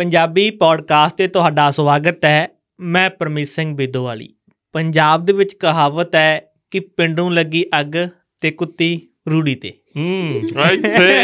[0.00, 2.48] Punjabi podcast ਤੇ ਤੁਹਾਡਾ ਸਵਾਗਤ ਹੈ।
[2.80, 4.34] ਮੈਂ ਪਰਮੇਸ਼ ਸਿੰਘ ਬੇਦੋਵਾਲੀ।
[4.72, 8.08] ਪੰਜਾਬ ਦੇ ਵਿੱਚ ਕਹਾਵਤ ਹੈ ਕਿ ਪਿੰਡ ਨੂੰ ਲੱਗੀ ਅੱਗ
[8.40, 9.00] ਤੇ ਕੁੱਤੀ
[9.32, 10.42] ਰੂੜੀ ਤੇ। ਹੂੰ
[10.72, 11.14] ਇੱਥੇ।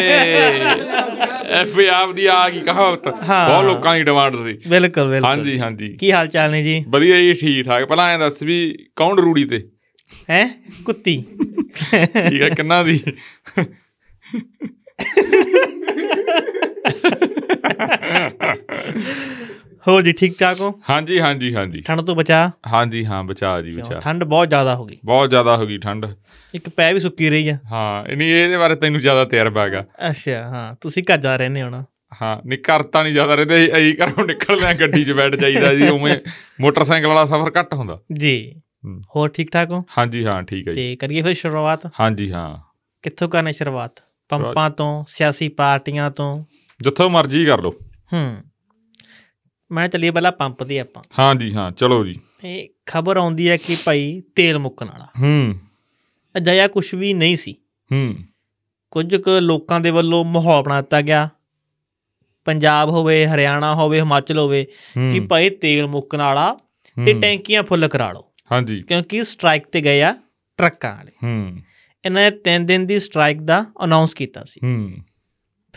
[1.50, 5.92] ਐਫ ਆਪ ਦੀ ਆ ਗਈ ਕਹਾਵਤ। ਬਹੁਤ ਲੋਕਾਂ ਦੀ ਡਿਮਾਂਡ ਸੀ। ਬਿਲਕੁਲ ਬਿਲਕੁਲ। ਹਾਂਜੀ ਹਾਂਜੀ।
[5.92, 6.84] ਕੀ ਹਾਲ ਚਾਲ ਨੇ ਜੀ?
[6.88, 9.68] ਵਧੀਆ ਜੀ ਠੀਕ ਠਾਕ ਪਹਿਲਾਂ ਐਂ ਦੱਸ ਵੀ ਕੌਣ ਰੂੜੀ ਤੇ?
[10.30, 10.62] ਹੈ?
[10.84, 11.24] ਕੁੱਤੀ।
[12.30, 13.00] ਠੀਕ ਹੈ ਕਿੰਨਾ ਦੀ?
[19.88, 20.80] ਹੋਰ ਜੀ ਠੀਕ ਠਾਕ ਹੋ?
[20.90, 22.50] ਹਾਂਜੀ ਹਾਂਜੀ ਹਾਂਜੀ। ਠੰਡ ਤੋਂ ਬਚਾ?
[22.72, 26.06] ਹਾਂਜੀ ਹਾਂ ਬਚਾ ਜੀ ਬਚਾ। ਠੰਡ ਬਹੁਤ ਜ਼ਿਆਦਾ ਹੋ ਗਈ। ਬਹੁਤ ਜ਼ਿਆਦਾ ਹੋ ਗਈ ਠੰਡ।
[26.54, 30.30] ਇੱਕ ਪੈ ਵੀ ਸੁੱਕੀ ਰਹੀ ਆ। ਹਾਂ ਨਹੀਂ ਇਹਦੇ ਬਾਰੇ ਤੈਨੂੰ ਜ਼ਿਆਦਾ ਤਜਰਬਾ ਹੈਗਾ। ਅੱਛਾ
[30.30, 31.84] ਹਾਂ ਤੁਸੀਂ ਘਰ ਜਾ ਰਹਿੰਦੇ ਹੋ ਨਾ
[32.22, 35.74] ਹਾਂ ਨਹੀਂ ਘਰ ਤਾਂ ਨਹੀਂ ਜ਼ਿਆਦਾ ਰਹਿੰਦੇ ਅਸੀਂ ਘਰੋਂ ਨਿਕਲਦੇ ਆ ਗੱਡੀ 'ਚ ਬੈਠ ਜਾਈਦਾ
[35.74, 36.16] ਜੀ ਉਵੇਂ
[36.60, 38.54] ਮੋਟਰਸਾਈਕਲ ਵਾਲਾ ਸਫ਼ਰ ਘੱਟ ਹੁੰਦਾ। ਜੀ।
[39.16, 39.84] ਹੋਰ ਠੀਕ ਠਾਕ ਹੋ?
[39.98, 41.86] ਹਾਂਜੀ ਹਾਂ ਠੀਕ ਹੈ ਜੀ। ਤੇ ਕਰੀਏ ਫਿਰ ਸ਼ੁਰੂਆਤ?
[42.00, 42.58] ਹਾਂਜੀ ਹਾਂ।
[43.02, 43.90] ਕਿੱਥੋਂ ਕਰਨੀ ਸ਼ੁਰੂਆਤ?
[44.28, 46.44] ਪੰਪਾਂ ਤੋਂ ਸਿਆਸੀ ਪਾਰਟੀਆਂ ਤੋਂ?
[46.82, 47.70] ਜਿੱਥੋਂ ਮਰਜ਼ੀ ਕਰ ਲਓ।
[48.12, 48.36] ਹੂੰ।
[49.72, 53.76] ਮੈਂ ਚੱਲੀਏ ਪਹਿਲਾਂ ਪੰਪ ਤੇ ਆਪਾਂ। ਹਾਂਜੀ ਹਾਂ ਚਲੋ ਜੀ। ਇਹ ਖਬਰ ਆਉਂਦੀ ਹੈ ਕਿ
[53.84, 55.54] ਭਾਈ ਤੇਲ ਮੁੱਕਣ ਵਾਲਾ। ਹੂੰ।
[56.36, 57.52] ਅਜਿਹਾ ਕੁਝ ਵੀ ਨਹੀਂ ਸੀ।
[57.92, 58.14] ਹੂੰ।
[58.90, 61.28] ਕੁਝ ਕੁ ਲੋਕਾਂ ਦੇ ਵੱਲੋਂ ਮਾਹੌਲ ਬਣਾ ਦਿੱਤਾ ਗਿਆ।
[62.44, 64.64] ਪੰਜਾਬ ਹੋਵੇ ਹਰਿਆਣਾ ਹੋਵੇ ਹਿਮਾਚਲ ਹੋਵੇ
[65.10, 66.56] ਕਿ ਹੂੰ, ਭਾਈ ਤੇਲ ਮੁੱਕਣ ਵਾਲਾ
[67.04, 70.16] ਤੇ ਹੂੰ, ਟੈਂਕੀਆਂ ਫੁੱਲ ਕਰਾ ਲਓ। ਹਾਂਜੀ ਕਿਉਂਕਿ ਸਟ੍ਰਾਈਕ ਤੇ ਗਏ ਆ
[70.56, 71.58] ਟਰੱਕਾਂ ਵਾਲੇ। ਹੂੰ।
[72.04, 74.92] ਇਹਨਾਂ ਨੇ ਤਿੰਨ ਦਿਨ ਦੀ ਸਟ੍ਰਾਈਕ ਦਾ ਅਨਾਉਂਸ ਕੀਤਾ ਸੀ। ਹੂੰ।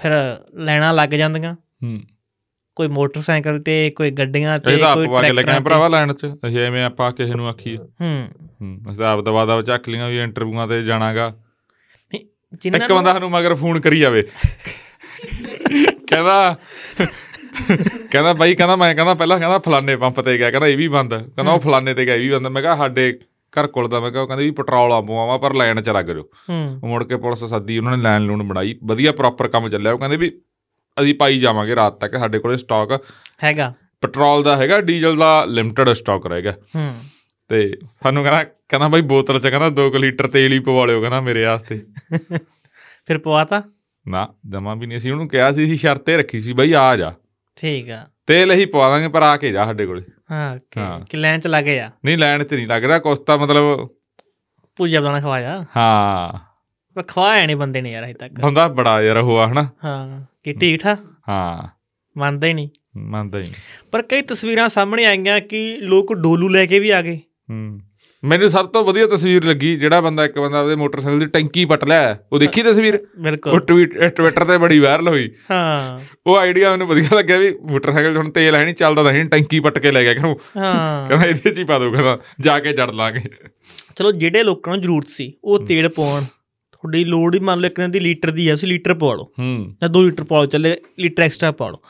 [0.01, 2.01] ਫਿਰ ਲੈਣਾ ਲੱਗ ਜਾਂਦੀਆਂ। ਹੂੰ।
[2.75, 7.11] ਕੋਈ ਮੋਟਰਸਾਈਕਲ ਤੇ ਕੋਈ ਗੱਡੀਆਂ ਤੇ ਤਾਂ ਕੋਈ ਟਰੈਕਟਰਾਂ ਭਰਾਵਾ ਲੈਣ 'ਚ। ਅਸੀਂ ਐਵੇਂ ਆਪਾਂ
[7.11, 8.27] ਕਿਸੇ ਨੂੰ ਆਖੀਏ। ਹੂੰ।
[8.61, 11.35] ਹੂੰ ਅਸੀਂ ਤਾਂ ਆਪ ਦਵਾ ਦਵਾ ਚੱਕ ਲੀਆਂ ਵੀ ਇੰਟਰਵਿਊਆਂ ਤੇ ਜਾਣਾਗਾ।
[12.13, 14.21] ਇੱਕ ਬੰਦਾ ਸਾਨੂੰ ਮਗਰ ਫੋਨ ਕਰੀ ਜਾਵੇ।
[16.07, 16.57] ਕਹਿੰਦਾ
[18.11, 21.15] ਕਹਿੰਦਾ ਬਾਈ ਕਹਿੰਦਾ ਮੈਂ ਕਹਿੰਦਾ ਪਹਿਲਾਂ ਕਹਿੰਦਾ ਫਲਾਣੇ ਪੰਪ ਤੇ ਗਿਆ। ਕਹਿੰਦਾ ਇਹ ਵੀ ਬੰਦ।
[21.15, 24.11] ਕਹਿੰਦਾ ਉਹ ਫਲਾਣੇ ਤੇ ਗਿਆ ਇਹ ਵੀ ਬੰਦ। ਮੈਂ ਕਿਹਾ ਸਾਡੇ ਘਰ ਕੋਲ ਦਾ ਮੈਂ
[24.11, 26.23] ਕਿਹਾ ਉਹ ਕਹਿੰਦੇ ਵੀ ਪੈਟਰੋਲ ਆ ਪਵਾਵਾਂ ਪਰ ਲਾਈਨ 'ਚ ਲੱਗ ਜਾਓ
[26.85, 30.17] ਮੁੜ ਕੇ ਪੁਲਿਸ ਸੱਦੀ ਉਹਨਾਂ ਨੇ ਲਾਈਨ ਲੂਣ ਬਣਾਈ ਵਧੀਆ ਪ੍ਰੋਪਰ ਕੰਮ ਚੱਲਿਆ। ਉਹ ਕਹਿੰਦੇ
[30.17, 30.41] ਵੀ
[31.01, 33.05] ਅਸੀਂ ਪਾਈ ਜਾਵਾਂਗੇ ਰਾਤ ਤੱਕ ਸਾਡੇ ਕੋਲੇ ਸਟਾਕ
[33.43, 36.93] ਹੈਗਾ। ਪੈਟਰੋਲ ਦਾ ਹੈਗਾ ਡੀਜ਼ਲ ਦਾ ਲਿਮਟਿਡ ਸਟਾਕ ਰਹੇਗਾ। ਹੂੰ।
[37.49, 41.21] ਤੇ ਸਾਨੂੰ ਕਹਿੰਦਾ ਕਹਿੰਦਾ ਬਾਈ ਬੋਤਲ 'ਚ ਕਹਿੰਦਾ 2 ਲੀਟਰ ਤੇਲ ਹੀ ਪਵਾ ਲਿਓ ਕਹਿੰਦਾ
[41.21, 41.85] ਮੇਰੇ ਵਾਸਤੇ।
[43.07, 43.63] ਫਿਰ ਪਵਾਤਾ?
[44.07, 47.13] ਨਾ ਜਮਾ ਵੀ ਨਹੀਂ ਅਸੀਂ ਉਹਨੂੰ ਕਿਹਾ ਸੀ ਸ਼ਰਤੇ ਰੱਖੀ ਸੀ ਬਾਈ ਆ ਜਾ।
[47.55, 50.01] ਠੀਕ ਆ। ਤੇਲ ਅਸੀਂ ਪਵਾ ਦਾਂਗੇ ਪਰ ਆ ਕੇ ਜਾ ਸਾਡੇ ਕੋਲੇ।
[50.31, 53.37] ਹਾਂ ਕਿ- ਹਾਂ। ਲੈਣ ਚ ਲੱਗੇ ਆ ਨਹੀਂ ਲੈਣ 'ਚ ਨਹੀਂ ਲੱਗ ਰਿਹਾ ਕੁਛ ਤਾਂ
[53.37, 53.89] ਮਤਲਬ
[54.75, 56.39] ਪੂਜਾ ਬਣਾ ਖਵਾਇਆ ਹਾਂ।
[56.95, 59.69] ਪਰ ਖਵਾਇਆ ਨਹੀਂ ਬੰਦੇ ਨੇ ਯਾਰ ਅਜੇ ਤੱਕ। ਬੰਦਾ ਬੜਾ ਯਾਰ ਉਹ ਆ ਹਨਾ?
[59.85, 60.97] ਹਾਂ ਕਿ ਠੀਕ ਠਾ
[61.29, 61.67] ਹਾਂ।
[62.17, 63.53] ਮੰਨਦਾ ਹੀ ਨਹੀਂ। ਮੰਨਦਾ ਹੀ ਨਹੀਂ।
[63.91, 67.19] ਪਰ ਕਈ ਤਸਵੀਰਾਂ ਸਾਹਮਣੇ ਆਈਆਂ ਕਿ ਲੋਕ ਡੋਲੂ ਲੈ ਕੇ ਵੀ ਆ ਗਏ।
[67.49, 67.79] ਹੂੰ।
[68.23, 71.83] ਮੈਨੂੰ ਸਭ ਤੋਂ ਵਧੀਆ ਤਸਵੀਰ ਲੱਗੀ ਜਿਹੜਾ ਬੰਦਾ ਇੱਕ ਬੰਦਾ ਉਹਦੇ ਮੋਟਰਸਾਈਕਲ ਦੀ ਟੈਂਕੀ ਪਟ
[71.85, 72.99] ਲਿਆ ਉਹ ਦੇਖੀ ਤਸਵੀਰ?
[73.47, 78.17] ਉਹ ਟਵੀਟ ਟਵਿੱਟਰ ਤੇ ਬੜੀ ਵਾਇਰਲ ਹੋਈ। ਹਾਂ। ਉਹ ਆਈਡੀਆ ਮੈਨੂੰ ਵਧੀਆ ਲੱਗਿਆ ਵੀ ਮੋਟਰਸਾਈਕਲ
[78.17, 81.07] ਹੁਣ ਤੇਲ ਹੈ ਨਹੀਂ ਚੱਲਦਾ ਤਾਂ ਹੈ ਨਹੀਂ ਟੈਂਕੀ ਪੱਟ ਕੇ ਲੈ ਗਿਆ ਕਿਉਂ ਹਾਂ।
[81.09, 83.21] ਕਹਿੰਦਾ ਇਹਦੇ 'ਚ ਹੀ ਪਾ ਦੋ ਕਹਿੰਦਾ ਜਾ ਕੇ ਜੜ ਲਾਂਗੇ।
[83.95, 87.79] ਚਲੋ ਜਿਹੜੇ ਲੋਕਾਂ ਨੂੰ ਜ਼ਰੂਰਤ ਸੀ ਉਹ ਤੇਲ ਪਾਉਣ ਤੁਹਾਡੀ ਲੋੜ ਹੀ ਮੰਨ ਲਓ ਇੱਕ
[87.79, 90.45] ਦਿਨ ਦੀ ਲੀਟਰ ਦੀ ਹੈ ਤੁਸੀਂ ਲੀਟਰ ਪਵਾ ਲਓ। ਹੂੰ। ਜਾਂ 2 ਲੀਟਰ ਪਾ ਲਓ
[90.45, 91.81] ਚੱਲੇ ਲੀਟਰ ਐਕਸਟਰਾ ਪਾ ਲਓ।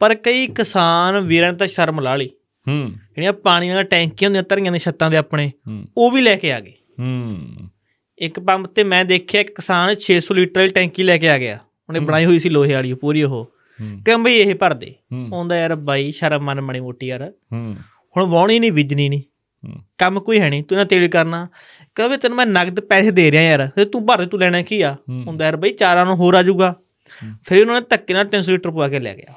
[0.00, 2.30] ਪਰ ਕਈ ਕਿਸਾਨ ਵੀਰਾਂ ਤਾਂ ਸ਼ਰਮ ਲਾ ਲਈ।
[2.68, 5.52] ਹੂੰ। ਜਿਹੜੀਆਂ ਪਾਣੀ ਦੀਆਂ ਟੈਂਕੀਆਂ ਹੁੰਦੀਆਂ ਧਰੀਆਂ ਦੇ ਛੱਤਾਂ ਦੇ ਆਪਣੇ
[5.96, 7.38] ਉਹ ਵੀ ਲੈ ਕੇ ਆ ਗਏ। ਹੂੰ।
[8.18, 11.58] ਇੱਕ ਪੰਪ ਤੇ ਮੈਂ ਦੇਖਿਆ ਇੱਕ ਕਿਸਾਨ 600 ਲੀਟਰ ਵਾਲੀ ਟੈਂਕੀ ਲੈ ਕੇ ਆ ਗਿਆ।
[11.88, 14.94] ਉਹਨੇ ਬਣਾਈ ਹੋਈ ਸੀ ਲੋਹੇ ਵਾਲੀ ਪੂਰੀ ਉਹ। ਕਹਿੰਦਾ ਬਈ ਇਹ ਭਰ ਦੇ
[15.32, 17.76] ਆਉਂਦਾ ਯਾਰ ਬਾਈ ਸ਼ਰਮ ਮਨ ਮਣੀ ਮੋਟੀ ਯਾਰ। ਹੂੰ।
[18.16, 19.22] ਹੁਣ ਵਾਉਣੀ ਨਹੀਂ ਵਿਜਣੀ ਨਹੀਂ।
[19.98, 21.48] ਕੰਮ ਕੋਈ ਹੈ ਨਹੀਂ ਤੂੰ ਨਾ ਤੇਲ ਕਰਨਾ।
[21.94, 24.80] ਕਹਿੰਦਾ ਤੈਨੂੰ ਮੈਂ ਨਗਦ ਪੈਸੇ ਦੇ ਰਿਹਾ ਯਾਰ ਤੇ ਤੂੰ ਭਰ ਦੇ ਤੂੰ ਲੈਣਾ ਕੀ
[24.82, 26.74] ਆ। ਹੁੰਦਾ ਯਾਰ ਬਈ ਚਾਰਾਂ ਨੂੰ ਹੋਰ ਆ ਜਾਊਗਾ।
[27.44, 29.34] ਫਿਰ ਉਹਨਾਂ ਨੇ ਧੱਕੇ ਨਾਲ 300 ਲੀਟਰ ਪਵਾ ਕੇ ਲੈ ਗਿਆ।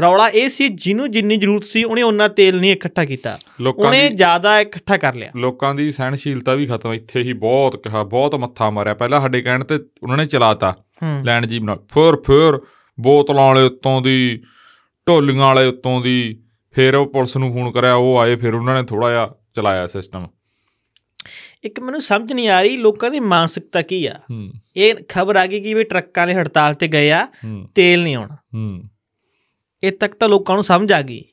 [0.00, 3.38] ਰੌਲਾ ਇਹ ਸੀ ਜਿਹਨੂੰ ਜਿੰਨੀ ਜ਼ਰੂਰਤ ਸੀ ਉਹਨੇ ਉਹਨਾਂ ਤੇਲ ਨਹੀਂ ਇਕੱਠਾ ਕੀਤਾ।
[3.76, 8.34] ਉਹਨੇ ਜ਼ਿਆਦਾ ਇਕੱਠਾ ਕਰ ਲਿਆ। ਲੋਕਾਂ ਦੀ ਸਹਿਣਸ਼ੀਲਤਾ ਵੀ ਖਤਮ ਇੱਥੇ ਹੀ ਬਹੁਤ ਕਿਹਾ ਬਹੁਤ
[8.34, 12.60] ਮੱਥਾ ਮਾਰਿਆ। ਪਹਿਲਾਂ ਸਾਡੇ ਕਹਿਣ ਤੇ ਉਹਨਾਂ ਨੇ ਚਲਾਤਾ। ਹੂੰ। ਲੈਣ ਜੀ ਬਣਾ ਫਿਰ ਫਿਰ
[13.00, 14.42] ਬੋਤਲਾਂ ਵਾਲੇ ਉੱਤੋਂ ਦੀ
[15.08, 16.42] ਢੋਲੀਆਂ ਵਾਲੇ ਉੱਤੋਂ ਦੀ
[16.72, 20.26] ਫਿਰ ਉਹ ਪੁਲਿਸ ਨੂੰ ਫੋਨ ਕਰਿਆ ਉਹ ਆਏ ਫਿਰ ਉਹਨਾਂ ਨੇ ਥੋੜਾ ਜਿਹਾ ਚਲਾਇਆ ਸਿਸਟਮ
[21.64, 24.14] ਇੱਕ ਮੈਨੂੰ ਸਮਝ ਨਹੀਂ ਆ ਰਹੀ ਲੋਕਾਂ ਦੀ ਮਾਨਸਿਕਤਾ ਕੀ ਆ।
[24.76, 27.28] ਇਹ ਖਬਰ ਆ ਗਈ ਕਿ ਵੀ ਟਰੱਕਾਂ ਵਾਲੇ ਹੜਤਾਲ ਤੇ ਗਏ ਆ
[27.74, 28.36] ਤੇਲ ਨਹੀਂ ਆਉਣਾ।
[29.84, 31.24] ਇਹ ਤੱਕ ਤਾਂ ਲੋਕਾਂ ਨੂੰ ਸਮਝ ਆ ਗਈ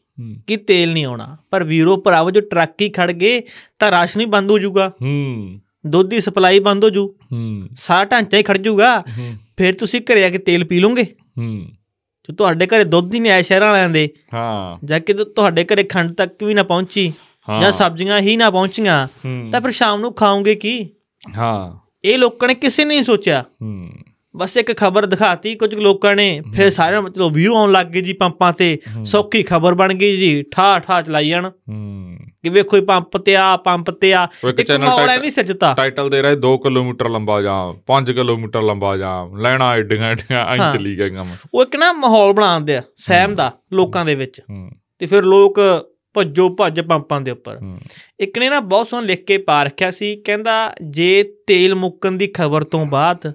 [0.48, 3.42] ਕਿ ਤੇਲ ਨਹੀਂ ਆਉਣਾ। ਪਰ ਵੀਰੋ ਭਰਾਵੋ ਜੋ ਟਰੱਕ ਹੀ ਖੜ ਗਏ
[3.80, 8.06] ਤਾਂ ਰਾਸ਼ਨ ਹੀ ਬੰਦ ਹੋ ਜਾਊਗਾ। ਹੂੰ। ਦੁੱਧ ਦੀ ਸਪਲਾਈ ਬੰਦ ਹੋ ਜੂ ਹੂੰ। ਸਾਰਾ
[8.06, 9.04] ਢਾਂਚਾ ਹੀ ਖੜ ਜਾਊਗਾ।
[9.58, 11.04] ਫਿਰ ਤੁਸੀਂ ਘਰੇ ਆ ਕੇ ਤੇਲ ਪੀ ਲਓਗੇ?
[11.38, 11.66] ਹੂੰ।
[12.30, 15.84] ਜੋ ਤੁਹਾਡੇ ਘਰੇ ਦੁੱਧ ਹੀ ਨਹੀਂ ਆਇਆ ਸ਼ਹਿਰਾਂ ਵਾਲਿਆਂ ਦੇ ਹਾਂ। ਜਾਂ ਕਿ ਤੁਹਾਡੇ ਘਰੇ
[15.84, 17.14] ਖੰਡ ਤੱਕ ਵੀ ਨਾ ਪਹੁੰਚੀ
[17.62, 19.08] ਜਾਂ ਸਬਜ਼ੀਆਂ ਹੀ ਨਾ ਪਹੁੰਚੀਆਂ
[19.52, 20.90] ਤਾਂ ਫਿਰ ਸ਼ਾਮ ਨੂੰ ਖਾਓਗੇ ਕੀ?
[21.38, 23.90] ਹਾਂ। ਇਹ ਲੋਕਾਂ ਨੇ ਕਿਸੇ ਨੇ ਨਹੀਂ ਸੋਚਿਆ। ਹੂੰ।
[24.36, 28.14] ਬਸ ਇੱਕ ਖਬਰ ਦਿਖਾਤੀ ਕੁਝ ਲੋਕਾਂ ਨੇ ਫਿਰ ਸਾਰੇ ਮਤਲਬ ਵਿਊ ਆਉਣ ਲੱਗ ਗਏ ਜੀ
[28.14, 31.52] ਪੰਪਾਂ ਤੇ। ਸੌਖੀ ਖਬਰ ਬਣ ਗਈ ਜੀ ਠਾ ਠਾ ਚਲਾਈ ਜਾਣ।
[32.44, 36.24] ਕਿ ਵੇਖੋ ਇਹ ਪੰਪ ਤੇ ਆ ਪੰਪ ਤੇ ਆ। ਇੱਕ title- ਐਵੇਂ ਸੱਜਤਾ ਟਾਈਟਲ ਦੇ
[36.24, 41.10] ਰਿਹਾ 2 ਕਿਲੋਮੀਟਰ ਲੰਬਾ ਜਾਮ 5 ਕਿਲੋਮੀਟਰ ਲੰਬਾ ਜਾਮ ਲੈਣਾ ਏਡੀਆਂ ਏਡੀਆਂ ਐਂ। ਚੱਲੀ ਗਿਆ
[41.10, 44.42] ਕੰਮ। ਉਹ ਇੱਕ ਨਾ ਮਾਹੌਲ ਬਣਾਉਂਦੇ ਆ ਸਹਿਮ ਦਾ ਲੋਕਾਂ ਦੇ ਵਿੱਚ।
[45.00, 45.60] ਤੇ ਫਿਰ ਲੋਕ
[46.14, 47.60] ਭੱਜੋ ਭੱਜ ਪੰਪਾਂ ਦੇ ਉੱਪਰ।
[48.20, 52.28] ਇੱਕ ਨੇ ਨਾ ਬਹੁਤ ਸੋਹਣਾ ਲਿਖ ਕੇ ਪਾ ਰੱਖਿਆ ਸੀ ਕਹਿੰਦਾ ਜੇ ਤੇਲ ਮੁੱਕਣ ਦੀ
[52.28, 53.34] ਖਬਰ ਤੋਂ ਬਾਅਦ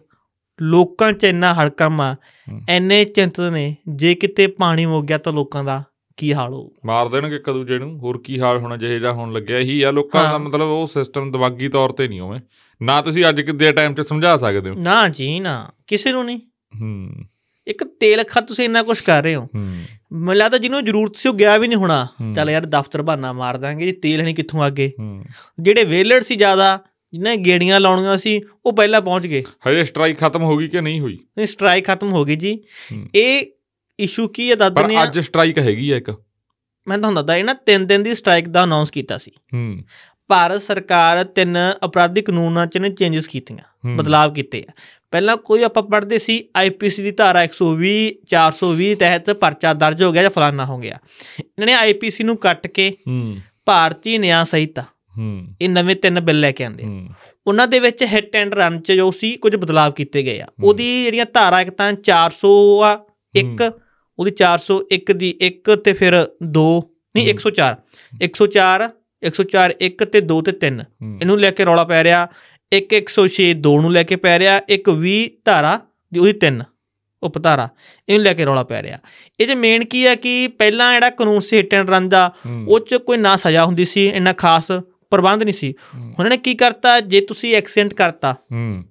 [0.63, 5.33] ਲੋਕਾਂ 'ਚ ਇੰਨਾ ਹੜਕੰਮ ਆ ਹੂੰ। ਐਨੇ ਚਿੰਤਤ ਨੇ ਜੇ ਕਿਤੇ ਪਾਣੀ ਮੁੱਕ ਗਿਆ ਤਾਂ
[5.33, 5.83] ਲੋਕਾਂ ਦਾ
[6.17, 6.71] ਕੀ ਹਾਲ ਹੋਊ?
[6.85, 9.91] ਮਾਰ ਦੇਣਗੇ ਇੱਕ ਦੂਜੇ ਨੂੰ ਹੋਰ ਕੀ ਹਾਲ ਹੋਣਾ ਜਿਹੇ ਜਿਹਾ ਹੋਣ ਲੱਗਿਆ ਇਹੀ ਆ
[9.91, 12.39] ਲੋਕਾਂ ਦਾ ਹਾਂ। ਮਤਲਬ ਉਹ ਸਿਸਟਮ ਦਿਮਾਗੀ ਤੌਰ ਤੇ ਨਹੀਂ ਹੋਵੇ
[12.83, 16.41] ਨਾ ਤੁਸੀਂ ਅੱਜ ਦੇ ਟਾਈਮ 'ਚ ਸਮਝਾ ਸਕਦੇ ਹੋ। ਨਾ ਜੀ ਨਾ। ਕਿਸੇ ਨੂੰ ਨਹੀਂ।
[16.81, 17.15] ਹੂੰ।
[17.67, 21.29] ਇੱਕ ਤੇਲ ਖਤ ਤੁਸੀਂ ਇੰਨਾ ਕੁਝ ਕਰ ਰਹੇ ਹੋ। ਹੂੰ। ਮੈਨੂੰ ਲੱਗਦਾ ਜਿਹਨੂੰ ਜ਼ਰੂਰਤ ਸੀ
[21.29, 24.35] ਉਹ ਗਿਆ ਵੀ ਨਹੀਂ ਹੋਣਾ। ਹੂੰ। ਚੱਲ ਯਾਰ ਦਫ਼ਤਰ ਬਹਾਨਾ ਮਾਰ ਦਾਂਗੇ ਜੀ ਤੇਲ ਨਹੀਂ
[24.35, 24.71] ਕਿੱਥੋਂ
[25.01, 25.25] ਹੂੰ।
[25.61, 26.81] ਜਿਹੜੇ ਵੇਲੜ ਸੀ ਜ਼ਿਆਦਾ
[27.15, 30.81] ਜਿਨ੍ਹਾਂ ਨੇ ਗੇੜੀਆਂ ਲਾਉਣੀਆਂ ਸੀ ਉਹ ਪਹਿਲਾਂ ਪਹੁੰਚ ਗਏ। ਹਜੇ ਸਟ੍ਰਾਈਕ ਖਤਮ ਹੋ ਗਈ ਕਿ
[30.81, 31.19] ਨਹੀਂ ਹੋਈ?
[31.47, 32.59] ਸਟ੍ਰਾਈਕ ਖਤਮ ਹੋ ਗਈ ਜੀ।
[33.15, 33.45] ਇਹ
[33.99, 36.11] ਇਸ਼ੂ ਕੀ ਹੈ ਪਰ ਦਿੰਦੇ ਆ ਅੱਜ ਸਟ੍ਰਾਈਕ ਹੈਗੀ ਆ ਇੱਕ।
[36.87, 39.83] ਮੈਂ ਤੁਹਾਨੂੰ ਦੱਸਦਾ ਇਹ ਨਾ 3 ਦਿਨ ਦੀ ਸਟ੍ਰਾਈਕ ਦਾ ਅਨਾਉਂਸ ਕੀਤਾ ਸੀ। ਹੂੰ।
[40.31, 44.73] ਭਾਰਤ ਸਰਕਾਰ ਤਿੰਨ ਅਪਰਾਧਿਕ ਕਾਨੂੰਨਾਂ 'ਚ ਨੇ ਚੇਂਜਸ ਕੀਤੀਆਂ ਹੂੰ। ਬਦਲਾਵ ਕੀਤੇ ਆ।
[45.13, 47.95] ਪਹਿਲਾਂ ਕੋਈ ਆਪਾਂ ਪੜ੍ਹਦੇ ਸੀ ਆਈਪੀਸੀ ਦੀ ਧਾਰਾ 120
[48.29, 50.99] 420 ਤਹਿਤ ਪਰਚਾ ਦਰਜ ਹੋ ਗਿਆ ਜਾਂ ਫਲਾਨਾ ਹੋ ਗਿਆ।
[51.41, 52.93] ਇਹਨਾਂ ਨੇ ਆਈਪੀਸੀ ਨੂੰ ਕੱਟ ਕੇ
[53.67, 54.85] ਭਾਰਤੀ ਨਿਆਂ ਸੰਹਿਤਾ
[55.19, 57.09] ਹੂੰ। ਇਹ ਨਵੇਂ ਤਿੰਨ ਬਿੱਲ ਲੈ ਕੇ ਆਂਦੇ ਹੂੰ।
[57.47, 61.05] ਉਹਨਾਂ ਦੇ ਵਿੱਚ ਹਿੱਟ ਐਂਡ ਰਨ 'ਚ ਜੋ ਸੀ ਕੁਝ ਬਦਲਾਵ ਕੀਤੇ ਗਏ ਆ। ਉਹਦੀ
[61.05, 62.99] ਜਿਹੜੀਆਂ ਧਾਰਾ ਇੱਕ ਤਾਂ 400 ਆ
[63.35, 63.73] ਇੱਕ
[64.19, 66.29] ਉਹਦੀ 401 ਦੀ ਇੱਕ ਤੇ ਫਿਰ
[66.59, 66.67] 2
[67.17, 67.75] ਨਹੀਂ 104
[68.25, 68.89] 104
[69.23, 72.29] 104 1 ਤੇ 2 ਤੇ 3 ਹੂੰ। ਇਹਨੂੰ ਲੈ ਕੇ ਰੌਲਾ ਪੈ ਰਿਹਾ।
[72.73, 75.81] ਇੱਕ 106 2 ਨੂੰ ਲੈ ਕੇ ਪੈ ਰਿਹਾ। ਇੱਕ 20 ਧਾਰਾ
[76.15, 76.63] ਦੀ ਉਹਦੀ 3
[77.23, 77.69] ਉਪ ਧਾਰਾ
[78.09, 78.99] ਇਹਨੂੰ ਲੈ ਕੇ ਰੌਲਾ ਪੈ ਰਿਹਾ।
[79.41, 82.33] ਇਹ ਜੇ ਮੇਨ ਕੀ ਹੈ ਕਿ ਪਹਿਲਾਂ ਜਿਹੜਾ ਕਾਨੂੰਨ ਸੀ ਹਿੱਟ ਐਂਡ ਰਨ ਦਾ।
[82.69, 84.71] ਉਹ 'ਚ ਕੋਈ ਨਾ ਸਜ਼ਾ ਹੁੰਦੀ ਸੀ ਇੰਨਾ ਖਾਸ
[85.15, 87.01] ਪ੍ਰਬੰਧ ਨਹੀਂ ਸੀ। ਉਹਨਾਂ ਨੇ ਕੀ ਕਰਤਾ?
[87.01, 88.85] ਜੇ ਤੁਸੀਂ ਐਕਸੀਡੈਂਟ ਕਰਤਾ ਹੂੰ।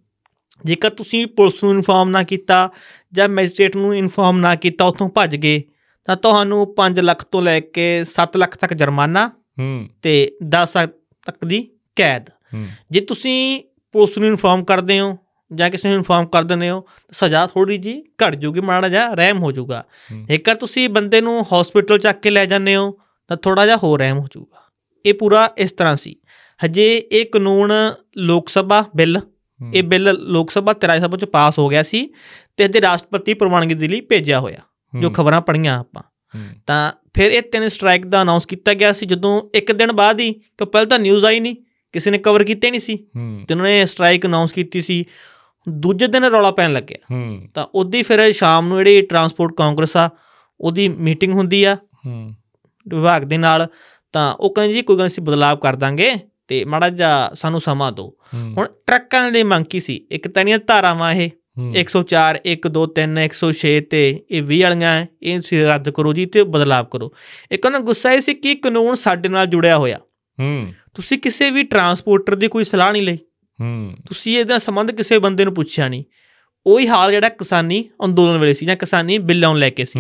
[0.66, 2.70] ਜੇਕਰ ਤੁਸੀਂ ਪੁਲਿਸ ਨੂੰ ਇਨਫਾਰਮ ਨਾ ਕੀਤਾ
[3.14, 5.62] ਜਾਂ ਮੈਜਿਸਟ੍ਰੇਟ ਨੂੰ ਇਨਫਾਰਮ ਨਾ ਕੀਤਾ ਉੱਥੋਂ ਭੱਜ ਗਏ
[6.06, 9.28] ਤਾਂ ਤੁਹਾਨੂੰ 5 ਲੱਖ ਤੋਂ ਲੈ ਕੇ 7 ਲੱਖ ਤੱਕ ਜੁਰਮਾਨਾ
[9.60, 10.88] ਹੂੰ। ਤੇ 10 ਸਾਲ
[11.26, 12.30] ਤੱਕ ਦੀ ਕੈਦ।
[12.92, 15.18] ਜੇ ਤੁਸੀਂ ਪੁਲਿਸ ਨੂੰ ਇਨਫਾਰਮ ਕਰਦੇ ਹੋ
[15.54, 19.14] ਜਾਂ ਕਿਸੇ ਨੂੰ ਇਨਫਾਰਮ ਕਰ ਦਿੰਦੇ ਹੋ ਤਾਂ ਸਜ਼ਾ ਥੋੜੀ ਜੀ ਘਟ ਜੂਗੀ ਮਾੜਾ ਜਿਹਾ
[19.14, 22.98] ਰਹਿਮ ਹੋ ਜਾਊਗਾ। ਹੂੰ। ਜੇਕਰ ਤੁਸੀਂ ਬੰਦੇ ਨੂੰ ਹਸਪੀਟਲ ਚੱਕ ਕੇ ਲੈ ਜਾਂਦੇ ਹੋ
[23.28, 24.63] ਤਾਂ ਥੋੜਾ ਜਿਹਾ ਹੋਰ ਰਹਿਮ ਹੋ ਜਾਊਗਾ।
[25.06, 26.16] ਇਹ ਪੂਰਾ ਇਸ ਤਰ੍ਹਾਂ ਸੀ।
[26.66, 27.72] ਹਜੇ ਇਹ ਕਾਨੂੰਨ
[28.18, 29.20] ਲੋਕ ਸਭਾ ਬਿੱਲ
[29.74, 32.10] ਇਹ ਬਿੱਲ ਲੋਕ ਸਭਾ ਤੇ ਰਾਜ ਸਭਾ ਚ ਪਾਸ ਹੋ ਗਿਆ ਸੀ
[32.58, 34.60] ਤੇ ਇਹਦੇ ਰਾਸ਼ਟਰਪਤੀ ਪ੍ਰਵਾਨਗੀ ਦੇ ਲਈ ਭੇਜਿਆ ਹੋਇਆ
[35.00, 36.04] ਜੋ। ਖਬਰਾਂ ਪੜੀਆਂ ਆਪਾਂ।
[36.68, 40.34] ਤਾਂ ਫਿਰ ਇਹ ਤਿੰਨ ਸਟ੍ਰਾਈਕ ਦਾ ਅਨਾਉਂਸ ਕੀਤਾ ਗਿਆ ਸੀ ਜਦੋਂ ਇੱਕ ਦਿਨ ਬਾਅਦ ਹੀ
[40.34, 41.56] ਕਿ ਪਹਿਲਾਂ ਤਾਂ ਨਿਊਜ਼ ਆਈ ਨਹੀਂ
[41.92, 42.98] ਕਿਸੇ ਨੇ ਕਵਰ ਕੀਤਾ ਨਹੀਂ ਸੀ।
[43.48, 45.06] ਤੇ ਉਹਨਾਂ ਨੇ ਸਟ੍ਰਾਈਕ ਅਨਾਉਂਸ ਕੀਤੀ ਸੀ
[45.70, 46.98] ਦੂਜੇ ਦਿਨ ਰੌਲਾ ਪੈਣ ਲੱਗਿਆ।
[47.54, 50.10] ਤਾਂ ਉਹਦੀ ਫਿਰ ਸ਼ਾਮ ਨੂੰ ਜਿਹੜੀ ਟਰਾਂਸਪੋਰਟ ਕਾਂਗਰਸ ਆ
[50.62, 51.78] ਉਹਦੀ ਮੀਟਿੰਗ ਹੁੰਦੀ ਆ।
[52.88, 53.68] ਵਿਭਾਗ ਦੇ ਨਾਲ
[54.14, 56.12] ਤਾਂ ਉਹ ਕਹਿੰਦੇ ਜੀ ਕੋਈ ਗੱਲ ਅਸੀਂ ਬਦਲਾਵ ਕਰ ਦਾਂਗੇ
[56.48, 58.14] ਤੇ ਮਾੜਾ ਜਿਹਾ ਸਾਨੂੰ ਸਮਾਂ ਦਿਓ।
[58.58, 60.08] ਹੁਣ ਟਰੱਕਾਂ ਦੇ ਮੰਗ ਕੀ ਸੀ?
[60.12, 65.06] ਇੱਕ ਤਾਂ ਦੀਆਂ ਧਾਰਾਵਾਂ ਇਹ ਹੂੰ। 104 1 2 3 106 ਤੇ ਇਹ 20 ਵਾਲੀਆਂ
[65.24, 67.14] ਇਹ ਤੁਸੀਂ ਰੱਦ ਕਰੋ ਜੀ ਤੇ ਬਦਲਾਵ ਕਰੋ।
[67.52, 69.98] ਇੱਕ ਉਹਨਾਂ ਗੁੱਸਾ ਇਹ ਸੀ ਕਿ ਕਾਨੂੰਨ ਸਾਡੇ ਨਾਲ ਜੁੜਿਆ ਹੋਇਆ।
[70.40, 73.16] ਹੂੰ। ਤੁਸੀਂ ਕਿਸੇ ਵੀ ਟਰਾਂਸਪੋਰਟਰ ਦੀ ਕੋਈ ਸਲਾਹ ਨਹੀਂ ਲਈ।
[73.62, 76.04] ਹੂੰ। ਤੁਸੀਂ ਇਹਦਾ ਸੰਬੰਧ ਕਿਸੇ ਬੰਦੇ ਨੂੰ ਪੁੱਛਿਆ ਨਹੀਂ।
[76.66, 80.00] ਉਹੀ ਹਾਲ ਜਿਹੜਾ ਕਿਸਾਨੀ ਅੰਦੋਲਨ ਵੇਲੇ ਸੀ ਜਾਂ ਕਿਸਾਨੀ ਬਿੱਲਾਂ ਨੂੰ ਲੈ ਕੇ ਸੀ।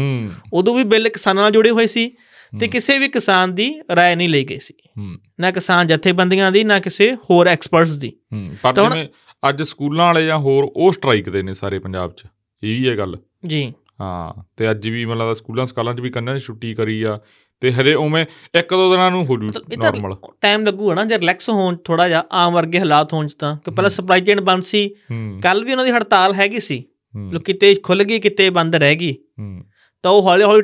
[0.53, 2.11] ਉਦੋਂ ਵੀ ਬਿੱਲ ਕਿਸਾਨਾਂ ਨਾਲ ਜੁੜੇ ਹੋਏ ਸੀ।
[2.52, 6.64] ਤੇ ਕਿਸੇ ਵੀ ਕਿਸਾਨ ਦੀ رائے ਨਹੀਂ ਲਈ ਗਈ ਸੀ ਹੂੰ ਨਾ ਕਿਸਾਨ ਜਥੇਬੰਦੀਆਂ ਦੀ
[6.64, 9.08] ਨਾ ਕਿਸੇ ਹੋਰ ਐਕਸਪਰਟਸ ਦੀ ਹੂੰ ਪਰ ਤਾਂ ਹੁਣ- ਜਿਵੇਂ
[9.42, 12.24] ਅੱਜ ਸਕੂਲਾਂ ਵਾਲੇ ਜਾਂ ਹੋਰ ਉਹ ਸਟ੍ਰਾਈਕ ਦੇ ਨੇ ਸਾਰੇ ਪੰਜਾਬ 'ਚ
[12.62, 13.16] ਇਹ ਵੀ ਹੈ ਗੱਲ
[13.46, 17.02] ਜੀ ਹਾਂ ਤੇ ਅੱਜ ਵੀ ਮਤਲਬ ਦਾ ਸਕੂਲਾਂ ਸਕਾਲਾਂ 'ਚ ਵੀ ਕੰਨਾਂ 'ਚ ਛੁੱਟੀ ਕਰੀ
[17.02, 17.18] ਆ
[17.62, 18.24] ਤੇ ਹਰੇ ਉਵੇਂ
[18.54, 21.48] ਇੱਕ ਦੋ ਦਿਨਾਂ ਨੂੰ ਹੋ ਜੂ ਮਤਲਬ ਇਹ ਤਾਂ ਨਾਰਮਲ ਟਾਈਮ ਲੱਗੂਗਾ ਨਾ ਜੇ ਰਿਲੈਕਸ
[21.50, 24.86] ਹੋਣ ਥੋੜਾ ਜਿਹਾ ਆਮ ਵਰਗੇ ਹਾਲਾਤ ਹੋਣ ਚ ਤਾਂ ਕਿ ਪਹਿਲਾਂ ਸਪਲਾਈ ਚੇਨ ਬੰਦ ਸੀ
[25.10, 26.78] ਹੂੰ ਕੱਲ ਵੀ ਉਹਨਾਂ ਦੀ ਹੜਤਾਲ ਹੈਗੀ ਸੀ
[27.14, 29.64] ਹੂੰ, ਲੋ ਕਿਤੇ ਖੁੱਲ ਗਈ ਕਿਤੇ ਬੰਦ ਰਹਿ ਗਈ ਹੂੰ
[30.04, 30.62] ਤਾਂ ਉਹ ਹੌਲੀ ਹੌਲੀ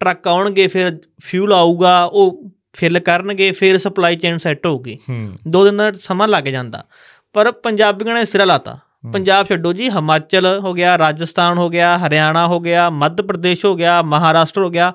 [0.00, 4.98] ਟਰੱਕ ਆਉਣਗੇ ਫਿਰ ਫਿਊਲ ਆਊਗਾ ਉਹ ਫਿਲ ਕਰਨਗੇ ਫਿਰ ਸਪਲਾਈ ਚੇਨ ਸੈੱਟ ਹੋਊਗੀ।
[5.48, 6.84] ਦੋ ਦਿਨ ਦਾ ਸਮਾਂ ਲੱਗ ਜਾਂਦਾ।
[7.32, 8.78] ਪਰ ਪੰਜਾਬੀਆਂ ਨੇ ਸਿਰਾ ਲਾਤਾ।
[9.12, 13.76] ਪੰਜਾਬ ਛੱਡੋ ਜੀ ਹਿਮਾਚਲ ਹੋ ਗਿਆ ਰਾਜਸਥਾਨ ਹੋ ਗਿਆ ਹਰਿਆਣਾ ਹੋ ਗਿਆ ਮੱਧ ਪ੍ਰਦੇਸ਼ ਹੋ
[13.76, 14.92] ਗਿਆ ਮਹਾਰਾਸ਼ਟਰ ਹੋ ਗਿਆ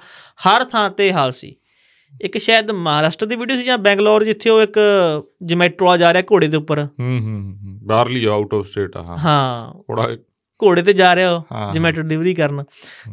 [0.47, 1.55] ਹਰ ਥਾਂ ਤੇ ਹਾਲ ਸੀ।
[2.21, 4.79] ਇੱਕ ਸ਼ਾਇਦ ਮਹਾਰਾਸ਼ਟਰ ਦੀ ਵੀਡੀਓ ਸੀ ਜਾਂ ਬੈਂਗਲੌਰ ਜਿੱਥੇ ਉਹ ਇੱਕ
[5.43, 9.17] ਜਮੈਟਰੋ ਆ ਜਾ ਰਿਹਾ ਘੋੜੇ ਦੇ ਉੱਪਰ। ਹੂੰ ਹੂੰ, ਬਾਹਰਲੀ ਆਊਟ ਆਫ ਸਟੇਟ ਆ ਹਾਂ।
[9.17, 10.07] ਹਾਂ। ਥੋੜਾ
[10.63, 12.63] ਘੋੜੇ ਤੇ ਜਾ ਰਿਹਾ ਉਹ। ਜਮੈਟੋ ਡਿਲੀਵਰੀ ਕਰਨ।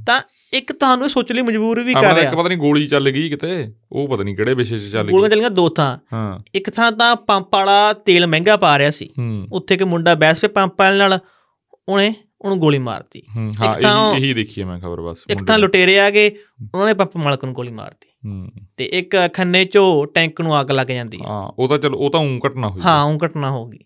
[0.06, 0.20] ਤਾਂ
[0.52, 3.28] ਇੱਕ ਤੁਹਾਨੂੰ ਸੋਚ ਲਈ ਮਜਬੂਰ ਵੀ ਕਰ ਆਪਣਾ ਇੱਕ ਰਿਹਾ ਪਤਾ ਨਹੀਂ ਗੋਲੀ ਚੱਲ ਗਈ
[3.28, 6.70] ਕਿਤੇ ਉਹ ਪਤਾ ਨਹੀਂ ਕਿਹੜੇ ਵਿਸ਼ੇ 'ਚ ਚੱਲ ਗੋਲੀਆਂ ਗਈ ਚੱਲੀਆਂ ਦੋ ਥਾਂ। ਹਾਂ। ਇੱਕ
[6.70, 9.10] ਥਾਂ ਤਾਂ ਪੰਪ ਵਾਲਾ ਤੇਲ ਮਹਿੰਗਾ ਪਾ ਰਿਹਾ ਸੀ।
[9.52, 11.18] ਉੱਥੇ ਕਿ ਮੁੰਡਾ ਬੈਸ ਪੇ ਪੰਪ ਵਾਲੇ ਨਾਲ
[11.88, 16.10] ਉਹਨੇ ਉਹਨੂੰ ਗੋਲੀ ਮਾਰਤੀ। ਇੱਕ ਤਾਂ- ਇਹੀ ਦੇਖੀ ਮੈਂ ਖਬਰ ਬਸ ਇੱਕ ਦੀ। ਲੁਟੇਰੇ ਆ
[16.10, 16.30] ਗਏ
[16.74, 18.08] ਉਹਨਾਂ ਨੇ ਪੰਪ ਮਾਲਕ ਨੂੰ ਗੋਲੀ ਮਾਰਤੀ।
[18.76, 21.26] ਤੇ ਇੱਕ ਖੰਨੇ ਚੋਂ ਟੈਂਕ ਨੂੰ ਅੱਗ ਲੱਗ ਜਾਂਦੀ ਹੈ
[21.58, 23.78] ਉਹ ਤਾਂ ਚਲ ਉਹ ਤਾਂ ਉਂ ਘਟਨਾ ਹੋਈ। ਹਾਂ ਉਹ ਘਟਨਾ ਹੋ ਗਈ।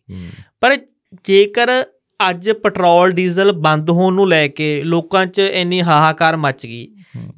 [0.60, 0.76] ਪਰ
[1.24, 1.84] ਜੇਕਰ
[2.30, 6.88] ਅੱਜ ਪੈਟਰੋਲ ਡੀਜ਼ਲ ਬੰਦ ਹੋਣ ਨੂੰ ਲੈ ਕੇ ਲੋਕਾਂ 'ਚ ਇੰਨੀ ਹਾਹਾਕਾਰ ਮਚ ਗਈ।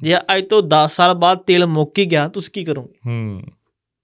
[0.01, 2.93] ਜੇ ਅੱਜ ਤੋਂ 10 ਸਾਲ ਬਾਅਦ ਤੇਲ ਮੁੱਕ ਹੀ ਗਿਆ ਤੁਸੀਂ ਕੀ ਕਰੋਗੇ?
[3.05, 3.41] ਹੂੰ।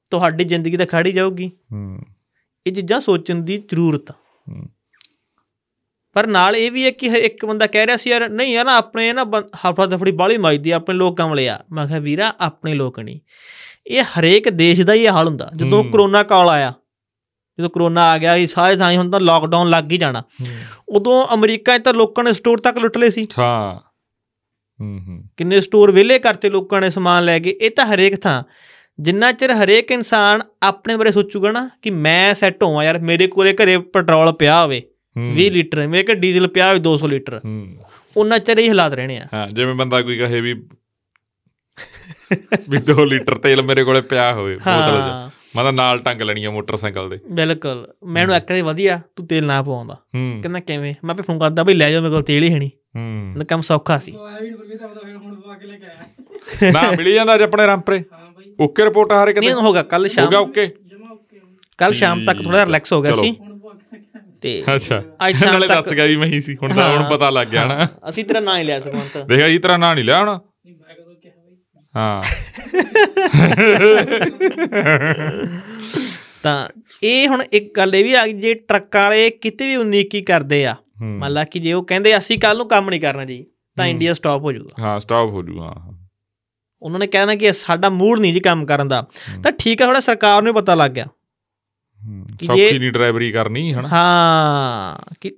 [0.09, 1.99] ਤੁਹਾਡੀ ਜ਼ਿੰਦਗੀ ਤਾਂ ਖੜੀ ਜਾਊਗੀ। ਹੂੰ।
[2.67, 4.13] ਇਹ ਚੀਜ਼ਾਂ ਸੋਚਣ ਦੀ ਜ਼ਰੂਰਤ ਆ।
[4.49, 4.69] ਹੂੰ।
[6.13, 9.13] ਪਰ ਨਾਲ ਇਹ ਵੀ ਹੈ ਕਿ ਇੱਕ ਬੰਦਾ ਕਹਿ ਰਿਹਾ ਸੀ ਯਾਰ ਨਹੀਂ ਯਾਰ ਆਪਣੇ
[9.13, 13.19] ਨਾ ਹਫੜਾ ਦਫੜੀ ਬਾਲੀ ਮਾਈਦੀ ਆਪਣੇ ਲੋਕ ਕਮਲੇ ਆ। ਮੈਂ ਕਿਹਾ ਵੀਰਾ ਆਪਣੇ ਲੋਕ ਨਹੀਂ।
[13.87, 16.73] ਇਹ ਹਰੇਕ ਦੇਸ਼ ਦਾ ਹੀ ਹਾਲ ਹੁੰਦਾ। ਜਦੋਂ। ਕਰੋਨਾ ਕਾਲ ਆਇਆ
[17.59, 20.23] ਜਦੋਂ ਕਰੋਨਾ ਆ ਗਿਆ ਇਹ ਸਾਰੇ ਥਾਂ ਹੀ ਹੁੰਦਾ ਲਾਕਡਾਊਨ ਲੱਗ ਹੀ ਜਾਣਾ।
[20.89, 23.79] ਉਦੋਂ ਅਮਰੀਕਾ 'ਚ ਤਾਂ ਲੋਕਾਂ ਨੇ ਸਟੋਰ ਤੱਕ ਲੁੱਟ ਲਏ ਸੀ। ਹਾਂ।
[24.81, 28.43] ਹੂੰ ਹੂੰ। ਕਿੰਨੇ ਸਟੋਰ ਵਿਹਲੇ ਕਰਤੇ ਲੋਕਾਂ ਨੇ ਸਮਾਨ ਲੈ ਕੇ ਇਹ ਤਾਂ ਹਰੇਕ ਥਾਂ।
[28.99, 33.53] ਜਿੰਨਾ ਚਿਰ ਹਰੇਕ ਇਨਸਾਨ ਆਪਣੇ ਬਾਰੇ ਸੋਚੂਗਾ ਨਾ ਕਿ ਮੈਂ ਸੈੱਟ ਹੋਵਾਂ ਯਾਰ ਮੇਰੇ ਕੋਲੇ
[33.53, 34.83] ਘਰੇ ਪੈਟਰੋਲ ਪਿਆ ਹੋਵੇ
[35.17, 37.77] ਹੂੰ। 20 ਲੀਟਰ ਮੇਰੇ ਕੋਲ ਡੀਜ਼ਲ ਪਿਆ ਹੋਵੇ 200 ਲੀਟਰ। ਹੂੰ।
[38.17, 40.53] ਉਹਨਾਂ ਚਿਰ ਹੀ ਹਾਲਾਤ ਰਹਿਣੇ ਆ। ਹਾਂ ਜਿਵੇਂ ਬੰਦਾ ਕੋਈ ਕਹੇ ਵੀ
[42.69, 46.43] ਵੀ 2 ਲੀਟਰ ਤੇਲ ਮੇਰੇ ਕੋਲੇ ਪਿਆ ਹੋਵੇ ਬੋਤਲ 'ਚ। ਮੈਂ ਤਾਂ ਨਾਲ ਟੰਗ ਲੈਣੀ
[46.43, 50.93] ਆ ਮੋਟਰਸਾਈਕਲ ਦੇ। ਬਿਲਕੁਲ। ਮੈਨੂੰ ਇੱਕ ਵਾਰੀ ਵਧੀਆ ਤੂੰ ਤੇਲ ਨਾ ਪਵਾਉਂਦਾ। ਹੂੰ। ਕਹਿੰਦਾ ਕਿਵੇਂ?
[51.03, 53.43] ਮੈਂ ਆਪੇ ਫੋਨ ਕਰਦਾ ਬਈ ਲੈ ਜਾਓ ਮੇਰੇ ਕੋਲ ਤੇਲ ਹੀ ਹੈ ਨਹੀਂ। ਹੂੰ। ਨਾ
[53.43, 56.91] ਕੰਮ ਸੌਖਾ ਸੀ। ਆਇਆ ਵੀ ਨਹੀਂ ਤਾਂ ਫਿਰ ਹੁਣ ਪਵਾ ਕੇ ਲੈ ਕੇ ਆਇਆ। ਨਾ
[56.97, 60.07] ਮਿਲੀ ਜਾਂਦਾ ਅੱਜ ਆਪਣੇ ਰਾਮਪਰੇ। ਹਾਂ ਬਾਈ। ਓਕੇ ਰਿਪੋਰਟ ਹਾਰੇ ਨਹੀਂ ਕਿਤੇ ਹੋਗਾ ਕੱਲ ਹੋ
[60.07, 60.73] ਸ਼ਾਮ। ਗਿਆ ਓਕੇ
[61.77, 63.35] ਕੱਲ ਸ਼ਾਮ ਤੱਕ ਥੋੜਾ ਰਿਲੈਕਸ ਹੋ ਗਿਆ। ਸੀ।
[64.41, 67.09] ਤੇ ਅੱਛਾ। ਅੱਜ ਸ਼ਾਮ ਨਾਲੇ ਤੱਕ- ਦੱਸ ਗਿਆ ਵੀ ਮੈਂ ਹੀ ਸੀ। ਹੁਣ ਤਾਂ ਹੁਣ
[67.09, 69.95] ਪਤਾ ਲੱਗ ਗਿਆ ਨਾ। ਹਾਂ, ਅਸੀਂ ਤੇਰਾ ਨਾਂ ਹੀ ਲਿਆ ਸੁਖਵੰਤ ਦੇਖਿਆ ਜੀ ਤਰ੍ਹਾਂ ਨਾਂ
[69.95, 72.23] ਨਹੀਂ ਲਿਆ ਹੁਣ ਨਹੀਂ ਮੈਂ ਕਦੋਂ ਕਿਹਾ ਬਾਈ ਹਾਂ
[76.43, 76.67] ਤਾਂ
[77.03, 80.73] ਇਹ ਹੁਣ ਇੱਕ ਗੱਲ ਇਹ ਵੀ ਆ ਜੇ ਟਰੱਕ ਵਾਲੇ ਕਿਤੇ ਵੀ ਉਨੀਕੀ ਕਰਦੇ ਆ
[81.01, 83.43] ਹੂੰ। ਮੰਨ ਲਾ ਕਿ ਜੇ ਉਹ ਕਹਿੰਦੇ ਅਸੀਂ ਕੱਲ ਨੂੰ ਕੰਮ ਨਹੀਂ ਕਰਨਾ ਜੀ
[83.77, 85.73] ਤਾਂ ਹੂੰ। ਇੰਡੀਆ ਸਟਾਪ ਹੋ ਜਾਊਗਾ ਹਾਂ ਸਟਾਪ ਹੋ ਜੂ ਹਾਂ
[86.81, 89.01] ਉਹਨਾਂ ਨੇ ਕਹਿਣਾ ਕਿ ਸਾਡਾ ਮੂਡ ਨਹੀਂ ਜੀ ਕੰਮ ਕਰਨ ਦਾ
[89.43, 93.87] ਤਾਂ ਠੀਕ ਆ ਥੋੜਾ ਸਰਕਾਰ ਨੂੰ ਪਤਾ ਲੱਗ ਗਿਆ ਹੂੰ। ਸੌਖੀ ਨਹੀਂ ਡਰਾਈਵਰੀ ਕਰਨੀ ਹਨਾ
[93.87, 95.31] ਹਾਂ ਕਿ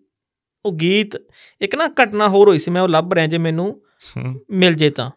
[0.65, 1.15] ਉਹ ਗੀਤ
[1.61, 3.69] ਇੱਕ ਨਾ ਘਟਨਾ ਹੋਰ ਹੋਈ ਸੀ ਮੈਂ ਉਹ ਲੱਭ ਰਿਹਾ ਜੇ ਮੈਨੂੰ
[4.17, 5.09] ਹੂੰ। ਮਿਲ ਜੇ ਤਾਂ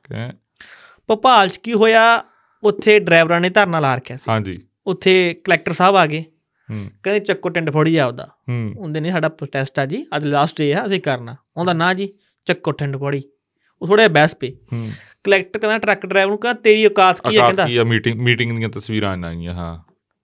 [1.08, 2.24] ਭੋਪਾਲ 'ਚ ਕੀ ਹੋਇਆ?
[2.62, 6.24] ਉੱਥੇ ਡਰਾਈਵਰਾਂ ਨੇ ਧਰਨਾ ਲਾ ਰੱਖਿਆ ਸੀ। ਹਾਂਜੀ। ਉੱਥੇ ਕਲੈਕਟਰ ਸਾਹਿਬ ਆ ਗਏ।
[6.70, 10.58] ਹੂੰ। ਕਹਿੰਦੇ ਚੱਕੋ ਟਿੰਡ ਫੋੜੀ ਆਪਦਾ ਹੂੰ। ਉਹਦੇ ਨਹੀਂ ਸਾਡਾ ਪ੍ਰੋਟੈਸਟ ਆ ਜੀ। ਅੱਜ ਲਾਸਟ
[10.58, 12.12] ਡੇ ਆ ਅਸੀਂ ਕਰਨਾ। ਉਹਦਾ ਨਾ ਜੀ
[12.44, 13.22] ਚੱਕੋ ਟਿੰਡ ਫੋੜੀ।
[13.82, 14.90] ਉਹ ਥੋੜਾ ਬਹਿਸ ਪੇ ਹੂੰ।
[15.24, 17.40] ਕਲੈਕਟਰ ਕਹਿੰਦਾ ਟਰੱਕ ਡਰਾਈਵਰ ਨੂੰ ਕਹਿੰਦਾ ਤੇਰੀ ਔਕਾਤ ਕੀ ਆ?
[17.40, 17.84] ਕਹਿੰਦਾ ਕੀ ਆ?
[17.84, 19.78] ਮੀਟਿੰਗ ਮੀਟਿੰਗ ਦੀਆਂ ਤਸਵੀਰਾਂ ਆਈਆਂ ਹਾਂ।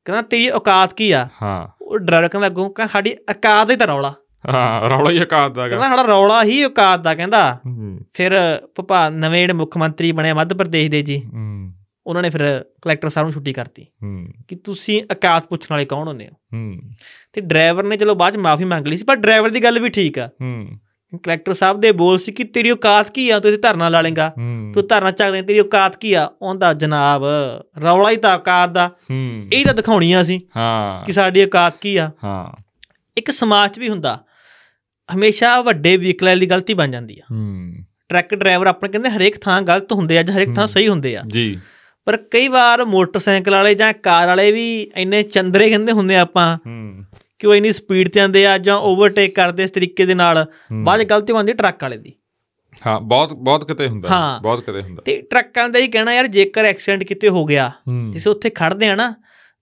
[0.04, 1.28] ਕਹਿੰਦਾ ਤੇਰੀ ਔਕਾਤ ਕੀ ਆ?
[1.42, 4.14] ਹਾਂ। ਉਹ ਡਰਾਈਵਰ ਕਹਿੰਦਾ ਅੱਗੋਂ ਕਹਿੰਦਾ ਸਾਡੀ ਔਕਾਤ ਹੀ ਤਾਂ ਰੌਲਾ।
[4.52, 7.58] ਹਾਂ ਰੌਲਾ ਹੀ ਆਕਾਸ਼ ਦਾ ਕਹਿੰਦਾ ਸਾਡਾ ਰੌਲਾ ਹੀ ਔਕਾਤ ਦਾ ਕਹਿੰਦਾ।
[8.14, 8.32] ਫਿਰ
[8.80, 11.22] ਭਪਾ ਨਵੇਂ ਜਿਹੜੇ ਮੁੱਖ ਮੰਤਰੀ ਬਣੇ ਮੱਧ ਪ੍ਰਦੇਸ਼ ਦੇ ਜੀ
[12.06, 13.86] ਉਹਨਾਂ ਨੇ ਫਿਰ ਕਲੈਕਟਰ ਸਾਹਿਬ ਨੂੰ ਛੁੱਟੀ ਕਰਤੀ।
[14.48, 16.72] ਕਿ ਤੁਸੀਂ ਔਕਾਤ ਪੁੱਛਣ ਵਾਲੇ ਕੌਣ ਹੁੰਦੇ ਹੋ?
[17.32, 19.88] ਤੇ ਡਰਾਈਵਰ ਨੇ ਚਲੋ ਬਾਅਦ ਚ ਮਾਫੀ ਮੰਗ ਲਈ ਸੀ ਪਰ ਡਰਾਈਵਰ ਦੀ ਗੱਲ ਵੀ
[19.88, 20.78] ਠੀਕ ਆ। ਹੂੰ।
[21.22, 24.28] ਕਲੈਕਟਰ ਸਾਹਿਬ ਦੇ ਬੋਲ ਸੀ ਕਿ ਤੇਰੀ ਔਕਾਤ ਕੀ ਆ ਤੂੰ ਇੱਥੇ ਧਰਨਾ ਲਾ ਲੇਗਾ
[24.74, 26.28] ਤੂੰ ਧਰਨਾ ਚੱਕਦੇ ਤੇਰੀ ਔਕਾਤ ਕੀ ਆ?
[26.42, 27.24] ਉਹਦਾ ਜਨਾਬ
[27.82, 28.90] ਰੌਲਾ ਹੀ ਤਾਂ ਔਕਾਤ ਦਾ।
[29.52, 32.62] ਇਹ ਤਾਂ ਦਿਖਾਉਣੀਆਂ ਸੀ ਹਾਂ। ਕਿ ਸਾਡੀ ਔਕਾਤ ਕੀ ਆ। ਹਾਂ।
[33.16, 34.18] ਇੱਕ ਸਮਾਜ 'ਚ ਵੀ ਹੁੰਦਾ
[35.14, 37.74] ਹਮੇਸ਼ਾ ਵੱਡੇ ਵਹੀਕਲ ਦੀ ਗਲਤੀ ਬਣ ਜਾਂਦੀ ਆ। ਹੂੰ।
[38.08, 41.22] ਟਰੱਕ ਡਰਾਈਵਰ ਆਪਣੇ ਕਹਿੰਦੇ ਹਰੇਕ ਥਾਂ ਗਲਤ ਹੁੰਦੇ ਆ ਜਾਂ ਹਰੇਕ ਥਾਂ ਸਹੀ ਹੁੰਦੇ ਆ।
[41.26, 41.60] ਜੀ।
[42.04, 46.56] ਪਰ ਕਈ ਵਾਰ ਮੋਟਰਸਾਈਕਲ ਵਾਲੇ ਜਾਂ ਕਾਰ ਵਾਲੇ ਵੀ ਇੰਨੇ ਚੰਦਰੇ ਕਹਿੰਦੇ ਹੁੰਦੇ ਆ ਆਪਾਂ
[46.56, 47.04] ਹੂੰ।
[47.38, 51.02] ਕਿ ਉਹ ਇੰਨੀ ਸਪੀਡ ਤੇ ਆਉਂਦੇ ਆ ਜਾਂ ਓਵਰਟੇਕ ਕਰਦੇ ਇਸ ਤਰੀਕੇ ਦੇ ਨਾਲ। ਬਾਅਦ
[51.02, 52.12] ਗਲਤੀ ਬਣਦੀ ਟਰੱਕ ਵਾਲੇ ਦੀ।
[52.86, 56.26] ਹਾਂ ਬਹੁਤ ਬਹੁਤ ਕਿਤੇ ਹੁੰਦਾ। ਹਾਂ। ਬਹੁਤ ਕਿਤੇ ਹੁੰਦਾ। ਤੇ ਟਰੱਕਾਂ ਦਾ ਹੀ ਕਹਿਣਾ ਯਾਰ
[56.26, 57.72] ਜੇਕਰ ਐਕਸੀਡੈਂਟ ਕਿਤੇ ਹੋ ਗਿਆ
[58.10, 59.14] ਜਿਸੇ ਉੱਥੇ ਖੜਦੇ ਆ ਨਾ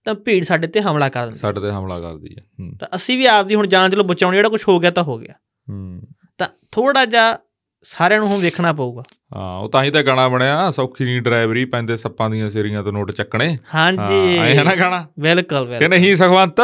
[0.04, 3.26] ਤਾਂ ਭੀੜ ਸਾਡੇ ਤੇ ਹਮਲਾ ਕਰ ਦਿੰਦੀ। ਸਾਡੇ ਤੇ ਹਮਲਾ ਕਰਦੀ ਹੈ। ਤਾਂ ਅਸੀਂ ਵੀ
[3.26, 5.34] ਆਪਦੀ ਹੁਣ ਜਾਨ ਚਲੋ ਬਚਾਉਣੀ ਜਿਹੜਾ ਕੁਝ ਹੋ ਗਿਆ ਤਾਂ ਹੋ ਗਿਆ।
[5.70, 6.02] ਹੂੰ।
[6.38, 7.38] ਤਾਂ ਥੋੜਾ ਜਿਹਾ
[7.82, 9.02] ਸਾਰਿਆਂ ਨੂੰ ਹੁਣ ਵੇਖਣਾ ਪਊਗਾ।
[9.36, 12.92] ਹਾਂ ਉਹ ਤਾਂ ਹੀ ਤਾਂ ਗਾਣਾ ਬਣਿਆ ਸੌਖੀ ਨਹੀਂ ਡਰਾਈਵਰੀ ਪੈਂਦੇ ਸੱਪਾਂ ਦੀਆਂ ਸਿਰੀਆਂ ਤੋਂ
[12.92, 15.06] ਨੋਟ ਚੱਕਣੇ। ਹਾਂਜੀ। ਇਹ ਹੈ ਨਾ ਗਾਣਾ?
[15.20, 16.60] ਬਿਲਕੁਲ ਕਿ ਬਿਲਕੁਲ ਨਹੀਂ ਸੁਖਵੰਤ?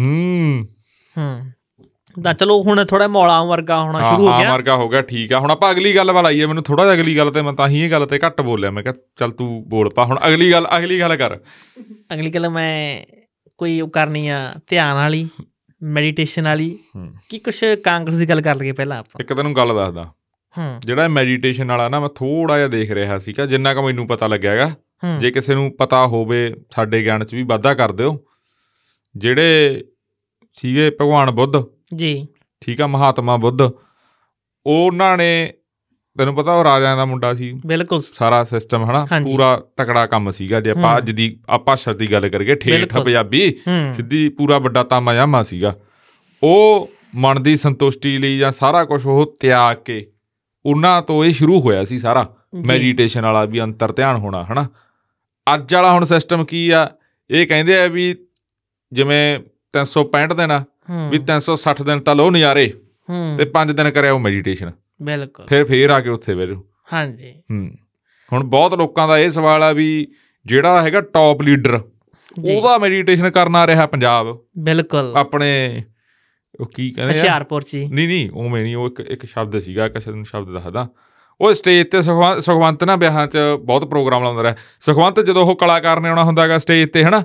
[0.00, 0.66] ਹੂੰ।
[1.18, 1.50] ਹੂੰ।
[2.14, 5.02] ਤਾਂ ਚਲੋ ਹੁਣ ਥੋੜਾ ਮੌਲਾ ਵਰਗਾ ਹੋਣਾ ਹਾਂ ਸ਼ੁਰੂ ਹੋ ਹਾਂ ਗਿਆ। ਵਰਗਾ ਹੋ ਗਿਆ
[5.02, 7.52] ਠੀਕ ਆ। ਹੁਣ ਆਪਾਂ ਅਗਲੀ ਗੱਲ ਵੱਲ ਆਈਏ ਮੈਨੂੰ ਥੋੜਾ ਜਿਹਾ ਅਗਲੀ ਗੱਲ ਤੇ ਮੈਂ
[7.52, 10.50] ਤਾਂ ਹੀ ਇਹ ਗੱਲ ਤੇ ਘੱਟ ਬੋਲਿਆ ਮੈਂ ਕਿਹਾ ਚੱਲ ਤੂੰ ਬੋਲ ਪਾ। ਹੁਣ ਅਗਲੀ
[10.52, 11.38] ਗੱਲ ਅਗਲੀ ਗੱਲ ਕਰ।
[12.14, 13.02] ਅਗਲੀ ਗੱਲ ਮੈਂ
[13.58, 14.38] ਕੋਈ ਉਹ ਕਰਨੀ ਆ
[14.68, 15.28] ਧਿਆਨ ਵਾਲੀ
[15.82, 19.74] ਮੈਡੀਟੇਸ਼ਨ ਵਾਲੀ ਹੂੰ। ਕੀ ਕੁਛ ਕਾਂਗਰਸ ਦੀ ਗੱਲ ਕਰ ਲਈਏ ਪਹਿਲਾਂ ਆਪਾਂ। ਇੱਕ ਤੈਨੂੰ ਗੱਲ
[19.74, 20.04] ਦੱਸਦਾ।
[20.56, 24.26] ਹੂੰ। ਜਿਹੜਾ ਮੈਡੀਟੇਸ਼ਨ ਵਾਲਾ ਨਾ ਮੈਂ ਥੋੜਾ ਜਿਹਾ ਦੇਖ ਰਿਹਾ ਸੀਗਾ ਜਿੰਨਾ ਕੁ ਮੈਨੂੰ ਪਤਾ
[24.26, 24.68] ਲੱਗਿਆ ਹੈਗਾ
[25.04, 28.18] ਹੂੰ। ਜੇ ਕਿਸੇ ਨੂੰ ਪਤਾ ਹੋਵੇ ਸਾਡੇ ਗਿਆਨ 'ਚ ਵੀ ਵਾਧਾ ਕਰ ਦਿਓ।
[29.16, 29.82] ਜਿਹੜੇ
[30.56, 31.56] ਸੀਗੇ ਭਗਵਾਨ ਬੁੱਧ
[31.94, 32.26] ਜੀ।
[32.60, 33.70] ਠੀਕ ਆ ਮਹਾਤਮਾ ਬੁੱਧ।
[34.66, 35.52] ਉਹਨਾਂ ਨੇ
[36.18, 37.52] ਤੈਨੂੰ ਪਤਾ ਉਹ ਰਾਜਿਆਂ ਦਾ ਮੁੰਡਾ ਸੀ?
[37.66, 42.12] ਬਿਲਕੁਲ। ਸਾਰਾ ਸਿਸਟਮ ਹਨਾ। ਪੂਰਾ ਤਕੜਾ ਕੰਮ ਸੀਗਾ। ਜੇ ਆਪਾਂ। ਅੱਜ ਦੀ ਆ ਭਾਸ਼ਾ ਦੀ
[42.12, 43.60] ਗੱਲ ਕਰੀਏ ਠੇਠ। ਪੰਜਾਬੀ
[43.94, 45.76] ਸਿੱਧੀ ਪੂਰਾ ਵੱਡਾ ਤਾਮਾਯਾਮਾ ਸੀਗਾ।
[46.42, 50.12] ਉਹ ਮਨ ਦੀ ਸੰਤੁਸ਼ਟੀ ਲਈ ਜਾਂ ਸਾਰਾ ਕੁਝ ਉਹ ਤਿਆਗ ਕੇ
[50.66, 54.68] ਉਹਨਾਂ ਤੋਂ ਇਹ ਸ਼ੁਰੂ ਹੋਇਆ ਸੀ ਸਾਰਾ। ਮੈਡੀਟੇਸ਼ਨ ਵਾਲਾ ਵੀ ਅੰਤਰ ਧਿਆਨ ਹੋਣਾ ਹਨਾ?
[55.54, 56.90] ਅੱਜ ਵਾਲਾ ਹੁਣ ਸਿਸਟਮ ਕੀ ਆ?
[57.30, 58.16] ਇਹ ਕਹਿੰਦੇ ਆ ਵੀ
[58.92, 59.40] ਜਿਵੇਂ
[59.72, 60.64] 365 ਦਿਨ ਆ
[61.10, 62.72] ਵੀ 360 ਦਿਨ ਤਾਂ ਲੋ ਨਜ਼ਾਰੇ।
[63.38, 64.72] ਤੇ 5 ਦਿਨ ਕਰਿਆ ਉਹ ਮੈਡੀਟੇਸ਼ਨ
[65.02, 67.70] ਬਿਲਕੁਲ। ਫਿਰ ਫੇਰ ਆ ਕੇ ਉੱਥੇ ਬਹਿ ਜਾਓ ਹਾਂਜੀ। ਹੂੰ।
[68.32, 70.12] ਹੁਣ ਬਹੁਤ ਲੋਕਾਂ ਦਾ ਇਹ ਸਵਾਲ ਆ ਵੀ
[70.46, 71.80] ਜਿਹੜਾ ਹੈਗਾ ਟੌਪ ਲੀਡਰ।
[72.52, 75.82] ਉਹਦਾ ਮੈਡੀਟੇਸ਼ਨ ਕਰਨ ਆ ਰਿਹਾ ਪੰਜਾਬ। ਬਿਲਕੁਲ। ਆਪਣੇ
[76.60, 77.16] ਉਹ ਕੀ ਕਹਿੰਦੇ ਆ?
[77.16, 80.88] ਹੁਸ਼ਿਆਰਪੁਰ ਚ। ਨਹੀਂ ਨਹੀਂ ਉਵੇਂ ਨਹੀਂ ਉਹ ਇੱਕ ਇੱਕ ਸ਼ਬਦ ਸੀਗਾ ਕਿਸੇ ਨੂੰ ਸ਼ਬਦ ਦੱਸਦਾ।
[81.40, 85.56] ਉਹ ਸਟੇਜ ਤੇ ਸੁਖਵੰਤ ਸੁਖਵੰਤ ਨਾ ਵਿਆਹਾਂ 'ਚ ਬਹੁਤ ਪ੍ਰੋਗਰਾਮ ਲਾਉਂਦਾ ਰਿਹਾ। ਸੁਖਵੰਤ ਜਦੋਂ ਉਹ
[85.56, 87.22] ਕਲਾਕਾਰ ਨੇ ਆਉਣਾ ਹੁੰਦਾਗਾ ਸਟੇਜ ਤੇ ਹਨਾ?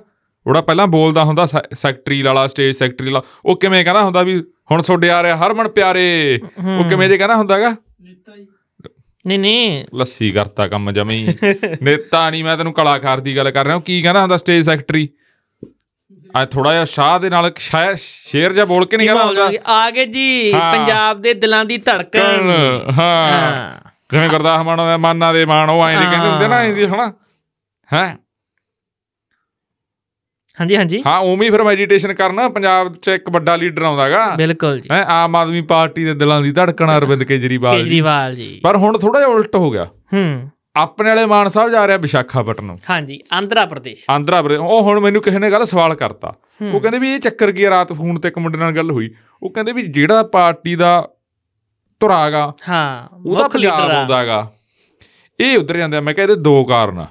[0.48, 4.82] ਉਹਦਾ ਪਹਿਲਾਂ ਬੋਲਦਾ ਹੁੰਦਾ ਸੈਕਟਰੀ ਵਾਲਾ ਸਟੇਜ ਸੈਕਟਰੀ ਵਾਲਾ ਉਹ ਕਿਵੇਂ ਕਹਿੰਦਾ ਹੁੰਦਾ ਵੀ ਹੁਣ
[4.82, 6.40] ਤੁਹਾਡੇ ਆ ਰਿਹਾ ਹਰਮਨ ਪਿਆਰੇ?
[6.80, 7.76] ਉਹ ਕਿਵੇਂ ਜੇ ਕਹਿੰਦਾ ਹੁੰਦਾਗਾ?
[8.02, 8.48] ਨੀਤਾ ਜੀ।
[9.28, 11.36] ਨਹੀਂ ਨਹੀਂ। ਲੱਸੀ ਕਰਤਾ ਕੰਮ ਜਮੀ।
[11.82, 15.10] ਨੇਤਾ ਨਹੀਂ ਮੈਂ ਤੈਨੂੰ ਕਲਾਕਾਰ ਦੀ ਗੱਲ ਕਰ ਰਿਹਾ। ਕੀ ਕਹਿੰਦਾ ਹੁੰਦਾ ਸਟੇਜ ਸੈਕਟਰੀ?
[16.36, 19.52] ਆ ਥੋੜਾ ਜਿਹਾ ਸ਼ਾਹ ਦੇ ਨਾਲ ਸ਼ਾਇਰ ਸ਼ੇਰ ਜਿਹਾ ਬੋਲ ਕੇ ਨਹੀਂ ਕਹਿੰਦਾ ਹੁੰਦਾ?
[19.68, 22.50] ਆ ਗਏ ਜੀ। ਪੰਜਾਬ ਦੇ ਦਿਲਾਂ ਦੀ ਧੜਕਣ।
[22.92, 26.56] ਹਾਂ। ਹਾਂ। ਜਿਵੇਂ ਗੁਰਦਾਸ ਮਾਨ ਦਾ ਮਾਨਾ ਦੇ ਮਾਨ ਉਹ ਐਂ ਦੇ ਕਹਿੰਦੇ ਹੁੰਦੇ ਨਾ
[26.56, 27.14] ਐਂ ਦੀ ਹਨਾ?
[27.94, 28.18] ਹੈ?
[30.62, 34.90] ਹਾਂਜੀ ਹਾਂਜੀ। ਹਾਂ ਉਵੇਂ ਫਿਰ ਮੈਡੀਟੇਸ਼ਨ ਕਰਨਾ ਪੰਜਾਬ 'ਚ ਇੱਕ ਵੱਡਾ ਲੀਡਰ ਆਉਂਦਾਗਾ। ਬਿਲਕੁਲ ਜੀ।
[34.92, 38.98] ਹੈ ਆਮ ਆਦਮੀ ਪਾਰਟੀ ਦੇ ਦਿਲਾਂ ਦੀ ਧੜਕਣ ਅਰਵਿੰਦ ਕੇਜਰੀਵਾਲ ਜੀ। ਕੇਜਰੀਵਾਲ ਜੀ। ਪਰ ਹੁਣ
[38.98, 43.66] ਥੋੜਾ ਜਿਹਾ ਉਲਟ ਹੋ ਗਿਆ। ਹੂੰ। ਆਪਣੇ ਵਾਲੇ ਮਾਨ ਸਾਹਿਬ ਜਾ ਰਿਹਾ ਵਿਸ਼ਾਖਾਪਟਨਮ ਹਾਂਜੀ ਆਂਧਰਾ
[43.66, 46.34] ਪ੍ਰਦੇਸ਼। ਆਂਧਰਾ ਪ੍ਰਦੇਸ਼। ਉਹ ਹੁਣ ਮੈਨੂੰ ਕਿਸੇ ਨੇ ਗੱਲ ਸਵਾਲ ਕਰਤਾ।
[46.74, 49.12] ਉਹ ਕਹਿੰਦੇ ਵੀ ਇਹ ਚੱਕਰ ਕੀ ਰਾਤ ਫੋਨ ਤੇ ਇੱਕ ਮੁੰਡੇ ਨਾਲ ਗੱਲ ਹੋਈ।
[49.44, 51.10] ਉਹ ਕਹਿੰਦੇ ਵੀ ਜਿਹੜਾ ਪਾਰਟੀ ਦਾ
[52.00, 54.52] ਧੁਰਾਗਾ ਹਾਂ ਉਹਦਾ ਪੰਜਾਬ ਆਉਂਦਾਗਾ।
[55.40, 57.08] ਇਹ ਉਧਰ ਜਾਂਦੇ ਮੈਂ ਕਿਹਾ ਇਹਦੇ ਦੋ ਕਾਰਨ ਆ।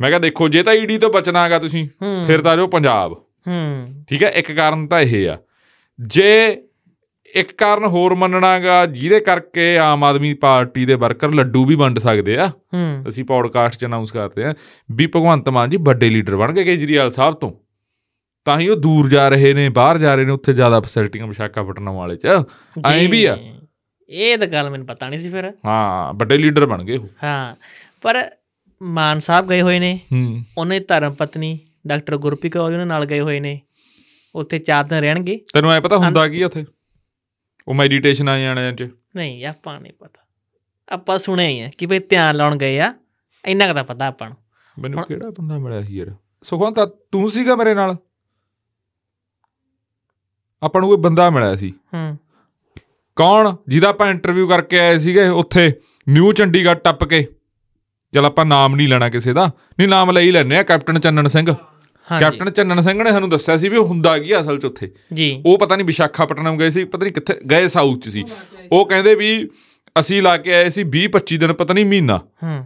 [0.00, 1.88] ਮੈਂ ਕਿਹਾ ਦੇਖੋ ਜੇ ਤਾਂ ਈਡੀ ਤੋਂ ਬਚਣਾਗਾ ਤੁਸੀਂ
[2.26, 3.12] ਫਿਰ ਤਾਂ ਜੋ ਪੰਜਾਬ।
[3.48, 5.38] ਹੂੰ। ਠੀਕ ਹੈ ਇੱਕ ਕਾਰਨ ਤਾਂ ਇਹ ਆ।
[6.00, 6.62] ਜੇ
[7.34, 12.38] ਇੱਕ ਕਾਰਨ ਹੋਰ ਮੰਨਣਾਗਾ ਜਿਹਦੇ ਕਰਕੇ ਆਮ ਆਦਮੀ ਪਾਰਟੀ ਦੇ ਵਰਕਰ ਲੱਡੂ ਵੀ ਵੰਡ ਸਕਦੇ
[12.38, 12.50] ਆ।
[13.08, 14.54] ਅਸੀਂ ਪੌਡਕਾਸਟ 'ਚ ਅਨਾਉਂਸ ਕਰਦੇ ਆ
[14.92, 17.52] ਵੀ ਭਗਵੰਤ ਮਾਨ ਜੀ ਵੱਡੇ ਲੀਡਰ ਬਣ ਗਏ ਕੇਜਰੀਵਾਲ ਸਾਹਿਬ ਤੋਂ।
[18.44, 21.92] ਤਾਂ ਹੀ ਉਹ ਦੂਰ ਜਾ ਰਹੇ ਨੇ ਬਾਹਰ ਜਾ ਰਹੇ ਨੇ ਉੱਥੇ ਜ਼ਿਆਦਾ ਫੈਸਿਲਿਟੀਆਂ ਵਿਸ਼ਾਖਾਪਟਨਮ
[21.92, 22.26] ਵਾਲੇ 'ਚ।
[22.86, 23.38] ਐਂ ਵੀ ਆ।
[24.08, 27.56] ਇਹ ਤਾਂ ਗੱਲ ਮੈਨੂੰ ਪਤਾ ਨਹੀਂ ਸੀ ਫਿਰ। ਹਾਂ ਵੱਡੇ ਲੀਡਰ ਬਣ ਗਏ ਉਹ। ਹਾਂ
[28.02, 28.30] ਪਰ
[28.82, 33.20] ਮਾਨ ਸਾਹਿਬ ਗਏ ਹੋਏ ਨੇ ਹੂੰ। ਉਹਨੇ ਧਰਮ ਪਤਨੀ ਡਾਕਟਰ ਗੁਰਪ੍ਰੀਤ ਕੌਰ ਉਹਨਾਂ ਨਾਲ ਗਏ
[33.20, 33.60] ਹੋਏ ਨੇ।
[34.34, 36.64] ਉੱਥੇ ਚਾਰ ਦਿਨ ਰਹਿਣਗੇ। ਤੈਨੂੰ ਐ ਪਤਾ ਹੁੰਦਾ ਕੀ ਉੱਥੇ?
[37.68, 40.26] ਉਹ ਮੈਡੀਟੇਸ਼ਨ ਆ ਜਾਣੇ 'ਚ ਨਹੀਂ ਆਪਾਂ ਨਹੀਂ ਪਤਾ।
[40.88, 42.94] ਆਪਾਂ ਸੁਣਿਆ ਹੀ ਹੈ ਕਿ ਭਈ ਧਿਆਨ ਲਾਉਣ ਗਏ ਆ।
[43.44, 44.36] ਇੰਨਾ ਕੁ ਤਾਂ ਪਤਾ ਆਪਾਂ ਨੂੰ।
[44.82, 46.14] ਮੈਨੂੰ ਕਿਹੜਾ ਬੰਦਾ ਮਿਲਿਆ ਸੀ ਯਾਰ?
[46.42, 47.96] ਸੁਖਵੰਤ ਤੂੰ ਸੀਗਾ ਮੇਰੇ ਨਾਲ?
[50.62, 52.18] ਆਪਾਂ ਨੂੰ ਕੋਈ ਬੰਦਾ ਮਿਲਿਆ ਸੀ। ਹੂੰ।
[53.16, 53.56] ਕੌਣ?
[53.68, 57.26] ਜਿਹਦਾ ਆਪਾਂ ਇੰਟਰਵਿਊ ਕਰਕੇ ਆਏ ਸੀਗੇ ਉੱਥੇ ਨਿਊ ਚੰਡੀਗੜ੍ਹ ਟੱਪ ਕੇ।
[58.14, 61.28] ਚਲ ਆਪਾਂ ਨਾਮ ਨਹੀਂ ਲੈਣਾ ਕਿਸੇ ਦਾ। ਨਹੀਂ ਨਾਮ ਲੈ ਹੀ ਲੈਨੇ ਆ ਕੈਪਟਨ ਚੰਨਣ
[61.28, 61.54] ਸਿੰਘ।
[62.20, 65.42] ਕੈਪਟਨ ਚੰਨਣ ਸਿੰਘ ਨੇ ਸਾਨੂੰ ਦੱਸਿਆ ਸੀ ਵੀ ਉਹ ਹੁੰਦਾ ਕੀ ਅਸਲ 'ਚ ਉੱਥੇ। ਜੀ।
[65.46, 68.24] ਉਹ ਪਤਾ ਨਹੀਂ ਵਿਸ਼ਾਖਾਪਟਨਮ ਗਏ ਸੀ ਪਤਾ ਨਹੀਂ ਕਿੱਥੇ ਗਏ ਸਾਊਥ 'ਚ ਸੀ।
[68.72, 69.48] ਉਹ ਕਹਿੰਦੇ ਵੀ
[70.00, 72.64] ਅਸੀਂ ਲਾ ਕੇ ਆਏ ਸੀ 20 25 ਦਿਨ ਪਤਾ ਨਹੀਂ ਮਹੀਨਾ। ਹੂੰ।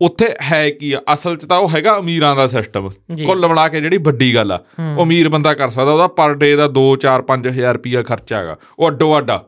[0.00, 1.00] ਉੱਥੇ ਹੈ ਕੀ ਆ?
[1.14, 2.88] ਅਸਲ 'ਚ ਤਾਂ ਉਹ ਹੈਗਾ ਅਮੀਰਾਂ ਦਾ ਸਿਸਟਮ।
[3.26, 4.58] ਕੁੱਲ ਮਿਲਾ ਕੇ ਜਿਹੜੀ ਵੱਡੀ ਗੱਲ ਆ।
[4.96, 8.56] ਉਹ ਅਮੀਰ ਬੰਦਾ ਕਰ ਸਕਦਾ ਉਹਦਾ ਪਰ ਡੇ ਦਾ 2 4 5000 ਰੁਪਿਆ ਖਰਚਾ ਹੈਗਾ।
[8.78, 9.44] ਉਹ ਅੱਡੋ ਅੱਡਾ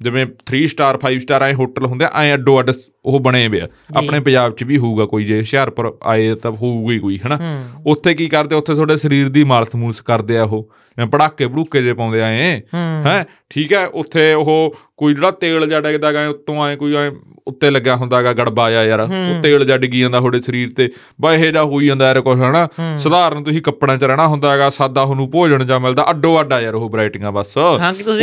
[0.00, 2.70] ਜਿਵੇਂ 3 ਸਟਾਰ 5 ਸਟਾਰ ਐ ਹੋਟਲ ਹੁੰਦੇ ਐ ਅੱਡੋ ਅੱਡ
[3.04, 6.98] ਉਹ ਬਣੇ ਆ। ਆਪਣੇ ਪੰਜਾਬ 'ਚ ਵੀ ਹੋਊਗਾ ਕੋਈ ਜੇ ਹੁਸ਼ਿਆਰਪੁਰ ਆਏ ਤਾਂ ਹੋਊਗਾ ਹੀ
[6.98, 7.64] ਕੋਈ ਹਨਾ?
[7.86, 11.82] ਉੱਥੇ ਕੀ ਕਰਦੇ ਉੱਥੇ ਤੁਹਾਡੇ ਸਰੀਰ ਦੀ ਮਾਲਸ਼ ਮੂਲਸ਼ ਕਰਦੇ ਆ ਉਹ। ਜਿਵੇਂ ਪੜਾਕੇ ਭੜੂਕੇ
[11.82, 13.26] ਜੇ ਪਾਉਂਦੇ ਆਏ ਹੂੰ। ਹੈ?
[13.50, 17.10] ਠੀਕ ਹੈ ਉੱਥੇ ਉਹ ਕੋਈ ਜਿਹੜਾ ਤੇਲ ਜਿਹਾ ਡਿੱਗਦਾ ਗਾ ਉੱਤੋਂ ਆਏ ਕੋਈ ਐ
[17.46, 20.90] ਉੱਤੇ ਲੱਗਿਆ ਹੁੰਦਾਗਾ ਗੜਬਾ ਆ ਯਾਰ। ਉਹ ਤੇਲ ਜਿਹਾ ਡਿੱਗੀ ਜਾਂਦਾ ਤੁਹਾਡੇ ਸਰੀਰ ਤੇ।
[21.20, 22.68] ਬਾ ਇਹ ਜਾ ਹੋਈ ਜਾਂਦਾ ਯਾਰ ਕੁਛ ਹਨਾ?
[22.96, 26.90] ਸਧਾਰਨ ਤੁਸੀਂ ਕੱਪੜਿਆਂ 'ਚ ਰਹਿਣਾ ਹੁੰਦਾਗਾ ਸਾਦਾ ਤੁਹਾਨੂੰ ਭੋਜਨ ਜਾਂ ਮਿਲਦਾ ਅੱਡੋ ਅੱਡਾ ਯਾਰ ਉਹ
[26.90, 27.56] ਵੈਰਾਈਟੀਆਂ ਬਸ।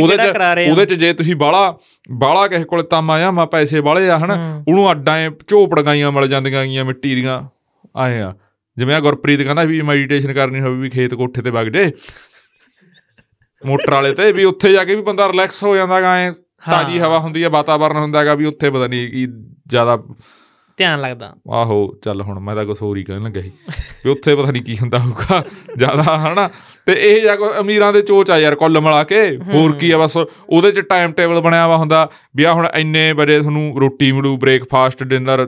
[0.02, 0.36] ਉਹਦੇ 'ਚ-
[0.72, 1.78] ਉਹਦੇ 'ਚ ਜੇ ਤੁਸੀਂ ਬਾਲਾ
[2.12, 6.12] ਬਾਲਾ ਕਿਸੇ ਕੋਲ ਤਾਮਾ ਆ ਮਾ ਪੈਸੇ ਬਾਲੇ ਆ ਹਨਾ। ਉਹਨੂੰ ਅੱਡਾਂ ਐ ਝੋਪੜ ਗਾਈਆਂ
[6.12, 7.44] ਮਿਲ ਜਾਂਦੀਆਂ ਗੀਆਂ ਮਿੱਟੀ ਦੀਆਂ।
[7.96, 8.34] ਆਏ ਆ।
[8.78, 11.92] ਜਿਵੇਂ ਆ ਗੁਰਪ੍ਰੀਤ ਕਹਿੰਦਾ ਵੀ ਮੈਡੀਟੇਸ਼ਨ ਕਰਨੀ ਹੋਵੇ ਵੀ ਖੇਤ ਕੋਠੇ ਤੇ ਵਗ ਜੇ।
[13.66, 16.32] ਮੋਟਰ ਵਾਲੇ ਤੇ ਵੀ ਉੱਥੇ ਜਾ ਕੇ ਵੀ ਬੰਦਾ ਰਿਲੈਕਸ ਹੋ ਜਾਂਦਾ ਗਾ ਐ।
[16.72, 19.28] ਤਾਜੀ ਹਵਾ ਹੁੰਦੀ ਹੈ ਵਾਤਾਵਰਨ ਹੁੰਦਾ ਹੈਗਾ ਵੀ ਉੱਥੇ ਪਤਾ ਨਹੀਂ ਕੀ
[19.68, 20.04] ਜ਼ਿਆਦਾ
[20.78, 23.52] ਧਿਆਨ ਲੱਗਦਾ। ਆਹੋ ਚੱਲ ਹੁਣ ਮੈਂ ਤਾਂ ਕੁਛ ਹੋਰ ਹੀ ਕਹਿਣ ਲੱਗਾ ਸੀ।
[24.06, 25.44] ਵੀ ਉੱਥੇ ਪਤਾ ਨਹੀਂ ਕੀ ਹੁੰਦਾ ਹੋਊਗਾ
[25.78, 26.50] ਜ਼ਿਆਦਾ ਹਨਾ?
[26.86, 29.22] ਤੇ ਇਹ ਜਾ ਕੋ ਅਮੀਰਾਂ ਦੇ ਚੋਚ ਆ ਯਾਰ ਕੁੱਲ ਮਿਲਾ ਕੇ।
[29.54, 33.12] ਹੋਰ ਕੀ ਆ ਬਸ ਉਹਦੇ ਚ ਟਾਈਮ ਟੇਬਲ ਬਣਿਆ ਵਾ ਹੁੰਦਾ। ਵੀ ਆ ਹੁਣ ਇੰਨੇ
[33.14, 35.48] ਵਜੇ ਤੁਹਾਨੂੰ ਰੋਟੀ ਮਿਲੂ ਬ੍ਰੇਕਫਾਸਟ ਡਿਨਰ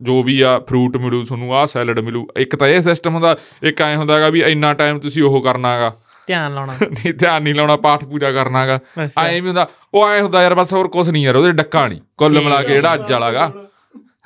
[0.00, 3.80] ਜੋ ਵੀ ਆ ਫਰੂਟ ਮਿਲੂ ਤੁਹਾਨੂੰ ਆ ਸੈਲਡ ਮਿਲੂ। ਇੱਕ ਤਾਂ ਇਹ ਸਿਸਟਮ ਹੁੰਦਾ ਇੱਕ
[3.82, 5.92] ਐ ਹੁੰਦਾਗਾ ਵੀ ਇੰਨਾ ਟਾਈਮ ਤੁਸੀਂ ਉਹ ਕਰਨਾਗਾ
[6.28, 10.42] ਧਿਆਨ ਲਾਉਣਾ। ਨਹੀਂ ਧਿਆਨ ਨਹੀਂ ਲਾਉਣਾ ਪਾਠ ਪੂਜਾ ਕਰਨਾਗਾ। ਐਂ ਵੀ ਹੁੰਦਾ ਉਹ ਐ ਹੁੰਦਾ
[10.42, 13.52] ਯਾਰ ਬਸ ਹੋਰ ਕੁਝ ਨਹੀਂ ਯਾਰ ਉਹਦੇ ਡੱਕਾ ਨਹੀਂ ਕੁੱਲ ਮਿਲਾ ਕੇ ਜਿਹੜਾ ਅੱਜ ਵਾਲਾਗਾ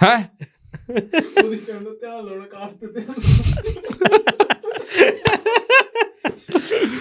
[0.03, 0.31] ਹੈ?
[1.45, 3.15] ਉਹਦੀ ਕਹਿੰਦਾ ਧਿਆਨ ਲਾਉਣਾ ਕਾਸ ਤੇ ਧਿਆਨ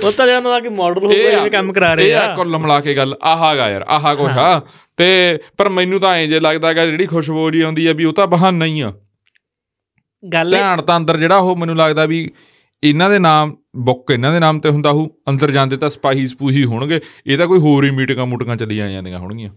[0.04, 2.16] ਉਹ ਤਾਂ ਜਦੋਂ ਆ ਕਿ ਮਾਡਲ ਹੋ ਇਹ ਗਏ ਆ- ਜਿਵੇਂ ਕੰਮ ਕਰਾ ਰਹੇ ਇਹ
[2.16, 4.62] ਆ ਆ। ਕੁੱਲ ਮਿਲਾ ਕੇ ਗੱਲ ਆਹਾਗਾ ਯਾਰ ਆਹਾ ਕੁਛ ਆ।
[4.98, 8.14] ਤੇ ਪਰ ਮੈਨੂੰ ਤਾਂ ਐਂ ਜੇ ਲੱਗਦਾ ਹੈਗਾ ਜਿਹੜੀ ਖੁਸ਼ਬੂ ਜੀ ਆਉਂਦੀ ਆ ਵੀ ਉਹ
[8.14, 8.94] ਤਾਂ ਬਹਾਨਾ ਹੀ ਆ।
[10.34, 12.32] ਗੱਲ ਇਹ- ਧਿਆਨ ਤਾਂ ਅੰਦਰ ਜਿਹੜਾ ਉਹ ਮੈਨੂੰ ਲੱਗਦਾ ਵੀ
[12.84, 16.64] ਇਹਨਾਂ ਦੇ ਨਾਮ ਬੁੱਕ ਇਹਨਾਂ ਦੇ ਨਾਮ ਤੇ ਹੁੰਦਾ ਹੋਊ ਅੰਦਰ ਜਾਂਦੇ ਤਾਂ ਸਪਾਹੀ ਸਪੂਹੀ
[16.64, 19.50] ਹੋਣਗੇ। ਇਹ ਤਾਂ ਕੋਈ ਹੋਰ ਹੀ ਮੀਟਿੰਗਾਂ ਮੂਟਿੰਗਾਂ ਚੱਲੀਆਂ ਜਾਂਦੀਆਂ ਹੋਣਗੀਆਂ।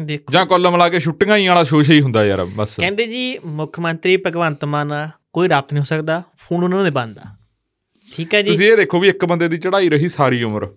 [0.00, 3.38] ਦੇਖੋ। ਜਾਂ ਕੁੱਲ ਮਿਲਾ ਕੇ ਛੁੱਟੀਆਂ ਹੀ ਵਾਲਾ ਸ਼ੋਸ਼ਾ ਹੀ ਹੁੰਦਾ ਯਾਰ ਬਸ। ਕਹਿੰਦੇ ਜੀ
[3.44, 7.22] ਮੁੱਖ ਮੰਤਰੀ ਭਗਵੰਤ ਮਾਨ ਨਾਲ ਕੋਈ ਰਾਬਤ ਨਹੀਂ ਹੋ ਸਕਦਾ ਫੋਨ ਉਹਨਾਂ ਨੇ ਬੰਦ ਆ।
[8.12, 8.50] ਠੀਕ ਹੈ ਜੀ?
[8.50, 10.68] ਤੁਸੀਂ ਇਹ ਦੇਖੋ ਵੀ ਇੱਕ ਬੰਦੇ ਦੀ ਚੜ੍ਹਾਈ ਰਹੀ ਸਾਰੀ ਉਮਰ।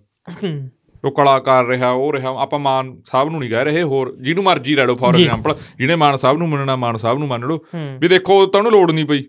[1.04, 4.74] ਉਹ ਕਲਾਕਾਰ ਰਿਹਾ ਉਹ ਰਿਹਾ ਆਪਾਂ ਮਾਨ ਸਾਹਿਬ ਨੂੰ ਨਹੀਂ ਕਹਿ ਰਹੇ ਹੋਰ ਜਿਹਨੂੰ ਮਰਜ਼ੀ
[4.76, 7.58] ਲੈ ਲਓ ਫੋਰ। ਐਗਜ਼ਾਮਪਲ ਜਿਹਨੇ ਮਾਨ ਸਾਹਿਬ ਨੂੰ ਮੰਨਣਾ ਮਾਨ ਸਾਹਿਬ ਨੂੰ ਮੰਨ ਲਓ।
[8.00, 9.24] ਵੀ ਦੇਖੋ ਤਾਂ ਉਹਨੂੰ ਲੋੜ ਨਹੀਂ ਪਈ।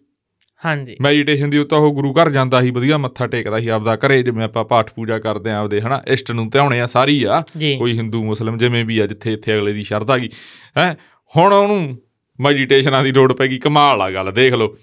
[0.65, 3.95] ਹਾਂਜੀ। ਮੈਡੀਟੇਸ਼ਨ ਦੀ ਉਹ ਤਾਂ ਉਹ ਗੁਰੂ ਘਰ ਜਾਂਦਾ ਸੀ ਵਧੀਆ ਮੱਥਾ ਟੇਕਦਾ ਸੀ ਆਪਦਾ
[3.95, 6.03] ਘਰੇ ਜਿਵੇਂ ਆਪਾਂ ਪਾਠ ਪੂਜਾ ਕਰਦੇ ਆਂ ਆਪਦੇ ਹਨਾ?
[6.07, 9.55] ਇਸ਼ਟ ਨੂੰ ਧਿਆਉਣੇ ਆ ਸਾਰੀ ਆ। ਜੀ। ਕੋਈ ਹਿੰਦੂ ਮੁਸਲਮ ਜਿਵੇਂ ਵੀ ਆ ਜਿੱਥੇ ਇੱਥੇ
[9.55, 10.29] ਅਗਲੇ ਦੀ ਸ਼ਰਧਾ ਗਈ।
[10.77, 10.97] ਹੈ?
[11.37, 11.97] ਹੁਣ ਉਹਨੂੰ
[12.39, 14.77] ਮੈਡੀਟੇਸ਼ਨਾਂ ਦੀ ਲੋੜ ਪੈ ਗਈ ਕਮਾਲ ਆ ਗੱਲ ਦੇਖ ਲਓ।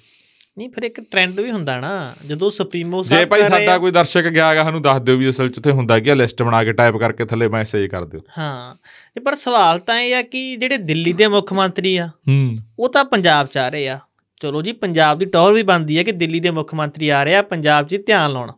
[0.59, 3.79] ਨਹੀਂ ਫਿਰ ਇੱਕ ਟ੍ਰੈਂਡ ਵੀ ਹੁੰਦਾ ਨਾ ਜਦੋਂ ਸੁਪਰੀਮੋ ਜੇ ਸਾਹਿਬ ਭਾਈ ਕਰ ਰਹੇ ਸਾਡਾ
[3.79, 6.43] ਕੋਈ ਦਰਸ਼ਕ ਗਿਆ ਗਾ ਸਾਨੂੰ ਦੱਸ ਦਿਓ ਵੀ ਅਸਲ ਚ ਉੱਥੇ ਹੁੰਦਾ ਕੀ ਆ ਲਿਸਟ
[6.43, 8.75] ਬਣਾ ਕੇ ਟਾਈਪ ਕਰਕੇ ਥੱਲੇ ਮੈਸੇਜ ਕਰ ਦਿਓ। ਹਾਂ।
[9.21, 13.05] ਪਰ ਸਵਾਲ ਤਾਂ ਇਹ ਆ ਕਿ ਜਿਹੜੇ ਦਿੱਲੀ ਦੇ ਮੁੱਖ ਮੰਤਰੀ ਆ ਹੂੰ। ਉਹ ਤਾਂ
[13.05, 13.99] ਪੰਜਾਬ ਚ ਆ ਰਹੇ ਆ।
[14.41, 17.35] ਚਲੋ ਜੀ ਪੰਜਾਬ ਦੀ ਟੌਰ ਵੀ ਬਣਦੀ ਹੈ ਕਿ ਦਿੱਲੀ ਦੇ ਮੁੱਖ ਮੰਤਰੀ ਆ ਰਹੇ
[17.35, 18.53] ਆ ਪੰਜਾਬ 'ਚ ਧਿਆਨ ਲਾਉਣ।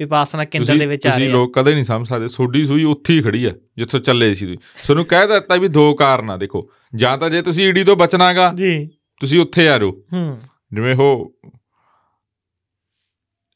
[0.00, 2.64] ਵਿਪਾਸਨਾ ਕੇਂਦਰ ਤੁਸੀਂ ਦੇ ਵਿੱਚ ਆ ਤੁਸੀਂ ਰਹੇ ਆ। ਲੋਕ ਕਦੇ ਨਹੀਂ ਸਮਝ ਸਕਦੇ ਸੋਡੀ
[2.64, 6.30] ਸੂਈ ਉੱਥੇ ਹੀ ਖੜੀ ਆ ਜਿੱਥੋਂ ਚੱਲੇ ਸੀ ਤੁਸੀਂ। ਤੁਹਾਨੂੰ ਕਹਿ ਦਿੱਤਾ ਵੀ ਦੋ ਕਾਰਨ
[6.30, 8.86] ਆ ਦੇਖੋ। ਜਾਂ ਤਾਂ ਜੇ ਤੁਸੀਂ ਈਡੀ ਤੋਂ ਬਚਣਾਗਾ ਜੀ।
[9.20, 10.38] ਤੁਸੀਂ ਉੱਥੇ ਆ ਰਹੋ ਹੂੰ।
[10.74, 11.36] ਜਿਵੇਂ ਉਹ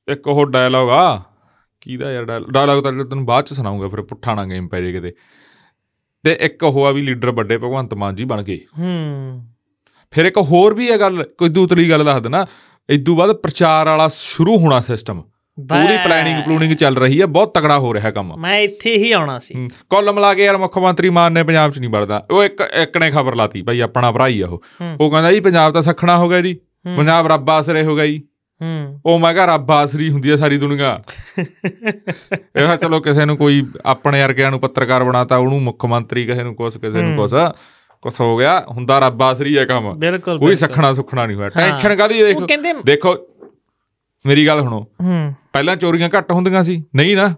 [0.09, 1.23] ਇੱਕ ਉਹ ਡਾਇਲੌਗ ਆ
[1.81, 5.13] ਕਿਹਦਾ ਯਾਰ ਡਾਇਲੌਗ ਤਾਂ ਤੈਨੂੰ ਬਾਅਦ ਚ ਸੁਣਾਉਂਗਾ ਫਿਰ ਪੁੱਠਾ ਨਾ ਗੇਮ ਪੈ ਜੇ ਕਿਤੇ।
[6.25, 9.54] ਤੇ ਇੱਕ ਉਹ ਆ ਵੀ ਲੀਡਰ ਵੱਡੇ ਭਗਵੰਤ ਮਾਨ ਜੀ ਬਣ ਗਏ। ਹੂੰ।
[10.15, 12.47] ਫਿਰ ਇੱਕ ਹੋਰ ਵੀ ਹੈ ਗੱਲ ਕੋਈ ਦੂਤਰੀ ਗੱਲ ਦੱਸ ਦੇਣਾ
[12.91, 15.23] ਇਦੋਂ ਬਾਅਦ ਪ੍ਰਚਾਰ ਵਾਲਾ ਸ਼ੁਰੂ ਹੋਣਾ ਸਿਸਟਮ
[15.69, 19.39] ਪੂਰੀ। ਪਲੈਨਿੰਗ ਪਲੂਨਿੰਗ ਚੱਲ ਰਹੀ ਹੈ ਬਹੁਤ ਤਕੜਾ ਹੋ ਰਿਹਾ ਕੰਮ। ਮੈਂ ਇੱਥੇ ਹੀ ਆਉਣਾ
[19.39, 22.45] ਸੀ। ਹੂੰ। ਕੁੱਲ ਮਿਲਾ ਕੇ ਯਾਰ ਮੁੱਖ ਮੰਤਰੀ ਮਾਨ ਨੇ ਪੰਜਾਬ 'ਚ ਨਹੀਂ ਵੜਦਾ। ਉਹ
[22.45, 24.63] ਇੱਕ ਇੱਕ ਨੇ ਖਬਰ ਲਾਤੀ ਭਾਈ ਆਪਣਾ ਭਰਾ ਹੀ ਆ ਉਹ।
[25.01, 26.55] ਉਹ ਕਹਿੰਦਾ ਜੀ ਪੰਜਾਬ ਤਾਂ ਸਖਣਾ ਹੋ ਗਿਆ ਜੀ।
[26.97, 28.23] ਪੰਜਾਬ ਰੱਬ ਆਸਰੇ ਹੋ ਗਿਆ ਜੀ।
[28.63, 31.01] ਹੂੰ। ਉਹ ਮੈਂ ਕਿਹਾ ਰੱਬ ਆਸਰੀ ਹੁੰਦੀ ਹੈ ਸਾਰੀ ਦੁਨੀਆ।
[32.57, 36.55] ਇਹ ਚਲੋ ਕਿਸੇ ਨੂੰ ਕੋਈ ਆਪਣੇ ਵਰਗਿਆਂ ਨੂੰ ਪੱਤਰਕਾਰ ਬਣਾਤਾ ਉਹਨੂੰ ਮੁੱਖ ਮੰਤਰੀ ਕਿਸੇ ਨੂੰ
[36.55, 37.31] ਕੁਛ ਕਿਸੇ ਨੂੰ ਕੁਛ।
[38.05, 41.95] ਕੁਛ ਹੋ ਗਿਆ ਹੁੰਦਾ ਰੱਬ ਆਸਰੀ ਹੈ ਕੰਮ। ਬਿਲਕੁਲ ਕੋਈ। ਸਖਣਾ ਸੁਖਣਾ ਨਹੀਂ ਹੋਇਆ। ਟੈਨਸ਼ਨ
[41.97, 42.47] ਕਾਦੀ ਦੇਖੋ
[42.85, 43.17] ਦੇਖੋ
[44.27, 47.35] ਮੇਰੀ ਗੱਲ ਸੁਣੋ। ਹੂੰ। ਪਹਿਲਾਂ ਚੋਰੀਆਂ ਘੱਟ ਹੁੰਦੀਆਂ ਸੀ। ਨਹੀਂ ਨਾ।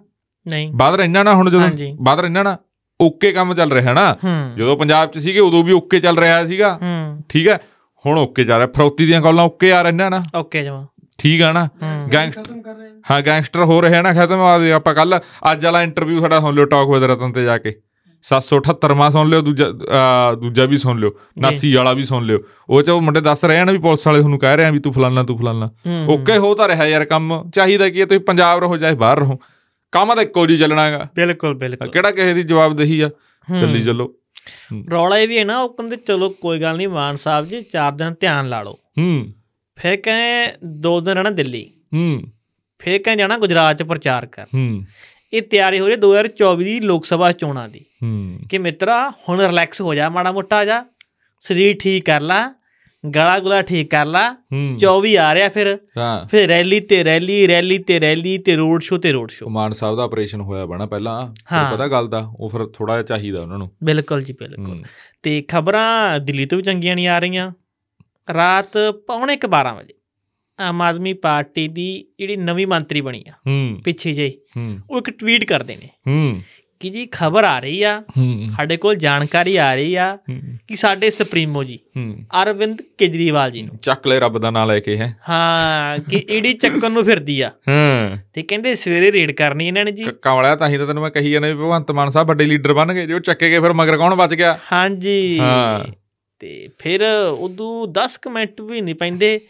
[0.49, 2.57] ਨਹੀਂ। ਬਾਦ ਰਹਿਣਾ ਨਾ ਹੁਣ। ਜਦੋਂ ਬਾਦ ਰਹਿਣਾ ਨਾ
[3.01, 4.17] ਓਕੇ ਕੰਮ ਚੱਲ ਰਿਹਾ ਨਾ।
[4.57, 6.79] ਜਦੋਂ ਪੰਜਾਬ 'ਚ ਸੀਗੇ ਉਦੋਂ ਵੀ ਓਕੇ ਚੱਲ ਰਿਹਾ ਸੀਗਾ।
[7.29, 7.59] ਠੀਕ ਹੈ?
[8.07, 10.87] ਹੁਣ ਓਕੇ ਚੱਲ ਰਿਹਾ। ਫਰੌਤੀ ਦੀਆਂ ਗੱਲਾਂ ਓਕੇ ਆ ਰਹੀਆਂ ਨਾ। ਓਕੇ ਜਮਾ।
[11.19, 11.69] ਠੀਕ ਆ ਨਾ?
[12.13, 15.19] ਗੈਂਗਸਟਰ ਖਤਮ ਕਰ ਰਹੇ ਹਾਂ ਗੈਂਗਸਟਰ ਹੋ ਰਹੇ ਨਾ ਖਤਮ। ਆ ਆਪਾਂ ਕੱਲ
[15.53, 17.75] ਅੱਜ ਵਾਲਾ ਇੰਟਰਵਿਊ ਸਾਡਾ ਸੁਣ ਲਿਓ ਟਾਕ ਵਿਦ ਰਤਨ ਤੇ ਜਾ ਕੇ।
[18.23, 19.67] 778ਵਾਂ ਸੁਣ ਲਿਓ ਦੂਜਾ
[20.35, 23.59] ਦੂਜਾ ਵੀ ਸੁਣ ਲਿਓ 89 ਵਾਲਾ ਵੀ ਸੁਣ ਲਿਓ। ਉਹ ਚ ਉਹ ਮੁੰਡੇ ਦੱਸ ਰਹੇ
[23.59, 25.71] ਆ ਨਾ ਵੀ ਪੁਲਿਸ ਵਾਲੇ ਤੁਹਾਨੂੰ ਕਹਿ ਰਹੇ ਆ ਵੀ ਤੂੰ ਫਲਾਨਾ ਤੂੰ ਫਲਾਨਾ।
[26.09, 29.39] ਓਕੇ ਹੋ ਤਾਂ ਰਿਹਾ ਯਾਰ ਕੰਮ ਚਾਹੀਦਾ ਕੀ ਹੈ ਤੁਸੀਂ ਪੰਜਾਬ ਰਹੋ ਚਾਹੇ ਬਾਹਰ ਰਹੋ।
[29.93, 33.09] ਕੰਮ ਤਾਂ ਇੱਕੋ ਜੀ ਚੱਲਣਾਗਾ ਬਿਲਕੁਲ ਬਿਲਕੁਲ। ਕਿਹੜਾ ਕਿਸੇ ਦੀ ਜਵਾਬਦੇਹੀ ਆ?
[33.61, 34.15] ਚੱਲੀ ਚੱਲੋ।
[34.93, 37.93] ਰੌਲਾ ਇਹ ਵੀ ਹੈ ਨਾ ਉਹ ਕਹਿੰਦੇ ਚਲੋ ਕੋਈ ਗੱਲ ਨਹੀਂ ਮਾਨ ਸਾਹਿਬ ਜੀ ਚਾਰ
[37.93, 39.33] ਦਿਨ ਧਿਆਨ ਲਾ ਲਓ। ਹੂੰ।
[39.77, 42.23] ਫਿਰ ਕਹੇ ਦੋ ਦਿਨ ਰਹਿਣਾ ਦਿੱਲੀ। ਹੂੰ।
[42.79, 44.83] ਫਿਰ ਕਹੇ ਜਾਣਾ ਗੁਜਰਾਤ ਚ ਪ੍ਰਚਾਰ ਕਰ ਹੂੰ।
[45.33, 47.85] ਇਹ ਤਿਆਰੀ ਹੋ ਰਹੀ ਹੈ 2024 ਦੀ ਲੋਕ ਸਭਾ ਚੋਣਾਂ ਦੀ।
[48.51, 50.85] ਕਿ ਮਿੱਤਰਾ ਹੁਣ ਰਿਲੈਕਸ ਹੋ ਜਾ ਮਾੜਾ ਮੋਟਾ ਜਾ।
[51.41, 52.55] ਸਰੀਰ ਠੀਕ ਕਰ ਲਾ
[53.15, 55.79] ਗਲਾ ਗੁਲਾ ਠੀਕ ਕਰ ਲਾ। ਹੂੰ। 24 ਆ ਰਿਹਾ ਫਿਰ।
[56.31, 59.97] ਫਿਰ ਰੈਲੀ ਤੇ ਰੈਲੀ ਰੈਲੀ ਤੇ ਰੈਲੀ ਤੇ ਰੋਡ ਸ਼ੋ ਤੇ ਰੋਡ ਸ਼ੋ ਮਾਨ ਸਾਹਿਬ
[59.97, 63.59] ਦਾ ਆਪਰੇਸ਼ਨ ਹੋਇਆ ਬਣਾ ਪਹਿਲਾਂ। ਫਿਰ। ਪਤਾ ਗੱਲ ਦਾ ਉਹ ਫਿਰ ਥੋੜਾ ਜਿਹਾ ਚਾਹੀਦਾ ਉਹਨਾਂ
[63.59, 64.83] ਨੂੰ। ਬਿਲਕੁਲ ਜੀ ਬਿਲਕੁਲ।
[65.23, 67.53] ਤੇ ਖਬਰਾਂ ਦਿੱਲੀ ਤੋਂ ਵੀ ਚੰਗੀਆਂ ਨਹੀਂ ਆ ਰਹੀਆਂ।
[68.35, 68.73] ਰਾਤ
[69.07, 69.95] ਪੌਣੇ ਕੁ 12 ਵਜੇ।
[70.61, 73.33] ਆਮ ਆਦਮੀ ਪਾਰਟੀ ਦੀ ਜਿਹੜੀ ਨਵੀਂ ਮੰਤਰੀ ਬਣੀ ਆ
[73.85, 74.33] ਪਿੱਛੇ ਜੇ
[74.91, 75.89] ਉਹ ਇੱਕ ਟਵੀਟ ਕਰਦੇ ਨੇ।
[76.81, 78.03] ਕਿ ਜੀ ਖਬਰ ਆ ਰਹੀ ਆ
[78.57, 80.19] ਸਾਡੇ ਕੋਲ ਜਾਣਕਾਰੀ ਆ ਰਹੀ ਆ
[80.69, 81.79] ਕਿ ਸਾਡੇ ਸੁਪਰੀਮੋ ਜੀ
[82.43, 86.53] ਅਰਵਿੰਦ ਕੇਜਰੀਵਾਲ ਜੀ ਨੂੰ। ਚੱਕ ਲੈ ਰੱਬ ਦਾ ਨਾਂ ਲੈ ਕੇ ਹੈ। ਹਾਂ ਕਿ ਈਡੀ
[86.53, 90.69] ਚੱਕਣ ਨੂੰ ਫਿਰਦੀ ਆ। ਹਾਂ। ਤੇ ਕਹਿੰਦੇ ਸਵੇਰੇ ਰੇਡ ਕਰਨੀ ਇਹਨਾਂ ਨੇ ਜੀ। ਕਮਲਿਆ ਤਾਂ
[90.69, 93.19] ਹੀ ਤਾਂ ਤੈਨੂੰ ਮੈਂ ਕਹੀ ਜਾਂਦਾ ਵੀ ਭਗਵੰਤ ਮਾਨ ਸਾਹਿਬ ਵੱਡੇ ਲੀਡਰ ਬਣ ਗਏ ਜੋ
[93.19, 94.59] ਚੱਕੇ ਗਏ ਫਿਰ ਮਗਰ ਕੌਣ ਬਚ ਗਿਆ?
[94.73, 95.85] ਹਾਂਜੀ। ਹਾਂ।
[96.41, 97.05] ਤੇ ਫਿਰ
[97.39, 99.41] ਉਦੋਂ 10 ਕੁ ਮਿੰਟ ਵੀ ਨਹੀਂ ਪੈਂਦੇ।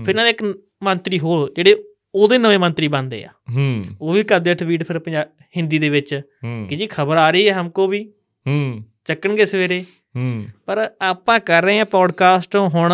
[0.00, 0.42] ਫਿਰ ਇਹਨਾਂ ਦੇ ਇੱਕ
[0.82, 5.24] ਮੰਤਰੀ ਹੋਰ ਜਿਹੜੇ ਉਹਦੇ ਨਵੇਂ ਮੰਤਰੀ ਬਣਦੇ ਆ। ਹੂੰ। ਉਹ ਵੀ ਕਰਦੇ ਆ ਟਵੀਟ ਫਿਰ
[5.56, 6.20] ਹਿੰਦੀ ਦੇ ਵਿੱਚ।
[6.68, 8.12] ਕਿ ਜੀ ਖਬਰ ਆ ਰਹੀ ਹੈ ਹਮਕੋ ਵੀ।
[8.46, 9.84] ਹੂੰ। ਚੱਕਣਗੇ ਸਵੇਰੇ।
[10.16, 12.92] ਹੂੰ। ਪਰ ਆਪਾਂ ਕਰ ਰਹੇ ਹਾਂ ਪੋਡਕਾਸਟ ਹੁਣ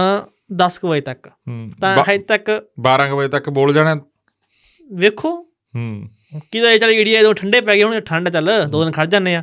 [0.56, 1.30] 10 ਕੁ ਵਜੇ ਤੱਕ।
[1.80, 4.00] ਤਾਂ ਹਜੇ ਤੱਕ 12 ਕੁ ਵਜੇ ਤੱਕ ਬੋਲ ਜਾਣਾ।
[4.92, 5.42] ਵੇਖੋ।
[5.76, 6.08] ਹੂੰ।
[6.52, 9.34] ਕਿਦਾ ਇਹ ਚੱਲ ਇੰਡੀਆ ਜਦੋਂ ਠੰਡੇ ਪੈ ਗਏ ਹੁਣ ਠੰਡ ਚੱਲ ਦੋ ਦਿਨ ਖੜ ਜਾਂਦੇ
[9.34, 9.42] ਆ।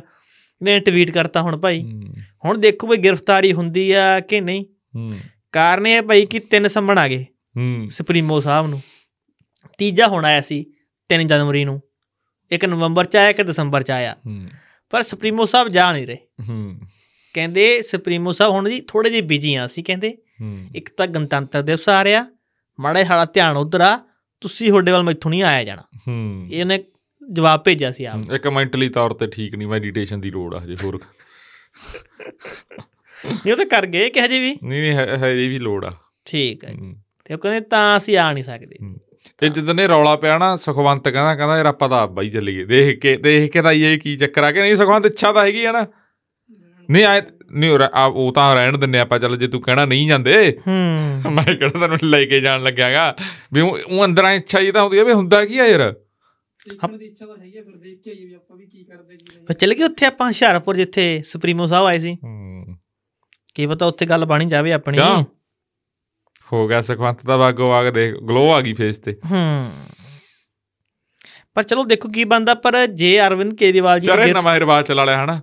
[0.62, 2.02] ਨੇ ਟਵੀਟ ਕਰਤਾ ਹੁਣ ਭਾਈ।
[2.44, 4.64] ਹੁਣ ਦੇਖੋ ਬਈ ਗ੍ਰਿਫਤਾਰੀ ਹੁੰਦੀ ਆ ਕਿ ਨਹੀਂ।
[4.94, 5.10] ਹੂੰ।
[5.52, 8.82] ਕਾਰਨ ਇਹ ਭਾਈ ਕਿ ਤਿੰਨ ਸੰਮਣ ਆ ਗਏ। ਹੂੰ। ਸੁਪਰੀਮੋ ਸਾਹਿਬ ਨੂੰ।
[9.78, 10.64] ਤੀਜਾ ਹੁਣ ਆਇਆ ਸੀ
[11.08, 11.82] 3 ਜਨਵਰੀ ਨੂੰ।
[12.50, 14.16] ਇੱਕ ਨਵੰਬਰ ਚ ਆਇਆ ਇੱਕ ਦਸੰਬਰ ਚ ਆਇਆ।
[14.90, 16.16] ਪਰ ਸੁਪਰੀਮੋ ਸਾਹਿਬ ਜਾ ਨਹੀਂ ਰਹੇ।
[16.48, 16.80] ਹੂੰ।
[17.34, 20.18] ਕਹਿੰਦੇ ਸੁਪਰੀਮੋ ਸਾਹਿਬ ਹੁਣ ਜੀ ਥੋੜੇ ਜਿਹੇ ਬਿਜ਼ੀ ਆ ਸੀ ਕਹਿੰਦੇ।
[20.74, 22.26] ਇੱਕ ਤਾਂ ਗਣਤੰਤਰ ਦਿਵਸ ਆ ਰਿਹਾ।
[22.80, 24.00] ਮਾੜਾ ਸਾਡਾ ਧਿਆਨ ਉਧਰ ਆ।
[24.40, 26.84] ਤੁਸੀਂ ਤੁਹਾਡੇ ਵੱਲ ਮੈਥੋਂ ਨਹੀਂ ਆਇਆ ਜਾਣਾ। ਹੂੰ। ਇਹਨੇ
[27.32, 30.76] ਜਵਾਬ ਭੇਜਿਆ ਸੀ ਆਪ ਇੱਕ ਮੈਂਟਲੀ ਤੌਰ ਤੇ ਠੀਕ ਨਹੀਂ ਮੈਡੀਟੇਸ਼ਨ ਦੀ ਲੋੜ ਆ ਹਜੇ
[30.84, 31.00] ਹੋਰ।
[33.26, 34.58] ਨਹੀਂ ਉਹ ਤਾਂ ਕਰ ਗਏ ਕਿ ਹਜੇ ਵੀ?
[34.64, 35.92] ਨਹੀਂ ਨਹੀਂ ਹਜੇ ਵੀ ਲੋੜ ਆ।
[36.24, 38.76] ਠੀਕ ਹੂੰ। ਤੇ ਉਹ ਕਹਿੰਦੇ ਤਾਂ ਅਸੀਂ ਆ ਨਹੀਂ ਸਕਦੇ।
[39.38, 42.64] ਤੇ ਜਦੋਂ ਨੇ ਰੌਲਾ ਪਿਆ ਨਾ ਸੁਖਵੰਤ ਕਹਿੰਦਾ ਕਹਿੰਦਾ ਯਾਰ ਆਪਾਂ ਤਾਂ ਆਪ ਬਾਈ ਚੱਲੀਏ।
[42.64, 45.64] ਦੇਖ ਕੇ ਦੇਖ ਕੇ ਤਾਂ ਇਹ ਕੀ ਚੱਕਰ ਆ ਕਿ ਨਹੀਂ ਸੁਖਵੰਤ ਇੱਛਾ ਤਾਂ ਹੈਗੀ
[45.64, 45.86] ਆ ਨਾ।
[46.90, 49.84] ਨਹੀਂ ਆਏ ਨਹੀਂ ਉਹ ਰ- ਆ- ਉਹ ਤਾਂ ਰਹਿਣ ਦਿੰਨੇ ਆਪਾਂ ਚੱਲ ਜੇ ਤੂੰ ਕਹਿਣਾ
[49.84, 53.16] ਨਹੀਂ ਜਾਂਦੇ ਹੂੰ। ਮੈਂ ਕਿਹੜਾ ਤੈਨੂੰ ਲੈ ਕੇ ਜਾਣ ਲੱਗਿਆਗਾ।
[53.52, 55.94] ਵੀ ਉਹ ਅੰਦਰਾਂ ਇੱਛਾ ਹੀ ਤਾਂ ਹੁੰਦੀ ਆ ਵੀ ਹੁੰਦਾ ਕੀ ਆ ਯਾਰ।
[56.68, 59.16] ਦੇਖਣ ਦੀ ਇੱਛਾ ਤਾਂ ਹੈਗੀ ਆ ਫਿਰ ਦੇਖ ਕੇ ਆਈਏ ਵੀ ਆਪਾਂ ਵੀ ਕੀ ਕਰਦੇ
[59.16, 62.76] ਕੀ ਨਹੀਂ। ਫਿਰ ਚੱਲ ਗਏ ਉੱਥੇ ਆਪਾਂ ਹੁਸ਼ਿਆਰਪੁਰ ਜਿੱਥੇ ਸੁਪਰੀਮੋ ਸਾਹਿਬ ਆਏ ਸੀ। ਹੂੰ।
[63.54, 64.98] ਕੀ ਪਤਾ ਉੱਥੇ ਗੱਲ ਬਣੀ ਜਾਵੇ ਆਪਣੀ?
[66.52, 69.70] ਹੋ ਗਿਆ ਸੁਖਵੰਤ ਦਾ ਵਾਗੋ ਵਾਗ ਦੇਖ ਗਲੋ ਆ ਗਈ ਫੇਸ ਤੇ। ਹੂੰ।
[71.54, 75.24] ਪਰ ਚਲੋ ਦੇਖੋ ਕੀ ਬੰਦਾ ਪਰ ਜੇ ਅਰਵਿੰਦ ਕੇਜਰੀਵਾਲ ਜੀ ਚਾਰੇ ਨਵਾਂ ਰਿਵਾਜ ਚਲਾ ਲਿਆ
[75.24, 75.40] ਹਨਾ?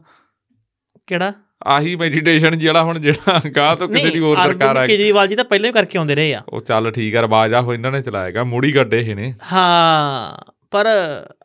[1.07, 1.33] ਕਿਹੜਾ?
[1.67, 5.35] ਆਹੀ ਮੈਡੀਟੇਸ਼ਨ ਜਿਹੜਾ ਹੁਣ ਜਿਹੜਾ ਗਾਹ ਤੋਂ ਕਿਸੇ ਦੀ ਹੋਰ ਸਰਕਾਰ ਆ ਗਈ। ਕੇਜਰੀਵਾਲ ਜੀ
[5.35, 7.91] ਤਾਂ ਪਹਿਲਾਂ ਹੀ ਕਰਕੇ ਆਉਂਦੇ ਰਹੇ ਆ। ਉਹ ਚੱਲ ਠੀਕ ਆ ਰਿਵਾਜ ਆ ਉਹ ਇਹਨਾਂ
[7.91, 10.85] ਨੇ ਚਲਾਏਗਾ ਮੂੜੀ ਗੱਡੇ ਇਹ ਨੇ। ਹਾਂ ਪਰ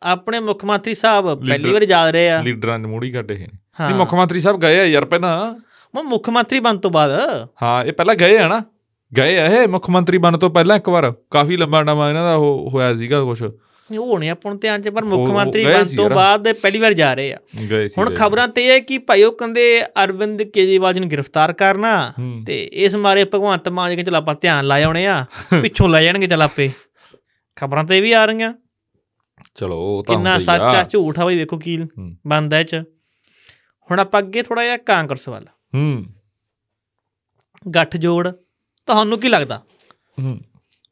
[0.03, 3.59] ਆਪਣੇ ਮੁੱਖ ਮੰਤਰੀ ਸਾਹਿਬ ਪਹਿਲੀ ਵਾਰ ਜਾ ਰਹੇ ਆ। ਲੀਡਰਾਂ ਨੇ ਮੂੜੀ ਗੱਡੇ ਇਹ ਨੇ।
[3.81, 5.55] ਹਾਂ। ਨਹੀਂ ਮੁੱਖ ਮੰਤਰੀ ਸਾਹਿਬ ਗਏ ਆ ਯਾਰ ਪਹਿਲਾਂ।
[5.95, 7.11] ਉਹ ਮੁੱਖ ਮੰਤਰੀ ਬਣ ਤੋਂ ਬਾਅਦ।
[7.63, 8.63] ਹਾਂ ਇਹ ਪਹਿਲਾਂ ਗਏ ਆ ਨਾ।
[9.17, 12.35] ਗਏ ਆ ਇਹ ਮੁੱਖ ਮੰਤਰੀ ਬਣ ਤੋਂ ਪਹਿਲਾਂ ਇੱਕ ਵਾਰ। ਕਾਫੀ ਲੰਬਾ ਨਾਮਾ ਇਹਨਾਂ ਦਾ
[12.35, 13.43] ਉਹ ਹੋਇਆ ਸੀਗਾ ਕੁਝ
[13.99, 16.79] ਉਹ ਨਹੀਂ ਆਪਾਂ ਨੂੰ ਧਿਆਨ ਚ ਪਰ ਮੁੱਖ ਮੰਤਰੀ ਗਏ ਬਣ ਸੀ ਤੋਂ। ਬਾਅਦ ਪਹਿਲੀ
[16.79, 17.39] ਵਾਰ ਜਾ ਰਹੇ ਆ।
[17.99, 22.13] ਹੁਣ। ਖਬਰਾਂ ਤੇ ਇਹ ਹੈ ਕਿ ਭਾਈ ਉਹ ਕਹਿੰਦੇ ਅਰਵਿੰਦ ਕੇਜਰੀਵਾਲ ਜੀ ਨੂੰ ਗ੍ਰਿਫਤਾਰ ਕਰਨਾ।
[22.47, 25.25] ਤੇ ਇਸ ਮਾਰੇ ਭਗਵੰਤ ਮਾਨ ਜੀ ਚਲ ਆਪਾਂ ਧਿਆਨ ਲਾ ਆਉਣੇ ਆ
[25.63, 26.71] ਪਿੱਛੋਂ ਲੈ ਜਾਣਗੇ ਚਲ ਆਪੇ।
[27.57, 28.53] ਖਬਰਾਂ ਤੇ ਵੀ ਆ ਰਹੀਆਂ।
[29.55, 31.79] ਚਲੋ ਉਹ ਤਾਂ ਕਿੰਨਾ ਸੱਚ ਆ। ਝੂਠ ਆ ਬਈ ਵੇਖੋ ਕੀ।
[32.27, 32.75] ਬੰਦਾ ਚ।
[33.91, 36.05] ਹੁਣ ਆਪਾਂ ਅੱਗੇ ਥੋੜਾ ਜਿਹਾ ਕਾਂਗਰਸ ਵੱਲ। ਹੂੰ।
[37.75, 38.29] ਗੱਠ ਜੋੜ
[38.89, 39.63] ਤੁਹਾਨੂੰ ਕੀ ਲੱਗਦਾ?
[40.23, 40.41] ਹੂੰ।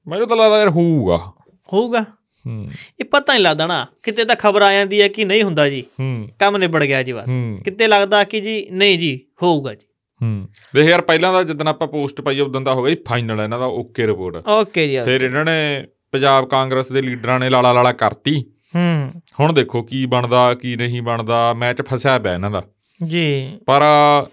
[0.09, 1.33] ਮੈਨੂੰ ਤਾਂ ਲੱਗਦਾ ਯਾਰ ਹੋਊਗਾ।
[1.73, 2.03] ਹੋਊਗਾ?
[2.47, 5.69] ਹੂੰ। ਇਹ ਪਤਾ ਨਹੀਂ ਲੱਗਦਾ ਨਾ। ਕਿਤੇ ਤਾਂ ਖਬਰ ਆ ਜਾਂਦੀ ਹੈ ਕਿ ਨਹੀਂ ਹੁੰਦਾ
[5.69, 7.29] ਜੀ। ਹੂੰ। ਕੰਮ ਨਿਬੜ ਗਿਆ ਜੀ ਬਸ।
[7.65, 9.87] ਕਿਤੇ ਲੱਗਦਾ ਕਿ ਜੀ ਨਹੀਂ ਜੀ ਹੋਊਗਾ ਜੀ।
[10.23, 13.41] ਹੂੰ। ਦੇਖ ਯਾਰ ਪਹਿਲਾਂ ਦਾ ਜਦੋਂ ਆਪਾਂ ਪੋਸਟ ਪਾਈ ਉਦੋਂ ਦਾ ਹੋ ਗਿਆ ਜੀ ਫਾਈਨਲ
[13.41, 17.73] ਇਹਨਾਂ ਦਾ ਓਕੇ ਰਿਪੋਰਟ। ਓਕੇ ਜੀ ਫਿਰ ਇਹਨਾਂ ਨੇ ਪੰਜਾਬ ਕਾਂਗਰਸ ਦੇ ਲੀਡਰਾਂ ਨੇ ਲਾਲਾ
[17.73, 18.45] ਲਾਲਾ ਕਰਤੀ।
[18.77, 22.63] ਹੂੰ। ਹੁਣ ਦੇਖੋ ਕੀ ਬਣਦਾ ਕੀ ਨਹੀਂ ਬਣਦਾ ਮੈਚ ਫਸਿਆ ਪਿਆ ਇਹਨਾਂ ਦਾ।
[23.05, 23.83] ਜੀ। ਪਰ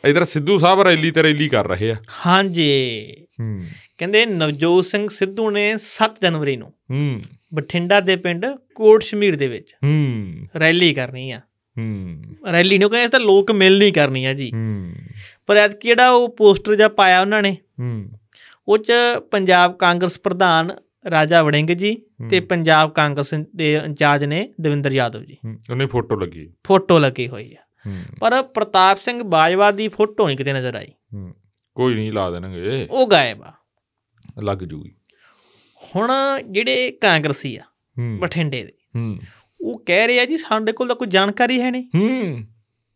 [0.06, 1.96] ਇਧਰ ਸਿੱਧੂ ਸਾਹਿਬ ਰੈਲੀ ਤੇ ਰੈਲੀ ਕਰ ਰਹੇ ਆ।
[2.26, 3.62] ਹਾਂਜੀ। ਹੂੰ।
[3.98, 7.22] ਕਹਿੰਦੇ ਨਵਜੋਤ ਸਿੰਘ ਸਿੱਧੂ ਨੇ 7 ਜਨਵਰੀ ਨੂੰ ਹੂੰ।
[7.54, 8.46] ਬਠਿੰਡਾ ਦੇ ਪਿੰਡ
[8.76, 11.42] ਕੋਟ ਸ਼ਮੀਰ ਦੇ ਵਿੱਚ ਹੂੰ। ਰੈਲੀ ਕਰਨੀ ਆ।
[11.78, 14.94] ਹੂੰ। ਰੈਲੀ ਨੂੰ ਕਹਿੰਦੇ ਇਸ ਤਾਂ ਲੋਕ ਮਿਲ ਨਹੀਂ ਕਰਨੀ ਆ ਜੀ। ਹੂੰ।
[15.48, 18.10] ਪਰ ਐਤ ਕਿਹੜਾ ਉਹ ਪੋਸਟਰ ਜਿਹਾ ਪਾਇਆ ਉਹਨਾਂ ਨੇ ਹੂੰ।
[18.68, 18.92] ਉਹ ਚ
[19.32, 20.72] ਪੰਜਾਬ ਕਾਂਗਰਸ ਪ੍ਰਧਾਨ
[21.12, 21.98] ਰਾਜਾ ਵੜਿੰਗ ਜੀ
[22.30, 25.38] ਤੇ ਪੰਜਾਬ ਕਾਂਗਰਸ ਦੇ ਇੰਚਾਰਜ ਨੇ ਦਵਿੰਦਰ ਯਾਦਵ ਜੀ।
[25.70, 27.63] ਉਹਨੇ ਫੋਟੋ ਲੱਗੀ। ਫੋਟੋ ਲੱਗੀ ਹੋਈ ਆ।
[28.20, 30.88] ਪਰ ਪ੍ਰਤਾਪ ਸਿੰਘ ਬਾਜਵਾ ਦੀ ਫੋਟੋ ਨਹੀਂ ਕਿਤੇ ਨਜ਼ਰ ਆਈ।
[31.76, 33.54] ਕੋਈ ਨਹੀਂ ਲਾ ਦੇਣਗੇ। ਉਹ ਗਾਇਬ ਆ।
[34.42, 34.92] ਲੱਗ ਜੂਗੀ।
[35.96, 36.12] ਹੁਣ
[36.52, 37.62] ਜਿਹੜੇ ਕਾਂਗਰਸੀ ਆ
[38.20, 38.74] ਬਠਿੰਡੇ ਦੇ
[39.62, 42.42] ਉਹ ਕਹਿ ਰਹੇ ਆ ਜੀ ਸਾਡੇ ਕੋਲ ਤਾਂ ਕੋਈ ਜਾਣਕਾਰੀ ਹੈ ਨਹੀਂ। ਹੂੰ।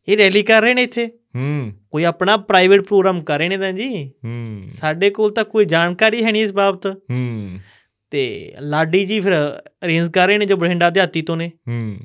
[0.08, 3.74] ਇਹ ਰੈਲੀ ਕਰ ਰਹੇ ਨੇ ਇੱਥੇ। ਹੂੰ। ਕੋਈ ਆਪਣਾ ਪ੍ਰਾਈਵੇਟ ਪ੍ਰੋਗਰਾਮ ਕਰ ਰਹੇ ਨੇ ਤਾਂ
[3.74, 7.60] ਜੀ। ਹੂੰ। ਸਾਡੇ ਕੋਲ ਤਾਂ ਕੋਈ ਜਾਣਕਾਰੀ ਹੈ ਨਹੀਂ ਇਸ ਬਾਬਤ। ਹੂੰ।
[8.12, 11.98] ਤੇ ਲਾਡੀ ਜੀ ਫਿਰ ਅਰੇਂਜ ਕਰ ਰਹੇ ਨੇ ਜੋ ਬਠਿੰਡਾ ਦਿਹਾਤੀ ਤੋਂ ਨੇ। ਹੂੰ।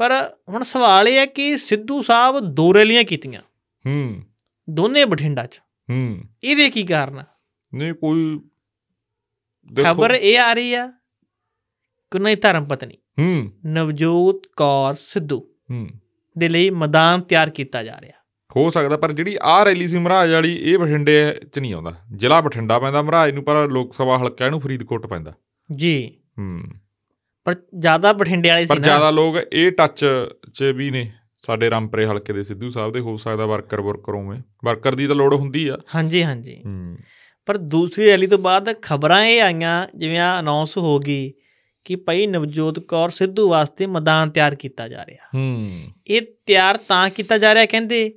[0.00, 3.40] ਪਰ ਹੁਣ ਸਵਾਲ ਇਹ ਹੈ ਕਿ ਸਿੱਧੂ ਸਾਹਿਬ ਦੋ ਰੈਲੀਆਂ ਕੀਤੀਆਂ।
[3.86, 4.22] ਹੂੰ।
[4.70, 5.60] ਦੋਨੇ ਬਠਿੰਡਾ 'ਚ।
[5.90, 7.24] ਹੂੰ। ਇਹਦੇ ਕੀ ਕਾਰਨ ਆ?
[7.74, 8.40] ਨਹੀਂ ਕੋਈ
[9.84, 10.92] ਖਬਰ ਇਹ ਆ ਰਹੀ ਆ
[12.10, 15.88] ਕਿ ਦੀ ਧਰਮ ਪਤਨੀ ਹੂੰ। ਨਵਜੋਤ ਕੌਰ ਸਿੱਧੂ ਹੂੰ।
[16.38, 18.24] ਦੇ ਲਈ ਮੈਦਾਨ ਤਿਆਰ ਕੀਤਾ ਜਾ ਰਿਹਾ।
[18.56, 22.40] ਹੋ ਸਕਦਾ ਪਰ ਜਿਹੜੀ ਆਹ ਰੈਲੀ ਸੀ ਮਹਾਰਾਜ ਵਾਲੀ ਇਹ ਬਠਿੰਡੇ ਚ ਨਹੀਂ ਆਉਂਦਾ। ਜ਼ਿਲ੍ਹਾ
[22.40, 25.34] ਬਠਿੰਡਾ ਪੈਂਦਾ ਮਹਾਰਾਜ ਨੂੰ ਪਰ ਲੋਕ ਸਭਾ ਹਲਕਾ ਇਹਨੂੰ ਫਰੀਦਕੋਟ ਪੈਂਦਾ।
[25.72, 26.62] ਜੀ। ਹੂੰ।
[27.44, 30.04] ਪਰ ਜ਼ਿਆਦਾ ਬਠਿੰਡੇ ਵਾਲੇ ਸੀ ਪਰ ਨਾ। ਜ਼ਿਆਦਾ ਲੋਕ ਇਹ ਟੱਚ
[30.54, 31.10] 'ਚ ਵੀ ਨੇ
[31.46, 35.14] ਸਾਡੇ ਰਾਮਪਰੇ ਹਲਕੇ ਦੇ ਸਿੱਧੂ ਸਾਹਿਬ ਦੇ ਹੋ ਸਕਦਾ ਵਰਕਰ ਵਰਕਰ ਹੋਵੇ। ਵਰਕਰ ਦੀ ਤਾਂ
[35.16, 36.62] ਲੋੜ ਹੁੰਦੀ ਆ। ਹਾਂਜੀ ਹਾਂਜੀ।
[37.46, 41.32] ਪਰ ਦੂਸਰੀ ਰੈਲੀ ਤੋਂ ਬਾਅਦ ਖਬਰਾਂ ਇਹ ਆਈਆਂ ਜਿਵੇਂ ਆ ਅਨਾਉਂਸ ਹੋ ਗਈ
[41.84, 45.70] ਕਿ ਭਾਈ ਨਵਜੋਤ ਕੌਰ ਸਿੱਧੂ ਵਾਸਤੇ ਮੈਦਾਨ ਤਿਆਰ ਕੀਤਾ ਜਾ ਰਿਹਾ। ਹੂੰ।
[46.06, 48.14] ਇਹ ਤਿਆਰ ਤਾਂ ਕੀਤਾ ਜਾ ਰਿਹਾ ਕਹਿੰਦੇ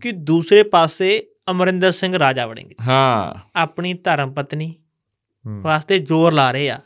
[0.00, 4.74] ਕਿ ਦੂਸਰੇ ਪਾਸੇ ਅਮਰਿੰਦਰ ਸਿੰਘ ਰਾਜਾ ਵੜਿੰਗੇ। ਹਾਂ। ਆਪਣੀ ਧਰਮ ਪਤਨੀ
[5.62, 6.78] ਵਾਸਤੇ ਜ਼ੋਰ ਲਾ ਰਹੇ ਆ।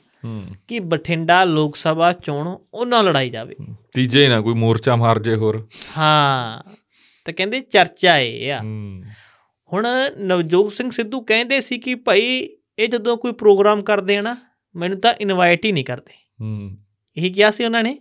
[0.69, 3.55] ਕਿ ਬਠਿੰਡਾ ਲੋਕ ਸਭਾ ਚੋਣ ਉਹਨਾਂ ਲੜਾਈ ਜਾਵੇ।
[3.95, 6.63] ਤੀਜੇ ਨਾ ਕੋਈ ਮੋਰਚਾ ਮਾਰ ਜੇ ਹੋਰ। ਹਾਂ
[7.25, 8.59] ਤਾਂ ਕਹਿੰਦੇ ਚਰਚਾ ਇਹ ਆ।
[9.73, 9.87] ਹੁਣ
[10.19, 12.49] ਨਵਜੋਤ ਸਿੰਘ ਸਿੱਧੂ ਕਹਿੰਦੇ ਸੀ ਕਿ ਭਾਈ
[12.79, 14.37] ਇਹ ਜਦੋਂ ਕੋਈ ਪ੍ਰੋਗਰਾਮ ਕਰਦੇ ਆ ਨਾ
[14.77, 16.77] ਮੈਨੂੰ ਤਾਂ ਇਨਵਾਈਟ ਹੀ ਨਹੀਂ ਕਰਦੇ। ਹੂੰ।
[17.17, 17.99] ਇਹੀ ਕਿਹਾ ਸੀ ਉਹਨਾਂ ਨੇ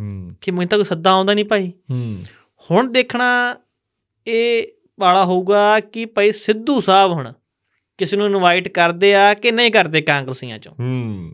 [0.00, 2.22] ਹੂੰ। ਕਿ ਮੈਨੂੰ ਤਾਂ ਕੋਈ ਸੱਦਾ ਆਉਂਦਾ ਨਹੀਂ ਭਾਈ। ਹੂੰ।
[2.70, 3.56] ਹੁਣ ਦੇਖਣਾ
[4.26, 4.66] ਇਹ
[5.00, 7.32] ਵਾਲਾ ਹੋਊਗਾ ਕਿ ਭਾਈ ਸਿੱਧੂ ਸਾਹਿਬ ਹੁਣ
[7.98, 10.72] ਕਿਸੇ ਨੂੰ ਇਨਵਾਈਟ ਕਰਦੇ ਆ ਕਿ ਨਹੀਂ ਕਰਦੇ ਕਾਂਗਰਸੀਆਂ ਚੋਂ?
[10.72, 11.32] ਹੂੰ।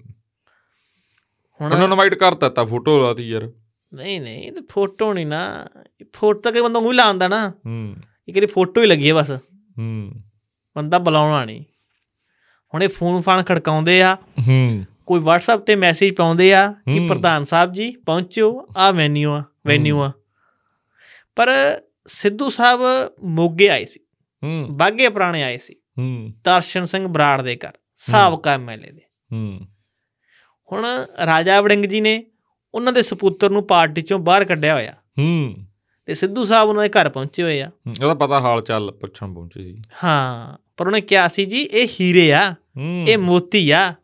[1.60, 3.50] ਹੁਣ ਉਹਨਾਂ ਨੂੰ ਇਨਵਾਈਟ ਕਰਤਾ ਤਾਂ ਫੋਟੋ ਲਾਤੀ ਯਾਰ।
[3.94, 5.66] ਨਹੀਂ ਨਹੀਂ ਤਾਂ ਫੋਟੋ ਨਹੀਂ ਨਾ।
[6.12, 7.96] ਫੋਟੋ ਤਾਂ ਕਿ ਬੰਦਾ ਉਹੀ ਲਾਉਂਦਾ ਨਾ। ਹੂੰ।
[8.28, 9.30] ਇਹ ਕਿਹੜੀ ਫੋਟੋ ਹੀ ਲੱਗੀ ਹੈ ਬਸ।
[9.78, 10.12] ਹੂੰ।
[10.76, 11.64] ਬੰਦਾ ਬੁਲਾਉਣਾ ਨਹੀਂ
[12.74, 14.14] ਹੁਣ ਇਹ ਫੋਨ ਫਾਨ ਖੜਕਾਉਂਦੇ ਆ।
[14.48, 19.42] ਹੂੰ। ਕੋਈ WhatsApp ਤੇ ਮੈਸੇਜ ਪਾਉਂਦੇ ਆ ਕਿ। ਪ੍ਰਧਾਨ ਸਾਹਿਬ ਜੀ ਪਹੁੰਚਿਓ ਆ ਵੈਨਿਊ ਆ
[19.66, 20.12] ਵੈਨਿਊ ਆ।
[21.36, 21.48] ਪਰ
[22.06, 22.80] ਸਿੱਧੂ ਸਾਹਿਬ
[23.24, 24.00] ਮੋਗੇ ਆਏ ਸੀ।
[24.44, 29.00] ਹੂੰ। ਬਾਗੇ ਪੁਰਾਣੇ ਆਏ ਸੀ। ਹੂੰ। ਦਰਸ਼ਨ ਸਿੰਘ ਬਰਾੜ ਦੇ ਘਰ ਸਾਬਕਾ ਐਮਐਲਏ ਦੇ।
[29.32, 29.60] ਹੂੰ।
[30.72, 30.84] ਹੁਣ
[31.26, 32.24] ਰਾਜਾ ਵੜਿੰਗ ਜੀ ਨੇ
[32.74, 35.54] ਉਹਨਾਂ ਦੇ ਸੁਪੁੱਤਰ ਨੂੰ ਪਾਰਟੀ ਚੋਂ ਬਾਹਰ ਕੱਢਿਆ ਹੋਇਆ। ਹੂੰ।
[36.06, 39.62] ਤੇ ਸਿੱਧੂ ਸਾਹਿਬ ਉਹਨਾਂ ਦੇ ਘਰ ਪਹੁੰਚੇ ਹੋਏ ਆ। ਉਹਦਾ ਪਤਾ ਹਾਲ ਚਾਲ ਪੁੱਛਣ ਪਹੁੰਚੇ
[39.62, 42.54] ਸੀ। ਹਾਂ ਪਰ ਉਹਨੇ ਕਿਹਾ ਸੀ ਜੀ ਇਹ ਹੀਰੇ ਆ
[43.06, 43.94] ਇਹ ਮੋਤੀ ਆ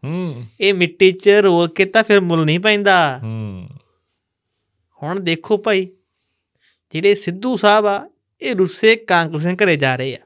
[0.61, 3.69] ਇਹ ਮਿੱਟੀ 'ਚ ਰੋਲ ਕੇ ਤਾਂ ਫਿਰ ਮੁੱਲ ਨਹੀਂ ਪੈਂਦਾ। ਹੂੰ।
[5.03, 5.89] ਹੁਣ ਦੇਖੋ ਭਾਈ
[6.93, 8.09] ਜਿਹੜੇ ਸਿੱਧੂ ਸਾਹਿਬ ਆ
[8.43, 10.19] ਇਹ ਰੁੱਸੇ ਕਾਂਗਰਸ ਦੇ ਘਰੇ ਜਾ ਰਹੇ ਆ।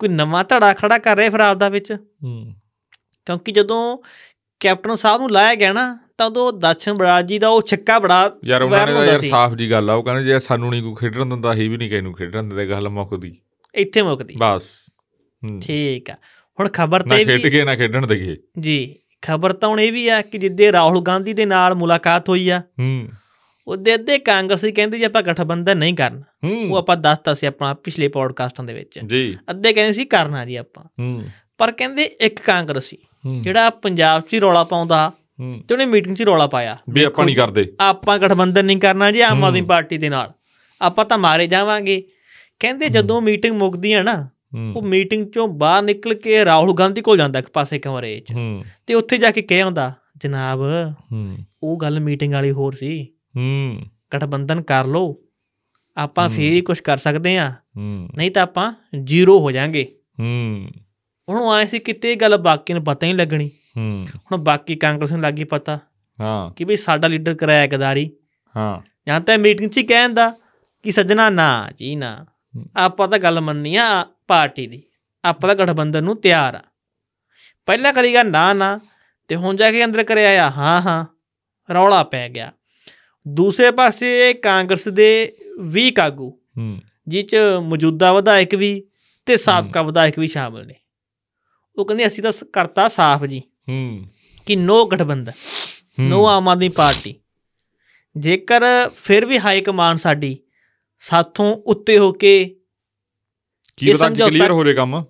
[0.00, 1.92] ਕੋਈ ਨਵਾਂ ਧੜਾ ਖੜਾ ਕਰ ਰਹੇ ਫਿਰ ਆਪਦਾ ਵਿੱਚ?
[1.92, 2.54] ਹੂੰ।
[3.26, 3.98] ਕਿਉਂਕਿ ਜਦੋਂ
[4.60, 8.36] ਕੈਪਟਨ ਸਾਹਿਬ ਨੂੰ ਲਾਇਆ ਗਿਆ ਨਾ ਤਾਂ ਉਦੋਂ ਦਰਸ਼ਨ ਬਰਾੜ ਜੀ ਦਾ ਉਹ ਛੱਕਾ ਬੜਾ
[8.44, 11.26] ਯਾਰ ਉਹਨਾਂ ਨੇ ਯਾਰ। ਸਾਫ਼ ਜੀ ਗੱਲ ਆ ਉਹ ਕਹਿੰਦੇ ਜੇ ਸਾਨੂੰ ਨਹੀਂ ਕੋਈ ਖੇਡਣ
[11.26, 13.36] ਦਿੰਦਾ ਅਸੀਂ ਵੀ ਨਹੀਂ ਕਿਸੇ ਨੂੰ ਖੇਡਣ ਦਿੰਦੇ ਗੱਲ ਮੁੱਕਦੀ।
[13.74, 14.62] ਇੱਥੇ ਮੁੱਕਦੀ। ਬਸ।
[15.44, 16.14] ਹੂੰ। ਠੀਕ ਆ।
[16.60, 19.92] ਹੁਣ ਖਬਰ ਨਾ ਤੇ ਖੇਡ ਵੀ ਕੇ ਨਾ ਖੇਡਣ ਦੇਈਏ। ਜੀ ਖਬਰ ਤਾਂ ਹੁਣ ਇਹ
[19.92, 23.08] ਵੀ ਆ ਕਿ ਜਿੱਦੇ ਰਾਹੁਲ ਗਾਂਧੀ ਦੇ ਨਾਲ ਮੁਲਾਕਾਤ ਹੋਈ ਆ ਹੂੰ।
[23.66, 28.08] ਉਹਦੇ ਅੱਧੇ ਕਾਂਗਰਸੀ ਕਹਿੰਦੇ ਜੀ ਆਪਾਂ ਗਠਬੰਧਨ ਨਹੀਂ ਕਰਨਾ ਉਹ ਆਪਾਂ ਦੱਸਤਾ ਸੀ ਆਪਣਾ ਪਿਛਲੇ
[28.08, 31.24] ਪੋਡਕਾਸਟਾਂ ਦੇ ਵਿੱਚ। ਜੀ। ਅੱਧੇ ਕਹਿੰਦੇ ਸੀ ਕਰਨਾ ਜੀ ਆਪਾਂ। ਹੂੰ।
[31.58, 32.98] ਪਰ ਕਹਿੰਦੇ ਇੱਕ ਕਾਂਗਰਸੀ
[33.40, 37.36] ਜਿਹੜਾ ਪੰਜਾਬ 'ਚ ਹੀ ਰੌਲਾ ਪਾਉਂਦਾ ਤੇ ਉਹਨੇ ਮੀਟਿੰਗ 'ਚ ਰੌਲਾ ਪਾਇਆ। ਵੀ ਆਪਾਂ ਨਹੀਂ
[37.36, 40.32] ਕਰਦੇ। ਆਪਾਂ ਗਠਬੰਧਨ ਨਹੀਂ ਕਰਨਾ ਜੀ ਆਮ। ਆਦਮੀ ਪਾਰਟੀ ਦੇ ਨਾਲ।
[40.82, 42.02] ਆਪਾਂ ਤਾਂ ਮਾਰੇ ਜਾਵਾਂਗੇ।
[42.60, 44.28] ਕਹਿੰਦੇ ਜਦੋਂ ਮੀਟਿੰਗ ਮੁੱਕਦੀ ਹੈ ਨਾ
[44.76, 48.32] ਉਹ ਮੀਟਿੰਗ 'ਚੋਂ ਬਾਹਰ ਨਿਕਲ ਕੇ ਰਾਹੁਲ ਗਾਂਧੀ ਕੋਲ ਜਾਂਦਾ ਇੱਕ ਪਾਸੇ ਕਮਰੇ 'ਚ
[48.86, 50.58] ਤੇ ਉੱਥੇ ਜਾ ਕੇ ਕਹਿ ਆਉਂਦਾ ਜਨਾਬ
[51.62, 53.82] ਉਹ ਗੱਲ ਮੀਟਿੰਗ ਵਾਲੀ ਹੋਰ ਸੀ। ਹੂੰ।
[54.14, 55.16] ਗਠਬੰਧਨ ਕਰ ਲਓ।
[55.96, 58.72] ਆਪਾਂ। ਫੇਰ ਹੀ ਕੁਝ ਕਰ ਸਕਦੇ ਆ ਹੂੰ। ਨਹੀਂ ਤਾਂ ਆਪਾਂ
[59.04, 60.68] ਜ਼ੀਰੋ ਹੋ ਜਾਾਂਗੇ। ਹੂੰ।
[61.28, 65.12] ਉਹਨੂੰ ਆਏ ਸੀ ਕਿਤੇ ਗੱਲ ਬਾਕੀ ਨੂੰ ਪਤਾ ਹੀ ਨਹੀਂ ਲੱਗਣੀ। ਹੂੰ। ਹੁਣ ਬਾਕੀ ਕਾਂਗਰਸ
[65.12, 65.78] ਨੂੰ ਲੱਗੀ ਪਤਾ
[66.20, 68.10] ਹਾਂ। ਕਿ ਵੀ ਸਾਡਾ ਲੀਡਰ ਕਰਾਇਆ ਗਦਾਰੀ
[68.56, 70.34] ਹਾਂ। ਜਾਂ ਤਾਂ ਮੀਟਿੰਗ 'ਚ ਹੀ ਕਹਿੰਦਾ
[70.82, 72.26] ਕਿ ਸੱਜਣਾ ਨਾ ਜੀ ਨਾ।
[72.76, 74.82] ਆਪਾਂ ਤਾਂ ਗੱਲ ਮੰਨਣੀ ਆ ਪਾਰਟੀ ਦੀ।
[75.24, 76.62] ਆਪਾਂ ਤਾਂ ਗਠਬੰਧਨ ਨੂੰ ਤਿਆਰ ਆ।
[77.66, 78.80] ਪਹਿਲਾਂ ਕਰੀਗਾ ਨਾ ਨਾ।
[79.28, 81.06] ਤੇ ਹੁਣ ਜਾ ਕੇ ਅੰਦਰ ਕਰਿਆ ਆ ਹਾਂ ਹਾਂ।
[81.74, 82.52] ਰੌਲਾ ਪੈ ਗਿਆ।
[83.28, 85.32] ਦੂਸਰੇ ਪਾਸੇ ਕਾਂਗਰਸ ਦੇ
[85.74, 88.86] 20 ਕਾਗੂ ਹੂੰ। ਜਿਹ 'ਚ ਮੌਜੂਦਾ ਵਿਧਾਇਕ ਵੀ
[89.26, 90.74] ਤੇ ਸਾਬਕਾ ਵਿਧਾਇਕ ਵੀ ਸ਼ਾਮਲ ਨੇ।
[91.76, 94.04] ਉਹ ਕਹਿੰਦੇ ਅਸੀਂ ਤਾਂ ਕਰਤਾ ਸਾਫ਼ ਜੀ ਹੂੰ।
[94.46, 95.32] ਕਿ ਨੋ ਗਠਬੰਧਨ
[96.00, 97.14] ਨੋ ਆਮ ਆਦਮੀ ਪਾਰਟੀ।
[98.16, 98.62] ਜੇਕਰ
[98.96, 100.38] ਫਿਰ ਵੀ ਹਾਈ ਕਮਾਂਡ ਸਾਡੀ
[100.98, 102.56] ਸਾਥੋਂ ਉੱਤੇ ਹੋ ਕੇ
[103.76, 105.04] ਕੀ ਪਤਾ ਕਲੀਅਰ ਹੋ ਜੇ ਕੰਮ?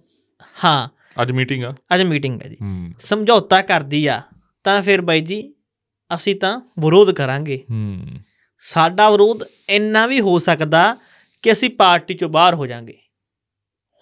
[0.65, 0.89] ਹਾਂ।
[1.23, 2.57] ਅੱਜ ਮੀਟਿੰਗ ਆ। ਅੱਜ ਮੀਟਿੰਗ ਹੈ ਜੀ।
[3.01, 4.23] ਸਮਝੌਤਾ ਕਰਦੀ ਆ
[4.65, 5.55] ਤਾਂ ਫਿਰ ਬਾਈ ਜੀ
[6.15, 8.07] ਅਸੀਂ ਤਾਂ ਵਿਰੋਧ ਕਰਾਂਗੇ। ਹੂੰ।
[8.59, 10.97] ਸਾਡਾ ਵਿਰੋਧ ਇੰਨਾ ਵੀ ਹੋ ਸਕਦਾ
[11.43, 12.99] ਕਿ ਅਸੀਂ ਪਾਰਟੀ ਚੋਂ ਬਾਹਰ ਹੋ ਜਾਾਂਗੇ।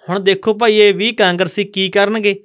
[0.09, 2.44] ਹੁਣ ਦੇਖੋ ਭਾਈ ਇਹ ਵੀ ਕਾਂਗਰਸੀ ਕੀ ਕਰਨਗੇ?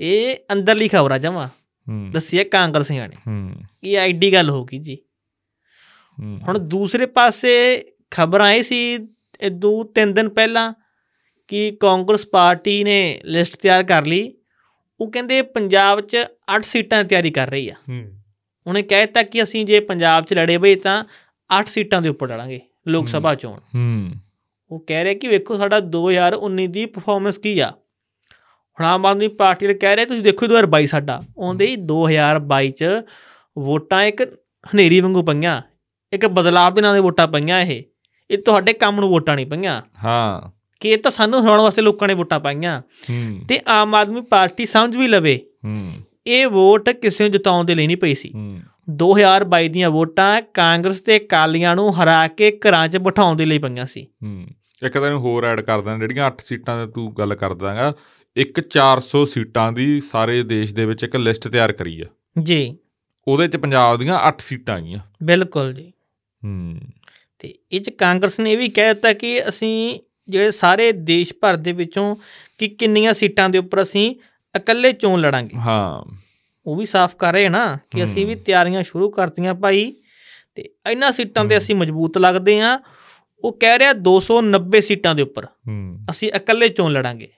[0.00, 1.46] ਇਹ ਅੰਦਰਲੀ ਖਬਰ ਆ
[1.88, 4.98] ਹੂੰ। ਦੱਸਿਆ ਕਾਂਗਰਸੀਆਂ ਨੇ। ਹੂੰ। ਇਹ ਐਡੀ ਗੱਲ ਹੋ ਗਈ ਜੀ।
[6.20, 8.94] ਹੁਣ ਦੂਸਰੇ ਪਾਸੇ ਖਬਰਾਂ ਇਹ ਸੀ
[9.40, 10.72] ਇਹ ਦੋ ਤਿੰਨ ਦਿਨ ਪਹਿਲਾਂ
[11.48, 14.34] ਕਿ ਕਾਂਗਰਸ ਪਾਰਟੀ ਨੇ ਲਿਸਟ ਤਿਆਰ ਕਰ ਲਈ
[15.02, 16.16] ਉਹ ਕਹਿੰਦੇ ਪੰਜਾਬ 'ਚ
[16.58, 18.18] 8 ਸੀਟਾਂ ਤਿਆਰੀ ਕਰ ਰਹੀ ਆ। ਹੂੰ।
[18.66, 21.04] ਉਹਨੇ ਕਹਿ ਦਿੱਤਾ ਕਿ ਅਸੀਂ ਜੇ ਪੰਜਾਬ 'ਚ ਲੜੇ ਬਈ ਤਾਂ
[21.60, 24.10] 8 ਸੀਟਾਂ ਦੇ ਉੱਪਰ ਲੜਾਂਗੇ ਲੋਕ। ਸਭਾ ਚੋਣ। ਹੂੰ।
[24.70, 27.70] ਉਹ ਕਹਿ ਰਿਹਾ ਕਿ ਵੇਖੋ ਸਾਡਾ 2019 ਦੀ ਪਰਫਾਰਮੈਂਸ ਕੀ ਆ।
[28.80, 32.84] ਹੁਣ ਆਮ ਆਦਮੀ ਪਾਰਟੀ ਵਾਲੇ ਕਹਿ ਰਹੇ ਤੁਸੀਂ ਦੇਖੋ 2022 ਸਾਡਾ। ਆਉਂਦੇ ਹੀ 2022 ਚ
[33.58, 34.22] ਵੋਟਾਂ ਇੱਕ
[34.74, 35.62] ਹਨੇਰੀ ਵਾਂਗੂ ਪਈਆਂ
[36.12, 37.82] ਇੱਕ ਬਦਲਾਅ ਦੇ ਨਾਂ ਦੇ ਵੋਟਾਂ ਪਈਆਂ ਇਹ।
[38.30, 42.08] ਇਹ ਤੁਹਾਡੇ ਕੰਮ ਨੂੰ ਵੋਟਾਂ ਨਹੀਂ ਪਈਆਂ। ਹਾਂ। ਕਿ ਇਹ ਤਾਂ ਸਾਨੂੰ ਹਰਾਉਣ ਵਾਸਤੇ ਲੋਕਾਂ
[42.08, 42.82] ਨੇ ਵੋਟਾਂ ਪਾਈਆਂ।
[43.48, 45.46] ਤੇ ਆਮ ਆਦਮੀ ਪਾਰਟੀ ਸਮਝ ਵੀ ਲਵੇ
[46.26, 51.00] ਇਹ ਵੋਟ ਕਿਸੇ ਨੂੰ ਜਿਤਾਉਣ ਦੇ ਲਈ ਨਹੀਂ ਪਈ ਸੀ। ਹੂੰ। 2022 ਦੀਆਂ ਵੋਟਾਂ ਕਾਂਗਰਸ
[51.00, 54.06] ਤੇ ਕਾਲੀਆਂ ਨੂੰ ਹਰਾ ਕੇ ਘਰਾਂ 'ਚ ਬਿਠਾਉਣ ਦੇ ਲਈ ਪਈਆਂ ਸੀ।
[54.82, 57.94] ਇੱਕ ਤਾਂ ਇਹਨੂੰ ਹੋਰ ਐਡ ਕਰ ਦਾਂ ਜਿਹੜੀਆਂ 8 ਸੀਟਾਂ ਦੀ ਤੂੰ ਗੱਲ ਕਰਦਾਗਾ
[58.36, 62.04] ਇੱਕ 400 ਸੀਟਾਂ ਦੀ ਸਾਰੇ ਦੇਸ਼ ਦੇ ਵਿੱਚ ਇੱਕ ਲਿਸਟ ਤਿਆਰ ਕਰੀ ਆ।
[62.42, 62.76] ਜੀ।
[63.28, 65.92] ਉਹਦੇ ਚ ਪੰਜਾਬ ਦੀਆਂ 8 ਸੀਟਾਂ ਆਈਆਂ। ਬਿਲਕੁਲ ਜੀ।
[66.44, 66.78] ਹੂੰ।
[67.38, 71.56] ਤੇ ਇਹ ਚ ਕਾਂਗਰਸ ਨੇ ਇਹ ਵੀ ਕਹਿ ਦਿੱਤਾ ਕਿ ਅਸੀਂ ਜਿਹੜੇ ਸਾਰੇ ਦੇਸ਼ ਭਰ
[71.56, 72.16] ਦੇ ਵਿੱਚੋਂ
[72.58, 74.16] ਕਿ ਕਿੰਨੀਆਂ ਸੀਟਾਂ ਦੇ ਉੱਪਰ ਅਸੀਂ
[74.56, 76.16] ਇਕੱਲੇ ਚੋਣ ਲੜਾਂਗੇ। ਹਾਂ।
[76.66, 79.94] ਉਹ ਵੀ ਸਾਫ਼ ਕਰ ਰਹੇ ਨਾ ਕਿ ਅਸੀਂ ਵੀ ਹੂੰ। ਤਿਆਰੀਆਂ ਸ਼ੁਰੂ ਕਰਤੀਆਂ ਭਾਈ
[80.54, 82.78] ਤੇ ਇਹਨਾਂ ਸੀਟਾਂ ਤੇ ਹੂੰ। ਅਸੀਂ ਮਜ਼ਬੂਤ ਲੱਗਦੇ ਹਾਂ।
[83.44, 87.28] ਉਹ ਕਹਿ ਰਿਹਾ 290 ਸੀਟਾਂ ਦੇ ਉੱਪਰ ਹੂੰ। ਅਸੀਂ ਇਕੱਲੇ ਚੋਣ ਲੜਾਂਗੇ।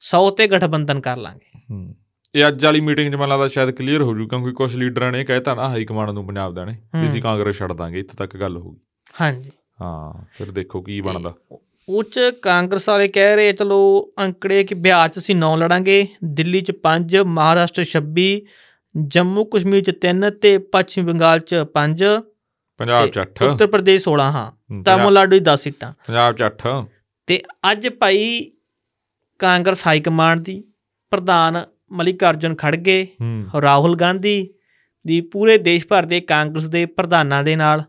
[0.00, 1.96] 100 ਤੇ ਗਠਬੰਧਨ ਕਰ ਲਾਂਗੇ। ਹੂੰ।
[2.34, 5.24] ਇਹ ਅੱਜ ਵਾਲੀ ਮੀਟਿੰਗ 'ਚ ਮੈਨੂੰ ਲੱਗਦਾ ਸ਼ਾਇਦ ਕਲੀਅਰ ਹੋ ਜੂ ਕਿਉਂਕਿ ਕੁਝ ਲੀਡਰਾਂ ਨੇ
[5.24, 8.14] ਕਹਿਤਾ ਨਾ ਹਾਈ ਕਮਾਂਡ ਨੂੰ ਪੰਜਾਬ ਦਾ ਨੇ ਵੀ ਅਸੀਂ ਹੂੰ। ਕਾਂਗਰਸ ਛੱਡ ਦਾਂਗੇ ਇੱਥੇ
[8.16, 8.80] ਤੱਕ ਗੱਲ ਹੋਊਗੀ।
[9.20, 11.34] ਹਾਂਜੀ। ਹਾਂ ਫਿਰ ਦੇਖੋ ਕੀ ਬਣਦਾ।
[11.88, 13.78] ਉਹ ਚ ਕਾਂਗਰਸ ਵਾਲੇ ਕਹਿ ਰਹੇ ਚਲੋ
[14.18, 15.96] ਅੰਕੜੇ ਕਿ ਬਿਹਾਰ ਚ ਅਸੀਂ 9 ਲੜਾਂਗੇ
[16.32, 18.26] ਦਿੱਲੀ ਚ 5 ਮਹਾਰਾਸ਼ਟਰ 26
[19.08, 22.06] ਜੰਮੂ ਕਸ਼ਮੀਰ ਚ 3 ਤੇ ਪੱਛਮੀ ਬੰਗਾਲ ਚ 5
[22.80, 24.46] ਪੰਜਾਬ 'ਚ 8 ਉੱਤਰ ਪ੍ਰਦੇਸ਼ 16 ਹਾਂ।
[24.82, 26.74] ਤਾਮਿਲਨਾਡੂ ਦੀ 10 ਸੀਟਾਂ। ਪੰਜਾਬ 'ਚ 8
[27.28, 27.40] ਤੇ
[27.72, 28.24] ਅੱਜ ਭਾਈ
[29.40, 30.62] ਕਾਂਗਰਸ ਹਾਈ ਕਮਾਂਡ ਦੀ
[31.12, 34.36] ਪ੍ਰਧਾਨ ਮਲਿਕਾਰਜੁਨ ਖੜਗੇ ਹੂੰ। ਰਾਹੁਲ ਗਾਂਧੀ
[35.04, 37.82] ਦੀ ਪੂਰੇ ਦੇਸ਼ ਭਰ ਦੇ ਕਾਂਗਰਸ ਦੇ ਪ੍ਰਧਾਨਾਂ ਦੇ ਨਾਲ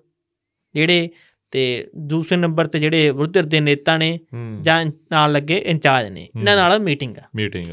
[0.75, 1.09] ਜਿਹੜੇ
[1.51, 4.19] ਤੇ ਦੂਸਰੇ ਨੰਬਰ ਤੇ ਜਿਹੜੇ ਵਿਰੋਧੀ ਦੇ ਨੇਤਾ ਨੇ
[4.61, 7.65] ਜਾਂ ਨਾਲ ਲੱਗੇ ਇੰਚਾਰਜ ਨੇ ਇਹਨਾਂ ਨਾਲ ਮੀਟਿੰਗ ਆ। ਮੀਟਿੰਗ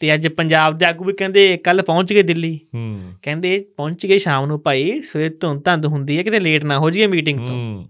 [0.00, 4.18] ਤੇ ਅੱਜ ਪੰਜਾਬ ਦੇ ਆਗੂ ਵੀ ਕਹਿੰਦੇ ਕੱਲ ਪਹੁੰਚ ਗਏ ਦਿੱਲੀ। ਹੂੰ। ਕਹਿੰਦੇ ਪਹੁੰਚ ਗਏ
[4.18, 7.84] ਸ਼ਾਮ ਨੂੰ ਭਾਈ ਸਵੇਰ ਧੁੰਦ ਧੰਦ ਹੁੰਦੀ ਹੈ ਕਿਤੇ ਲੇਟ ਨਾ ਹੋ ਜਾਈਏ ਮੀਟਿੰਗ ਤੋਂ।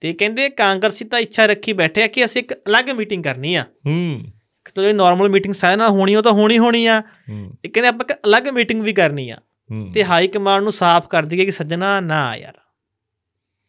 [0.00, 3.64] ਤੇ ਕਹਿੰਦੇ ਕਾਂਗਰਸੀ ਤਾਂ ਇੱਛਾ ਰੱਖੀ ਬੈਠੇ ਆ ਕਿ ਅਸੀਂ ਇੱਕ ਅਲੱਗ ਮੀਟਿੰਗ ਕਰਨੀ ਆ।
[3.86, 4.20] ਹੂੰ।
[4.82, 7.02] ਇਹ ਨਾਰਮਲ ਮੀਟਿੰਗ ਸਾਰੇ ਨਾਲ ਹੋਣੀ ਉਹ ਤਾਂ ਹੋਣੀ ਹੋਣੀ ਆ।
[7.64, 9.36] ਇਹ ਕਹਿੰਦੇ ਆਪਾਂ ਇੱਕ ਅਲੱਗ ਮੀਟਿੰਗ ਵੀ ਕਰਨੀ ਆ।
[9.94, 12.54] ਤੇ ਹਾਈ ਕਮਾਂਡ ਨੂੰ ਸਾਫ਼ ਕਰ ਦਈਏ ਕਿ ਸੱਜਣਾ ਨਾ ਯਾਰ।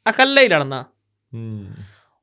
[0.10, 0.82] ਇਕੱਲੇ ਹੀ ਲੜਨਾ
[1.34, 1.65] ਹੂੰ।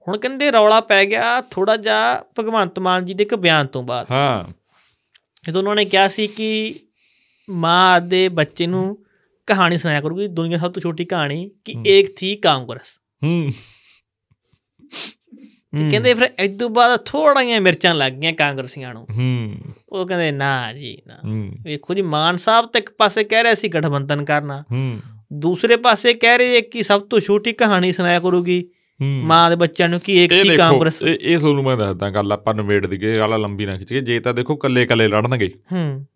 [0.08, 4.06] ਹੁਣ ਕਹਿੰਦੇ ਰੌਲਾ ਪੈ ਗਿਆ ਥੋੜਾ ਜਿਹਾ ਭਗਵੰਤ ਮਾਨ ਜੀ ਦੇ ਇੱਕ ਬਿਆਨ ਤੋਂ ਬਾਅਦ।
[4.10, 4.52] ਹਾਂ।
[5.46, 6.74] ਜਦੋਂ ਉਹਨਾਂ ਨੇ ਕਿਹਾ ਸੀ ਕਿ
[7.50, 9.04] ਮਾਂ ਦੇ ਬੱਚੇ ਨੂੰ
[9.46, 13.50] ਕਹਾਣੀ ਸੁਣਾਇਆ ਕਰੂਗੀ ਦੁਨੀਆ ਸਭ ਤੋਂ ਛੋਟੀ ਕਹਾਣੀ ਕਿ। ਇੱਕ ਥੀ ਕਾਂਗਰਸ ਹੂੰ।
[15.78, 19.56] ਤੇ ਕਹਿੰਦੇ ਫਿਰ ਇਸ ਤੋਂ ਬਾਅਦ ਥੋੜੀਆਂ ਮਿਰਚਾਂ ਲੱਗ ਗਈਆਂ ਕਾਂਗਰਸੀਆਂ ਨੂੰ। ਹੂੰ।
[19.88, 21.14] ਉਹ ਕਹਿੰਦੇ ਨਾ ਜੀ ਨਾ।
[21.62, 25.00] ਵੇਖੋ ਜੀ ਮਾਨ ਸਾਹਿਬ ਤਾਂ ਇੱਕ ਪਾਸੇ ਕਹਿ ਰਹੇ ਸੀ ਗਠਬੰਧਨ ਕਰਨਾ। ਹੂੰ।
[25.32, 28.68] ਦੂਸਰੇ ਪਾਸੇ ਕਹਿ ਰਹੇ ਕਿ ਸਭ ਤੋਂ ਛੋਟੀ ਕਹਾਣੀ ਸੁਣਾਇਆ ਕਰੂਗੀ।
[29.00, 32.54] ਹੂੰ। ਮਾਂ ਦੇ ਬੱਚਿਆਂ ਨੂੰ ਕਿ ਇੱਕ ਦੇਖੋ ਕਾਂਗਰਸ ਇਹ ਤੁਹਾਨੂੰ ਮੈਂ ਦੱਸਦਾ ਗੱਲ ਆਪਾਂ
[32.54, 36.06] ਨਿਬੇੜ ਦੀਏ ਗੱਲ ਲੰਬੀ ਨਾ ਖਿੱਚੀਏ। ਜੇ ਤਾਂ ਦੇਖੋ ਕੱਲੇ ਕੱਲੇ ਲੜਨਗੇ। ਹੂੰ।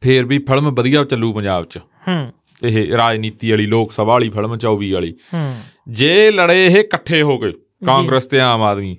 [0.00, 4.56] ਫੇਰ ਵੀ ਫਿਲਮ ਵਧੀਆ ਚੱਲੂ ਪੰਜਾਬ 'ਚ। ਹੂੰ। ਇਹ ਰਾਜਨੀਤੀ ਵਾਲੀ ਲੋਕ ਸਭਾ ਵਾਲੀ ਫਿਲਮ
[4.56, 5.56] 24 ਵਾਲੀ। ਹੂੰ।
[5.88, 7.52] ਜੇ ਲੜੇ ਇਹ ਇਕੱਠੇ ਹੋ ਕੇ
[7.86, 8.98] ਕਾਂਗਰਸ ਤੇ ਆਮ ਆਦਮੀ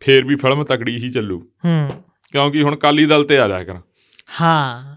[0.00, 1.88] ਫੇਰ ਵੀ ਫਿਲਮ ਤਕੜੀ ਹੀ ਚੱਲੂ। ਹੂੰ।
[2.32, 3.74] ਕਿਉਂਕਿ ਹੁਣ ਕਾਲੀ ਦਲ ਤੇ ਆ ਜਾ ਕਰ।
[4.40, 4.91] ਹਾਂ।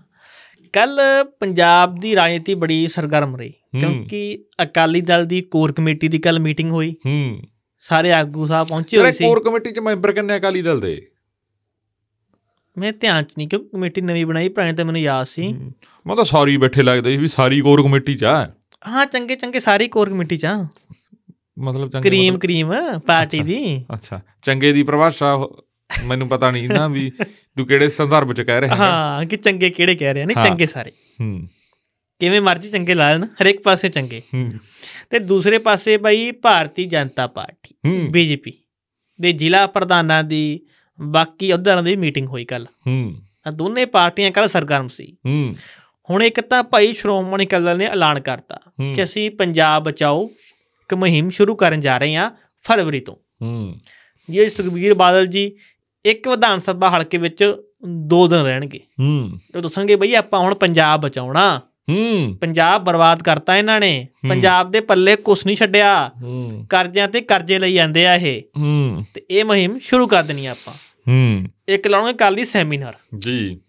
[0.76, 1.00] ਕੱਲ
[1.40, 6.72] ਪੰਜਾਬ ਦੀ ਰਾਜਨੀਤੀ ਬੜੀ ਸਰਗਰਮ ਰਹੀ। ਕਿਉਂਕਿ ਅਕਾਲੀ ਦਲ ਦੀ ਕੋਰ ਕਮੇਟੀ ਦੀ ਕੱਲ ਮੀਟਿੰਗ
[6.72, 7.42] ਹੋਈ। ਹੂੰ।
[7.80, 11.08] ਸਾਰੇ ਆਗੂ ਸਾਹਿਬ ਪਹੁੰਚੇ ਹੋਏ ਸੀ। ਕੋਰ ਕਮੇਟੀ 'ਚ ਮੈਂਬਰ ਕਿੰਨੇ ਅਕਾਲੀ ਦਲ ਦੇ?
[12.78, 15.54] ਮੈਂ ਧਿਆਨ ਚ ਨਹੀਂ ਕਿਉਂਕਿ ਕਮੇਟੀ ਨਵੀਂ ਬਣਾਈ ਪੁਰਾਣੀ ਤਾਂ ਮੈਨੂੰ ਯਾਦ ਸੀ।
[16.08, 18.46] ਮੈਂ ਤਾਂ ਸਾਰੀ ਬੈਠੇ ਲੱਗਦੇ ਸੀ ਵੀ ਸਾਰੀ ਕੋਰ ਕਮੇਟੀ 'ਚ ਆ।
[18.88, 20.68] ਹਾਂ ਚੰਗੇ ਚੰਗੇ ਸਾਰੀ ਕੋਰ ਕਮੇਟੀ ਚ ਆ।
[21.60, 22.74] ਮਤਲਬ ਚੰਗੇ ਕਰੀਮ ਕਰੀਮ
[23.08, 25.36] ਪਾਰਟੀ। ਦੀ। ਅੱਛਾ ਚੰਗੇ ਦੀ ਪਰਿਭਾਸ਼ਾ
[26.04, 27.12] ਮੈਨੂੰ ਪਤਾ ਨਹੀਂ ਨਾ ਵੀ
[27.58, 30.66] ਤੂੰ ਕਿਹੜੇ ਸੰਦਰਭ 'ਚ ਕਹਿ ਰਿਹਾ ਹੈ ਹਾਂ ਕਿ ਚੰਗੇ ਕਿਹੜੇ ਕਹਿ ਰਹੇ ਹਾਂ। ਚੰਗੇ
[30.66, 31.48] ਸਾਰੇ। ਹੂੰ।
[32.20, 34.50] ਕਿਵੇਂ ਮਰਜ਼ੀ ਚੰਗੇ ਲਾ ਲੈਣ ਹਰੇਕ ਪਾਸੇ ਚੰਗੇ। ਹੂੰ।
[35.10, 37.76] ਤੇ ਦੂਸਰੇ ਪਾਸੇ ਬਈ ਭਾਰਤੀ ਜਨਤਾ ਪਾਰਟੀ
[38.08, 38.54] ਬੀਜੇਪੀ
[39.22, 40.60] ਦੇ ਜ਼ਿਲ੍ਹਾ ਪ੍ਰਧਾਨਾਂ ਦੀ
[41.02, 45.56] ਬਾਕੀ ਅਹੁਦਿਆਂ ਦੀ ਮੀਟਿੰਗ ਹੋਈ ਕੱਲ ਹੂੰ। ਤਾਂ ਦੋਨੇ ਪਾਰਟੀਆਂ ਕੱਲ ਸਰਗਰਮ ਸੀ। ਹੂੰ।
[46.10, 48.60] ਹੁਣ ਇੱਕ ਤਾਂ ਭਾਈ ਸ਼੍ਰੋਮਣੀ ਅਕਾਲੀ ਨੇ ਐਲਾਨ ਕਰਤਾ।
[48.96, 50.30] ਕਿ ਅਸੀਂ ਪੰਜਾਬ ਬਚਾਓ
[50.82, 52.32] ਇੱਕ ਮੁਹਿੰਮ ਸ਼ੁਰੂ ਕਰਨ ਜਾ ਰਹੇ ਹਾਂ
[52.64, 53.80] ਫਰਵਰੀ ਤੋਂ। ਹੂੰ।
[54.30, 55.58] ਜੇ ਸੁਖਬੀਰ ਬਾਦਲ ਜੀ
[56.06, 57.56] ਇੱਕ ਵਿਧਾਨ ਸਭਾ ਹਲਕੇ ਵਿੱਚ
[57.88, 63.24] ਦੋ ਦਿਨ ਰਹਿਣਗੇ। ਹੂੰ। ਤੇ ਉਹ ਦੱਸਣਗੇ ਬਈ ਆਪਾਂ ਹੁਣ ਪੰਜਾਬ ਬਚਾਉਣਾ। ਹੂੰ। ਪੰਜਾਬ ਬਰਬਾਦ
[63.24, 68.08] ਕਰਤਾ ਇਹਨਾਂ ਨੇ। ਪੰਜਾਬ ਦੇ ਪੱਲੇ ਕੁਛ ਨਹੀਂ ਛੱਡਿਆ। ਹੂੰ। ਕਰਜ਼ਿਆਂ ਤੇ ਕਰਜ਼ੇ ਲਈ ਜਾਂਦੇ
[68.08, 70.74] ਆ ਇਹ। ਹੂੰ। ਤੇ ਇਹ ਮੁਹਿੰਮ ਸ਼ੁਰੂ ਕਰ ਦੇਣੀ ਆਪਾਂ।
[71.08, 73.60] ਹੂੰ। ਇੱਕ ਲਾਉਣਗੇ ਕੱਲ ਦੀ ਸੈਮੀਨਾਰ। ਜੀ।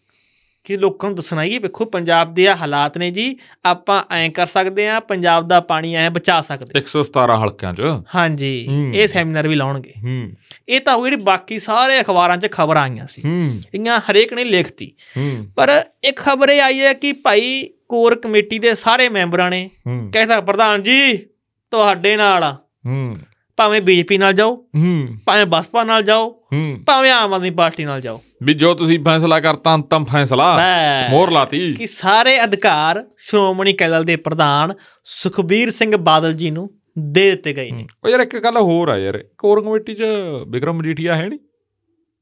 [0.67, 4.47] ਕਿ ਲੋਕਾਂ ਨੂੰ ਦੱਸਣਾ ਕਿ ਵੇਖੋ ਪੰਜਾਬ ਦੇ ਆ ਹਾਲਾਤ ਨੇ ਜੀ ਆਪਾਂ ਐਂ ਕਰ
[4.47, 7.83] ਸਕਦੇ ਆ ਪੰਜਾਬ ਦਾ ਪਾਣੀ ਐਂ ਬਚਾ ਸਕਦੇ 117 ਹਲਕਿਆਂ 'ਚ।
[8.15, 10.33] ਹਾਂਜੀ ਹੂੰ। ਇਹ ਸੈਮੀਨਾਰ ਵੀ ਲਾਉਣਗੇ। ਹੂੰ।
[10.69, 14.45] ਇਹ ਤਾਂ ਹੋ ਜਿਹੜੀ ਬਾਕੀ ਸਾਰੇ ਅਖਬਾਰਾਂ 'ਚ ਖਬਰ ਆਈਆਂ ਸੀ। ਹੂੰ। ਇਆਂ ਹਰੇਕ ਨੇ
[14.45, 19.51] ਲਿਖਤੀ। ਹੂੰ। ਪਰ ਇੱਕ ਖਬਰ ਇਹ ਆਈ ਹੈ ਕਿ ਭਾਈ ਕੋਰ ਕਮੇਟੀ ਦੇ ਸਾਰੇ ਮੈਂਬਰਾਂ
[19.51, 21.17] ਨੇ ਹੂੰ। ਕਹਿੰਦਾ ਪ੍ਰਧਾਨ ਜੀ
[21.71, 22.53] ਤੁਹਾਡੇ ਨਾਲ ਆ।
[22.87, 23.17] ਹੂੰ।
[23.57, 28.01] ਭਾਵੇਂ ਬੀਜੇਪੀ ਨਾਲ ਜਾਓ ਹੂੰ। ਭਾਵੇਂ ਬਸਪਾ ਨਾਲ ਜਾਓ ਹੂੰ। ਭਾਵੇਂ ਆਮ ਆਦਮੀ ਪਾਰਟੀ ਨਾਲ
[28.01, 30.61] ਜਾਓ। ਵੀ ਜੋ ਤੁਸੀਂ ਫੈਸਲਾ ਕਰਤਾ ਅੰਤਮ ਫੈਸਲਾ।
[31.11, 36.71] ਮੋਹਰ ਲਾਤੀ। ਕਿ ਸਾਰੇ ਅਧਿਕਾਰ ਸ਼੍ਰੋਮਣੀ ਅਕਾਲੀ ਦਲ ਦੇ ਪ੍ਰਧਾਨ ਸੁਖਬੀਰ ਸਿੰਘ ਬਾਦਲ ਜੀ ਨੂੰ
[36.99, 40.03] ਦੇ ਦਿੱਤੇ ਗਏ ਨੇ। ਉਹ ਯਾਰ ਇੱਕ ਗੱਲ ਹੋਰ ਆ ਯਾਰ ਕੋਰ ਕਮੇਟੀ 'ਚ
[40.49, 41.39] ਵਿਕਰਮ ਮਜੀਠੀਆ ਹੈ ਨਹੀਂ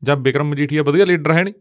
[0.04, 1.54] ਜਾਂ ਵਿਕਰਮ ਮਜੀਠੀਆ ਵਧੀਆ ਲੀਡਰ ਹੈ ਨਹੀਂ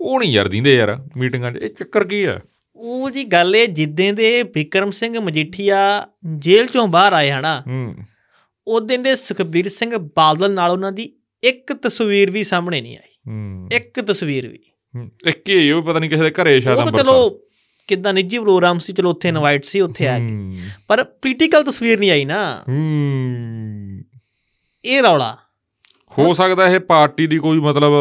[0.00, 2.40] ਉਹ ਨਹੀਂ ਯਾਰ ਦਿੰਦੇ ਯਾਰ ਮੀਟਿੰਗਾਂ 'ਚ। ਇਹ ਚੱਕਰ ਕੀ ਆ?
[2.76, 6.06] ਉਹ ਜੀ ਗੱਲ ਇਹ ਜਿੱਦਾਂ ਦੇ ਵਿਕਰਮ ਸਿੰਘ ਮਜੀਠੀਆ
[6.38, 7.96] ਜੇਲ੍ਹ ਚੋਂ ਬਾਹਰ ਆਏ ਹਨਾ ਹੂੰ।
[8.68, 13.12] ਉਦੋਂ ਦੇ ਸੁਖਬੀਰ ਸਿੰਘ ਬਾਦਲ ਨਾਲ ਉਹਨਾਂ ਦੀ ਇੱਕ ਤਸਵੀਰ ਵੀ ਸਾਹਮਣੇ ਨਹੀਂ ਆਈ।
[13.76, 14.58] ਇੱਕ ਤਸਵੀਰ ਵੀ।
[15.26, 17.40] ਇੱਕ ਹੀ ਉਹ ਪਤਾ ਨਹੀਂ ਕਿਸੇ ਦੇ ਘਰੇ ਸ਼ਾਇਦ ਉਹ ਅੰਮ੍ਰਿਤਸਰ। ਚਲੋ
[17.86, 20.58] ਕਿੱਦਾਂ ਨਿੱਜੀ ਪ੍ਰੋਗਰਾਮ ਸੀ ਚਲੋ ਉੱਥੇ ਇਨਵਾਈਟ ਸੀ ਉੱਥੇ ਆ ਗਏ।
[20.88, 22.64] ਪਰ ਪੋਲੀਟੀਕਲ ਤਸਵੀਰ ਨਹੀਂ ਆਈ ਨਾ।
[24.84, 25.36] ਇਹ ਰੌਲਾ।
[26.18, 27.92] ਹੋ ਸਕਦਾ ਇਹ ਪਾਰਟੀ ਦੀ ਕੋਈ ਮਤਲਬ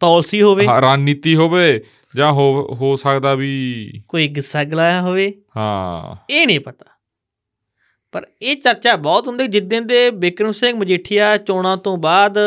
[0.00, 1.84] ਪਾਲਿਸੀ ਹੋਵੇ। ਰਣਨੀਤੀ ਹੋਵੇ
[2.16, 6.99] ਜਾਂ ਹੋ ਹੋ ਸਕਦਾ ਵੀ ਕੋਈ ਗਿੱਸਾ ਗਲਾਇਆ ਹੋਵੇ। ਹਾਂ। ਇਹ ਨਹੀਂ ਪਤਾ।
[8.12, 12.38] ਪਰ ਇਹ ਚਰਚਾ ਬਹੁਤ ਹੁੰਦੀ ਜਿੱਦਾਂ ਦੇ ਬਿਕਰਮ ਸਿੰਘ ਮਜੀਠੀਆ ਚੋਣਾਂ ਤੋਂ ਬਾਅਦ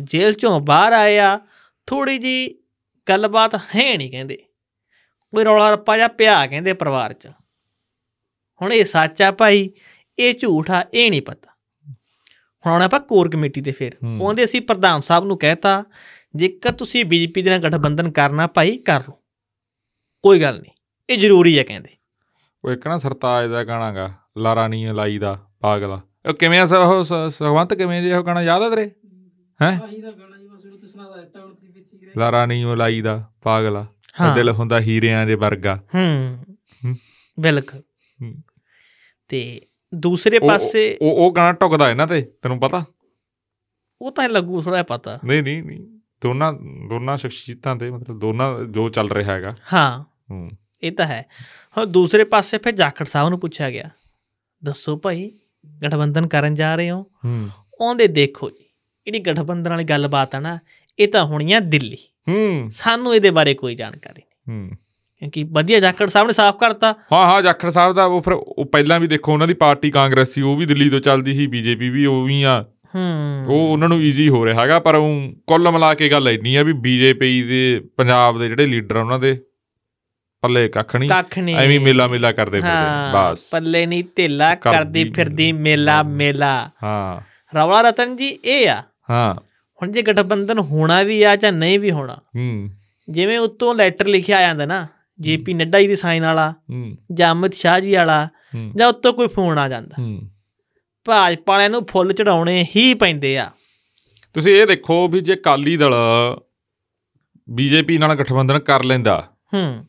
[0.00, 1.40] ਜੇਲ੍ਹ ਚੋਂ ਬਾਹਰ ਆਏ ਆ
[1.86, 2.58] ਥੋੜੀ ਜੀ
[3.08, 4.36] ਗੱਲਬਾਤ ਹੈ ਨਹੀਂ ਕਹਿੰਦੇ।
[5.30, 7.28] ਕੋਈ ਰੌਲਾ ਰੱਪਾ ਜਾਂ ਪਿਆ ਕਹਿੰਦੇ ਪਰਿਵਾਰ 'ਚ।
[8.62, 9.70] ਹੁਣ ਇਹ ਸੱਚ ਆ ਭਾਈ
[10.18, 11.50] ਇਹ ਝੂਠ ਆ ਇਹ ਨਹੀਂ ਪਤਾ।
[12.66, 15.84] ਹੁਣ ਆਉਣਾ ਆਪਾਂ ਕੋਰ ਕਮੇਟੀ ਤੇ ਫਿਰ। ਉਹਦੇ ਅਸੀਂ ਪ੍ਰਧਾਨ ਸਾਹਿਬ ਨੂੰ ਕਹਿਤਾ
[16.36, 19.22] ਜੇਕਰ ਤੁਸੀਂ ਬੀਜੇਪੀ ਦੇ ਨਾਲ ਗਠਬੰਧਨ ਕਰਨਾ ਭਾਈ ਕਰ ਲਓ।
[20.22, 20.72] ਕੋਈ ਗੱਲ ਨਹੀਂ
[21.10, 21.96] ਇਹ ਜ਼ਰੂਰੀ ਹੈ ਕਹਿੰਦੇ।
[22.64, 26.72] ਉਹ ਇੱਕ ਨਾ ਸਰਤਾਜ ਦਾ ਗਾਣਾਗਾ ਲਾਰਾ ਨੀ ਲਾਈ ਦਾ ਪਾਗਲਾ। ਉਹ ਕਿਵੇਂ ਆ ਸ-
[26.72, 28.90] ਉਹ ਸੁਖਵੰਤ ਕਿਵੇਂ ਜੇ ਉਹ ਗਾਣਾ ਯਾਦ ਆ ਤੇਰੇ?
[29.62, 29.80] ਹੈਂ?
[29.80, 30.78] ਆਹੀ ਦਾ ਗਾਣਾ ਜੀ ਬਸ ਉਹ
[32.16, 33.86] ਲਾਰਾ ਲਾਈ ਦਾ ਪਾਗਲਾ।
[34.34, 36.44] ਦਿਲ ਹੁੰਦਾ ਹੀਰਿਆਂ ਦੇ ਵਰਗਾ। ਹੂੰ।
[36.84, 36.96] ਹੂੰ।
[37.40, 37.82] ਬਿਲਕੁਲ।
[38.22, 38.34] ਹੂੰ।
[39.28, 39.60] ਤੇ
[39.94, 42.84] ਦੂਸਰੇ ਪਾਸੇ ਉਹ ਉਹ ਗਾਣਾ ਟੁਕਦਾ ਇਹਨਾਂ ਤੇ ਤੈਨੂੰ ਪਤਾ?
[44.02, 45.80] ਉਹ ਤਾਂ ਲੱਗੂ ਥੋੜਾ ਪਤਾ। ਨਹੀਂ ਨਹੀਂ ਨਹੀਂ।
[46.22, 46.52] ਦੋਨਾਂ
[46.88, 50.50] ਦੋਨਾਂ ਸ਼ਖਸੀਅਤਾਂ ਤੇ ਮਤਲਬ ਦੋਨਾਂ ਜੋ ਚੱਲ ਰਿਹਾ ਹੈਗਾ। ਹਾਂ। ਹੂੰ।
[50.82, 51.26] ਇਹ ਤਾਂ ਹੈ।
[51.78, 53.90] ਹੁਣ ਦੂਸਰੇ ਪਾਸੇ ਫਿਰ ਜਾਖੜ ਸਾਹਿਬ ਨੂੰ ਪੁੱਛਿਆ ਗਿਆ।
[54.64, 55.32] ਦੱਸੋ ਭਾਈ
[55.82, 57.06] ਗਠਬੰਧਨ ਕਰਨ ਜਾ ਰਹੇ ਹੋ?
[57.24, 57.48] ਹੂੰ।
[57.80, 58.64] ਉਹਦੇ ਦੇਖੋ ਜੀ
[59.04, 60.58] ਜਿਹੜੀ ਗਠਬੰਧਨ ਵਾਲੀ ਗੱਲਬਾਤ ਆ ਨਾ
[60.98, 61.96] ਇਹ ਤਾਂ ਹੋਣੀ ਆ ਦਿੱਲੀ।
[62.28, 64.70] ਹੂੰ। ਸਾਨੂੰ ਇਹਦੇ ਬਾਰੇ ਕੋਈ ਜਾਣਕਾਰੀ ਨਹੀਂ। ਹੂੰ।
[65.18, 68.64] ਕਿਉਂਕਿ ਵਧੀਆ ਜਾਖੜ ਸਾਹਿਬ ਨੇ ਸਾਫ਼ ਕਰਤਾ। ਹਾਂ ਹਾਂ ਜਾਖੜ ਸਾਹਿਬ ਦਾ ਉਹ ਫਿਰ ਉਹ
[68.64, 71.88] ਪਹਿਲਾਂ ਵੀ ਦੇਖੋ ਉਹਨਾਂ ਦੀ ਪਾਰਟੀ ਕਾਂਗਰਸ ਸੀ ਉਹ ਵੀ ਦਿੱਲੀ ਤੋਂ ਚੱਲਦੀ ਸੀ ਬੀਜੇਪੀ
[71.88, 75.70] ਵੀ ਉਹ ਵੀ ਆ। ਹੂੰ। ਉਹ ਉਹਨਾਂ ਨੂੰ ਈਜ਼ੀ ਹੋ ਰਿਹਾ ਹੈਗਾ ਪਰ ਉਹ ਕੁੱਲ
[75.70, 79.40] ਮਿਲਾ ਕੇ ਗੱਲ ਇੰਨੀ ਆ ਵੀ ਬੀਜੇਪੀ ਦੇ ਪੰਜਾਬ ਦੇ ਜਿਹੜੇ ਲੀਡਰ ਉਹਨਾਂ ਦੇ
[80.42, 85.10] ਪੱਲੇ ਕੱਖ ਨਹੀਂ ਕੱਖ ਨਹੀਂ ਐਵੇਂ ਮੇਲਾ ਮੇਲਾ ਕਰਦੇ ਫਿਰਦੇ ਬਸ। ਪੱਲੇ ਨਹੀਂ ਢਿੱਲਾ ਕਰਦੀ
[85.10, 87.20] ਫਿਰਦੀ ਮੇਲਾ ਮੇਲਾ। ਹਾਂ।
[87.56, 89.34] ਰਵਲਾ ਰਤਨ ਜੀ ਇਹ ਆ। ਹਾਂ।
[89.82, 92.70] ਹੁਣ ਜੇ ਗਠਬੰਧਨ ਹੋਣਾ ਵੀ ਆ ਜਾਂ ਨਹੀਂ ਵੀ ਹੋਣਾ ਹੂੰ।
[93.10, 94.86] ਜਿਵੇਂ ਉੱਤੋਂ ਲੈਟਰ ਲਿਖਿਆ ਆ ਜਾਂਦਾ ਨਾ
[95.20, 98.28] ਜੇਪੀ ਨੱਡਾ ਜੀ ਦੀ ਸਾਈਨ ਵਾਲਾ ਹੂੰ। ਜਾਂ ਅਮਿਤ ਸ਼ਾਹ ਜੀ ਵਾਲਾ
[98.76, 100.30] ਜਾਂ ਉੱਤੋਂ ਕੋਈ ਫੋਨ ਆ ਜਾਂਦਾ। ਹੂੰ।
[101.04, 103.50] ਭਾਜਪਾ ਵਾਲਿਆਂ ਨੂੰ ਫੁੱਲ ਚੜਾਉਣੇ ਹੀ ਪੈਂਦੇ ਆ।
[104.34, 105.94] ਤੁਸੀਂ ਇਹ ਦੇਖੋ ਵੀ ਜੇ ਕਾਲੀ ਦਲ
[107.50, 109.84] ਬੀਜੇਪੀ ਨਾਲ ਗਠਬੰਧਨ ਕਰ ਲੈਂਦਾ ਹੂੰ।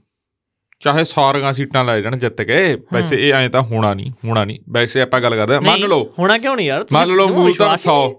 [0.84, 4.60] ਚਾਹੇ ਸਾਰੀਆਂ ਸੀਟਾਂ ਲੈ ਜਾਣ ਜਿੱਤ ਕੇ ਵੈਸੇ ਇਹ ਐਂ ਤਾਂ ਹੋਣਾ ਨਹੀਂ ਹੋਣਾ ਨਹੀਂ।
[4.70, 6.86] ਵੈਸੇ ਆਪਾਂ ਗੱਲ ਕਰਦੇ ਮੰਨ ਲਓ। ਹੋਣਾ ਕਿਉਂ ਨਹੀਂ ਯਾਰ?
[6.94, 8.16] ਮੰਨ ਲਓ ਮੂਲ ਤਾਂ ਵਿਸ਼ਵਾਸ ਹੀ 100 ਨਹੀਂ।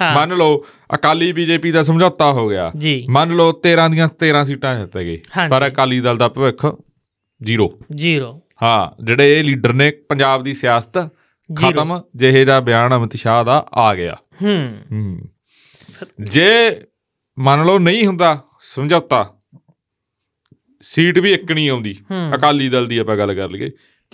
[0.00, 0.64] ਹਾਂ। ਮੰਨ ਲਓ
[0.94, 5.20] ਅਕਾਲੀ ਬੀਜੇਪੀ ਦਾ ਸਮਝੌਤਾ ਹੋ ਗਿਆ। ਜੀ। ਮੰਨ ਲਓ 13 ਦੀਆਂ 13 ਸੀਟਾਂ ਜਿੱਤ ਗਏ।
[5.50, 6.76] ਪਰ ਅਕਾਲੀ ਦਲ ਦਾ ਭਵਿੱਖ
[7.42, 10.98] ਜ਼ੀਰੋ। ਜ਼ੀਰੋ। ਹਾਂ ਜਿਹੜੇ ਇਹ ਲੀਡਰ ਨੇ ਪੰਜਾਬ ਦੀ ਸਿਆਸਤ।
[11.56, 15.20] ਖਤਮ ਜਿਹੇ ਦਾ ਬਿਆਨ ਅਮਿਤ ਸ਼ਾਹ ਦਾ ਆ ਗਿਆ। ਹੂੰ। ਹੂੰ।
[16.20, 16.80] ਜੇ
[17.38, 19.34] ਮੰਨ ਲਓ ਨਹੀਂ ਹੁੰਦਾ ਸਮਝੌਤਾ
[20.82, 21.96] ਸੀਟ ਵੀ ਇੱਕ ਨਹੀਂ ਆਉਂਦੀ।
[22.34, 23.70] ਅਕਾਲੀ ਦਲ ਦੀ ਆਪਾਂ ਗੱਲ ਕਰ ਲਈਏ।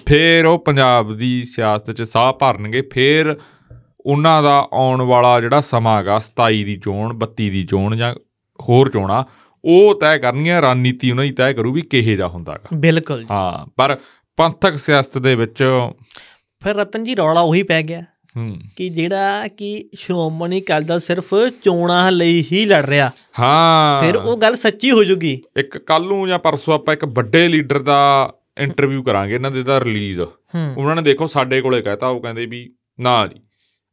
[0.07, 3.37] ਫੇਰ ਉਹ ਪੰਜਾਬ ਦੀ ਸਿਆਸਤ 'ਚ ਸਾਹ ਭਰਨਗੇ। ਫੇਰ
[4.01, 8.15] ਉਹਨਾਂ ਦਾ ਆਉਣ ਵਾਲਾ ਜਿਹੜਾ ਸਮਾਂ ਹੈਗਾ 27 ਦੀ ਚੋਣ 32 ਦੀ ਚੋਣ ਜਾਂ
[8.69, 9.25] ਹੋਰ ਚੋਣਾਂ
[9.65, 13.97] ਉਹ ਤੈਅ ਕਰਨੀਆਂ ਰਣਨੀਤੀ ਉਹਨਾਂ ਦੀ ਤੈਅ ਕਰੂ ਵੀ ਕਿਹੇ ਜਾ ਹੁੰਦਾਗਾ ਬਿਲਕੁਲ ਹਾਂ ਪਰ
[14.37, 15.65] ਪੰਥਕ ਸਿਆਸਤ ਦੇ ਵਿੱਚ
[16.65, 18.03] ਫਿਰ ਰਤਨ ਜੀ ਰੌਲਾ ਉਹੀ ਪੈ ਗਿਆ।
[18.77, 21.35] ਕਿ ਜਿਹੜਾ ਕਿ ਸ਼੍ਰੋਮਣੀ ਅਕਾਲੀ ਦਲ ਸਿਰਫ
[21.65, 23.11] ਚੋਣਾਂ ਲਈ ਹੀ ਲੜ ਰਿਹਾ।
[23.41, 25.43] ਹਾਂ। ਫਿਰ ਉਹ ਗੱਲ ਸੱਚੀ ਹੋ ਜੂਗੀ?
[25.57, 29.81] ਇੱਕ ਕੱਲ ਨੂੰ ਜਾਂ ਪਰਸੋਂ ਆਪਾਂ ਇੱਕ ਵੱਡੇ ਲੀਡਰ ਦਾ ਇੰਟਰਵਿਊ ਕਰਾਂਗੇ ਇਹਨਾਂ ਦੇ ਦਾ
[29.81, 30.21] ਰਿਲੀਜ਼
[30.79, 33.41] ਉਹਨਾਂ ਨੇ ਦੇਖੋ ਸਾਡੇ ਕੋਲੇ ਕਹਿਤਾ ਉਹ ਕਹਿੰਦੇ ਵੀ ਨਾ ਜੀ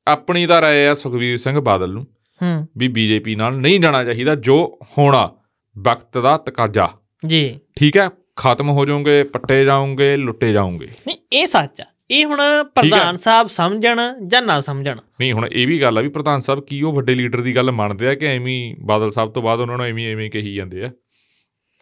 [0.08, 2.04] ਆਪਣੀ ਤਾਂ ਰਾਏ ਆ ਸੁਖਵੀਰ ਸਿੰਘ ਬਾਦਲ ਨੂੰ
[2.42, 5.32] ਹੂੰ। ਵੀ ਬੀਜੇਪੀ ਨਾਲ ਨਹੀਂ ਜਾਣਾ ਚਾਹੀਦਾ ਜੋ ਹੋਣਾ
[5.78, 6.90] ਵਕਤ ਦਾ ਤਕਾਜ਼ਾ।
[7.28, 12.26] ਜੀ। ਠੀਕ ਹੈ ਖਤਮ ਹੋ ਜਾਓਗੇ ਪੱਟੇ ਜਾਓਗੇ ਲੁੱਟੇ ਜਾਓਗੇ। ਨਹੀਂ ਇਹ ਸੱਚ ਆ। ਇਹ
[12.26, 12.38] ਹੁਣ
[12.76, 14.98] ਪ੍ਰਧਾਨ ਸਾਹਿਬ ਸਮਝਣ ਜਾਂ ਨਾ ਸਮਝਣ?
[15.20, 17.72] ਨਹੀਂ ਹੁਣ ਇਹ ਵੀ ਗੱਲ ਆ ਵੀ ਪ੍ਰਧਾਨ ਸਾਹਿਬ ਕੀ ਉਹ ਵੱਡੇ ਲੀਡਰ ਦੀ ਗੱਲ
[17.72, 20.90] ਮੰਨਦੇ ਆ ਕਿ ਐਵੇਂ ਬਾਦਲ ਸਾਹਿਬ ਤੋਂ ਬਾਅਦ ਉਹਨਾਂ ਨੂੰ ਐਵੇਂ ਐਵੇਂ ਕਹੀ ਜਾਂਦੇ ਆ?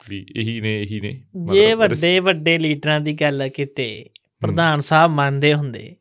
[0.10, 1.12] ਵੀ ਇਹੀ ਨੇ ਇਹੀ ਨੇ।
[1.52, 3.88] ਜੇ ਵੱਡੇ ਵੱਡੇ ਲੀਡਰਾਂ ਦੀ ਗੱਲ ਕਿਤੇ
[4.42, 5.96] ਪ੍ਰਧਾਨ ਸਾਹਿਬ ਮੰਨਦੇ ਹੁੰਦੇ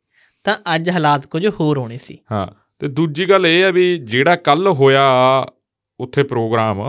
[0.45, 2.47] ਤਾਂ ਅੱਜ ਹਾਲਾਤ ਕੁਝ ਹੋਰ ਹੋਣੇ ਸੀ। ਹਾਂ
[2.81, 5.05] ਤੇ ਦੂਜੀ ਗੱਲ ਇਹ ਆ ਵੀ ਜਿਹੜਾ ਕੱਲ ਹੋਇਆ
[6.01, 6.81] ਉੱਥੇ ਪ੍ਰੋਗਰਾਮ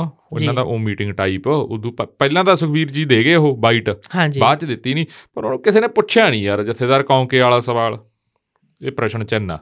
[0.42, 3.90] ਉਹਨਾਂ। ਦਾ ਉਹ ਮੀਟਿੰਗ ਟਾਈਪ ਉਦੋਂ ਪਹਿਲਾਂ ਤਾਂ ਸੁਖਵੀਰ ਜੀ ਦੇ ਗਏ ਉਹ ਬਾਈਟ
[4.40, 8.06] ਬਾਅਦ ਚ ਦਿੱਤੀ ਨਹੀਂ ਪਰ ਉਹਨੂੰ ਕਿਸੇ ਨੇ ਪੁੱਛਿਆ ਨਹੀਂ ਯਾਰ ਜਥੇਦਾਰ ਕੌਂਕੇ ਵਾਲਾ ਸਵਾਲ।
[8.86, 9.60] ਇਹ ਪ੍ਰਸ਼ਨ ਚਿੰਨ੍ਹ ਆ।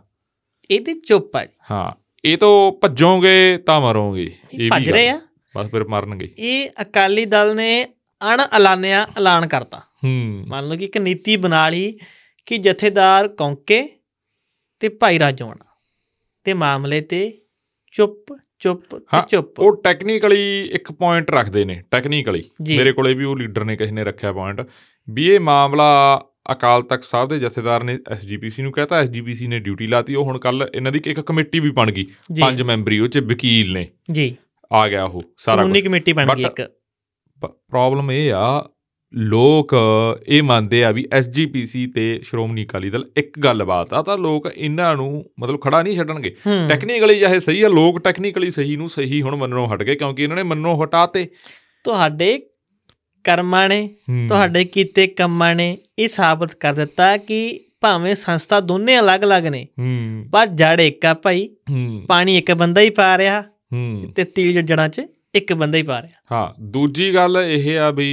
[0.71, 5.09] ਇਹ ਤੇ ਚੁੱਪ ਆ ਜੀ। ਹਾਂ ਇਹ ਤੋਂ ਭੱਜੋਗੇ ਤਾਂ ਮਰੋਗੇ। ਇਹ ਵੀ ਭੱਜ ਰਹੇ
[5.09, 5.21] ਆ।
[5.55, 7.85] ਬਸ ਫਿਰ ਮਰਨਗੇ। ਇਹ ਅਕਾਲੀ ਦਲ ਨੇ
[8.33, 11.97] ਅਣ ਐਲਾਨਿਆ ਐਲਾਨ ਕਰਤਾ। ਹੂੰ। ਮੰਨ ਲਓ ਕਿ ਇੱਕ ਨੀਤੀ ਬਣਾ ਲਈ
[12.45, 13.89] ਕਿ ਜਥੇਦਾਰ ਕੌਂਕੇ
[14.79, 15.65] ਤੇ ਭਾਈ ਰਾਜੋਣਾ
[16.43, 17.40] ਤੇ ਮਾਮਲੇ ਤੇ
[17.91, 22.43] ਚੁੱਪ ਚੁੱਪ ਤੇ ਚੁੱਪ। ਉਹ ਟੈਕਨੀਕਲੀ ਇੱਕ ਪੁਆਇੰਟ ਰੱਖਦੇ ਨੇ ਟੈਕਨੀਕਲੀ।
[22.77, 24.61] ਮੇਰੇ ਕੋਲੇ ਵੀ ਉਹ ਲੀਡਰ ਨੇ ਕਿਸੇ ਨੇ ਰੱਖਿਆ ਪੁਆਇੰਟ
[25.09, 26.21] ਵੀ ਇਹ ਮਾਮਲਾ
[26.51, 30.39] ਅਕਾਲ ਤਖਤ ਸਾਹਿਬ ਦੇ ਜਥੇਦਾਰ ਨੇ ਐਸਜੀਪੀਸੀ ਨੂੰ ਕਹਤਾ। ਐਸਜੀਪੀਸੀ ਨੇ ਡਿਊਟੀ ਲਾਤੀ ਉਹ ਹੁਣ
[30.39, 32.05] ਕੱਲ ਇਹਨਾਂ ਦੀ ਇੱਕ ਕਮੇਟੀ ਵੀ ਬਣ ਗਈ।
[32.41, 34.35] ਪੰਜ ਮੈਂਬਰੀ ਉਹ ਚ ਵਕੀਲ ਨੇ। ਜੀ।
[34.71, 36.71] ਆ ਗਿਆ ਉਹ ਸਾਰਾ ਕਾਨੂੰਨੀ ਕਮੇਟੀ ਬਣ ਗਈ ਇੱਕ।
[37.45, 38.69] ਪ੍ਰੋਬਲਮ ਇਹ ਆ
[39.13, 39.73] ਲੋਕ
[40.27, 44.95] ਇਹ ਮੰਨਦੇ ਆ ਵੀ ਐਸਜੀਪੀਸੀ ਤੇ ਸ਼੍ਰੋਮਣੀ ਅਕਾਲੀ ਦਲ ਇੱਕ ਗੱਲਬਾਤ ਆ ਤਾਂ ਲੋਕ ਇਹਨਾਂ
[44.95, 46.35] ਨੂੰ ਮਤਲਬ ਖੜਾ ਨਹੀਂ ਛੱਡਣਗੇ।
[46.69, 50.37] ਟੈਕਨੀਕਲੀ ਚਾਹੇ ਸਹੀ ਆ ਲੋਕ ਟੈਕਨੀਕਲੀ ਸਹੀ ਨੂੰ ਸਹੀ ਹੁਣ ਮੰਨਣੋਂ ਹਟ ਗਏ ਕਿਉਂਕਿ ਇਹਨਾਂ
[50.37, 51.27] ਨੇ ਮੰਨਣੋਂ ਹਟਾਤੇ।
[51.83, 52.37] ਤੁਹਾਡੇ
[53.25, 53.87] ਕਰਮਾਂ ਨੇ।
[54.29, 59.65] ਤੁਹਾਡੇ ਕੀਤੇ ਕੰਮਾਂ ਨੇ ਇਹ ਸਾਬਤ ਕਰ ਦਿੱਤਾ ਕਿ ਭਾਵੇਂ ਸੰਸਥਾ ਦੋਨੇ ਅਲੱਗ-ਅਲੱਗ ਨੇ
[60.31, 61.47] ਪਰ ਜੜ ਇੱਕ ਆ ਭਾਈ
[62.07, 63.43] ਪਾਣੀ ਇੱਕ ਬੰਦਾ ਹੀ ਪਾ ਰਿਹਾ
[64.15, 65.01] ਤੇ ਤੀਲ ਜੜਾਂ 'ਚ
[65.35, 68.09] ਇੱਕ ਬੰਦਾ ਹੀ ਪਾ ਰਿਹਾ। ਹਾਂ ਦੂਜੀ ਗੱਲ ਇਹ ਆ ਵੀ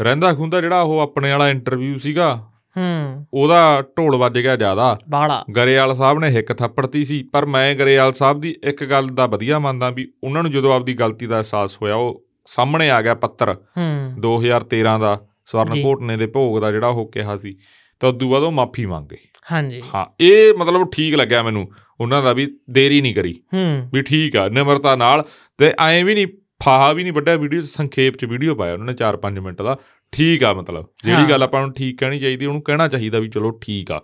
[0.00, 5.44] ਰਹਿੰਦਾ ਖੁੰਦਾ ਜਿਹੜਾ ਉਹ ਆਪਣੇ ਵਾਲਾ ਇੰਟਰਵਿਊ ਸੀਗਾ ਹੂੰ। ਉਹਦਾ ਢੋਲ ਵੱਜ ਗਿਆ ਜ਼ਿਆਦਾ। ਬਾੜਾ
[5.56, 9.58] ਗਰੇਵਾਲ ਸਾਹਿਬ ਨੇ ਹਿੱਕ ਥੱਪੜਤੀ ਸੀ ਪਰ ਮੈਂ ਗਰੇਵਾਲ ਸਾਹਿਬ ਦੀ ਇੱਕ ਗੱਲ ਦਾ ਵਧੀਆ
[9.58, 13.54] ਮੰਨਦਾ ਵੀ ਉਹਨਾਂ ਨੂੰ ਜਦੋਂ ਆਪਦੀ ਗਲਤੀ ਦਾ ਅਹਿਸਾਸ ਹੋਇਆ ਉਹ ਸਾਹਮਣੇ ਆ ਗਿਆ ਪੱਤਰ।
[13.54, 17.56] ਹੂੰ। 2013 ਦਾ ਸਵਰਨ। ਘੋਟਨੇ ਦੇ ਭੋਗ ਦਾ ਜਿਹੜਾ ਉਹ ਕਿਹਾ ਸੀ
[18.00, 19.16] ਤਾਂ ਉਦੋਂ ਬਾਅਦ ਉਹ ਮਾਫੀ ਮੰਗੇ।
[19.52, 21.68] ਹਾਂਜੀ। ਹਾਂ ਇਹ ਮਤਲਬ ਠੀਕ ਲੱਗਿਆ ਮੈਨੂੰ
[22.00, 25.24] ਉਹਨਾਂ ਦਾ ਵੀ ਦੇਰੀ ਨਹੀਂ ਕਰੀ। ਹੂੰ। ਵੀ ਠੀਕ ਆ ਨਿਮਰਤਾ ਨਾਲ
[25.58, 26.26] ਤੇ ਐਂ ਵੀ ਨਹੀਂ
[26.64, 29.76] ਫਾਹਾ ਵੀ ਨਹੀਂ ਵੱਡਾ ਵੀਡੀਓ ਸੰਖੇਪ ਚ ਵੀਡੀਓ ਪਾਇਆ ਉਹਨਾਂ ਨੇ 4-5 ਮਿੰਟ ਦਾ।
[30.12, 33.50] ਠੀਕ ਆ ਮਤਲਬ। ਜਿਹੜੀ ਗੱਲ ਆਪਾਂ ਨੂੰ ਠੀਕ ਕਹਿਣੀ ਚਾਹੀਦੀ ਉਹਨੂੰ ਕਹਿਣਾ ਚਾਹੀਦਾ ਵੀ ਚਲੋ
[33.50, 34.00] ਠੀਕ ਆ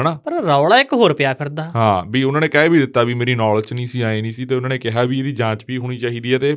[0.00, 0.18] ਹਨਾ?
[0.24, 3.34] ਪਰ ਰੌਲਾ ਇੱਕ ਹੋਰ ਪਿਆ ਫਿਰਦਾ। ਹਾਂ ਵੀ ਉਹਨਾਂ ਨੇ ਕਹਿ ਵੀ ਦਿੱਤਾ ਵੀ ਮੇਰੀ
[3.34, 5.98] ਨੌਲੇਜ ਨਹੀਂ ਸੀ ਆਏ ਨਹੀਂ ਸੀ ਤੇ ਉਹਨਾਂ ਨੇ ਕਿਹਾ ਵੀ ਇਹਦੀ ਜਾਂਚ ਵੀ ਹੋਣੀ
[5.98, 6.56] ਚਾਹੀਦੀ ਹੈ ਤੇ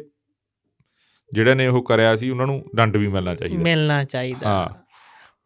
[1.33, 4.69] ਜਿਹੜੇ ਨੇ ਉਹ ਕਰਿਆ ਸੀ ਉਹਨਾਂ ਨੂੰ ਦੰਡ ਵੀ ਮਿਲਣਾ ਚਾਹੀਦਾ। ਮਿਲਣਾ ਚਾਹੀਦਾ। ਹਾਂ।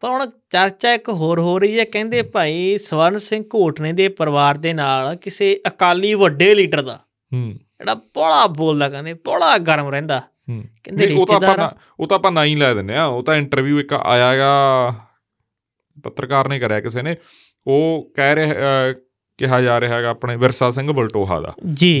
[0.00, 4.56] ਪਰ ਹੁਣ ਚਰਚਾ ਇੱਕ ਹੋਰ ਹੋ ਰਹੀ ਹੈ ਕਹਿੰਦੇ ਭਾਈ ਸਵਰਨ ਸਿੰਘ ਘੋਟਨੇ ਦੇ ਪਰਿਵਾਰ
[4.56, 7.00] ਦੇ ਨਾਲ ਕਿਸੇ ਅਕਾਲੀ ਵੱਡੇ ਲੀਡਰ ਦਾ।
[7.32, 7.54] ਹੂੰ।
[7.84, 12.16] ਜਿਹੜਾ ਬੜਾ ਬੋਲਦਾ ਕਹਿੰਦੇ ਬੜਾ ਗਰਮ ਰਹਿੰਦਾ ਕਹਿੰਦੇ ਨਹੀਂ, ਉਹ ਤਾਂ ਆਪਾਂ ਰਿਸ਼ਤੇਦਾਰ ਉਹ ਤਾਂ
[12.16, 14.50] ਆਪਾਂ ਨਾ ਹੀ ਲੈ ਦਿੰਨੇ ਆ ਉਹ ਤਾਂ ਇੰਟਰਵਿਊ ਇੱਕ ਆਇਆਗਾ
[16.04, 17.16] ਪੱਤਰਕਾਰ ਨੇ ਕਰਿਆ ਕਿਸੇ ਨੇ
[17.66, 18.92] ਉਹ ਕਹਿ ਰਿਹਾ
[19.38, 22.00] ਕਿਹਾ ਜਾ ਰਿਹਾ ਹੈਗਾ ਆਪਣੇ ਵਿਰਸਾ ਸਿੰਘ ਬਲਟੋਹਾ ਦਾ ਜੀ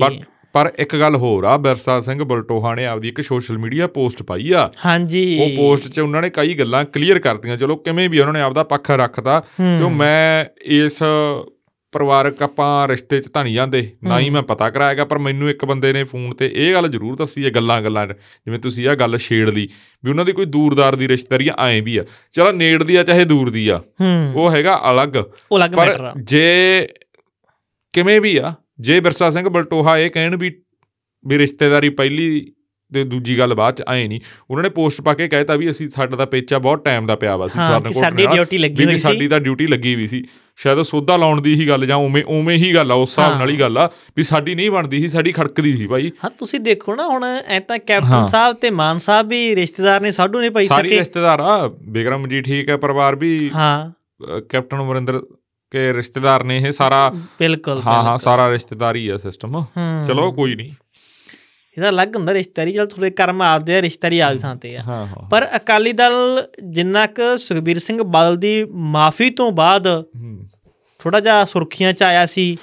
[0.54, 4.50] ਪਰ ਇੱਕ ਗੱਲ ਹੋਰ ਆ ਵਿਰਸਾ ਸਿੰਘ ਬਲਟੋਹਾ ਨੇ ਆਪਦੀ ਇੱਕ ਸੋਸ਼ਲ ਮੀਡੀਆ ਪੋਸਟ ਪਾਈ
[4.52, 8.32] ਆ ਹਾਂਜੀ ਉਹ ਪੋਸਟ 'ਚ ਉਹਨਾਂ ਨੇ ਕਈ ਗੱਲਾਂ ਕਲੀਅਰ ਕਰਤੀਆਂ ਚਲੋ ਕਿਵੇਂ ਵੀ ਉਹਨਾਂ
[8.32, 11.02] ਨੇ ਆਪਦਾ ਪੱਖ ਰੱਖਤਾ ਤੇ ਮੈਂ ਇਸ
[11.94, 15.64] ਪਰਿਵਾਰਕ ਆਪਾਂ ਰਿਸ਼ਤੇ 'ਚ ਤਾਂ ਨਹੀਂ ਜਾਂਦੇ ਨਾ ਹੀ। ਮੈਂ ਪਤਾ ਕਰਾਇਆਗਾ ਪਰ ਮੈਨੂੰ ਇੱਕ
[15.64, 19.18] ਬੰਦੇ ਨੇ ਫੋਨ ਤੇ ਇਹ ਗੱਲ ਜ਼ਰੂਰ ਦੱਸੀ ਹੈ ਗੱਲਾਂ ਗੱਲਾਂ ਜਿਵੇਂ ਤੁਸੀਂ ਇਹ ਗੱਲ
[19.18, 19.68] ਛੇੜ ਲਈ
[20.04, 23.02] ਵੀ ਉਹਨਾਂ ਦੀ ਕੋਈ ਦੂਰਦਾਰ ਦੀ ਰਿਸ਼ਤੇਦਾਰੀ ਆ, ਐਂ ਵੀ ਆ। ਚਲੋ ਨੇੜ ਦੀ ਆ
[23.02, 23.80] ਚਾਹੇ ਦੂਰ ਦੀ ਆ
[24.34, 25.16] ਉਹ ਹੈਗਾ ਅਲੱਗ।
[25.76, 26.88] ਪਰ ਆ। ਜੇ
[27.94, 30.50] ਕਿਵੇਂ ਵੀ ਆ ਜੇ ਬਿਰਸਾ ਸਿੰਘ ਬਲਟੋਹਾ ਇਹ ਕਹਿਣ ਵੀ
[31.24, 32.52] ਵੀ ਰਿਸ਼ਤੇਦਾਰੀ ਪਹਿਲੀ
[32.94, 34.20] ਤੇ ਦੂਜੀ ਗੱਲ ਬਾਅਦ ਚ ਆਏ ਨਹੀਂ
[34.50, 37.36] ਉਹਨਾਂ ਨੇ ਪੋਸਟ ਪਾ ਕੇ ਕਹਿਤਾ ਵੀ ਅਸੀਂ ਸਾਡਾ ਤਾਂ ਪੇਚਾ ਬਹੁਤ ਟਾਈਮ ਦਾ ਪਿਆ
[37.36, 39.94] ਵਾ ਸੀ ਸਵਰਨ ਕਿ ਕੋਟ ਸਾਡੀ ਡਿਊਟੀ ਲੱਗੀ ਹੋਈ ਵੀ ਸਾਡੀ ਸੀ। ਤਾਂ ਡਿਊਟੀ ਲੱਗੀ
[39.94, 40.22] ਵੀ ਸੀ।
[40.58, 43.38] ਸ਼ਾਇਦ ਉਹ ਸੋਧਾ ਲਾਉਣ ਦੀ ਹੀ ਗੱਲ ਜਾਂ ਉਵੇਂ ਉਵੇਂ ਹੀ ਗੱਲ ਆ ਉਸ ਹਿਸਾਬ।
[43.38, 46.60] ਨਾਲ ਹੀ ਗੱਲ ਆ ਵੀ ਸਾਡੀ ਨਹੀਂ ਬਣਦੀ ਸੀ ਸਾਡੀ ਖੜਕਦੀ ਸੀ ਭਾਈ। ਹਾਂ ਤੁਸੀਂ
[46.60, 50.50] ਦੇਖੋ ਨਾ ਹੁਣ ਐ ਤਾਂ ਕੈਪਟਨ। ਸਾਹਿਬ ਤੇ ਮਾਨ ਸਾਹਿਬ ਵੀ ਰਿਸ਼ਤੇਦਾਰ ਨੇ ਸਾਡੂ ਨਹੀਂ
[50.50, 51.56] ਪਈ ਸਾਰੀ ਸਕੇ। ਰਿਸ਼ਤੇਦਾਰ ਆ
[51.88, 55.20] ਬੇਗਰਮ ਜੀ ਠੀਕ ਹੈ ਪਰਿਵਾਰ ਵੀ ਹਾਂ। ਕੈਪਟਨ ਅਮਰਿੰਦਰ
[55.72, 59.64] ਕੇ ਰਿਸ਼ਤੇਦਾਰ ਨੇ ਇਹ ਸਾਰਾ। ਬਿਲਕੁਲ ਹਾਂ ਹਾਂ। ਸਾਰਾ ਰਿਸ਼ਤੇਦਾਰੀ ਆ ਸਿਸਟਮ।
[60.06, 60.70] ਚਲੋ ਕੋਈ ਨਹੀਂ
[61.76, 65.46] ਇਹਦਾ ਅਲੱਗ ਹੁੰਦਾ ਰਿਸ਼ਤੇਦਾਰੀ ਚਲ ਥੋੜੇ ਕਰਮ ਆਪਦੇ ਆ ਰਿਸ਼ਤੇਦਾਰੀ ਆਪਦੀ ਥਾਂ ਤੇ ਆ। ਪਰ
[65.56, 66.14] ਅਕਾਲੀ ਦਲ
[66.64, 69.88] ਜਿੰਨਾ ਕੁ ਸੁਖਬੀਰ ਸਿੰਘ ਬਾਦਲ ਦੀ ਮਾਫੀ ਤੋਂ ਬਾਅਦ।
[71.00, 72.56] ਥੋੜਾ ਜਿਹਾ ਸੁਰਖੀਆਂ ਚ ਆਇਆ ਸੀ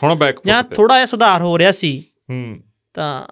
[0.47, 2.03] ਜਾਂ ਥੋੜਾ ਜਿਹਾ ਸੁਧਾਰ ਹੋ ਰਿਹਾ ਸੀ
[2.93, 3.25] ਤਾਂ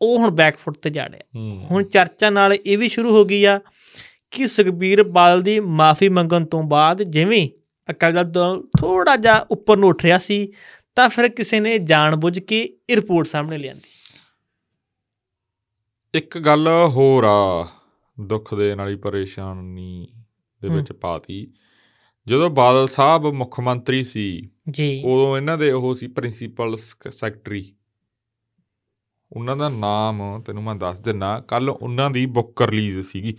[0.00, 3.60] ਉਹ ਹੁਣ ਬੈਕਫੁੱਟ ਤੇ ਜਾ ਰਿਹਾ। ਹੁਣ ਚਰਚਾ ਨਾਲ ਇਹ ਵੀ ਸ਼ੁਰੂ ਹੋ ਗਈ ਆ
[4.30, 7.48] ਕਿ ਸੁਖਬੀਰ ਬਾਦਲ ਦੀ ਮਾਫੀ ਮੰਗਣ ਤੋਂ ਬਾਅਦ ਜਿਵੇਂ
[7.90, 10.52] ਅਕਾਲੀ ਦਲ ਥੋੜਾ ਜਿਹਾ ਉੱਪਰ ਨੂੰ ਉੱਠ ਰਿਹਾ ਸੀ
[10.96, 13.82] ਤਾਂ ਫਿਰ ਕਿਸੇ ਨੇ ਜਾਣਬੁੱਝ ਕੇ ਇਹ ਰਿਪੋਰਟ ਸਾਹਮਣੇ ਲਿਆਂਦੀ।
[16.14, 17.68] ਇੱਕ ਗੱਲ ਹੋਰ ਆ
[18.20, 20.08] ਦੁੱਖ ਦੇ ਨਾਲ ਹੀ ਪਰੇਸ਼ਾਨੀ
[20.62, 21.52] ਦੇ ਵਿੱਚ ਪਾਤੀ।
[22.26, 26.76] ਜਦੋਂ ਬਾਦਲ ਸਾਹਿਬ ਮੁੱਖ ਮੰਤਰੀ ਸੀ ਜੀ। ਉਦੋਂ ਇਹਨਾਂ ਦੇ ਉਹ ਸੀ ਪ੍ਰਿੰਸੀਪਲ
[27.10, 27.74] ਸੈਕਟਰੀ।
[29.32, 33.36] ਉਹਨਾਂ ਦਾ ਨਾਮ ਤੈਨੂੰ ਮੈਂ ਦੱਸ ਦਿੰਨਾ ਕੱਲ ਉਹਨਾਂ ਦੀ ਬੁੱਕ ਰਿਲੀਜ਼ ਸੀਗੀ।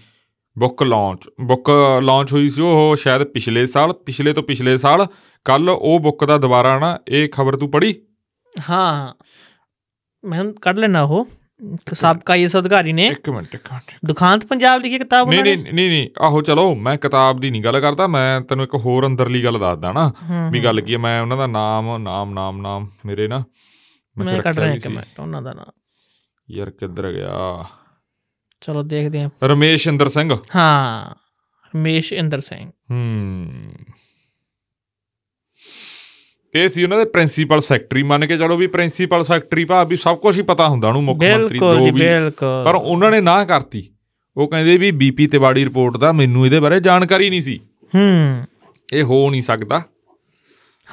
[0.60, 1.72] ਬੁੱਕ ਲਾਂਚ ਬੁੱਕ
[2.02, 5.08] ਲਾਂਚ ਹੋਈ ਸੀ ਉਹ ਸ਼ਾਇਦ ਪਿਛਲੇ ਸਾਲ ਪਿਛਲੇ ਤੋਂ ਪਿਛਲੇ ਸਾਲ।
[5.46, 7.96] ਕੱਲ ਉਹ ਬੁੱਕ ਦਾ ਦੁਬਾਰਾ ਨਾ ਇਹ ਖਬਰ ਤੂੰ ਪੜ੍ਹੀ?
[8.70, 9.14] ਹਾਂ।
[10.24, 11.28] ਮੈਂ ਕੱਢ ਲੈਣਾ ਉਹ।
[11.94, 15.74] ਸਾਬਕਾ ਆਈਐਸ ਅਧਿਕਾਰੀ ਨੇ। ਇੱਕ ਮਿੰਟ ਇੱਕ ਮਿੰਟ। ਦੁਖਾਂਤ ਪੰਜਾਬ ਲਿਖੀ ਕਿਤਾਬ ਨਹੀਂ ਉਹਨਾਂ ਨਹੀਂ
[15.74, 19.44] ਨਹੀਂ ਨਹੀਂ ਆਹੋ ਚਲੋ ਮੈਂ ਕਿਤਾਬ ਦੀ ਨਹੀਂ ਗੱਲ ਕਰਦਾ ਮੈਂ ਤੈਨੂੰ ਇੱਕ ਹੋਰ ਅੰਦਰਲੀ
[19.44, 20.14] ਗੱਲ ਦੱਸਦਾ ਨਾ
[20.52, 23.44] ਵੀ ਗੱਲ ਕੀ ਹੈ ਮੈਂ ਉਹਨਾਂ ਦਾ ਨਾਮ ਨਾਮ ਨਾਮ ਨਾਮ ਮੇਰੇ ਨਾ
[24.18, 25.72] ਮੈਂ ਕੱਢ ਰਿਹਾ ਇੱਕ। ਮਿੰਟ ਉਹਨਾਂ ਦਾ ਨਾਮ।
[26.52, 27.66] ਯਾਰ ਕਿੱਧਰ ਗਿਆ?
[28.62, 31.16] ਚਲੋ ਦੇਖਦੇ ਹਾਂ। ਰਮੇਸ਼ ਇੰਦਰ ਸਿੰਘ। ਹਾਂ
[31.76, 33.74] ਰਮੇਸ਼ ਇੰਦਰ ਸਿੰਘ। ਹੂੰ।
[36.56, 40.18] ਇਹ ਸੀ ਉਹਨਾਂ ਦੇ ਪ੍ਰਿੰਸੀਪਲ ਸੈਕਟਰੀ ਮੰਨ ਕੇ ਚਲੋ ਵੀ ਪ੍ਰਿੰਸੀਪਲ ਸੈਕਟਰੀ ਭਾਵ ਵੀ ਸਭ
[40.18, 42.02] ਕੁਝ ਹੀ ਪਤਾ ਹੁੰਦਾ ਉਹਨੂੰ ਮੁੱਖ ਮੰਤਰੀ ਜੋ ਵੀ।
[42.66, 43.90] ਪਰ ਉਹਨਾਂ ਨੇ ਨਾ ਕਰਤੀ।
[44.38, 47.60] ਉਹ ਕਹਿੰਦੇ ਵੀ ਬੀਪੀ ਤਿਵਾੜੀ ਰਿਪੋਰਟ ਦਾ ਮੈਨੂੰ ਇਹਦੇ ਬਾਰੇ ਜਾਣਕਾਰੀ ਨਹੀਂ ਸੀ।
[47.96, 48.44] ਹੂੰ।
[48.94, 49.84] ਇਹ ਹੋ ਨਹੀਂ ਸਕਦਾ।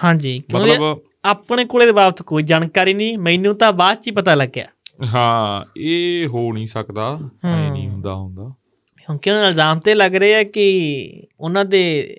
[0.05, 4.35] ਹਾਂਜੀ ਮਤਲਬ ਆਪਣੇ ਕੋਲੇ ਦੇ ਬਾਬਤ ਕੋਈ ਜਾਣਕਾਰੀ ਨਹੀਂ ਮੈਨੂੰ ਤਾਂ ਬਾਅਦ ਚ ਹੀ ਪਤਾ
[4.35, 4.67] ਲੱਗਿਆ।
[5.05, 8.55] ਹਾਂ ਇਹ ਹੋ ਨਹੀਂ ਸਕਦਾ। ਐ ਨਹੀਂ ਹੁੰਦਾ ਹੁੰਦਾ।
[8.97, 12.17] ਕਿਉਂਕਿ ਉਹਨਾਂ ਇਲਜ਼ਾਮ ਤੇ ਲੱਗ ਰਹੇ ਕਿ ਉਹਨਾਂ ਦੇ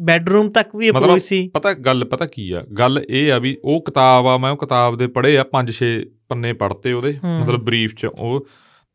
[0.00, 2.60] ਬੈੱਡਰੂਮ ਤੱਕ ਵੀ ਅਪਰੋਚ ਸੀ। ਪਤਾ ਗੱਲ ਪਤਾ ਕੀ ਆ?
[2.78, 6.06] ਗੱਲ ਇਹ ਆ ਵੀ ਉਹ ਕਿਤਾਬ ਆ ਮੈਂ ਉਹ ਕਿਤਾਬ ਦੇ ਪੜ੍ਹੇ ਆ ਪੰਜ ਛੇ
[6.28, 8.46] ਪੰਨੇ ਪੜ੍ਹਤੇ ਉਹਦੇ। ਮਤਲਬ ਬਰੀਫ ਚ। ਉਹ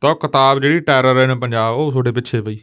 [0.02, 2.60] ਤਾਂ ਕਿਤਾਬ ਜਿਹੜੀ ਟੈਰਰ ਨੇ ਪੰਜਾਬ ਉਹ ਤੁਹਾਡੇ ਪਿੱਛੇ ਪਈ।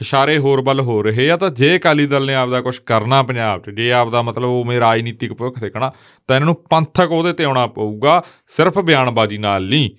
[0.00, 3.60] ਇਸ਼ਾਰੇ ਹੋਰ ਵੱਲ ਹੋ ਰਹੇ ਆ ਤਾਂ ਜੇ ਅਕਾਲੀ ਦਲ ਨੇ ਆਪਦਾ ਕੁਝ ਕਰਨਾ ਪੰਜਾਬ
[3.60, 5.92] 'ਚ ਜੇ ਆਪਦਾ ਮਤਲਬ ਉਹ ਮੇ ਰਾਜਨੀਤਿਕ ਭਵਿੱਖ ਦੇਖਣਾ
[6.28, 9.90] ਤਾਂ ਇਹਨਾਂ ਨੂੰ ਪੰਥਕ ਉਹਦੇ ਤੇ ਆਉਣਾ ਪਊਗਾ ਸਿਰਫ ਬਿਆਨਬਾਜ਼ੀ ਨਾਲ ਨਹੀਂ।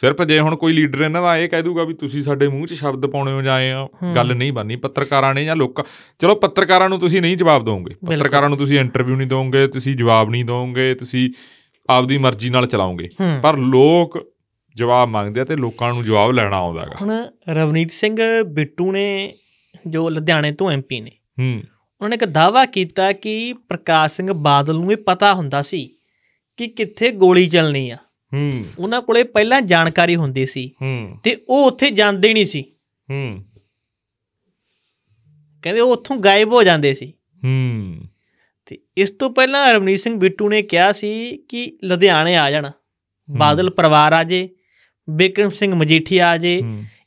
[0.00, 2.72] ਸਿਰਫ ਜੇ ਹੁਣ ਕੋਈ ਲੀਡਰ ਇਹਨਾਂ ਦਾ ਇਹ ਕਹਿ ਦੂਗਾ ਵੀ ਤੁਸੀਂ ਸਾਡੇ ਮੂੰਹ 'ਚ
[2.72, 3.86] ਸ਼ਬਦ ਪਾਉਣੇ ਹੋ ਜਾਏ ਆ।
[4.16, 5.84] ਗੱਲ ਨਹੀਂ ਬਣਨੀ ਪੱਤਰਕਾਰਾਂ ਨੇ ਜਾਂ ਲੋਕਾਂ
[6.20, 10.30] ਚਲੋ ਪੱਤਰਕਾਰਾਂ ਨੂੰ ਤੁਸੀਂ ਨਹੀਂ ਜਵਾਬ ਦੋਗੇ ਪੱਤਰਕਾਰਾਂ ਨੂੰ ਤੁਸੀਂ ਇੰਟਰਵਿਊ ਨਹੀਂ ਦੋਗੇ ਤੁਸੀਂ ਜਵਾਬ
[10.30, 11.30] ਨਹੀਂ ਦੋਗੇ ਤੁਸੀਂ
[11.88, 13.08] ਆਪਦੀ ਮਰਜ਼ੀ ਨਾਲ ਚਲਾਓਗੇ।
[13.42, 14.18] ਪਰ ਲੋਕ
[14.76, 17.12] ਜਵਾਬ ਮੰਗਦੇ ਆ ਤੇ ਲੋਕਾਂ ਨੂੰ ਜਵਾਬ ਲੈਣਾ ਆਉਂਦਾ ਹੈਗਾ ਹੁਣ
[17.54, 19.34] ਰਵਨੀਤ ਸਿੰਘ ਬਿੱਟੂ ਨੇ
[19.86, 21.52] ਜੋ ਲੁਧਿਆਣੇ ਤੋਂ ਐਮਪੀ ਨੇ ਹੂੰ।
[22.00, 25.88] ਉਹਨਾਂ ਨੇ ਇੱਕ ਦਾਵਾ ਕੀਤਾ ਕਿ ਪ੍ਰਕਾਸ਼ ਸਿੰਘ ਬਾਦਲ ਨੂੰ ਇਹ ਪਤਾ ਹੁੰਦਾ ਸੀ
[26.58, 27.96] ਕਿ ਕਿੱਥੇ ਗੋਲੀ ਚੱਲਣੀ ਆ।
[28.34, 32.64] ਹੂੰ। ਉਹਨਾਂ ਕੋਲੇ ਪਹਿਲਾਂ ਜਾਣਕਾਰੀ ਹੁੰਦੀ ਸੀ। ਹੂੰ। ਤੇ ਉਹ ਉੱਥੇ ਜਾਂਦੇ ਨਹੀਂ ਸੀ।
[33.10, 33.44] ਹੂੰ।
[35.62, 37.12] ਕਹਿੰਦੇ ਉਹ ਉੱਥੋਂ ਗਾਇਬ ਹੋ ਜਾਂਦੇ ਸੀ।
[37.44, 37.96] ਹੂੰ।
[38.66, 42.70] ਤੇ ਇਸ ਤੋਂ ਪਹਿਲਾਂ ਰਵਨੀਤ ਸਿੰਘ ਬਿੱਟੂ ਨੇ ਕਿਹਾ ਸੀ ਕਿ ਲੁਧਿਆਣੇ ਆ ਜਾਣ।
[43.30, 44.48] ਬਾਦਲ ਪਰਿਵਾਰ ਆ ਜੇ
[45.10, 46.62] ਬਿਕਰਮ ਸਿੰਘ ਮਜੀਠੀਆ ਆ ਜੇ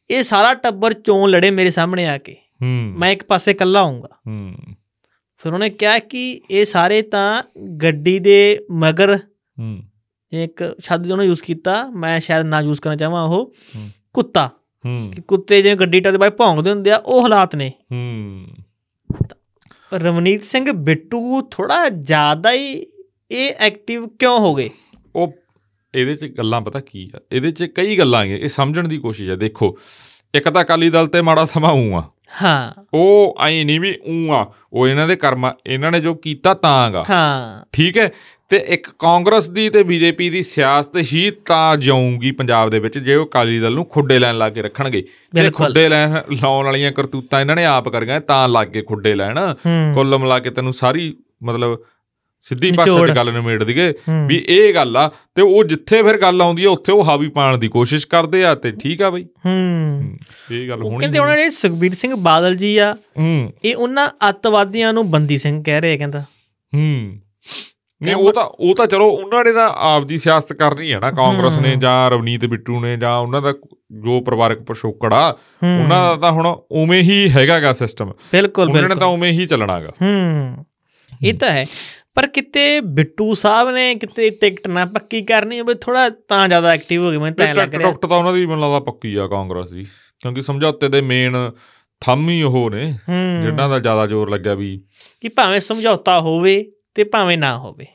[0.09, 4.09] ਇਹ ਸਾਰਾ ਟੱਬਰ ਚੋਣ ਲੜੇ ਮੇਰੇ ਸਾਹਮਣੇ ਆ ਕੇ। ਹੂੰ। ਮੈਂ ਇੱਕ ਪਾਸੇ ਇਕੱਲਾ ਆਉਂਗਾ
[4.27, 4.55] ਹੂੰ।
[5.37, 7.43] ਫਿਰ ਉਹਨੇ ਕਿਹਾ ਕਿ ਇਹ ਸਾਰੇ ਤਾਂ
[7.81, 9.19] ਗੱਡੀ ਦੇ ਮਗਰ
[10.33, 13.53] ਹੂੰ ਇੱਕ ਸ਼ਬਦ ਉਹਨੇ ਯੂਜ਼ ਕੀਤਾ ਮੈਂ ਸ਼ਾਇਦ ਨਾ ਯੂਜ਼ ਕਰਨਾ ਚਾਹਾਂ ਉਹ।
[14.13, 14.49] ਕੁੱਤਾ।
[14.85, 18.47] ਹੂੰ। ਕਿ ਕੁੱਤੇ ਜਿਵੇਂ ਗੱਡੀ ਟੱਪ ਬਾਈ ਭੌਂਕਦੇ ਹੁੰਦੇ ਆ ਉਹ ਹਾਲਾਤ ਨੇ। ਹੂੰ।
[19.93, 22.85] ਰਵਨੀਤ ਸਿੰਘ ਬਿੱਟੂ ਥੋੜਾ ਜ਼ਿਆਦਾ ਹੀ
[23.31, 24.69] ਇਹ ਐਕਟਿਵ ਕਿਉਂ ਹੋ ਗਏ?
[25.15, 25.33] ਉਹ
[25.95, 27.19] ਇਹਦੇ 'ਚ ਗੱਲਾਂ ਪਤਾ ਕੀ ਆ?
[27.31, 29.77] ਇਹਦੇ 'ਚ ਕਈ ਗੱਲਾਂ ਆਈਆਂ ਇਹ ਸਮਝਣ ਦੀ ਕੋਸ਼ਿਸ਼ ਹੈ ਦੇਖੋ
[30.35, 32.09] ਇੱਕ ਤਾਂ ਅਕਾਲੀ ਦਲ ਤੇ ਮਾੜਾ ਸਮਾਂ ਊਂ ਆ।
[32.43, 36.53] ਹਾਂ। ਉਹ ਐ ਨਹੀਂ ਵੀ ਊਂ ਆ। ਉਹ ਇਹਨਾਂ ਦੇ ਕਰਮ ਇਹਨਾਂ ਨੇ ਜੋ ਕੀਤਾ
[36.53, 38.11] ਤਾਂ ਗਾ ਹਾਂ। ਠੀਕ ਹੈ?
[38.51, 43.15] ਤੇ ਇੱਕ ਕਾਂਗਰਸ ਦੀ ਤੇ ਬੀਜੇਪੀ ਦੀ ਸਿਆਸਤ ਹੀ ਤਾਂ ਜਾਊਗੀ ਪੰਜਾਬ ਦੇ ਵਿੱਚ ਜੇ
[43.15, 47.41] ਉਹ ਅਕਾਲੀ ਦਲ ਨੂੰ ਖੁੱਡੇ ਲੈਣ ਲਾ ਕੇ ਰੱਖਣਗੇ। ਤੇ। ਖੁੱਡੇ ਲੈਣ ਲਾਉਣ ਵਾਲੀਆਂ ਕਰਤੂਤਾਂ
[47.41, 49.39] ਇਹਨਾਂ ਨੇ ਆਪ ਕਰ ਗਏ ਤਾਂ ਲੱਗ ਕੇ ਖੁੱਡੇ ਲੈਣ।
[49.93, 51.79] ਕੁੱਲ ਮਿਲਾ ਕੇ ਤੈਨੂੰ ਸਾਰੀ ਮਤਲਬ
[52.41, 53.93] ਸਿੱਧੀ ਭਾਸ਼ਾ। 'ਚ ਗੱਲ ਨਿਮੇੜ ਦਈਏ।
[54.27, 57.57] ਵੀ ਇਹ ਗੱਲ ਆ ਤੇ ਉਹ ਜਿੱਥੇ ਫਿਰ ਗੱਲ ਆਉਂਦੀ ਆ ਉੱਥੇ ਉਹ ਹਾਵੀ ਪਾਉਣ
[57.57, 60.17] ਦੀ ਕੋਸ਼ਿਸ਼ ਕਰਦੇ ਆ ਤੇ ਠੀਕ ਆ ਬਈ। ਹੂੰ।
[60.51, 62.95] ਇਹ ਗੱਲ ਹੋਣੀ ਕਹਿੰਦੇ ਉਹਨਾਂ ਨੇ ਸੁਖਬੀਰ ਸਿੰਘ ਬਾਦਲ ਜੀ ਆ
[63.63, 66.21] ਇਹ ਉਹਨਾਂ ਅੱਤਵਾਦੀਆਂ ਨੂੰ ਬੰਦੀ ਸਿੰਘ ਕਹਿ ਰਹੇ ਕਹਿੰਦਾ।
[66.75, 67.17] ਹੂੰ।
[68.01, 71.59] ਨਹੀਂ ਉਹ ਤਾਂ ਉਹ ਤਾਂ ਚਲੋ ਉਹਨਾਂ ਨੇ ਤਾਂ ਆਪਦੀ ਸਿਆਸਤ ਕਰਨੀ ਹੈ ਨਾ ਕਾਂਗਰਸ
[71.59, 73.51] ਨੇ। ਜਾਂ ਰਵਨੀਤ ਬਿੱਟੂ ਨੇ ਜਾਂ ਉਹਨਾਂ ਦਾ
[74.03, 79.07] ਜੋ ਪਰਿਵਾਰਕ ਹੂੰ। ਉਹਨਾਂ ਦਾ ਤਾਂ ਹੁਣ ਉਵੇਂ ਹੀ ਹੈਗਾਗਾ ਸਿਸਟਮ ਬਿਲਕੁਲ ਉਹਨਾਂ ਨੇ ਤਾਂ
[79.07, 80.65] ਉਵੇਂ ਹੀ ਚੱਲਣਾਗਾ। ਹੂੰ
[81.23, 81.65] ਇਹ ਤਾਂ ਹੈ।
[82.15, 87.05] ਪਰ ਕਿਤੇ ਬਿੱਟੂ ਸਾਹਿਬ ਨੇ ਕਿਤੇ ਟਿਕਟ ਨਾ ਪੱਕੀ ਕਰਨੀ ਹੋਵੇ ਥੋੜਾ ਤਾਂ ਜ਼ਿਆਦਾ ਐਕਟਿਵ
[87.05, 89.69] ਹੋ ਗਏ ਮੈਨੂੰ ਤਾਂ ਲੱਗ ਰਿਹਾ। ਟੁਕਟ ਤਾਂ ਉਹਨਾਂ ਦੀ ਮੈਨੂੰ ਲੱਗਦਾ ਪੱਕੀ ਆ ਕਾਂਗਰਸ
[89.71, 89.83] ਦੀ
[90.19, 91.51] ਕਿਉਂਕਿ ਸਮਝੌਤੇ ਦੇ ਮੇਨ
[92.01, 92.85] ਥੰਮ ਹੀ ਉਹ ਨੇ
[93.41, 94.81] ਜਿਨ੍ਹਾਂ ਦਾ ਜ਼ਿਆਦਾ ਜ਼ੋਰ ਲੱਗਿਆ ਵੀ
[95.21, 97.85] ਕਿ ਭਾਵੇਂ ਸਮਝੌਤਾ ਹੋਵੇ ਤੇ ਭਾਵੇਂ ਨਾ ਹੋਵੇ।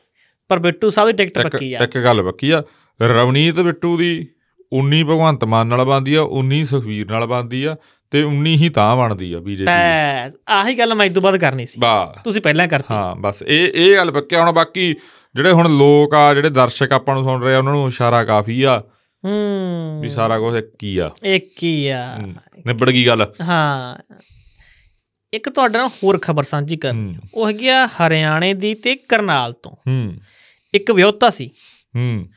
[0.48, 2.62] ਪਰ ਬਿੱਟੂ ਸਾਹਿਬ ਦੀ ਟਿਕਟ ਪੱਕੀ ਆ। ਇੱਕ ਗੱਲ ਪੱਕੀ ਆ।
[3.02, 4.28] ਰਵਨੀਤ ਬਿੱਟੂ ਦੀ
[4.72, 7.76] 19 ਭਗਵੰਤ ਮਾਨ ਨਾਲ ਬਣਦੀ ਆ 19 ਸੁਖਵੀਰ ਨਾਲ ਬਣਦੀ ਆ
[8.10, 11.80] ਤੇ 19 ਹੀ ਤਾਂ ਬਣਦੀ ਆ ਬੀਜੇਪੀ ਬਸ ਆਹੀ ਗੱਲ ਮੈਂ ਤੋਂ ਬਾਅਦ ਕਰਨੀ ਸੀ।
[12.24, 14.94] ਤੁਸੀਂ ਪਹਿਲਾਂ ਕਰਤੀ। ਹਾਂ ਬਸ। ਇਹ ਇਹ ਗੱਲ ਪੱਕਿਆ ਹੁਣ ਬਾਕੀ
[15.34, 18.62] ਜਿਹੜੇ ਹੁਣ ਲੋਕ ਆ ਜਿਹੜੇ ਦਰਸ਼ਕ ਆਪਾਂ ਨੂੰ ਸੁਣ ਰਹੇ ਆ ਉਹਨਾਂ ਨੂੰ ਇਸ਼ਾਰਾ ਕਾਫੀ
[18.62, 18.82] ਆ।
[19.24, 22.16] ਹੂੰ। ਵੀ ਸਾਰਾ ਕੁਝ ਇੱਕ ਹੀ ਆ। ਇੱਕ ਹੀ ਆ।
[22.66, 23.96] ਨਿਬੜ ਗਈ ਗੱਲ। ਹਾਂ।
[25.36, 29.52] ਇੱਕ ਤੁਹਾਡੇ ਨਾਲ ਹੋਰ ਖਬਰ ਸਾਂਝੀ ਕਰ ਹੂੰ। ਉਹ ਹੈਗੀ ਆ ਹਰਿਆਣੇ ਦੀ ਤੇ ਕਰਨਾਲ
[29.52, 30.14] ਤੋਂ। ਹੂੰ।
[30.74, 31.50] ਇੱਕ ਵਿਆਹੁਤਾ ਸੀ।
[31.96, 32.28] ਹੂੰ।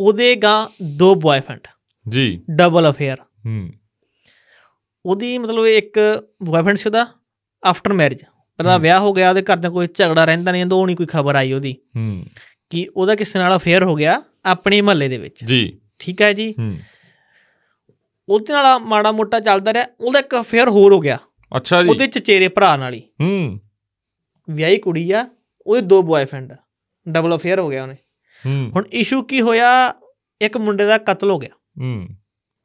[0.00, 1.60] ਉਹਦੇ ਗਾਂ ਦੋ ਬॉयਫ੍ਰੈਂਡ
[2.08, 3.70] ਜੀ। ਡਬਲ ਅਫੇਅਰ ਹੂੰ।
[5.06, 7.06] ਉਹਦੀ ਮਤਲਬ ਇੱਕ ਬॉयਫ੍ਰੈਂਡ ਸੀ ਉਹਦਾ
[7.64, 8.24] ਆਫਟਰ ਮੈਰਿਜ
[8.56, 11.36] ਪਹਿਲਾਂ ਵਿਆਹ ਹੋ ਗਿਆ ਉਹਦੇ ਘਰ ਦਾ ਕੋਈ ਝਗੜਾ ਰਹਿੰਦਾ ਨਹੀਂ ਉਹ ਨਹੀਂ ਕੋਈ ਖਬਰ
[11.36, 12.26] ਆਈ ਉਹਦੀ। ਹੂੰ।
[12.70, 16.54] ਕਿ ਉਹਦਾ ਕਿਸੇ ਨਾਲ ਅਫੇਅਰ ਹੋ ਗਿਆ ਆਪਣੇ ਮਹੱਲੇ ਦੇ ਵਿੱਚ। ਜੀ। ਠੀਕ ਹੈ ਜੀ।
[16.58, 16.78] ਹੂੰ।
[18.28, 21.18] ਉਹਦੇ ਨਾਲ ਮਾੜਾ ਮੋਟਾ ਚੱਲਦਾ ਰਿਹਾ। ਉਹਦਾ ਇੱਕ ਅਫੇਅਰ ਹੋਰ ਹੋ ਗਿਆ।
[21.56, 23.60] ਅੱਛਾ ਜੀ। ਉਹਦੇ ਚਚੇਰੇ ਭਰਾ ਨਾਲ ਹੀ। ਹੂੰ।
[24.50, 25.26] ਵਿਆਹੀ ਕੁੜੀ ਆ
[25.66, 26.52] ਉਹਦੇ ਦੋ ਬॉयਫ੍ਰੈਂਡ
[27.08, 27.94] ਡਬਲ ਅਫੇਅਰ ਹੋ ਗਿਆ ਉਹਨੇ।
[28.46, 29.94] ਹੂੰ। ਹੁਣ ਇਸ਼ੂ ਕੀ ਹੋਇਆ
[30.42, 32.08] ਇੱਕ ਮੁੰਡੇ ਦਾ ਕਤਲ ਹੋ ਗਿਆ। ਹੂੰ।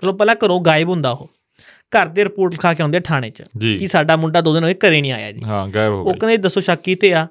[0.01, 1.31] ਚਲੋ ਪਹਿਲਾਂ ਘਰੋਂ ਗਾਇਬ ਹੁੰਦਾ ਉਹ।
[1.65, 4.73] ਘਰ ਦੇ ਰਿਪੋਰਟ ਲਿਖਾ ਕੇ ਆਉਂਦੇ ਆ ਥਾਣੇ 'ਚ ਕਿ ਸਾਡਾ ਮੁੰਡਾ ਦੋ ਦਿਨ ਹੋਏ
[4.73, 7.27] ਘਰੇ ਨਹੀਂ ਆਇਆ ਜੀ। ਹਾਂ ਗਾਇਬ ਹੋ ਉਹ ਗਏ ਕਹਿੰਦੇ ਦੱਸੋ ਸ਼ੱਕੀ ਤੇ ਆ।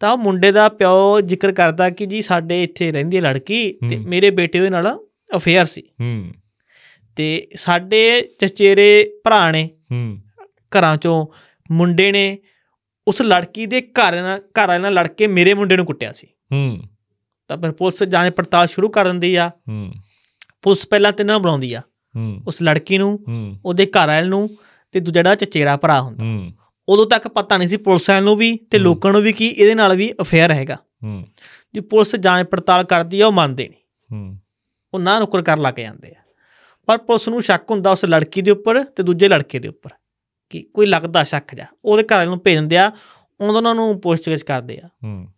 [0.00, 3.96] ਤਾਂ ਉਹ ਮੁੰਡੇ ਦਾ ਪਿਓ ਜ਼ਿਕਰ ਕਰਦਾ ਕਿ ਜੀ ਸਾਡੇ ਇੱਥੇ ਰਹਿੰਦੀ ਹੈ ਲੜਕੀ ਤੇ।
[3.96, 4.98] ਮੇਰੇ ਬੇਟੇ ਉਹਦੇ ਨਾਲ
[5.36, 6.32] ਅਫੇਅਰ ਸੀ। ਹੂੰ।
[7.16, 10.18] ਤੇ ਸਾਡੇ ਚਚੇਰੇ ਭਰਾ ਨੇ ਹੂੰ।
[10.78, 11.26] ਘਰਾਂ ਚੋਂ
[11.72, 12.38] ਮੁੰਡੇ ਨੇ
[13.08, 16.26] ਉਸ ਲੜਕੀ ਦੇ ਘਰ ਨਾਲ ਘਰ ਵਾਲੇ ਨਾਲ ਲੜ ਕੇ ਮੇਰੇ ਮੁੰਡੇ ਨੂੰ ਕੁੱਟਿਆ ਸੀ।
[16.52, 16.80] ਹੂੰ।
[17.48, 19.92] ਤਾਂ ਫਿਰ ਪੁਲਿਸ ਜਾਂਚ ਪੜਤਾਲ ਸ਼ੁਰੂ ਕਰ ਦਿੰਦੀ ਆ। ਹੂੰ।
[20.62, 21.82] ਪੁਲਿਸ ਪਹਿਲਾਂ ਤਿੰਨਾਂ ਨੂੰ ਬੁਲਾਉਂਦੀ ਆ।
[22.16, 23.24] ਹੂੰ। ਉਸ ਲੜਕੀ ਨੂੰ
[23.64, 24.50] ਉਹਦੇ ਘਰ ਵਾਲੇ ਨੂੰ
[24.92, 26.52] ਤੇ ਦੂਜਾ ਜਿਹੜਾ ਚਚੇਰਾ ਭਰਾ ਹੁੰਦਾ। ਹੂੰ।
[26.88, 29.96] ਉਦੋਂ ਤੱਕ ਪਤਾ ਨਹੀਂ ਸੀ ਪੁਲਿਸ ਨੂੰ ਵੀ ਤੇ। ਲੋਕਾਂ ਨੂੰ ਵੀ ਕਿ ਇਹਦੇ ਨਾਲ
[29.96, 31.26] ਵੀ ਅਫੇਅਰ ਹੈਗਾ। ਹੂੰ।
[31.74, 33.80] ਜੇ ਪੁਲਿਸ ਜਾਂਚ ਪੜਤਾਲ ਕਰਦੀ ਆ ਉਹ ਮੰਨਦੇ ਨਹੀਂ।
[34.12, 34.38] ਹੂੰ।
[34.94, 36.20] ਉਹ ਨਾ ਨੁਕਰ ਕਰ ਲੱਗ ਜਾਂਦੇ ਆ।
[36.86, 39.90] ਪਰ ਪੁਲਿਸ ਨੂੰ ਸ਼ੱਕ ਹੁੰਦਾ ਉਸ ਲੜਕੀ ਦੇ ਉੱਪਰ ਤੇ ਦੂਜੇ ਲੜਕੇ ਦੇ ਉੱਪਰ।
[40.54, 42.92] ਕਿ ਕੋਈ ਲੱਗਦਾ ਸ਼ੱਕ ਜਾ ਉਹਦੇ ਘਰ ਵਾਲੇ ਨੂੰ ਭੇਜ ਦਿੰਦੇ ਆ
[43.40, 45.28] ਉਹਨਾਂ ਨੂੰ ਪੁੱਛਗਿੱਛ ਕਰਦੇ ਆ। ਹੂੰ।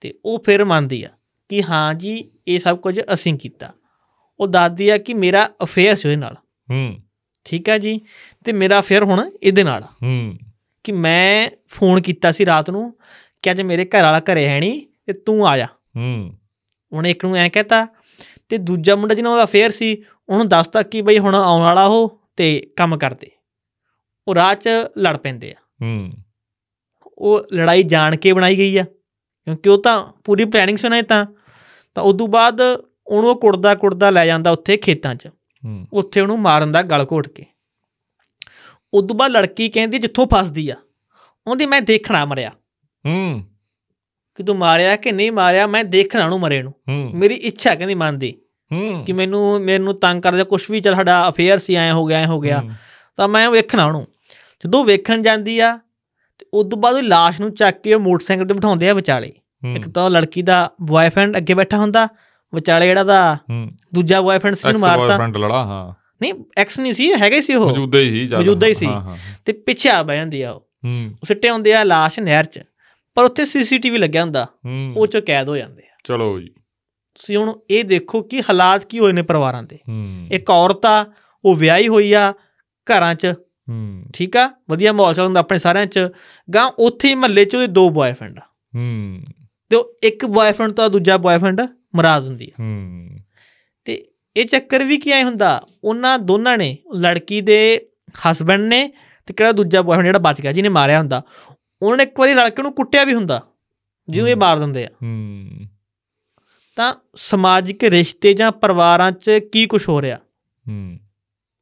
[0.00, 1.08] ਤੇ ਉਹ ਫਿਰ ਮੰਨਦੀ ਆ
[1.48, 3.72] ਕਿ ਹਾਂ ਜੀ ਇਹ ਸਭ ਕੁਝ ਅਸੀਂ ਕੀਤਾ।
[4.40, 6.36] ਉਹ ਦੱਸਦੀ ਆ ਕਿ ਮੇਰਾ ਅਫੇਅਰ ਸੀ ਉਹਦੇ ਨਾਲ।
[6.70, 6.96] ਹੂੰ।
[7.44, 8.00] ਠੀਕ ਹੈ ਜੀ?
[8.44, 10.38] ਤੇ ਮੇਰਾ ਅਫੇਅਰ ਹੁਣ ਇਹਦੇ ਨਾਲ। ਆ। ਹੂੰ।
[10.84, 12.94] ਕਿ ਮੈਂ ਫੋਨ ਕੀਤਾ ਸੀ ਰਾਤ ਨੂੰ
[13.42, 16.34] ਕਿ ਅੱਜ ਮੇਰੇ ਘਰ ਵਾਲਾ ਘਰੇ ਹੈ ਨਹੀਂ ਤੇ ਤੂੰ ਆ ਜਾ। ਹੂੰ।
[16.92, 17.86] ਉਹਨੇ ਇੱਕ ਨੂੰ ਐਂ ਕਹਤਾ
[18.48, 22.20] ਤੇ ਦੂਜਾ ਮੁੰਡਾ ਜਿਹਨਾਂ ਦਾ ਅਫੇਅਰ ਸੀ ਉਹਨੂੰ ਦੱਸਤਾ ਕਿ ਬਈ ਹੁਣ ਆਉਣ ਵਾਲਾ ਉਹ
[22.36, 23.30] ਤੇ ਕੰਮ ਕਰਦੇ
[24.30, 24.68] ਉਹ ਰਾਹ 'ਚ
[24.98, 26.12] ਲੜ ਪੈਂਦੇ ਆ। ਹੂੰ।
[27.18, 28.82] ਉਹ ਲੜਾਈ ਜਾਣ ਕੇ ਬਣਾਈ ਗਈ ਆ
[29.44, 31.26] ਕਿਉਂਕਿ ਉਹ ਤਾਂ ਪੂਰੀ ਪਲੈਨਿੰਗ ਸੁਣਾਏ ਤਾਂ।
[31.94, 32.60] ਤਾਂ ਉਦੋਂ ਬਾਅਦ
[33.06, 35.26] ਉਹਨੂੰ ਉਹ ਕੁੜਦਾ ਕੁੜਦਾ ਲੈ ਜਾਂਦਾ ਉੱਥੇ ਖੇਤਾਂ 'ਚ।
[35.64, 37.46] ਹੂੰ। ਉੱਥੇ ਉਹਨੂੰ ਮਾਰਨ ਦਾ ਗਲ ਘੋਟ ਕੇ।
[38.94, 40.76] ਉਦੋਂ ਬਾਅਦ ਲੜਕੀ ਕਹਿੰਦੀ ਜਿੱਥੋਂ ਫਸਦੀ ਆ
[41.46, 42.50] ਉਹਦੀ ਮੈਂ ਦੇਖਣਾ ਮਰਿਆ।
[43.06, 43.44] ਹੂੰ।
[44.34, 46.74] ਕਿ ਤੂੰ ਮਾਰਿਆ ਕਿ ਨਹੀਂ ਮਾਰਿਆ ਮੈਂ ਦੇਖਣਾ ਉਹਨੂੰ ਮਰੇ ਨੂੰ।
[47.14, 48.40] ਮੇਰੀ ਇੱਛਾ ਕਹਿੰਦੀ ਮਨ ਦੀ।
[48.72, 52.18] ਹੂੰ। ਕਿ ਮੈਨੂੰ ਮੈਨੂੰ ਤੰਗ ਕਰਦਾ ਕੁਝ ਵੀ ਚੱਲ ਸਾਡਾ ਅਫੇਅਰ ਸੀ ਐ ਹੋ ਗਿਆ
[52.18, 52.62] ਐ ਹੋ ਗਿਆ।
[53.16, 54.06] ਤਾਂ ਮੈਂ ਵੇਖਣਾ ਉਹਨੂੰ।
[54.64, 55.78] ਜਦੋਂ ਵੇਖਣ ਜਾਂਦੀ ਆ
[56.38, 59.32] ਤੇ ਉਸ ਤੋਂ ਬਾਅਦ ਉਹ লাশ ਨੂੰ ਚੱਕ ਕੇ ਉਹ ਮੋਟਰਸਾਈਕਲ ਤੇ ਬਿਠਾਉਂਦੇ ਆ ਵਿਚਾਲੇ।
[59.74, 62.08] ਇੱਕ ਤਾਂ ਲੜਕੀ ਦਾ ਬॉयਫ੍ਰੈਂਡ ਅੱਗੇ ਬੈਠਾ ਹੁੰਦਾ
[62.54, 63.38] ਵਿਚਾਲੇ ਜਿਹੜਾ ਦਾ
[63.94, 65.92] ਦੂਜਾ ਬॉयਫ੍ਰੈਂਡ ਸੀ ਨੂੰ ਮਾਰਤਾ। ਬॉयਫ੍ਰੈਂਡ ਲੜਾ ਹਾਂ।
[66.22, 68.88] ਨਹੀਂ ਐਕਸ ਨਹੀਂ ਸੀ ਹੈਗਾ ਹੀ ਸੀ ਉਹ। ਮੌਜੂਦਾ ਹੀ ਸੀ ਮੌਜੂਦਾ ਹੀ ਸੀ।
[69.44, 70.66] ਤੇ ਪਿੱਛੇ ਆ ਬਹਿ ਜਾਂਦੀ ਆ ਉਹ।
[71.24, 72.60] ਸਿੱਟੇ ਹੁੰਦੇ ਆ লাশ ਨਹਿਰ 'ਚ
[73.14, 74.46] ਪਰ ਉੱਥੇ ਸੀਸੀਟੀਵੀ ਲੱਗਿਆ ਹੁੰਦਾ।
[74.96, 76.48] ਉਹ 'ਚ ਕੈਦ ਹੋ ਜਾਂਦੇ ਆ। ਚਲੋ ਜੀ।
[77.14, 79.78] ਤੁਸੀਂ ਹੁਣ ਇਹ ਦੇਖੋ ਕਿ ਹਾਲਾਤ ਕੀ ਹੋਏ ਨੇ ਪਰਿਵਾਰਾਂ ਦੇ।
[80.32, 81.04] ਇੱਕ ਔਰਤ ਆ
[81.44, 82.32] ਉਹ ਵਿਆਹੀ ਹੋਈ ਆ
[82.86, 83.34] ਘਰਾਂ 'ਚ।
[83.70, 84.50] ਹੂੰ। ਠੀਕ ਆ?
[84.70, 85.98] ਵਧੀਆ ਮਾਹੌਲ ਚੱਲਦਾ ਆਪਣੇ ਸਾਰਿਆਂ ਚ।
[86.54, 88.42] ਗਾਂ ਉੱਥੇ ਮਹੱਲੇ ਚ ਉਹਦੇ ਦੋ ਬॉयਫ੍ਰੈਂਡ ਆ।
[88.74, 89.22] ਹੂੰ।
[89.68, 91.60] ਤੇ ਉਹ ਇੱਕ ਬॉयਫ੍ਰੈਂਡ ਤਾਂ ਦੂਜਾ ਬॉयਫ੍ਰੈਂਡ
[91.94, 93.08] ਮਰਾਜ਼ ਹੁੰਦੀ ਆ। ਹੂੰ।
[93.84, 94.06] ਤੇ
[94.36, 95.66] ਇਹ ਚੱਕਰ ਵੀ ਕੀ ਆਏ ਹੁੰਦਾ?
[95.84, 97.86] ਉਹਨਾਂ ਦੋਨਾਂ ਨੇ ਲੜਕੀ ਦੇ
[98.30, 98.92] ਹਸਬੰਡ ਨੇ
[99.26, 101.22] ਤੇ ਕਿਹੜਾ ਦੂਜਾ ਬॉयਫ੍ਰੈਂਡ ਜਿਹੜਾ ਬਚ ਗਿਆ ਜਿਹਨੇ ਮਾਰਿਆ ਹੁੰਦਾ।
[101.82, 103.42] ਉਹਨਾਂ ਨੇ ਇੱਕ ਵਾਰੀ ਲੜਕੇ ਨੂੰ ਕੁੱਟਿਆ ਵੀ ਹੁੰਦਾ
[104.08, 105.50] ਜਿਉਂ ਇਹ ਮਾਰ ਦਿੰਦੇ ਆ। ਹੂੰ।
[106.76, 110.16] ਤਾਂ ਸਮਾਜਿਕ ਰਿਸ਼ਤੇ ਜਾਂ ਪਰਿਵਾਰਾਂ 'ਚ ਕੀ ਕੁਝ ਹੋ ਰਿਹਾ?
[110.68, 110.98] ਹੂੰ।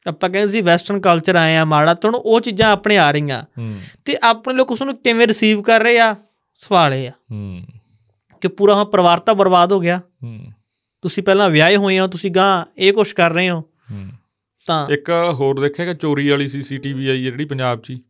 [0.09, 3.81] ਆਪਾਂ ਕਹਿੰਦੇ ਸੀ ਵੈਸਟਰਨ ਕਲਚਰ ਆਏ ਆ ਮਾੜਾ ਤਾਂ ਉਹ ਚੀਜ਼ਾਂ ਆਪਣੇ ਆ ਰਹੀਆਂ। ਹੂੰ।
[4.05, 6.17] ਤੇ ਆਪਣੇ ਲੋਕ ਉਸ ਨੂੰ ਕਿਵੇਂ ਰਿਸੀਵ ਕਰ ਰਹੇ ਆ?
[6.55, 7.63] ਸਵਾਲ ਇਹ ਆ ਹੂੰ।
[8.41, 10.47] ਕਿ ਪੂਰਾ ਹੁਣ ਪਰਿਵਾਰ ਤਾਂ ਬਰਬਾਦ ਹੋ ਗਿਆ। ਹੂੰ।
[11.03, 14.09] ਤੁਸੀਂ ਪਹਿਲਾਂ ਵਿਆਹੇ ਹੋਏ ਹੋ ਤੁਸੀਂ ਗਾਂ ਇਹ ਕੁਝ ਕਰ ਰਹੇ ਹੋ। ਹੂੰ।
[14.67, 18.01] ਤਾਂ ਇੱਕ ਹੋਰ ਦੇਖੇਗਾ ਚੋਰੀ ਵਾਲੀ ਸੀਸੀਟੀਵੀ ਆਈ ਹੈ ਜਿਹੜੀ ਪੰਜਾਬ 'ਚ ਹੀ।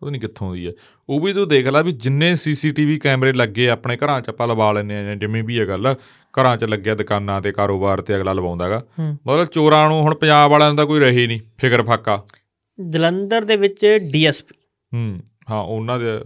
[0.00, 0.72] ਪਤਾ ਨਹੀਂ ਕਿੱਥੋਂ ਦੀ ਹੈ
[1.08, 4.72] ਉਹ ਵੀ ਤੂੰ ਦੇਖ ਲੈ ਵੀ ਜਿੰਨੇ ਸੀਸੀਟੀਵੀ ਕੈਮਰੇ ਲੱਗੇ ਆਪਣੇ ਘਰਾਂ 'ਚ ਆਪਾਂ ਲਵਾ
[4.72, 5.94] ਲੈਂਦੇ ਆ ਜਿਵੇਂ ਵੀ ਇਹ ਗੱਲ
[6.40, 10.50] ਘਰਾਂ 'ਚ ਲੱਗਿਆ ਦੁਕਾਨਾਂ ਤੇ ਕਾਰੋਬਾਰ ਤੇ ਅਗਲਾ ਲਵਾਉਂਦਾਗਾ ਹੂੰ। ਮਤਲਬ ਚੋਰਾਂ ਨੂੰ ਹੁਣ ਪੰਜਾਬ
[10.50, 12.24] ਵਾਲਿਆਂ ਦਾ ਕੋਈ ਰਹੇ ਨਹੀਂ ਫਿਕਰ ਫਾਕਾ।
[12.88, 14.54] ਜਲੰਧਰ ਦੇ ਵਿੱਚ ਡੀਐਸਪੀ।
[14.94, 15.20] ਹੂੰ
[15.50, 16.20] ਹਾਂ ਉਹਨਾਂ ਦੇ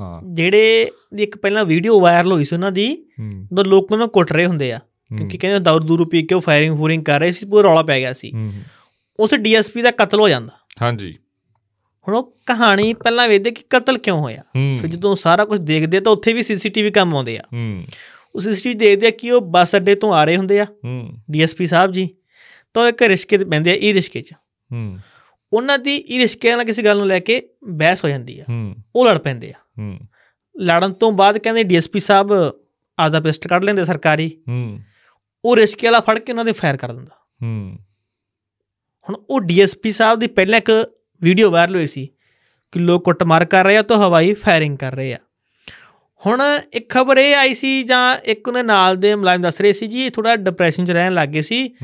[0.00, 4.32] ਹਾਂ। ਜਿਹੜੇ ਇੱਕ ਪਹਿਲਾਂ ਵੀਡੀਓ ਵਾਇਰਲ ਹੋਈ ਸੀ ਉਹਨਾਂ ਦੀ ਹੂੰ। ਉਹ ਲੋਕ ਨੂੰ ਕੁੱਟ
[4.32, 4.78] ਰਹੇ ਹੁੰਦੇ ਆ।
[5.16, 7.98] ਕਿਉਂਕਿ ਕਹਿੰਦੇ ਦਾਰੂ ਦੂਰੂ ਪੀ ਕੇ ਉਹ ਫਾਇਰਿੰਗ ਫੂਰਿੰਗ ਕਰ ਰਹੇ ਸੀ ਪੂਰਾ ਰੌਲਾ ਪੈ
[7.98, 8.52] ਗਿਆ ਸੀ। ਹੂੰ।
[9.20, 10.50] ਉਸ ਡੀਐਸਪੀ ਦਾ ਕਤਲ ਹੋ ਜਾਂਦਾ।
[10.82, 11.14] ਹਾਂਜੀ।
[12.08, 14.42] ਹੁਣ ਉਹ ਕਹਾਣੀ ਪਹਿਲਾਂ ਵੇਖਦੇ ਕਿ ਕਤਲ ਕਿਉਂ ਹੋਇਆ?
[14.80, 17.84] ਫਿਰ ਜਦੋਂ ਸਾਰਾ ਕੁਝ ਦੇਖਦੇ ਤਾਂ ਉੱਥੇ ਵੀ ਸੀਸੀਟੀਵੀ ਕੰਮ ਆਉਂਦੇ ਆ। ਹੂੰ।
[18.34, 21.66] ਉਹ ਸੀਸੀਟੀਵੀ ਦੇਖਦੇ ਆ ਕਿ ਉਹ ਬੱਸ ਅੱਡੇ ਤੋਂ ਆ ਰਹੇ ਹੁੰਦੇ ਆ। ਹੂੰ। ਡੀਐਸਪੀ
[21.66, 22.08] ਸਾਹਿਬ ਜੀ।
[22.74, 24.32] ਤਾਂ ਇੱਕ ਰਿਸ਼ਕੇ ਤੇ ਪੈਂਦੇ ਆ ਇਹ ਰਿਸ਼ਕੇ 'ਚ।
[24.72, 24.98] ਹੂੰ।
[25.52, 28.44] ਉਹਨਾਂ ਦੀ ਇਹ ਰਿਸ਼ਕੇ ਨਾਲ ਕਿਸੇ ਗੱਲ ਨੂੰ ਲੈ ਕੇ ਬਹਿਸ ਹੋ ਜਾਂਦੀ ਆ।
[28.96, 29.98] ਉਹ ਲੜ ਪੈਂਦੇ ਆ। ਹੂੰ।
[30.60, 32.32] ਲੜਨ ਤੋਂ ਬਾਅਦ ਕਹਿੰਦੇ ਡੀਐਸਪੀ ਸਾਹਿਬ
[33.00, 34.80] ਆਦਾ ਪਿਸਟ ਕੱਢ ਲੈਂਦੇ ਸਰਕਾਰੀ। ਹੂੰ।
[35.44, 37.78] ਉਹ ਰਿਸ਼ਕੇ ਵਾਲਾ ਫੜ ਕੇ ਉਹਨਾਂ ਦੇ ਫਾਇਰ ਕਰ ਦਿੰਦਾ। ਹੂੰ।
[39.08, 40.90] ਹੁਣ ਉਹ ਡੀਐਸਪੀ ਸਾਹਿਬ ਦੀ ਪਹਿਲਾਂ ਇੱਕ
[41.22, 42.08] ਵੀਡੀਓ ਵਾਇਰਲ ਹੋਈ ਸੀ
[42.72, 45.18] ਕਿ ਲੋਕ ਕੁੱਟਮਾਰ ਕਰ ਰਹੇ ਆ ਤਾਂ ਹਵਾਈ ਫਾਇਰਿੰਗ ਕਰ ਰਹੇ ਆ।
[46.26, 46.42] ਹੁਣ
[46.72, 50.06] ਇੱਕ ਖਬਰ ਇਹ ਆਈ ਸੀ ਜਾਂ ਇੱਕ ਉਹਨੇ ਨਾਲ ਦੇ ਮੁਲਾਜ਼ਮ ਦੱਸ ਰਹੇ ਸੀ ਜੀ
[50.06, 51.74] ਇਹ ਥੋੜਾ ਡਿਪਰੈਸ਼ਨ 'ਚ ਰਹਿਣ ਲੱਗੇ ਸੀ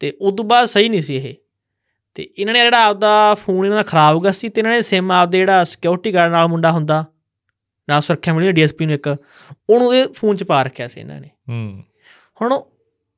[0.00, 1.34] ਤੇ ਉਸ ਤੋਂ ਬਾਅਦ ਸਹੀ ਨਹੀਂ ਸੀ ਇਹ।
[2.14, 4.80] ਤੇ ਇਹਨਾਂ ਨੇ ਜਿਹੜਾ ਆਪਦਾ ਫੋਨ ਇਹਨਾਂ ਦਾ ਖਰਾਬ ਹੋ ਗਿਆ ਸੀ ਤੇ ਇਹਨਾਂ ਨੇ
[4.80, 7.04] ਸਿਮ ਆਪਦੇ ਜਿਹੜਾ ਸਿਕਿਉਰਿਟੀ ਗਾਰਡ ਨਾਲ ਮੁੰਡਾ ਹੁੰਦਾ
[7.88, 9.16] ਨਾਲ ਸੁਰੱਖਿਆ ਮਿਲੀ ਡੀਐਸਪੀ ਨੂੰ ਇੱਕ
[9.70, 11.84] ਉਹਨੂੰ ਇਹ ਫੋਨ 'ਚ ਪਾ ਰੱਖਿਆ ਸੀ ਇਹਨਾਂ ਨੇ। ਹੂੰ।
[12.42, 12.60] ਹੁਣ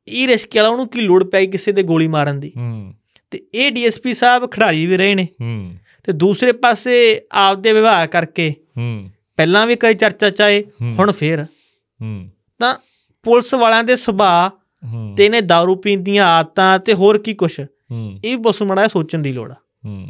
[0.09, 2.53] ਇਹ ਰਿਸਕ ਵਾਲਾ ਉਹਨੂੰ ਕੀ ਲੋੜ ਪੈ ਗਈ ਕਿਸੇ ਦੇ ਗੋਲੀ ਮਾਰਨ ਦੀ?
[2.57, 2.95] ਹੂੰ।
[3.33, 5.75] ਤੇ ਇਹ ਡੀਐਸਪੀ ਸਾਹਿਬ ਖਿਡਾਰੀ ਵੀ ਰਹੇ ਨੇ। ਹੂੰ।
[6.05, 11.43] ਤੇ ਦੂਸਰੇ ਪਾਸੇ ਆਪਦੇ ਵਿਵਹਾਰ ਕਰਕੇ ਹੂੰ। ਪਹਿਲਾਂ ਵੀ ਕਈ ਚਰਚਾ ਚਾਏ। ਹੁਣ ਫੇਰ।
[12.03, 12.29] ਹੂੰ।
[12.59, 12.75] ਤਾਂ
[13.23, 14.51] ਪੁਲਿਸ ਵਾਲਿਆਂ ਦੇ ਸੁਭਾਅ
[15.17, 19.19] ਤੇ ਇਹਨੇ दारू ਪੀਣ ਦੀਆਂ ਆਦਤਾਂ ਤੇ ਹੋਰ ਕੀ ਕੁਛ। ਇਹ ਵੀ ਬਸ ਮੜਾ ਸੋਚਣ
[19.19, 20.07] ਦੀ ਲੋੜ ਆ। ਹੂੰ।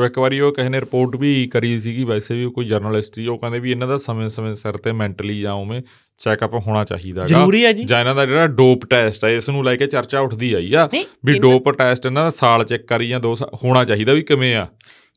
[0.00, 3.26] ਉਹ ਇੱਕ ਵਾਰੀ ਉਹ ਕਿਸੇ ਨੇ ਰਿਪੋਰਟ ਵੀ ਕਰੀ ਸੀਗੀ ਵੈਸੇ ਵੀ ਕੋਈ ਜਰਨਲਿਸਟ ਸੀ
[3.26, 5.82] ਉਹ ਕਹਿੰਦੇ ਵੀ ਇਹਨਾਂ ਦਾ ਸਮੇਂ-ਸਮੇਂ ਸਿਰ ਤੇ ਮੈਂਟਲੀ ਜਾਂ ਉਵੇਂ
[6.18, 9.48] ਚੈੱਕਅਪ ਹੋਣਾ ਚਾਹੀਦਾ ਹੈਗਾ। ਜ਼ਰੂਰੀ ਹੈ ਜੀ। ਜਾਂ ਇਹਨਾਂ ਦਾ ਜਿਹੜਾ ਡੋਪ ਟੈਸਟ ਹੈ ਇਸ
[9.48, 10.88] ਨੂੰ ਲੈ ਕੇ ਚਰਚਾ ਉੱਠਦੀ ਆਈ ਆ
[11.24, 14.56] ਵੀ ਡੋਪ ਟੈਸਟ ਇਹਨਾਂ ਦਾ ਸਾਲ ਚ ਇੱਕ ਵਾਰੀ ਜਾਂ ਦੋ ਹੋਣਾ ਚਾਹੀਦਾ ਵੀ ਕਿਵੇਂ
[14.56, 14.66] ਆ।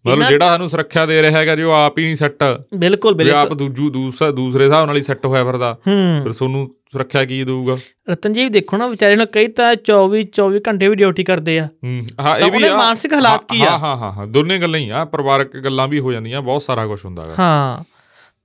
[0.06, 2.43] ਮਤਲਬ ਜਿਹੜਾ ਸਾਨੂੰ ਸੁਰੱਖਿਆ ਦੇ ਰਿਹਾ ਹੈਗਾ ਜੋ ਆਪ ਹੀ ਨਹੀਂ ਸੈੱਟ।
[2.78, 6.34] ਬਿਲਕੁਲ ਵੀ ਆਪ ਬਿਲਕੁਲ। ਦੂਜੂ ਦੂਸਰਾ ਦੂਸਰੇ ਹਿਸਾਬ ਨਾਲ ਹੀ ਸੈੱਟ ਹੋਇਆ ਫਿਰਦਾ ਹੂੰ। ਫਿਰ
[6.34, 7.78] ਤੁਹਾਨੂੰ ਸੁਰੱਖਿਆ ਕੀ ਦੇਊਗਾ?
[8.10, 11.66] ਰਤਨ ਜੀ ਦੇਖੋ ਨਾ ਵਿਚਾਰੇ ਨੂੰ ਕਈ ਤਾਂ 24 24 ਘੰਟੇ ਵੀ ਡਿਊਟੀ ਕਰਦੇ ਆ।
[11.84, 13.78] ਹੂੰ ਹਾਂ ਇਹ ਵੀ ਉਹਦੇ ਆ। ਮਾਨਸਿਕ ਹਾਲਾਤ ਕੀ ਹਾਂ ਆ?
[13.78, 17.04] ਹਾਂ ਹਾਂ ਹਾਂ ਦੋਨੇ ਗੱਲਾਂ ਹੀ ਆ ਪਰਿਵਾਰਕ ਗੱਲਾਂ ਵੀ ਹੋ ਜਾਂਦੀਆਂ ਬਹੁਤ ਸਾਰਾ ਕੁਝ
[17.06, 17.84] ਹੁੰਦਾ ਹੈਗਾ ਹਾਂ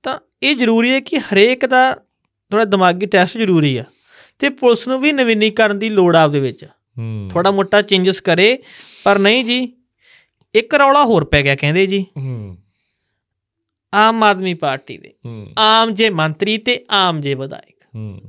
[0.03, 1.93] ਤਾਂ ਇਹ ਜ਼ਰੂਰੀ ਹੈ ਕਿ ਹਰੇਕ ਦਾ
[2.51, 3.83] ਥੋੜਾ ਦਿਮਾਗੀ ਟੈਸਟ ਜ਼ਰੂਰੀ ਆ
[4.39, 8.57] ਤੇ ਪੁਲਿਸ ਨੂੰ ਵੀ ਨਵੀਨੀਕਰਨ ਦੀ ਲੋੜ ਆ ਆਪਦੇ ਵਿੱਚ। ਹੂੰ। ਥੋੜਾ ਮੋਟਾ ਚੇਂਜਸ ਕਰੇ
[9.03, 9.73] ਪਰ ਨਹੀਂ ਜੀ
[10.55, 12.57] ਇੱਕ ਰੌਲਾ ਹੋਰ ਪੈ ਗਿਆ ਕਹਿੰਦੇ ਜੀ। ਹੂੰ।
[13.93, 18.21] ਆਮ ਆਦਮੀ ਪਾਰਟੀ ਦੇ। ਹੂੰ। ਆਮ ਜੇ ਮੰਤਰੀ ਤੇ ਆਮ ਜੇ ਵਿਧਾਇਕ। ਹੂੰ।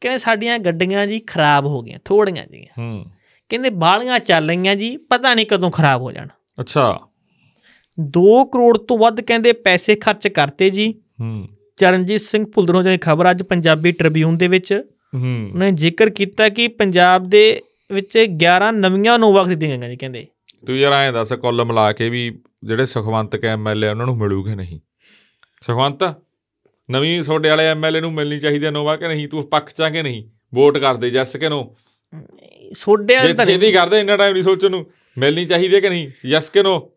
[0.00, 3.04] ਕਹਿੰਦੇ ਸਾਡੀਆਂ ਗੱਡੀਆਂ ਜੀ ਖਰਾਬ ਹੋ ਗਈਆਂ ਥੋੜੀਆਂ ਜੀਆਂ। ਹੂੰ।
[3.48, 6.28] ਕਹਿੰਦੇ ਬਾਲੀਆਂ ਚੱਲ ਰਹੀਆਂ ਜੀ ਪਤਾ ਨਹੀਂ ਕਦੋਂ ਖਰਾਬ ਹੋ ਜਾਣ।
[6.60, 7.00] ਅੱਛਾ।
[8.00, 13.30] 2 ਕਰੋੜ ਤੋਂ ਵੱਧ ਕਹਿੰਦੇ ਪੈਸੇ ਖਰਚ ਕਰਤੇ ਜੀ। ਹੂੰ। ਚਰਨਜੀਤ ਸਿੰਘ ਭੁੱਲਰੋਂ ਜਿਹੜੀ ਖਬਰ
[13.30, 14.82] ਅੱਜ ਪੰਜਾਬੀ ਟ੍ਰਿਬਿਊਨ ਦੇ ਵਿੱਚ
[15.14, 17.62] ਹੂੰ। ਉਹਨੇ ਜ਼ਿਕਰ ਕੀਤਾ ਕਿ ਪੰਜਾਬ ਦੇ
[17.92, 20.26] ਵਿੱਚ 11 ਨਵੀਆਂ ਨੋਵਾ ਖਰੀਦੀਆਂ ਗਈਆਂ ਜੀ ਕਹਿੰਦੇ।
[20.66, 24.54] ਤੂੰ ਯਾਰ ਐਂ ਦੱਸ ਕੁੱਲ ਮਿਲਾ ਕੇ ਵੀ ਜਿਹੜੇ ਸੁਖਵੰਤ ਕੇ ਐਮਐਲਏ ਉਹਨਾਂ ਨੂੰ ਮਿਲੂਗੇ
[24.54, 24.80] ਨਹੀਂ?
[25.62, 26.14] ਸੁਖਵੰਤ
[26.90, 29.28] ਨਵੀਂ ਤੁਹਾਡੇ ਵਾਲੇ ਐਮਐਲਏ ਨੂੰ ਮਿਲਣੀ ਚਾਹੀਦੀ ਹੈ ਨੋਵਾ ਕਿ ਨਹੀਂ?
[29.28, 30.30] ਤੂੰ ਪੱਖ ਚਾਂ ਕਿ ਨਹੀਂ?
[30.54, 31.76] ਵੋਟ ਕਰਦੇ ਜੱਸ ਕਿ ਨੋ?
[32.72, 34.86] ਸੋਡੇ ਵਾਲੇ ਜੇ ਤਾਂ। ਛੇਤੀ ਕਰਦੇ ਇੰਨਾ ਟਾਈਮ ਨਹੀਂ ਸੋਚਣ ਨੂੰ।
[35.18, 36.10] ਮਿਲਣੀ ਚਾਹੀਦੀ ਹੈ ਕਿ ਨਹੀਂ?
[36.26, 36.92] ਯੈਸ ਕਿ ਨੋ?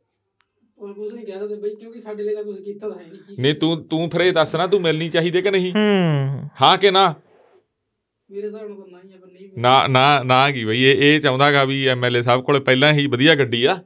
[0.77, 3.39] ਉਹ ਕੁਝ ਨਹੀਂ ਕਹਿ ਸਕਦੇ ਬਈ ਕਿਉਂਕਿ ਸਾਡੇ ਲਈ ਤਾਂ ਕੁਝ ਕੀਤਾ ਤਾਂ ਹੈ ਨਹੀਂ
[3.39, 5.71] ਨਹੀਂ ਤੂੰ ਤੂੰ ਫਿਰ ਇਹ ਦੱਸ ਨਾ ਤੂੰ ਮਿਲਣੀ ਚਾਹੀਦੀ ਹੈ ਕਿ ਨਹੀਂ?
[5.71, 7.13] ਹੂੰ। ਕਿ ਨਾ?
[8.31, 8.87] ਮੇਰੇ ਹਿਸਾਬ ਨਾਲ ਤਾਂ
[9.57, 13.35] ਨਾ ਨਾ ਨਾ ਕੀ ਬਈ ਇਹ ਇਹ ਚਾਹੁੰਦਾਗਾ ਵੀ ਐਮਐਲਏ ਸਾਹਿਬ ਕੋਲੇ ਪਹਿਲਾਂ ਹੀ ਵਧੀਆ
[13.35, 13.77] ਗੱਡੀ ਆ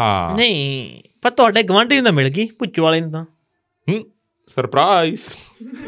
[0.00, 3.24] ਹਾਂ- ਨਹੀਂ ਪਰ ਤੁਹਾਡੇ ਗਵਾਂਢੀ ਨੂੰ ਤਾਂ ਮਿਲ ਗਈ ਪੁੱਛੋ ਵਾਲੇ ਨੂੰ ਤਾਂ।
[3.88, 4.04] ਹੂੰ
[4.56, 5.20] ਸਰਪ੍ਰਾਈਜ਼।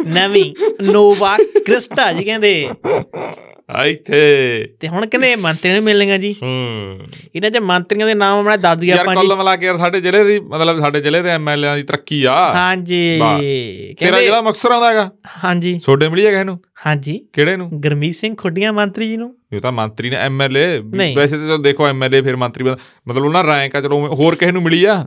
[0.07, 1.37] ਨਵੀਂ ਨੋਵਾ
[1.67, 2.69] ਕ੍ਰਿਸਟਾ ਜੀ ਕਹਿੰਦੇ।
[3.87, 4.19] ਇੱਥੇ
[4.81, 6.99] ਤੇ ਹੁਣ ਕਹਿੰਦੇ ਮੰਤਰੀ ਨੂੰ ਮਿਲਣੀਆਂ ਜੀ। ਹੂੰ।
[7.35, 10.01] ਇਹਨਾਂ ਚ ਮੰਤਰੀਆਂ ਦੇ ਨਾਮ ਆਪਣਾ ਦਾਦੀ ਯਾਰ ਆਪਾਂ ਜੀ। ਕੁੱਲ ਮਿਲਾ ਕੇ ਯਾਰ ਸਾਡੇ
[10.01, 13.21] ਜ਼ਿਲ੍ਹੇ ਦੀ ਮਤਲਬ ਸਾਡੇ ਜ਼ਿਲ੍ਹੇ ਦੇ ਐਮਐਲਏਆਂ ਦੀ ਤਰੱਕੀ ਆ। ਹਾਂਜੀ।
[14.01, 15.11] ਤੇਰਾ ਜਿਹੜਾ ਮਕਸਰ ਆਉਂਦਾ ਹੈਗਾ।
[15.45, 17.71] ਹਾਂਜੀ। ਛੋਡੇ ਮਿਲੀ ਹੈਗਾ ਇਹਨੂੰ ਹਾਂਜੀ। ਕਿਹੜੇ ਨੂੰ?
[17.81, 20.79] ਗਰਮੀਤ ਸਿੰਘ ਖੁੱਡੀਆਂ ਮੰਤਰੀ ਜੀ ਨੂੰ। ਇਹ ਤਾਂ ਮੰਤਰੀ ਨੇ ਐਮਐਲਏ।
[21.17, 24.85] ਵੈਸੇ ਤਾਂ ਦੇਖੋ ਐਮਐਲਏ ਫਿਰ ਮੰਤਰੀ ਮਤਲਬ ਉਹਨਾਂ ਰੈਂਕ ਆ ਚਲੋ ਹੋਰ ਕਿਸੇ ਨੂੰ ਮਿਲੀ
[24.85, 25.07] ਆ।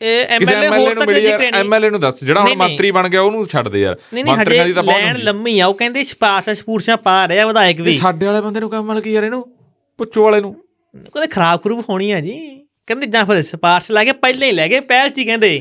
[0.00, 3.08] ਐਮਐਲਏ ਹੋਰ ਨੂੰ ਤਾਂ ਮਿਲੀ ਜ਼ਿਕਰ ਯਾਰ ਨਹੀਂ ਐਮਐਲਏ ਨੂੰ ਦੱਸ ਜਿਹੜਾ ਹੁਣ। ਮੰਤਰੀ ਬਣ
[3.08, 6.54] ਗਿਆ ਉਹਨੂੰ ਛੱਡ ਦੇ ਯਾਰ ਮੰਤਰੀਆਂ ਦੀ ਤਾਂ ਬਹੁਤ ਲੈਣ। ਲੰਮੀ ਆ ਉਹ ਕਹਿੰਦੇ ਸਿਫਾਰਸ਼ਾਂ
[6.54, 9.46] ਸਪੂਰਸ਼ਾਂ ਪਾ ਰਿਹਾ ਵਿਧਾਇਕ ਵੀ। ਸਾਡੇ ਵਾਲੇ ਬੰਦੇ ਨੂੰ ਕੰਮ ਮਿਲ ਗਈ ਯਾਰ ਇਹਨੂੰ?
[9.98, 10.54] ਪੁੱਛੋ ਵਾਲੇ ਨੂੰ।
[10.94, 12.34] ਕਹਿੰਦੇ ਖਰਾਬ ਖਰੂਬ ਹੋਣੀ ਆ ਜੀ।
[12.86, 15.60] ਕਹਿੰਦੇ ਜਾਂ ਫਿਰ ਸਿਫਾਰਸ਼ ਲਾ ਕੇ ਪਹਿਲਾਂ ਹੀ ਲੈ ਗਏ ਪਹਿਲ ਚ ਹੀ ਕਹਿੰਦੇ।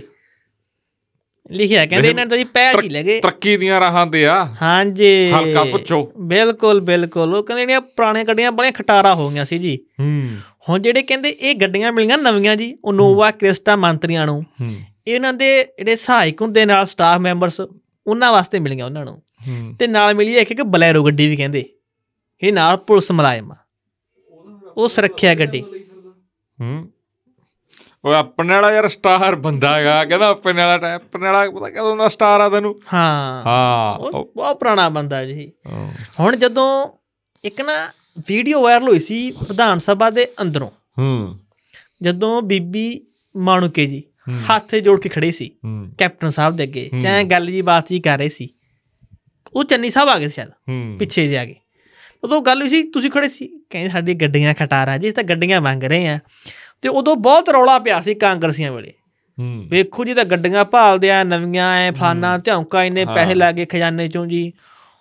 [1.53, 4.45] ਲਿਖਿਆ ਕਹਿੰਦੇ ਇਹਨਾਂ ਨੇ ਤਾਂ ਜੀ ਚ ਹੀ ਲੈ ਗਏ ਤਰੱਕੀ ਦੀਆਂ ਰਾਹਾਂ ਤੇ ਆ।
[4.61, 9.57] ਹਾਂਜੀ। ਹਲਕਾ ਪੁੱਛੋ। ਬਿਲਕੁਲ ਬਿਲਕੁਲ। ਉਹ ਕਹਿੰਦੇ ਜਿਹੜੀਆਂ ਪੁਰਾਣੀਆਂ ਗੱਡੀਆਂ ਬੜੀਆਂ ਖਟਾਰਾ ਹੋ ਗਈਆਂ ਸੀ
[9.57, 10.29] ਜੀ। ਹੂੰ।
[10.69, 14.43] ਹੁਣ ਜਿਹੜੇ ਕਹਿੰਦੇ ਇਹ ਗੱਡੀਆਂ ਮਿਲੀਆਂ ਨਵੀਆਂ ਜੀ ਉਹ ਨੋਵਾ ਕ੍ਰਿਸਟਾ ਮੰਤਰੀਆਂ ਨੂੰ।
[15.07, 17.61] ਇਹਨਾਂ ਦੇ ਜਿਹੜੇ ਸਹਾਇਕ ਹੁੰਦੇ ਨਾਲ ਸਟਾਫ ਮੈਂਬਰਸ
[18.07, 19.21] ਉਹਨਾਂ ਵਾਸਤੇ ਮਿਲੀਆਂ ਉਹਨਾਂ ਨੂੰ।
[19.79, 21.69] ਤੇ ਨਾਲ ਮਿਲੀ ਇੱਕ ਇੱਕ ਬਲੈਰੋ ਗੱਡੀ ਵੀ ਕਹਿੰਦੇ।
[22.43, 23.53] ਇਹ ਨਾਲ ਪੁਲਿਸ ਮੁਲਾਜ਼ਮ
[24.77, 25.63] ਉਹ ਸੁਰੱਖਿਆ ਗੱਡੀ।
[26.61, 26.89] ਹੂੰ।
[28.05, 31.95] ਉਹ ਆਪਣੇ ਵਾਲਾ ਯਾਰ ਸਟਾਰ ਬੰਦਾ ਹੈਗਾ ਕਹਿੰਦਾ ਆਪਣੇ ਵਾਲਾ ਟਾਈਮ ਆਪਣੇ ਵਾਲਾ ਪਤਾ ਕਦੋਂ
[31.97, 32.73] ਦਾ ਸਟਾਰ ਆ ਤੈਨੂੰ?
[32.93, 35.51] ਹਾਂ। ਹਾਂ ਉਹ ਬਹੁਤ ਪੁਰਾਣਾ ਬੰਦਾ ਜੀ।
[36.19, 36.67] ਹੁਣ ਜਦੋਂ
[37.43, 37.73] ਇੱਕ ਨਾ
[38.27, 41.39] ਵੀਡੀਓ ਵਾਇਰਲ ਹੋਈ ਸੀ ਵਿਧਾਨ ਸਭਾ ਦੇ ਅੰਦਰੋਂ ਹੂੰ।
[42.01, 44.03] ਜਦੋਂ ਬੀਬੀ ਮਾਣੂਕੇ ਜੀ।
[44.49, 45.49] ਹੱਥ ਜੋੜ ਕੇ ਖੜੇ ਸੀ
[45.97, 48.49] ਕੈਪਟਨ ਸਾਹਿਬ ਦੇ ਅੱਗੇ। ਤੇ ਗੱਲ ਜੀ ਬਾਤ ਜੀ ਕਰ ਰਹੇ ਸੀ।
[49.53, 50.49] ਉਹ ਚੰਨੀ ਸਾਹਿਬ ਆ ਗਏ ਸ਼ਾਇਦ
[50.99, 51.55] ਪਿੱਛੇ ਜੇ ਗਏ।
[52.23, 55.61] ਉਦੋਂ ਗੱਲ ਹੋਈ ਸੀ ਤੁਸੀਂ ਖੜੇ ਸੀ ਕਹਿੰਦੇ ਸਾਡੀ ਗੱਡੀਆਂ ਖਟਾਰਾ ਜੀ ਅਸੀਂ ਤਾਂ ਗੱਡੀਆਂ
[55.61, 56.19] ਮੰਗ ਰਹੇ ਆ
[56.83, 58.91] ਤੇ ਉਦੋਂ ਬਹੁਤ ਰੌਲਾ ਪਿਆ ਸੀ ਕਾਂਗਰਸੀਆਂ ਵੇਲੇ।
[59.39, 62.39] ਹੂੰ। ਵੇਖੋ ਜੀ ਤਾਂ ਗੱਡੀਆਂ ਭਾਲਦੇ ਆ ਨਵੀਆਂ ਐ ਫਲਾਨਾ
[62.85, 64.53] ਇੰਨੇ ਹਾਂ। ਪੈਸੇ ਲੱਗੇ ਖਜ਼ਾਨੇ ਚੋਂ ਜੀ।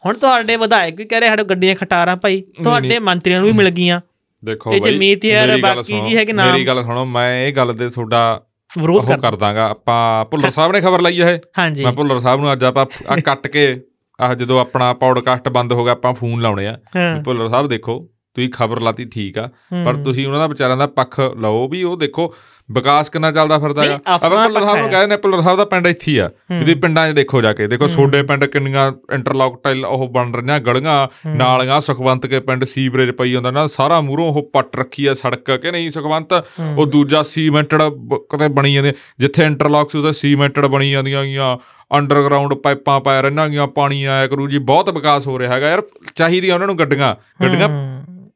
[0.07, 3.71] ਹੁਣ ਤੁਹਾਡੇ ਵਿਧਾਇਕ ਵੀ ਕਹਿ ਰਹੇ ਸਾਡੇ ਗੱਡੀਆਂ ਖਟਾਰਾ ਭਾਈ ਤੁਹਾਡੇ। ਮੰਤਰੀਆਂ ਨੂੰ ਵੀ ਮਿਲ
[3.71, 4.01] ਗਈਆਂ।
[4.45, 6.53] ਦੇਖੋ ਇਹ ਬਈ, ਮੀਤ ਯਾਰ ਮੇਰੀ ਗੱਲ ਬਾਕੀ ਜੀ ਹੈ ਕਿ ਨਾਮ?
[6.53, 8.43] ਮੇਰੀ ਗੱਲ ਸੁਣੋ ਮੈਂ ਇਹ ਗੱਲ ਦੇ ਤੁਹਾਡਾ
[8.79, 12.19] ਵਿਰੋਧ ਉਹ ਕਰ ਕਰ ਦਾਂਗਾ ਆਪਾਂ ਭੁੱਲਰ ਸਾਹਿਬ ਨੇ ਖਬਰ ਲਈ ਹੈ ਹਾਂਜੀ। ਮੈਂ ਭੁੱਲਰ
[12.19, 13.81] ਸਾਹਿਬ ਨੂੰ ਅੱਜ ਆਪਾਂ ਆ ਕੱਟ ਕੇ
[14.21, 16.79] ਆ ਜਦੋਂ ਆਪਣਾ ਪੌਡਕਾਸਟ ਬੰਦ ਹੋ ਗਿਆ ਆਪਾਂ ਫੋਨ ਲਾਉਣੇ ਆ।
[17.25, 19.49] ਭੁੱਲਰ ਸਾਹਿਬ ਦੇਖੋ ਤੁਸੀਂ ਖਬਰ ਲਾਤੀ ਠੀਕ ਆ
[19.85, 22.35] ਪਰ। ਤੁਸੀਂ ਉਹਨਾਂ ਦਾ ਵਿਚਾਰਿਆਂ ਦਾ ਪੱਖ ਲਓ ਵੀ ਉਹ ਦੇਖੋ
[22.73, 24.31] ਵਿਕਾਸ ਕਿੰਨਾ ਚੱਲਦਾ ਫਿਰਦਾ ਹੈਗਾ ਆਪਾਂ
[24.61, 26.31] ਸਾਹਿਬ ਨੂੰ ਕਹਿੰਦੇ ਨੇ ਭੁੱਲਰ ਸਾਹਿਬ ਦਾ ਪਿੰਡ ਇੱਥੇ ਆ
[26.65, 30.61] ਵੀ ਪਿੰਡਾਂ 'ਚ ਦੇਖੋ ਜਾ ਕੇ ਦੇਖੋ ਛੋਡੇ ਪਿੰਡ ਕਿੰਨੀਆਂ ਇੰਟਰਲੌਕ ਟਾਈਲ ਉਹ ਬਣ ਰਹੀਆਂ
[30.61, 35.15] ਗਲੀਆਂ ਨਾਲੀਆਂ ਸੁਖਵੰਤ ਕੇ ਪਿੰਡ ਸੀਵਰੇਜ ਪਈ ਹੁੰਦਾ ਨਾ ਸਾਰਾ ਮੂਹਰੋਂ ਉਹ ਪੱਟ ਰੱਖੀ ਆ
[35.15, 36.33] ਸੜਕ ਕਿ ਨਹੀਂ ਸੁਖਵੰਤ
[36.77, 41.59] ਉਹ ਦੂਜਾ ਸੀਮੈਂਟਡ ਕਿਤੇ ਬਣੀ ਜਾਂਦੇ ਜਿੱਥੇ ਇੰਟਰਲੌਕ ਸੀ ਉਹਦੇ ਸੀਮੈਂਟਡ ਬਣੀ ਜਾਂਦੀਆਂ ਗੀਆਂ
[41.97, 45.83] ਅੰਡਰਗਰਾਉਂਡ ਪਾਈਪਾਂ ਪੈ ਰਹੀਆਂ ਗੀਆਂ ਪਾਣੀ ਆਇਆ ਕਰੂ ਜੀ ਬਹੁਤ ਵਿਕਾਸ ਹੋ ਰਿਹਾ ਹੈਗਾ ਯਾਰ
[46.15, 47.69] ਚਾਹੀਦੀਆਂ ਉਹਨਾਂ ਨੂੰ ਗੱਡੀਆਂ ਗੱਡੀਆਂ।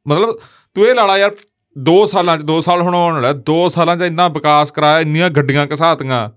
[0.07, 0.39] ਮਤਲਬ
[0.75, 1.31] ਤੂੰ ਇਹ ਲਾਲਾ ਯਾਰ
[1.75, 5.29] 2 ਸਾਲਾਂ ਚ 2 ਸਾਲ ਹੁਣ ਆਉਣ ਵਾਲਾ 2 ਸਾਲਾਂ ਚ ਇੰਨਾ ਵਿਕਾਸ ਕਰਾਇਆ ਇੰਨੀਆਂ
[5.29, 6.29] ਗੱਡੀਆਂ ਘਸਾਤੀਆਂ।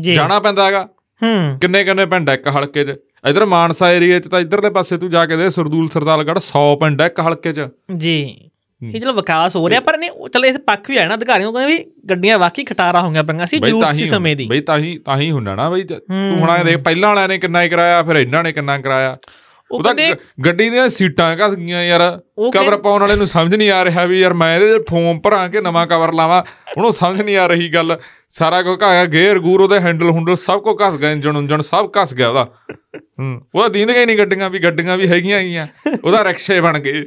[0.00, 0.88] ਜੀ। ਜਾਣਾ ਪੈਂਦਾ ਹੈਗਾ।
[1.22, 2.96] ਹੂੰ। ਕਿੰਨੇ ਕਿੰਨੇ ਪਿੰਡ ਇੱਕ ਹਲਕੇ 'ਚ?
[3.28, 7.00] ਇਧਰ ਮਾਨਸਾ ਏਰੀਆ 'ਚ ਤਾਂ ਇਧਰਲੇ ਪਾਸੇ ਤੂੰ ਜਾ ਕੇ ਦੇ ਸਰਦੂਲ ਸਰਦਾਲਗੜ੍ਹ 100 ਪਿੰਡ
[7.00, 8.50] ਇੱਕ ਹਲਕੇ 'ਚ। ਜੀ।
[8.94, 11.46] ਇਹ ਚਲੋ ਵਿਕਾਸ ਹੋ ਰਿਹਾ ਪਰ ਨਹੀਂ ਉਹ ਚਲ ਇਹ ਪੱਖ ਵੀ ਹੈ ਨਾ ਅਧਿਕਾਰੀਆਂ
[11.46, 14.78] ਨੂੰ ਕਹਿੰਦੇ ਵੀ ਗੱਡੀਆਂ ਵਾਕਈ ਖਟਾਰਾ ਹੋਈਆਂ ਪਈਆਂ ਸੀ ਤਾਂ ਸੀ ਸਮੇਂ ਦੀ। ਬਈ ਤਾਂ
[14.78, 17.68] ਹੀ ਤਾਂ ਹੀ ਹੁੰਦਾ ਨਾ ਬਈ। ਤੂੰ ਹੁਣ ਇਹ ਦੇਖ ਪਹਿਲਾਂ ਵਾਲਿਆਂ ਨੇ ਕਿੰਨਾ ਹੀ
[17.68, 19.16] ਕਰਾਇਆ ਫਿਰ ਇਹਨਾਂ ਨੇ ਕਿੰਨਾ ਕਰਾਇਆ।
[19.74, 20.12] ਉਹ ਕਹਿੰਦੇ
[20.44, 22.00] ਗੱਡੀ ਦੀਆਂ ਸੀਟਾਂ ਘਸ ਗਈਆਂ ਯਾਰ।
[22.38, 25.48] ਉਹ ਕਵਰ ਪਾਉਣ ਵਾਲੇ ਨੂੰ ਸਮਝ ਨਹੀਂ ਆ ਰਿਹਾ ਵੀ ਯਾਰ ਮੈਂ ਇਹਦੇ ਫੋਮ ਭਰਾਂ
[25.48, 26.42] ਕਿ ਨਵਾਂ ਕਵਰ ਲਾਵਾਂ।
[26.76, 27.96] ਉਹਨੂੰ ਸਮਝ ਨਹੀਂ ਆ ਰਹੀ ਗੱਲ।
[28.30, 31.90] ਸਾਰਾ ਕੁਝ ਘਾਇਆ ਗੇਅਰ ਗੂਰ ਉਹਦੇ ਹੈਂਡਲ ਹੁੰਡਲ ਸਭ ਕੁਝ ਘਸ ਗਿਆ ਇੰਜਣ ਉਂਜਣ ਸਭ
[31.98, 32.44] ਘਸ ਗਿਆ ਉਹਦਾ।
[33.20, 35.66] ਹੂੰ ਉਹਦਾ ਦੀਂਦੀਆਂ ਹੀ ਨਹੀਂ ਗੱਡੀਆਂ ਵੀ ਗੱਡੀਆਂ ਵੀ ਹੈਗੀਆਂ ਹੈਗੀਆਂ
[36.04, 37.04] ਉਹਦਾ ਰਿਕਸ਼ੇ ਬਣ ਗਏ।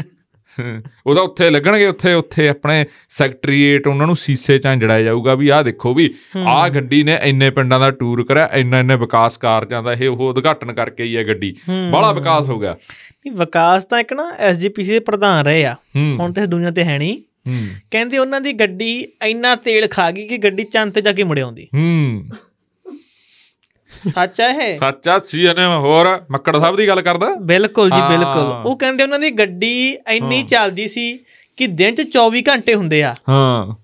[1.06, 5.64] ਉਹਦਾ ਉੱਥੇ ਲੱਗਣਗੇ ਉੱਥੇ ਉੱਥੇ ਆਪਣੇ ਸੈਕਟਰੀਏਟ ਉਹਨਾਂ ਨੂੰ ਸੀਸੇ ਚ ਜੜਾਇਆ ਜਾਊਗਾ ਵੀ ਆਹ
[5.64, 9.94] ਦੇਖੋ ਵੀ ਆਹ ਗੱਡੀ ਨੇ ਇੰਨੇ ਪਿੰਡਾਂ ਦਾ ਟੂਰ ਕਰਿਆ ਇੰਨਾ ਇੰਨੇ ਵਿਕਾਸ ਕਾਰਜਾਂ ਦਾ
[9.94, 11.56] ਇਹ ਉਹ ਉਦਘਾਟਨ ਕਰਕੇ ਹੀ ਹੈ ਗੱਡੀ।
[11.92, 15.76] ਬੜਾ ਵਿਕਾਸ ਹੋ ਗਿਆ। ਨਹੀਂ ਵਿਕਾਸ ਤਾਂ ਇੱਕ ਨਾ ਐਸਜੀਪੀਸੀ ਦੇ ਪ੍ਰਧਾਨ ਰਹੇ ਆ।
[16.20, 17.22] ਹੁਣ ਤੇ ਦੁਨੀਆ ਤੇ ਹੈ ਨਹੀਂ।
[17.92, 21.40] ਕਹਿੰਦੇ ਉਹਨਾਂ ਦੀ ਗੱਡੀ ਇੰਨਾ ਤੇਲ ਖਾ ਗਈ ਕਿ ਗੱਡੀ ਚੰਦ ਤੇ ਜਾ ਕੇ ਮੁੜ
[21.40, 22.30] ਆਉਂਦੀ। ਹੂੰ।
[24.16, 24.78] ਸੱਚ ਹੈ ਇਹ?
[24.80, 27.36] ਸੱਚਾ ਸੀ ਇਹਨੇ ਹੋਰ ਮੱਕੜ ਸਾਹਿਬ ਦੀ ਗੱਲ ਕਰਦਾ?
[27.42, 31.20] ਬਿਲਕੁਲ ਜੀ। ਬਿਲਕੁਲ। ਉਹ ਕਹਿੰਦੇ ਉਹਨਾਂ ਦੀ ਗੱਡੀ ਇੰਨੀ ਚੱਲਦੀ ਸੀ
[31.58, 33.76] ਕਿ ਦਿਨ ਚ 24 ਘੰਟੇ ਹੁੰਦੇ ਆ। ਹਾਂ।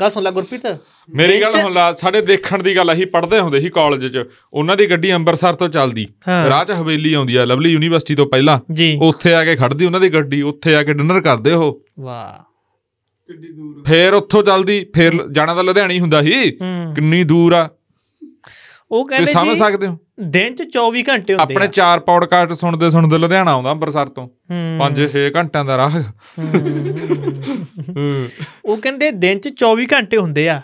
[0.00, 0.78] ਗੱਲ ਸੁਣ ਲੈ ਗੁਰਪ੍ਰੀਤ।
[1.14, 4.76] ਮੇਰੀ ਗੱਲ ਹੁਣ ਲਾ ਸਾਡੇ ਦੇਖਣ ਦੀ ਗੱਲ ਅਸੀਂ ਪੜ੍ਹਦੇ ਹੁੰਦੇ ਸੀ ਕਾਲਜ 'ਚ। ਉਹਨਾਂ
[4.76, 8.60] ਦੀ ਗੱਡੀ ਅੰਮ੍ਰਿਤਸਰ ਤੋਂ ਚੱਲਦੀ। ਰਾਹ 'ਚ ਹਵੇਲੀ ਆਉਂਦੀ ਆ ਲਵਲੀ ਯੂਨੀਵਰਸਿਟੀ ਤੋਂ ਪਹਿਲਾਂ।
[9.00, 12.42] ਉੱਥੇ ਆ ਕੇ ਖੜਦੀ ਉਹਨਾਂ ਦੀ ਗੱਡੀ ਉੱਥੇ ਆ ਕੇ ਡਿਨਰ ਕਰਦੇ ਉਹ। ਵਾਹ।
[13.26, 16.50] ਕਿੱਡੀ ਦੂਰ ਫੇਰ ਉੱਥੋਂ ਚੱਲਦੀ ਫੇਰ ਜਾਣਾ ਤਾਂ ਲੁਧਿਆਣਾ ਹੀ ਹੁੰਦਾ ਸੀ।
[16.94, 17.68] ਕਿੰਨੀ ਦੂਰ ਆ।
[18.92, 19.98] ਉਹ ਕਹਿੰਦੇ ਸਮਝ ਜੀ ਸਕਦੇ ਹੋ?
[20.20, 24.78] ਦਿਨ ਚ 24 ਘੰਟੇ ਹੁੰਦੇ ਆਪਣੇ ਚਾਰ ਪੌਡਕਾਸਟ ਸੁਣਦੇ ਸੁਣਦੇ ਲੁਧਿਆਣਾ ਆਉਂਦਾ ਅੰਮ੍ਰਿਤਸਰ ਤੋਂ। ਹੂੰ।
[24.78, 26.02] 5-6 ਘੰਟਿਆਂ ਦਾ ਰਾਹ।
[28.64, 30.62] ਉਹ ਕਹਿੰਦੇ ਦਿਨ ਚ 24 ਘੰਟੇ ਹੁੰਦੇ ਆ।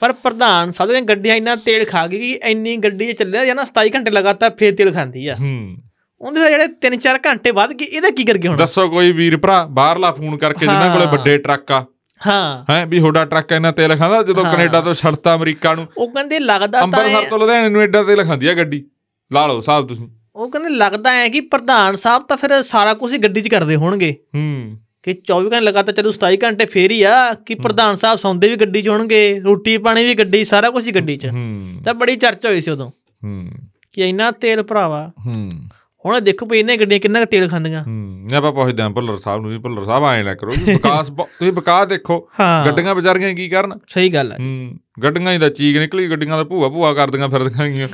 [0.00, 3.64] ਪਰ ਪ੍ਰਧਾਨ ਸਾਹਿਬ ਦੀਆਂ ਗੱਡੀਆਂ ਇੰਨਾ ਤੇਲ ਖਾ ਗਈ ਕਿ ਇੰਨੀ ਗੱਡੀ ਚੱਲਿਆ ਜਾਂ ਨਾ
[3.64, 5.76] 27 ਘੰਟੇ ਲਗਾਤਾਰ ਫੇਰ ਤੇਲ ਖਾਂਦੀ ਆ। ਹੂੰ।
[6.20, 8.56] ਉਹਦੇ ਤਾਂ ਜਿਹੜੇ 3-4 ਘੰਟੇ ਵੱਧ ਗਏ ਇਹਦਾ ਕੀ ਕਰਗੇ ਹੁਣ?
[8.56, 11.86] ਦੱਸੋ ਕੋਈ ਵੀਰ ਭਰਾ ਬਾਹਰਲਾ ਫੋਨ ਕਰਕੇ ਜਿਨ੍ਹਾਂ ਕੋਲੇ। ਵੱਡੇ ਟਰੱਕ ਆ।
[12.26, 16.12] ਹਾਂ। ਹੈ ਵੀ ਤੁਹਾਡਾ ਟਰੱਕ ਇੰਨਾ ਤੇਲ ਖਾਂਦਾ ਜਦੋਂ। ਕੈਨੇਡਾ ਤੋਂ ਛੜਤਾ ਅਮਰੀਕਾ ਨੂੰ। ਉਹ
[16.12, 18.84] ਕਹਿੰਦੇ ਲੱਗਦਾ ਤਾਂ ਅੰਮ੍ਰਿਤਸਰ ਤੋਂ ਲੁਧਿਆਣੇ ਨੂੰ ਐਡਾ ਤੇਲ ਖਾਂਦੀ ਆ ਗੱਡੀ।
[19.32, 23.12] ਲਾ ਲਓ ਸਾਹਿਬ ਤੁਸੀਂ। ਉਹ ਕਹਿੰਦੇ ਲੱਗਦਾ ਹੈ ਕਿ ਪ੍ਰਧਾਨ ਸਾਹਿਬ ਤਾਂ ਫਿਰ ਸਾਰਾ ਕੁਝ
[23.12, 27.02] ਹੀ ਗੱਡੀ 'ਚ ਕਰਦੇ ਹੋਣਗੇ। ਹੂੰ। ਕਿ 24 ਘੰਟੇ ਲਗਾਤਾਰ ਚੱਲੂ 27 ਘੰਟੇ ਫੇਰ ਹੀ
[27.02, 30.86] ਆ ਕਿ ਪ੍ਰਧਾਨ ਸਾਹਿਬ ਸੌਂਦੇ ਵੀ ਗੱਡੀ 'ਚ ਹੋਣਗੇ ਰੋਟੀ ਪਾਣੀ ਵੀ ਗੱਡੀ ਸਾਰਾ ਕੁਝ
[30.86, 32.90] ਹੀ ਗੱਡੀ 'ਚ। ਹੂੰ। ਤਾਂ ਬੜੀ ਚਰਚਾ ਹੋਈ ਸੀ ਉਦੋਂ
[33.24, 33.50] ਹੂੰ।
[33.92, 35.52] ਕਿ ਇੰਨਾ ਤੇਲ ਭਰਾਵਾ। ਹੂੰ।
[36.06, 39.50] ਹੁਣ ਦੇਖੋ ਵੀ ਇਹਨੇ ਗੱਡੀਆਂ ਕਿੰਨਾ ਤੇਲ ਖਾਂਦੀਆਂ। ਹੂੰ ਆਪਾਂ ਪੁੱਛਦੇ ਆਂ ਭੁੱਲਰ ਸਾਹਿਬ ਨੂੰ
[39.50, 42.18] ਵੀ ਭੁੱਲਰ ਸਾਹਿਬ ਐਂ ਨਾ ਕਰੋ ਵਿਕਾਸ ਤੁਸੀਂ ਵਿਕਾਸ ਦੇਖੋ
[42.66, 43.78] ਗੱਡੀਆਂ ਵਿਚਾਰੀਆਂ ਕੀ ਕਰਨ?
[43.88, 47.68] ਸਹੀ ਗੱਲ ਹੈ ਹੂੰ ਗੱਡੀਆਂ ਹੀ ਦਾ ਚੀਕ ਨਿਕਲੀ ਗੱਡੀਆਂ ਦਾ ਭੂਆ ਭੂਆ ਕਰਦੀਆਂ ਫਿਰਦੀਆਂ
[47.68, 47.88] ਗੀਆਂ।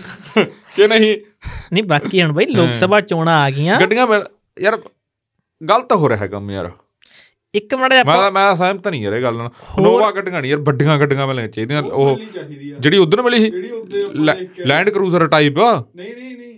[0.77, 1.17] ਕਿ ਨਹੀਂ?
[1.73, 4.29] ਨਹੀਂ ਬਾਕੀ ਹੁਣ ਬਈ ਲੋਕ ਸਭਾ ਚੋਣਾਂ ਆ ਗਈਆਂ। ਗੱਡੀਆਂ ਮਿਲ-
[4.61, 4.79] ਯਾਰ
[5.63, 6.71] ਗਲਤ ਹੋ ਰਿਹਾ ਕੰਮ ਯਾਰ।
[7.55, 9.51] ਇੱਕ ਮਿੰਟ ਆਪਾਂ ਮੈਂ ਮੈਂ ਸਹਿਮਤ ਨਹੀਂ ਯਾਰ ਇਹ ਗੱਲ ਨਾਲ।
[9.83, 12.19] ਨੋਵਾ ਗੱਡੀਆਂ ਨਹੀਂ ਯਾਰ ਵੱਡੀਆਂ ਗੱਡੀਆਂ ਮਿਲਣੀਆਂ ਚਾਹੀਦੀਆਂ। ਉਹ
[12.81, 14.05] ਜਿਹੜੀ ਉਧਰ ਮਿਲੀ ਸੀ ਜਿਹੜੀ ਉੱਦੇ
[14.67, 16.54] ਲੈਂਡ ਕਰੂਜ਼ਰ ਟਾਈਪ ਨਹੀਂ ਨਹੀਂ ਨਹੀਂ।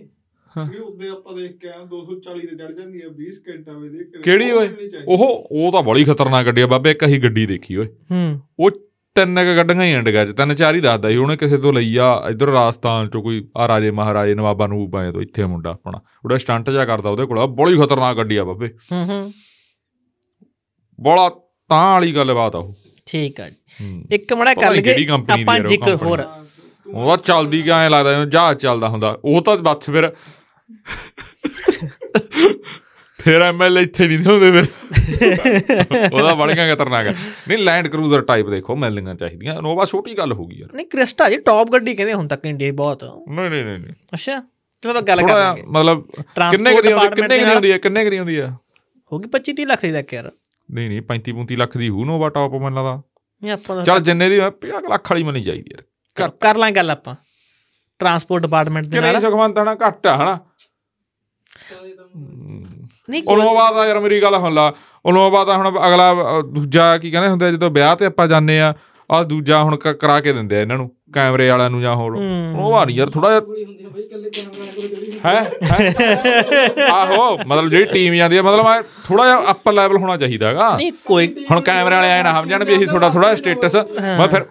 [0.55, 4.21] ਜਿਹੜੀ ਉੱਦੇ ਆਪਾਂ ਦੇਖ ਕੇ ਆ 240 ਤੇ ਚੜ ਜਾਂਦੀ ਆ 20 ਘੰਟਾ ਵੇ ਦੇਖ
[4.23, 4.69] ਕਿਹੜੀ ਓਏ?
[5.07, 8.71] ਉਹ ਉਹ ਤਾਂ ਬੜੀ ਖਤਰਨਾਕ ਗੱਡੀ ਆ ਬਾਬੇ ਇੱਕ ਹੀ ਗੱਡੀ ਦੇਖੀ ਓਏ। ਹੂੰ। ਉਹ
[9.15, 11.97] ਤਿੰਨ ਕੁ ਗੱਡੀਆਂ ਹੀ ਇੰਡੀਆ ਚ ਤਿੰਨ ਚਾਰ ਹੀ ਦੱਸਦਾ ਸੀ ਉਹਨੇ ਕਿਸੇ ਤੋਂ ਲਈ
[11.97, 16.01] ਆ ਇਧਰ ਰਾਜਸਥਾਨ ਚੋਂ ਕੋਈ ਆ ਰਾਜੇ ਮਹਾਰਾਜੇ ਨਵਾਬਾਂ ਨੂੰ ਆਏ ਤੋਂ ਇੱਥੇ ਮੁੰਡਾ ਆਪਣਾ।
[16.25, 19.33] ਉਹਦਾ ਸਟੰਟ ਜਾ ਕਰਦਾ ਉਹਦੇ ਕੋਲ ਬੜੀ ਖਤਰਨਾਕ ਗੱਡੀ ਆ ਬਾਬੇ। ਹੂੰ ਹੂੰ।
[21.01, 21.29] ਬੜਾ
[21.69, 22.75] ਤਾਂ ਵਾਲੀ ਗੱਲਬਾਤ ਆ ਉਹ।
[23.05, 23.55] ਠੀਕ ਆ ਜੀ।
[24.11, 26.23] ਇੱਕ ਪਤਾ ਕਰ ਲਈਏ ਦੀ ਆਪਾਂ ਜ਼ਿਕਰ। ਹੋਰ
[26.93, 30.11] ਉਹਦਾ ਚੱਲਦੀ ਕਿ ਐਂ ਲੱਗਦਾ ਜਿਵੇਂ ਜਹਾਜ਼ ਚੱਲਦਾ ਹੁੰਦਾ। ਉਹ ਤਾਂ ਬੱਸ ਫਿਰ
[33.19, 34.65] ਫਿਰ ਐਮਐਲ ਇੱਥੇ ਨਹੀਂ ਹੁੰਦੇ ਫਿਰ।
[36.13, 37.15] ਉਹਦਾ ਬੜੀਆਂ ਖਤਰਨਾਕ। ਹੈ
[37.47, 41.29] ਨਹੀਂ ਲੈਂਡ ਕਰੂਜ਼ਰ ਟਾਈਪ ਦੇਖੋ ਮਿਲਣੀਆਂ ਚਾਹੀਦੀਆਂ। ਨੋਵਾ ਛੋਟੀ ਗੱਲ ਹੋ ਗਈ ਯਾਰ। ਨਹੀਂ ਕ੍ਰਿਸਟਾ
[41.29, 44.41] ਜੀ ਟੌਪ ਗੱਡੀ ਕਹਿੰਦੇ ਹੁਣ ਤੱਕ ਇੰਡੀਆ ਬਹੁਤ। ਨਹੀਂ ਨਹੀਂ ਨਹੀਂ ਅੱਛਾ
[44.81, 46.01] ਚਲੋ ਆਪਾਂ ਗੱਲ ਕਰ ਥੋੜਾ ਲਾਂਗੇ। ਮਤਲਬ
[46.51, 48.47] ਕਿੰਨੇ ਕਰੀ department ਕਿੰਨੇ ਕਰੀ ਆਉਂਦੀ ਹੈ ਕਿੰਨੇ ਕਰੀ ਆਉਂਦੀ ਹੈ
[49.11, 50.31] ਹੋ ਗਈ 25 30 ਲੱਖ ਦੀ ਤੱਕ ਯਾਰ।
[50.69, 52.95] ਨਹੀਂ ਨਹੀਂ 35 35 ਲੱਖ ਦੀ ਹੂ ਨੋਵਾ ਟਾਪ ਮੈਨੂੰ ਲੱਗਦਾ।
[53.43, 55.83] ਨਹੀਂ ਆਪਾਂ ਚੱਲ ਜਿੰਨੇ ਦੀ 50 ਲੱਖ ਵਾਲੀ ਮਿਲਣੀ ਚਾਹੀਦੀ ਯਾਰ।
[56.17, 57.15] ਕਰ ਕਰ ਲਾਂ ਗੱਲ ਆਪਾਂ।
[57.99, 60.37] ਟਰਾਂਸਪੋਰਟ ਡਿਪਾਰਟਮੈਂਟ ਦੇ ਨਾਲ। ਸੁਖਵੰਤ ਹਨਾ ਘੱਟ ਆ ਹਨਾ।
[63.09, 64.71] ਨਹੀਂ ਉਹਨੋਵਾ ਦਾ ਯਾਰ ਮੇਰੀ ਗੱਲ ਹੁਣ ਲਾ।
[65.05, 66.13] ਉਹਨੋਵਾ ਦਾ ਹੁਣ ਅਗਲਾ
[66.45, 68.73] ਦੂਜਾ ਕੀ ਕਹਿੰਦੇ ਹੁੰਦੇ ਆ ਜਦੋਂ ਵਿਆਹ ਤੇ ਆਪਾਂ ਜਾਂਦੇ ਆ
[69.09, 72.23] ਆ ਦੂਜਾ ਹੁਣ ਕਰਾ ਕੇ ਦਿੰਦੇ ਆ ਇਹਨਾਂ ਨੂੰ ਕੈਮਰੇ ਵਾਲਿਆਂ ਨੂੰ ਜਾਂ ਹੋਰ। ਹੂੰ।
[72.53, 73.41] ਉਹਨੋਵਾ ਨਹੀਂ ਯਾਰ ਥੋੜਾ ਜਿਹਾ
[75.25, 75.51] ਹੈ?
[76.91, 80.75] ਆਹੋ ਮਤਲਬ ਜਿਹੜੀ ਟੀਮ ਜਾਂਦੀ ਆ ਮਤਲਬ ਐ ਥੋੜਾ ਜਿਹਾ ਅੱਪਰ ਲੈਵਲ ਹੋਣਾ ਚਾਹੀਦਾ ਹੈਗਾ।
[80.77, 83.75] ਨਹੀਂ ਕੋਈ ਹੁਣ ਕੈਮਰੇ ਵਾਲੇ ਆਏ ਨਾ ਸਮਝਣ ਵੀ ਅਸੀਂ ਥੋੜਾ ਥੋੜਾ ਸਟੇਟਸ
[84.17, 84.45] ਮੈਂ ਫਿਰ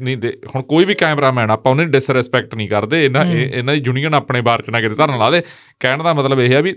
[0.00, 3.82] ਨਹੀਂ ਦੇ ਹੁਣ ਕੋਈ ਵੀ ਕੈਮਰਾਮੈਨ ਆਪਾਂ ਉਹਨੇ ਡਿਸਰੈਸਪੈਕਟ ਨਹੀਂ ਕਰਦੇ ਇਹਨਾਂ ਇਹ- ਇਹਨਾਂ ਦੀ
[3.86, 5.42] ਯੂਨੀਅਨ ਆਪਣੇ ਬਾਰ ਚ ਨਾ ਕਿਤੇ ਧਰਨ ਲਾ ਦੇ।
[5.80, 6.74] ਕਹਿਣ ਦਾ ਮਤਲਬ ਇਹ ਹੈ ਵੀ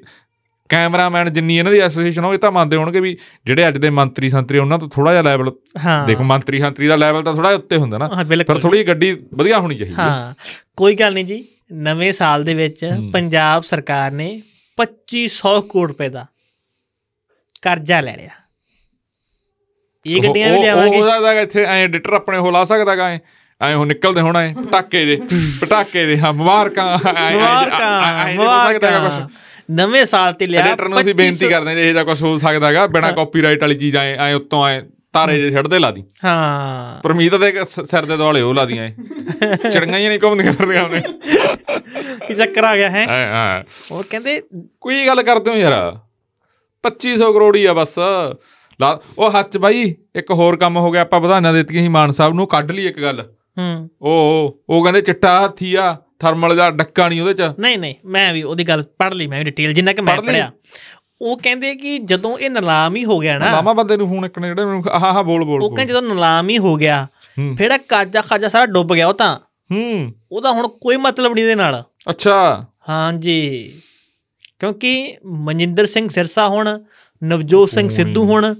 [0.69, 4.29] ਕੈਮਰਾਮੈਨ ਜਿੰਨੀ ਇਹਨਾਂ ਦੀ ਐਸੋਸੀਏਸ਼ਨ ਉਹ ਇਹ ਤਾਂ ਮੰਨਦੇ ਹੋਣਗੇ ਵੀ ਜਿਹੜੇ ਅੱਜ ਦੇ ਮੰਤਰੀ
[4.29, 5.51] ਸੰਤਰੀ ਉਹਨਾਂ ਤੋਂ ਥੋੜਾ ਜਿਹਾ ਲੈਵਲ
[5.85, 9.11] ਹਾਂ। ਦੇਖੋ ਮੰਤਰੀ ਸੰਤਰੀ ਦਾ ਲੈਵਲ ਤਾਂ ਥੋੜਾ ਉੱਤੇ ਹੁੰਦਾ ਨਾ। ਹਾਂ ਬਿਲਕੁਲ। ਥੋੜੀ ਗੱਡੀ
[9.33, 10.33] ਵਧੀਆ ਹੋਣੀ ਚਾਹੀਦੀ ਹੈ। ਹਾਂ
[10.77, 11.43] ਕੋਈ ਗੱਲ ਨਹੀਂ ਜੀ
[11.73, 14.41] ਨਵੇਂ ਸਾਲ ਦੇ ਵਿੱਚ ਪੰਜਾਬ ਸਰਕਾਰ ਨੇ
[14.77, 16.25] 2500 ਕਰੋੜ ਰੁਪਏ ਦਾ
[17.61, 18.29] ਕਰਜ਼ਾ ਲੈ ਲਿਆ।
[20.05, 20.97] ਇਹ ਗੱਡੀਆਂ ਵੀ ਲਿਆਵਾਂਗੇ?
[20.97, 23.17] ਉਹ ਉਹਦਾ ਇੱਥੇ ਐ ਐਡੀਟਰ ਆਪਣੇ ਹੋ ਲਾ ਸਕਦਾਗਾ ਐ।
[23.61, 25.21] ਐ ਉਹ ਨਿਕਲਦੇ ਹੋਣਾ ਐ ਪਟਾਕੇ ਦੇ
[25.61, 26.97] ਪਟਾਕੇ ਦੇ ਹਾਂ ਮੁਬਾਰਕਾਂ।
[27.31, 29.27] ਮੁਬਾਰਕਾਂ ਹੋ ਸਕਦਾ ਮੁਬਾਰਕਾਂ।
[29.71, 32.23] ਨਵੇਂ ਸਾਲ ਤੇ ਲਿਆ ਐਡੀਟਰ ਨੂੰ ਅਸੀਂ ਬੇਨਤੀ 2500 ਕਰਦੇ ਹਾਂ ਜੇ ਇਹ ਜਿਹਾ ਕੁਝ
[32.23, 34.81] ਹੋ ਸਕਦਾਗਾ ਬਿਨਾ ਕਾਪੀਰਾਈਟ ਵਾਲੀ ਚੀਜ਼ ਐ ਐ ਉੱਤੋਂ ਐ
[35.13, 38.91] ਤਾਰੇ ਜੇ ਛੱਡਦੇ ਲਾ ਦੀ। ਹਾਂ। ਪਰਮੀਤ ਦੇ ਸਿਰ ਦੇ ਦੁਆਲੇ ਉਹ ਲਾ ਦੀਆਂ ਐ।
[39.69, 41.01] ਚੜੀਆਂ ਹੀ ਨਹੀਂ ਘੁੰਮਦੀਆਂ ਫਿਰਦੀਆਂ ਉਹਨੇ।
[42.27, 43.05] ਕੀ ਚੱਕਰ ਆ ਗਿਆ ਹੈ?
[43.07, 44.41] ਐ ਐ। ਉਹ ਕਹਿੰਦੇ
[44.81, 45.97] ਕੋਈ ਗੱਲ ਕਰਦੇ ਹੋ ਯਾਰ?
[46.83, 47.95] 2500 ਕਰੋੜ ਹੀ ਆ ਬਸ।
[49.17, 52.47] ਉਹ ਹੱਥ ਬਾਈ ਇੱਕ ਹੋਰ ਕੰਮ ਹੋ ਗਿਆ ਆਪਾਂ ਵਧਾਈਆਂ ਦਿੱਤੀਆਂ ਸੀ ਮਾਨ ਸਾਹਿਬ ਨੂੰ
[52.47, 53.21] ਕੱਢ ਲਈ ਇੱਕ ਗੱਲ।
[53.59, 57.95] ਹੂੰ। ਉਹ ਉਹ- ਕਹਿੰਦੇ ਚਿੱਟਾ ਹਾਥੀ ਆ ਥਰਮਲ ਦਾ ਡੱਕਾ ਨਹੀਂ ਉਹਦੇ ਚ। ਨਹੀਂ ਨਹੀਂ
[58.05, 60.17] ਮੈਂ ਵੀ ਉਹਦੀ ਗੱਲ ਪੜ੍ਹ ਲਈ ਮੈਂ ਵੀ ਡਿਟੇਲ ਜਿੰਨਾ ਕਿ ਮੈਂ?
[60.17, 60.51] ਪੜਿਆ
[61.21, 64.39] ਉਹ ਕਹਿੰਦੇ ਕਿ ਜਦੋਂ ਇਹ ਨਿਲਾਮ ਹੀ ਹੋ ਗਿਆ ਨਾ ਲਾਮਾ ਬੰਦੇ ਨੂੰ ਫੋਨ ਇੱਕ
[64.39, 67.07] ਨੇ ਜਿਹੜੇ ਮੈਨੂੰ ਹਾਂ ਹਾਂ ਬੋਲ ਬੋਲ ਉਹ। ਕਹਿੰਦੇ ਜਦੋਂ ਨਿਲਾਮ ਹੀ ਹੋ ਗਿਆ।
[67.57, 69.39] ਫਿਰ ਇਹ ਕਾਜਾ ਖਾਜਾ ਸਾਰਾ ਡੁੱਬ ਗਿਆ ਉਹ ਤਾਂ।
[69.71, 73.73] ਹੂੰ। ਉਹਦਾ ਹੁਣ ਕੋਈ ਮਤਲਬ ਨਹੀਂ ਇਹਦੇ ਨਾਲ। ਅੱਛਾ। ਹਾਂਜੀ।
[74.59, 76.83] ਕਿਉਂਕਿ ਮਨਜਿੰਦਰ ਸਿੰਘ ਸਿਰਸਾ ਹੁਣ
[77.23, 78.55] ਨਵਜੋਤ ਸਿੰਘ ਸਿੱਧੂ ਹੁਣ।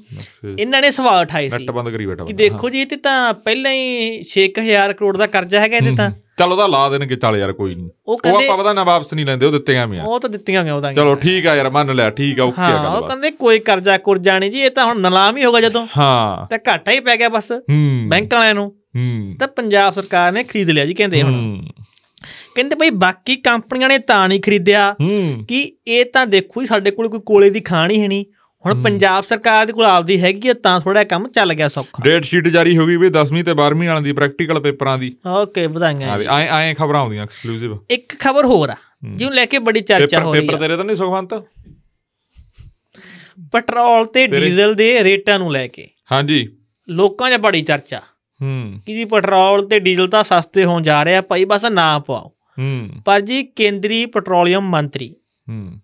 [0.60, 3.34] ਇਹਨਾਂ ਨੇ ਸਵਾਲ ਉਠਾਏ ਸੀ। ਨੈਟ ਬੰਦ ਕਰੀ ਬੈਠਾ ਕਿ। ਦੇਖੋ ਜੀ ਇਹ ਤੇ ਤਾਂ
[3.34, 7.54] ਪਹਿਲਾਂ ਹੀ 6000 ਕਰੋੜ ਦਾ ਕਰਜ਼ਾ ਹੈਗਾ ਇਹਦੇ ਤਾਂ ਚੱਲ ਉਹਦਾ ਲਾ ਦੇਣਗੇ ਚੱਲ ਯਾਰ
[7.54, 10.30] ਕੋਈ ਨਹੀਂ। ਉਹ ਆਪਾਂ ਪਤਾ ਨਾ ਵਾਪਸ ਨਹੀਂ ਲੈਂਦੇ ਉਹ ਦਿੱਤੀਆਂ ਵੀ ਆ। ਉਹ ਤਾਂ
[10.30, 13.02] ਦਿੱਤੀਆਂ ਹੋਈਆਂ ਉਹਦਾ ਚਲੋ ਠੀਕ ਆ ਯਾਰ ਮੰਨ ਲਿਆ ਠੀਕ ਆ ਓਕੇ ਆ ਹਾਂ ਉਹ
[13.02, 16.48] ਗੱਲ ਕਹਿੰਦੇ ਕੋਈ ਕਰਜ਼ਾ ਕੁਰਜ਼ਾ ਨਹੀਂ ਜੀ ਇਹ ਤਾਂ ਹੁਣ ਨਿਲਾਮ ਹੀ ਹੋਗਾ ਜਦੋਂ। ਹਾਂ।
[16.48, 20.44] ਤਾਂ ਘਾਟਾ ਹੀ ਪੈ ਗਿਆ ਬਸ ਹੂੰ। ਬੈਂਕ ਵਾਲਿਆਂ ਨੂੰ। ਹੂੰ। ਤਾਂ ਪੰਜਾਬ ਸਰਕਾਰ ਨੇ
[20.44, 21.64] ਖਰੀਦ ਲਿਆ ਜੀ ਕਹਿੰਦੇ ਹੁਣ। ਹੂੰ।
[22.56, 26.92] ਕਹਿੰਦੇ ਬਈ ਬਾਕੀ ਕੰਪਨੀਆਂ ਨੇ ਤਾਂ ਨਹੀਂ ਖਰੀਦਿਆ। ਹੂੰ। ਕਿ ਇਹ ਤਾਂ ਦੇਖੋ ਜੀ ਸਾਡੇ
[26.92, 28.26] ਕੋਲ ਕੋਈ ਕੋਲੇ ਦੀ ਖਾਣ ਹੀ ਹੈ ਨਹੀਂ।
[28.66, 32.24] ਹੁਣ ਪੰਜਾਬ ਸਰਕਾਰ ਦੇ ਕੋਲ ਆਪਦੀ ਹੈਗੀ ਆ ਤਾਂ ਥੋੜਾ ਕੰਮ ਚੱਲ ਗਿਆ ਸੌਖਾ। ਡੇਟ
[32.24, 36.20] ਸ਼ੀਟ ਜਾਰੀ ਹੋ ਗਈ ਵੀ 10ਵੀਂ ਤੇ 12ਵੀਂ ਵਾਲਿਆਂ ਦੀ ਪ੍ਰੈਕਟੀਕਲ ਪੇਪਰਾਂ ਦੀ। ਓਕੇ ਵਧਾਈਆਂ
[36.20, 38.76] ਜੀ। ਐ ਐ ਖਬਰਾਂ ਆਉਂਦੀਆਂ ਐਕਸਕਲੂਸਿਵ ਇੱਕ ਖਬਰ ਹੋਰ ਆ
[39.16, 41.34] ਜਿਹਨੂੰ ਲੈ ਕੇ ਬੜੀ ਚਰਚਾ ਪੇਪਰ ਹੋ ਰਹੀ ਪੇਪਰ ਆ ਤੇਰੇ ਤਾਂ ਨਹੀਂ ਸੁਖਵੰਤ?
[43.52, 46.48] ਪੈਟਰੋਲ ਤੇ ਡੀਜ਼ਲ ਦੇ ਰੇਟਾਂ ਨੂੰ ਲੈ ਕੇ। ਹਾਂਜੀ।
[46.90, 48.00] ਲੋਕਾਂ 'ਚ ਬੜੀ ਚਰਚਾ।
[48.42, 52.00] ਹੂੰ। ਕਿ ਜੀ ਪੈਟਰੋਲ ਤੇ ਡੀਜ਼ਲ ਤਾਂ ਸਸਤੇ ਹੋਣ ਜਾ ਰਹੇ ਆ ਭਾਈ ਬਸ ਨਾ
[52.00, 55.16] ਪਵਾਓ ਹੂੰ। ਪਰ ਜੀ ਕੇਂਦਰੀ ਪੈਟਰੋਲੀਅਮ ਮੰਤਰੀ
[55.50, 55.80] ਹੂੰ।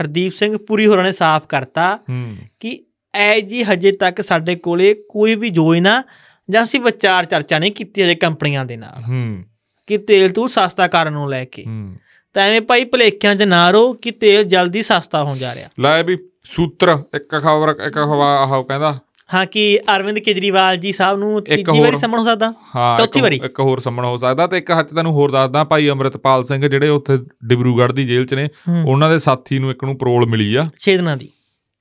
[0.00, 2.84] ਹਰਦੀਪ ਸਿੰਘ ਪੁਰੀ ਹੋਰਾਂ ਨੇ ਸਾਫ਼ ਕਰਤਾ ਹੂੰ। ਕਿ
[3.14, 6.02] ਐ ਜੀ ਹਜੇ ਤੱਕ ਸਾਡੇ ਕੋਲੇ ਕੋਈ ਵੀ ਯੋਜਨਾ
[6.50, 9.44] ਜਾਂ ਅਸੀਂ ਵਿਚਾਰ ਚਰਚਾ ਨਹੀਂ ਕੀਤੀ ਅਜੇ ਕੰਪਨੀਆਂ ਦੇ ਨਾਲ। ਹੂੰ।
[9.86, 11.96] ਕਿ ਤੇਲ ਤੂੰ ਸਸਤਾ ਕਰਨ ਨੂੰ ਲੈ ਕੇ। ਹੂੰ।
[12.34, 16.02] ਤਾਂ ਐਵੇਂ ਭਾਈ ਭਲੇਖਿਆਂ 'ਚ ਨਾ ਰਹੋ ਕਿ ਤੇਲ ਜਲਦੀ ਸਸਤਾ ਹੋਣ ਜਾ ਰਿਹਾ। ਲੈ
[16.02, 18.98] ਵੀ ਸੂਤਰ ਇੱਕ ਖਬਰ ਇੱਕ ਖਬਰ ਆਹ ਕਹਿੰਦਾ
[19.34, 22.52] ਹਾਂ ਕਿ ਅਰਵਿੰਦ ਕੇਜਰੀਵਾਲ ਜੀ ਸਾਹਿਬ ਨੂੰ ਤੀਜੀ ਵਾਰੀ ਸਮਣ ਹੋ ਸਕਦਾ?
[22.76, 25.88] ਹਾਂ ਚੌਥੀ ਵਾਰੀ। ਇੱਕ ਹੋਰ ਸੰਮਣ ਹੋ ਸਕਦਾ ਤੇ ਇੱਕ ਹੱਥ ਤੈਨੂੰ ਹੋਰ ਦੱਸਦਾ ਭਾਈ
[25.90, 28.48] ਅਮਰਿਤਪਾਲ ਸਿੰਘ ਜਿਹੜੇ ਉੱਥੇ ਡਿਬਰੂਗੜ੍ਹ ਦੀ ਜੇਲ੍ਹ 'ਚ ਨੇ।
[28.86, 31.28] ਉਹਨਾਂ ਦੇ ਸਾਥੀ ਨੂੰ ਇੱਕ ਨੂੰ ਪਰੋਲ ਮਿਲੀ ਆ। 6 ਦਿਨਾਂ ਦੀ।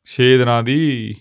[0.07, 1.15] 6 ਦਿਨਾਂ ਦੀ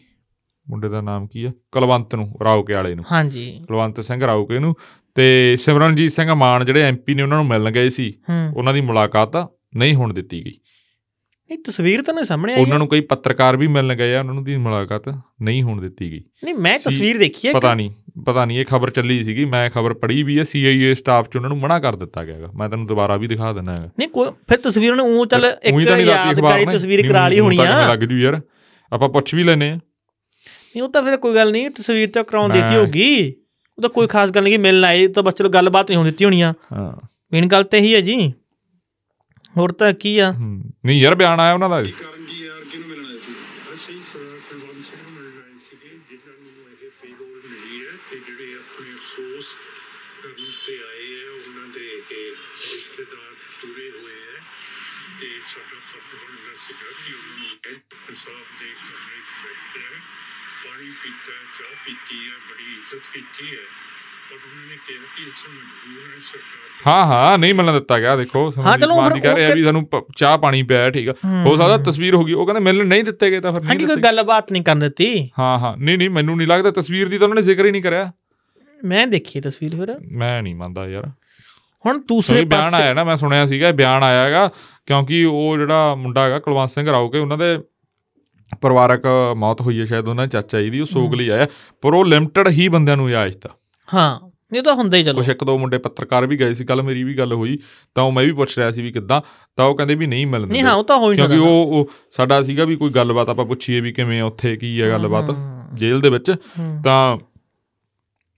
[0.68, 1.52] ਮੁੰਡੇ ਦਾ ਨਾਮ ਕੀ ਆ?
[1.72, 4.74] ਕੁਲਵੰਤ ਨੂੰ ਰਾਉਕੇ ਵਾਲੇ ਨੂੰ। ਹਾਂਜੀ। ਕੁਲਵੰਤ ਸਿੰਘ ਰਾਉਕੇ ਨੂੰ
[5.14, 8.12] ਤੇ ਸਿਮਰਨਜੀਤ ਸਿੰਘ ਮਾਨ ਜਿਹੜੇ ਐਮਪੀ ਨੇ ਉਹਨਾਂ ਨੂੰ ਮਿਲਣ ਗਏ ਸੀ।
[8.56, 9.36] ਉਹਨਾਂ ਦੀ ਮੁਲਾਕਾਤ
[9.76, 10.52] ਨਹੀਂ ਹੋਣ ਦਿੱਤੀ ਗਈ।
[11.50, 14.34] ਇਹ ਤਸਵੀਰ ਤਾਂ ਨਹੀਂ ਸਾਹਮਣੇ ਆਈ ਉਹਨਾਂ ਨੂੰ ਕਈ ਪੱਤਰਕਾਰ ਵੀ ਮਿਲਣ ਗਏ ਆ ਉਹਨਾਂ
[14.34, 17.90] ਨੂੰ ਦੀ ਮੁਲਾਕਾਤ ਨਹੀਂ ਹੋਣ ਦਿੱਤੀ ਗਈ। ਨਹੀਂ ਮੈਂ ਤਸਵੀਰ ਦੇਖੀ ਹੈ ਪਤਾ ਨਹੀਂ
[18.26, 21.48] ਪਤਾ ਨਹੀਂ ਇਹ ਖਬਰ ਚੱਲੀ ਸੀਗੀ ਮੈਂ ਖਬਰ ਪੜ੍ਹੀ ਵੀ ਹੈ ਸੀਆਈਏ ਸਟਾਫ ਚ ਉਹਨਾਂ
[21.48, 24.28] ਨੂੰ ਮਨਾ ਕਰ ਦਿੱਤਾ ਗਿਆ ਹੈਗਾ। ਮੈਂ ਤੈਨੂੰ ਦੁਬਾਰਾ ਵੀ ਦਿਖਾ ਦਿੰਦਾ ਹੈਗਾ। ਨਹੀਂ ਕੋਈ
[24.48, 28.18] ਫਿਰ ਤਸਵੀਰ ਉਹਨੇ ਉਹ ਚੱਲ ਇੱਕ ਯਾਦਗਾਰੀ ਨੇ ਤਸਵੀਰ ਕਰਾ ਲਈ ਹੋਣੀ ਆ। ਲੱਗ ਜੂ
[28.18, 28.40] ਯਾਰ
[28.92, 32.52] ਆਪਾਂ ਪੁੱਛ ਵੀ ਲੈਨੇ ਆ ਨਹੀਂ ਉਹ ਤਾਂ ਫਿਰ ਕੋਈ ਗੱਲ ਨਹੀਂ ਤਸਵੀਰ ਤਾਂ ਕਰਾਉਣ
[32.52, 33.34] ਦਿੱਤੀ ਹੋਗੀ
[33.78, 36.24] ਉਹ ਤਾਂ ਕੋਈ ਖਾਸ ਗੱਲ ਨਹੀਂ ਮਿਲਣ ਆਏ ਤਾਂ ਬਸ ਚਲੋ ਗੱਲਬਾਤ ਨਹੀਂ ਹੋਣ ਦਿੱਤੀ
[36.24, 36.92] ਹੋਣੀ ਆ। ਹਾਂ।
[37.32, 38.32] ਮੇਨ ਗੱਲ ਤੇ ਇਹੀ ਹੈ ਜੀ।
[39.56, 40.30] ਹੋਰ ਤਾਂ ਕੀ ਆ।
[40.84, 43.34] ਨਹੀਂ ਯਾਰ ਬਿਆਨ ਆਇਆ ਉਹਨਾਂ ਦਾ। ਕਰਨ ਕੀ ਯਾਰ ਕਿਹਨੂੰ ਮਿਲਣਾ ਸੀ?
[43.74, 48.18] ਅਸੀਂ ਸਰਦਾਰ ਕੁਲਵੰਤ ਸਿੰਘ ਨੂੰ ਮਿਲਣ ਆਏ ਸੀਗੇ ਜਿਨ੍ਹਾਂ ਨੂੰ ਇਹ ਪੇਰੋਲ ਮਿਲੀ ਹੈ ਤੇ
[48.18, 49.54] ਜਿਹੜੇ ਆਪਣੇ ਅਫਸੋਸ
[50.22, 52.34] ਕਰਨ ਤੇ ਆਏ ਹੈ ਉਹਨਾਂ ਦੇ ਇਹ
[52.64, 54.40] ਰਿਸ਼ਤੇਦਾਰ ਤੁਰੇ ਹੋਏ ਹੈ
[55.20, 60.00] ਤੇ ਸਾਡਾ ਫਰਜ਼ ਬਣਦਾ ਸੀਗਾ ਕਿ ਉਹਨਾਂ ਨੂੰ ਇਨਸਾਫ ਦੇ ਕਮਰੇ 'ਚ ਬੈਠੇ ਹੈ
[60.64, 63.64] ਪਾਣੀ ਪੀਤਾ ਚਾਹ ਪੀਤੀ ਹੈ ਬੜੀ ਇੱਜ਼ਤ ਕੀਤੀ ਹੈ।
[64.30, 64.94] ਕਿ
[66.86, 69.64] ਹੈ ਹਾਂ ਨਹੀਂ ਮਿਲਣ ਦਿੱਤਾ ਗਿਆ ਦੇਖੋ ਹਾਂ, ਚਲੋ ਮਾਨ ਫਿਰ ਜੀ ਕਹਿ ਰਿਹਾ ਵੀ
[69.64, 71.12] ਸਾਨੂੰ ਚਾਹ ਪਾਣੀ ਪਿਆ ਠੀਕ ਆ।
[71.46, 73.86] ਹੋ ਸਕਦਾ ਤਸਵੀਰ ਹੋ ਗਈ ਉਹ ਕਹਿੰਦੇ ਮਿਲਣ ਨਹੀਂ ਦਿੱਤੇ ਗਏ ਤਾਂ ਫਿਰ ਨਹੀਂ ਕਿ
[73.86, 77.26] ਕੋਈ ਗੱਲਬਾਤ ਨਹੀਂ ਕਰਨ ਦਿੱਤੀ। ਹਾਂ ਹਾਂ ਨਹੀਂ ਨਹੀਂ ਮੈਨੂੰ ਨਹੀਂ ਲੱਗਦਾ ਤਸਵੀਰ ਦੀ ਤਾਂ
[77.28, 78.12] ਉਹਨਾਂ ਨੇ ਜ਼ਿਕਰ ਹੀ ਨਹੀਂ ਕਰਿਆ।
[78.84, 81.10] ਮੈਂ ਦੇਖੀ ਤਸਵੀਰ ਫਿਰ। ਮੈਂ ਨਹੀਂ ਮੰਨਦਾ ਯਾਰ।
[81.86, 84.50] ਹੁਣ ਦੂਸਰੇ ਸਹੀ ਬਿਆਨ ਪਾਸੇ ਆਇਆ ਨਾ ਮੈਂ ਸੁਣਿਆ ਸੀਗਾ ਬਿਆਨ ਆਇਆ ਹੈਗਾ
[84.86, 87.58] ਕਿਉਂਕਿ ਉਹ ਜਿਹੜਾ ਮੁੰਡਾ ਹੈਗਾ ਕੁਲਵੰਤ ਸਿੰਘ ਰਾਉਕੇ ਉਹਨਾਂ ਦੇ
[88.62, 89.06] ਪਰਿਵਾਰਕ
[89.36, 91.46] ਮੌਤ ਹੋਈ ਹੈ ਸ਼ਾਇਦ ਉਹਨਾਂ ਦੇ ਚਾਚਾ ਜੀ ਦੀ ਉਹ ਸੋਗ ਲਈ ਆਇਆ
[91.82, 93.48] ਪਰ ਉਹ ਲਿਮਟਿਡ ਹੀ ਬੰਦਿਆਂ ਨੂੰ ਇਜਾਜ਼ਤ ਦਿੱਤਾ
[93.92, 94.18] ਹਾਂ
[94.52, 97.02] ਨਹੀਂ ਤਾਂ ਹੁੰਦਾ ਹੀ ਚਲੋ। ਕੁਛ ਇੱਕ ਦੋ ਮੁੰਡੇ ਪੱਤਰਕਾਰ ਵੀ ਗਏ ਸੀ ਕੱਲ ਮੇਰੀ
[97.04, 97.58] ਵੀ ਗੱਲ ਹੋਈ
[97.96, 99.20] ਤਾਂ ਉਹ ਮੈਂ ਵੀ ਪੁੱਛ ਰਿਹਾ ਸੀ ਵੀ ਕਿੱਦਾਂ
[99.58, 101.72] ਤਾਂ ਉਹ ਕਹਿੰਦੇ ਵੀ ਨਹੀਂ ਮਿਲਦੇ ਨਹੀਂ ਹਾਂ ਉਹ ਤਾਂ ਹੋ ਹੀ ਕਿਉਂਕਿ ਸਕਦਾ। ਉਹ
[101.74, 105.30] ਉਹ ਸਾਡਾ ਸੀਗਾ ਵੀ ਕੋਈ ਗੱਲਬਾਤ ਆਪਾਂ ਪੁੱਛੀਏ ਵੀ ਕਿਵੇਂ ਉੱਥੇ ਕੀ ਹੈ ਗੱਲਬਾਤ
[105.74, 106.30] ਜੇਲ੍ਹ ਦੇ ਵਿੱਚ।
[106.84, 107.16] ਤਾਂ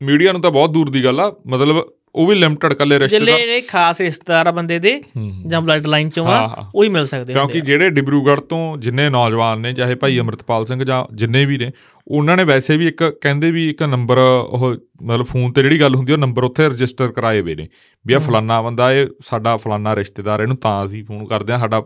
[0.00, 1.82] ਮੀਡੀਆ ਨੂੰ ਤਾਂ ਬਹੁਤ ਦੂਰ ਦੀ ਗੱਲ ਆ ਮਤਲਬ
[2.14, 5.02] ਉਹ ਵੀ ਲਿਮਟਿਡ ਕੱਲੇ ਰਿਸ਼ਤੇਦਾਰ ਜਿਹੜੇ ਖਾਸ ਰਿਸ਼ਤੇਦਾਰ ਆ ਬੰਦੇ ਦੇ।
[5.46, 9.60] ਜਾਂ ਬਲੱਡ ਲਾਈਨ ਚੋਂ ਆ। ਉਹ ਹੀ ਮਿਲ ਸਕਦੇ ਕਿਉਂਕਿ ਜਿਹੜੇ ਡਿਬਰੂਗੜ੍ਹ ਤੋਂ ਜਿੰਨੇ ਨੌਜਵਾਨ
[9.60, 11.70] ਨੇ ਚਾਹੇ ਭਾਈ ਅਮਰਤਪਾਲ ਸਿੰਘ ਜਾਂ ਜਿੰਨੇ ਵੀ ਨੇ
[12.08, 15.94] ਉਹਨਾਂ ਨੇ ਵੈਸੇ ਵੀ ਇੱਕ ਕਹਿੰਦੇ ਵੀ ਇੱਕ ਨੰਬਰ ਉਹ ਮਤਲਬ ਫੋਨ ਤੇ ਜਿਹੜੀ ਗੱਲ
[15.94, 17.68] ਹੁੰਦੀ ਉਹ ਨੰਬਰ ਉੱਥੇ ਰਜਿਸਟਰ ਕਰਾਏ ਹੋਏ ਨੇ
[18.06, 21.82] ਵੀ ਆ ਫਲਾਨਾ ਬੰਦਾ ਇਹ ਸਾਡਾ ਫਲਾਨਾ ਰਿਸ਼ਤੇਦਾਰ ਇਹਨੂੰ ਤਾਂ ਅਸੀਂ ਫੋਨ ਕਰਦੇ ਆ ਸਾਡਾ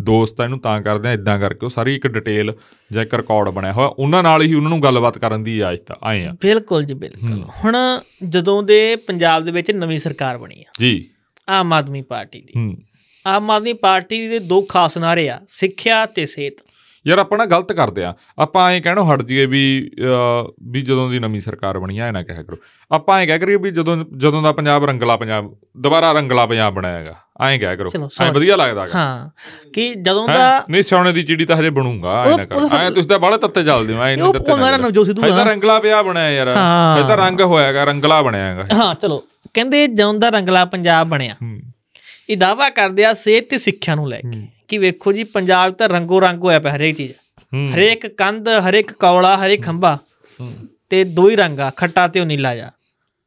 [0.00, 2.52] ਦੋਸਤ ਆ ਇਹਨੂੰ ਤਾਂ ਕਰਦੇ ਆ ਇਦਾਂ ਕਰਕੇ ਉਹ ਸਾਰੀ ਇੱਕ ਡਿਟੇਲ
[2.92, 6.24] ਜਾਂ ਇੱਕ ਰਿਕਾਰਡ ਬਣਿਆ ਹੋਇਆ। ਉਹਨਾਂ ਨਾਲ ਹੀ ਉਹਨਾਂ ਨੂੰ ਗੱਲਬਾਤ ਕਰਨ ਦੀ ਇਜਾਜ਼ਤ ਆਏ
[6.24, 11.10] ਆ। ਬਿਲਕੁਲ ਜੀ ਬਿਲਕੁਲ। ਹੁਣ ਜਦੋਂ ਦੇ ਪੰਜਾਬ ਦੇ ਵਿੱਚ ਨਵੀਂ ਸਰਕਾਰ ਬਣੀ ਆ। ਜੀ।
[11.48, 12.76] ਆਮ ਆਦਮੀ ਪਾਰਟੀ ਦੀ।
[13.26, 16.54] ਆਮ ਆਦਮੀ ਪਾਰਟੀ ਦੇ ਦੋ ਖਾਸ ਨਾਰੇ ਆ ਸਿੱਖਿਆ ਤੇ ਸਿਹਤ।
[17.06, 19.90] ਯਾਰ ਆਪਾਂ ਨਾ ਗਲਤ ਕਰਦੇ ਆ ਆਪਾਂ ਐਂ ਕਹਿਣੋਂ ਹਟ ਜੀਏ ਵੀ
[20.62, 22.56] ਵੀ ਜਦੋਂ ਦੀ ਨਵੀਂ ਸਰਕਾਰ ਬਣੀ ਆ ਐ ਨਾ ਕਹਿਆ ਕਰੋ।
[22.92, 26.90] ਆਪਾਂ ਐਂ ਕਹਿ ਕਰੀਏ ਵੀ ਜਦੋਂ ਜਦੋਂ ਦਾ ਪੰਜਾਬ ਰੰਗਲਾ ਪੰਜਾਬ ਦੁਬਾਰਾ ਰੰਗਲਾ ਪੰਜਾਬ ਬਣਿਆ
[26.90, 27.14] ਹੈਗਾ
[27.46, 27.90] ਐਂ ਕਹਿਆ ਕਰੋ।
[28.20, 29.30] ਐਂ। ਵਧੀਆ ਲੱਗਦਾ ਹੈਗਾ। ਹਾਂ
[29.72, 30.38] ਕਿ ਜਦੋਂ ਹੈਂ?
[30.38, 33.08] ਦਾ ਨਹੀਂ ਸੋਨੇ ਦੀ ਚਿੜੀ ਤਾਂ ਹਜੇ ਬਣੂਗਾ ਐ ਉਹ- ਨਾ ਕਰ। ਉਹ- ਐ ਤੁਸੀਂ
[33.08, 35.78] ਤਾਂ ਬਾਹਲੇ ਤੱਤੇ ਚੱਲਦੇ ਹੋ ਐ ਨਹੀਂ ਉਹ ਤੱਤੇ ਉਹਨਾਂ ਦਾ ਨਵਜੋਤ ਸਿੱਧੂ ਆ ਰੰਗਲਾ
[35.78, 39.24] ਪਿਆ ਬਣਿਆ ਯਾਰ। ਹਾਂ। ਇਹ ਤਾਂ ਰੰਗ ਹੋਇਆਗਾ ਰੰਗਲਾ ਬਣਿਆ ਹੈਗਾ। ਹਾਂ ਚਲੋ।
[39.54, 41.60] ਕਹਿੰਦੇ ਜਦੋਂ ਦਾ ਰੰਗਲਾ ਪੰਜਾਬ ਬਣਿਆ ਹੂੰ।
[42.30, 45.88] ਇਹ ਦਾਵਾ ਕਰਦੇ ਆ ਸਿਹਤ ਤੇ ਸਿੱਖਿਆ ਨੂੰ ਲੈ ਕੇ। ਕਿ ਵੇਖੋ ਜੀ ਪੰਜਾਬ ਤਾਂ
[45.88, 47.12] ਰੰਗੋ ਰੰਗ ਹੋਇਆ ਪਿਆ ਹਰੇਕ ਚੀਜ਼।
[47.74, 49.98] ਹਰੇਕ ਕੰਧ ਹਰੇਕ ਕੌਲਾ ਹਰੇਕ ਖੰਭਾ।
[50.90, 52.70] ਤੇ ਦੋ ਹੀ ਰੰਗ ਖੱਟਾ ਤੇ ਉਹ ਨੀਲਾ ਜਾ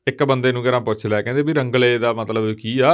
[0.07, 2.93] ਇੱਕ ਬੰਦੇ ਨੂੰ ਕਿਹੜਾ ਪੁੱਛ ਲਿਆ ਕਹਿੰਦੇ ਵੀ ਰੰਗਲੇ ਦਾ ਮਤਲਬ ਕੀ ਆ?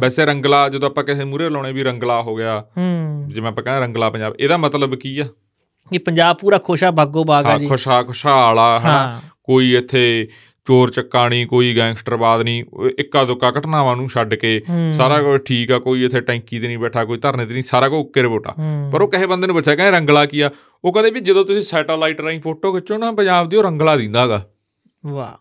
[0.00, 2.62] ਵੈਸੇ ਰੰਗਲਾ ਜਦੋਂ ਆਪਾਂ ਕਿਸੇ ਮੂਰੇ ਲਾਉਣੇ ਵੀ ਰੰਗਲਾ ਹੋ ਗਿਆ
[3.28, 5.26] ਜਿਵੇਂ ਆਪਾਂ ਕਹਿੰਦੇ ਰੰਗਲਾ ਪੰਜਾਬ ਇਹਦਾ ਮਤਲਬ ਕੀ ਆ?
[5.92, 10.28] ਇਹ ਪੰਜਾਬ ਪੂਰਾ ਖੁਸ਼ਾ ਬਾਗੋ ਬਾਗ ਆ ਜੀ। ਖੁਸ਼ਾ ਖੁਸ਼ਹਾਲ ਆ ਕੋਈ ਇੱਥੇ
[10.66, 12.64] ਚੋਰ ਚੱਕਾ ਨਹੀਂ ਕੋਈ ਗੈਂਗਸਟਰਵਾਦ ਨਹੀਂ
[12.98, 14.60] ਇੱਕਾ ਦੁੱਕਾ ਘਟਨਾਵਾਂ ਨੂੰ ਛੱਡ ਕੇ।
[14.96, 17.88] ਸਾਰਾ ਕੁਝ ਠੀਕ ਆ ਕੋਈ ਇੱਥੇ ਟੈਂਕੀ ਤੇ ਨਹੀਂ ਬੈਠਾ ਕੋਈ ਧਰਨੇ ਤੇ ਨਹੀਂ ਸਾਰਾ
[17.88, 18.54] ਕੁਝ ਓਕੇ ਰਿਪੋਰਟ ਆ।
[18.92, 20.50] ਪਰ ਉਹ ਕਹੇ ਬੰਦੇ ਨੂੰ ਪੁੱਛਿਆ ਕਹਿੰਦੇ ਰੰਗਲਾ ਕੀ ਆ
[20.84, 24.42] ਉਹ ਕਹਿੰਦੇ ਵੀ ਜਦੋਂ ਤੁਸੀਂ ਸੈਟੇਲਾਈਟ ਰਾਹੀਂ ਫੋਟੋ ਖਿੱਚੋ ਨਾ ਪੰਜਾਬ ਦੀ ਉਹ ਰੰਗਲਾ ਦਿੰਦਾਗਾ
[25.06, 25.32] ਵਾਹ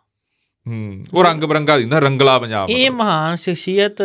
[0.65, 4.01] ਹੂੰ ਉਹ ਰੰਗ ਬਰੰਗਾ ਦਿੰਦਾ ਰੰਗਲਾ ਪੰਜਾਬ ਇਹ। ਮਹਾਨ ਸ਼ਖਸੀਅਤ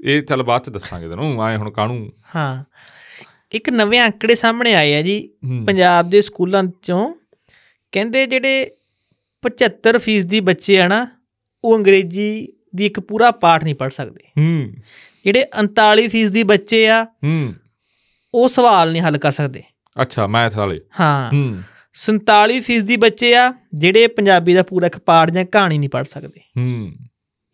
[0.00, 2.64] ਇਹ ਚੱਲ ਬਾਅਦ ਚ ਦੱਸਾਂਗੇ ਤੈਨੂੰ ਆਏ ਹੁਣ ਕਾਹਨੂੰ ਹਾਂ
[3.54, 5.18] ਇੱਕ ਨਵੇਂ ਅੰਕੜੇ ਸਾਹਮਣੇ ਆਏ ਆ ਜੀ।
[5.66, 7.14] ਪੰਜਾਬ ਦੇ ਸਕੂਲਾਂ ਚੋਂ
[7.92, 8.70] ਕਹਿੰਦੇ ਜਿਹੜੇ
[9.46, 11.06] 75% ਦੀ ਬੱਚੇ ਆ ਨਾ
[11.64, 14.74] ਉਹ ਅੰਗਰੇਜ਼ੀ ਦੀ ਇੱਕ ਪੂਰਾ ਪਾਠ ਨਹੀਂ ਪੜ ਸਕਦੇ। ਹੂੰ।
[15.24, 17.54] ਜਿਹੜੇ 39% ਦੀ ਬੱਚੇ ਆ ਹੂੰ।
[18.34, 19.62] ਉਹ ਸਵਾਲ ਨਹੀਂ ਹੱਲ ਕਰ ਸਕਦੇ।
[20.02, 21.62] ਅੱਛਾ ਮੈਥ ਵਾਲੇ। ਹਾਂ। ਹੂੰ।
[21.94, 26.40] 47% ਦੀ ਬੱਚੇ ਆ ਜਿਹੜੇ ਪੰਜਾਬੀ ਦਾ ਪੂਰਾ ਇੱਕ ਪਾਠ ਜਾਂ ਕਹਾਣੀ ਨਹੀਂ ਪੜ ਸਕਦੇ।
[26.58, 26.92] ਹੂੰ।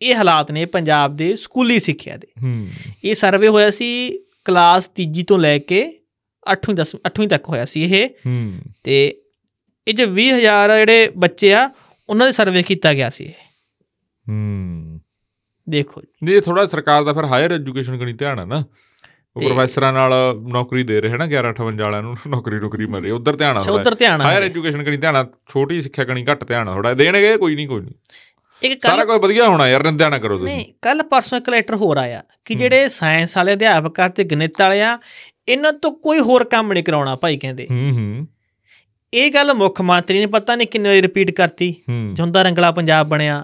[0.01, 2.67] ਇਹ ਹਾਲਾਤ ਨੇ ਪੰਜਾਬ ਦੇ ਸਕੂਲੀ ਸਿੱਖਿਆ ਦੇ। ਹੂੰ।
[3.03, 5.99] ਇਹ ਸਰਵੇ ਹੋਇਆ ਸੀ ਕਲਾਸ ਤੀਜੀ ਤੋਂ ਲੈ ਕੇ
[6.53, 8.53] 8ਵੀਂ 10 8ਵੀਂ ਤੱਕ ਹੋਇਆ ਸੀ ਇਹ। ਹੂੰ।
[8.83, 9.21] ਤੇ
[9.87, 11.69] ਇਹ ਜੋ 20000 ਜਿਹੜੇ ਬੱਚੇ ਆ
[12.13, 13.33] ਉਹਨਾਂ ਦੇ ਸਰਵੇ ਕੀਤਾ ਗਿਆ ਸੀ ਇਹ।
[14.29, 14.99] ਹੂੰ।
[15.69, 18.63] ਦੇਖੋ ਜੀ। ਇਹ ਥੋੜਾ ਸਰਕਾਰ ਦਾ ਫਿਰ ਹਾਇਰ ਐਜੂਕੇਸ਼ਨ ਕਣੀ ਧਿਆਨ ਆ ਨਾ।
[19.35, 20.11] ਉਹ ਪ੍ਰੋਫੈਸਰਾਂ ਨਾਲ
[20.41, 23.61] ਨੌਕਰੀ ਦੇ ਰਹੇ ਨਾ 11 58 ਵਾਲਿਆਂ ਨੂੰ ਨੌਕਰੀ ਨੌਕਰੀ ਮਿਲ ਰਹੀ ਉਧਰ ਧਿਆਨ ਆ
[23.61, 26.93] ਉਧਰ ਧਿਆਨ ਆ ਹਾਇਰ ਐਜੂਕੇਸ਼ਨ ਕਣੀ ਧਿਆਨ ਆ ਛੋਟੀ ਸਿੱਖਿਆ ਕਣੀ ਘੱਟ ਧਿਆਨ ਆ ਥੋੜਾ
[26.93, 27.93] ਦੇਣਗੇ ਕੋਈ ਨਹੀਂ ਕੋਈ ਨਹੀਂ
[28.61, 31.75] ਇੱਕ ਸਾਰਾ ਕੁਝ ਵਧੀਆ ਹੋਣਾ ਯਾਰ ਨਿੰਦਿਆ ਨਾ ਕਰੋ ਤੁਸੀਂ। ਨਹੀਂ ਕੱਲ ਪਰਸੋਂ ਇੱਕ ਲੈਟਰ
[31.75, 34.97] ਹੋਰ ਆਇਆ ਕਿ ਜਿਹੜੇ ਸਾਇੰਸ ਵਾਲੇ ਅਧਿਆਪਕ ਤੇ ਗਣਿਤ ਵਾਲੇ ਆ
[35.47, 38.27] ਇਹਨਾਂ ਤੋਂ ਕੋਈ ਹੋਰ ਕੰਮ ਨਹੀਂ ਕਰਾਉਣਾ ਭਾਈ ਕਹਿੰਦੇ। ਹੂੰ ਹੂੰ।
[39.13, 41.75] ਇਹ ਗੱਲ ਮੁੱਖ ਮੰਤਰੀ ਨੇ ਪਤਾ ਨਹੀਂ ਕਿੰਨੇ ਰਿਪੀਟ ਕਰਤੀ।
[42.13, 43.43] ਜੁੰਦਾ ਰੰਗਲਾ ਪੰਜਾਬ ਬਣਿਆ।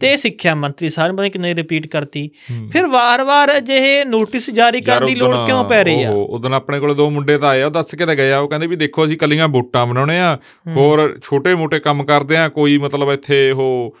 [0.00, 2.30] ਤੇ ਸਿੱਖਿਆ ਮੰਤਰੀ ਸਾਹਿਬ ਨੇ ਕਿੰਨੇ ਰਿਪੀਟ ਕਰਤੀ।
[2.72, 6.10] ਫਿਰ ਵਾਰ-ਵਾਰ ਅਜਿਹੇ ਨੋਟਿਸ ਜਾਰੀ ਕਰਨ ਦੀ ਲੋੜ ਕਿਉਂ ਪੈ ਰਹੀ ਆ?
[6.10, 8.48] ਉਦੋਂ ਆਪਣੇ ਕੋਲ ਦੋ ਮੁੰਡੇ ਤਾਂ ਆਏ ਆ ਉਹ ਦੱਸ ਕੇ ਤਾਂ ਗਏ ਆ ਉਹ
[8.48, 13.10] ਕਹਿੰਦੇ ਵੀ ਦੇਖੋ ਅਸੀਂ ਕੱਲੀਆਂ ਵੋਟਾਂ ਬਣਾਉਣੇ ਆ ਹੋਰ ਛੋਟੇ-ਮੋਟੇ ਕੰਮ ਕਰਦੇ ਆ ਕੋਈ ਮਤਲਬ
[13.10, 13.96] ਇੱਥੇ ਉਹ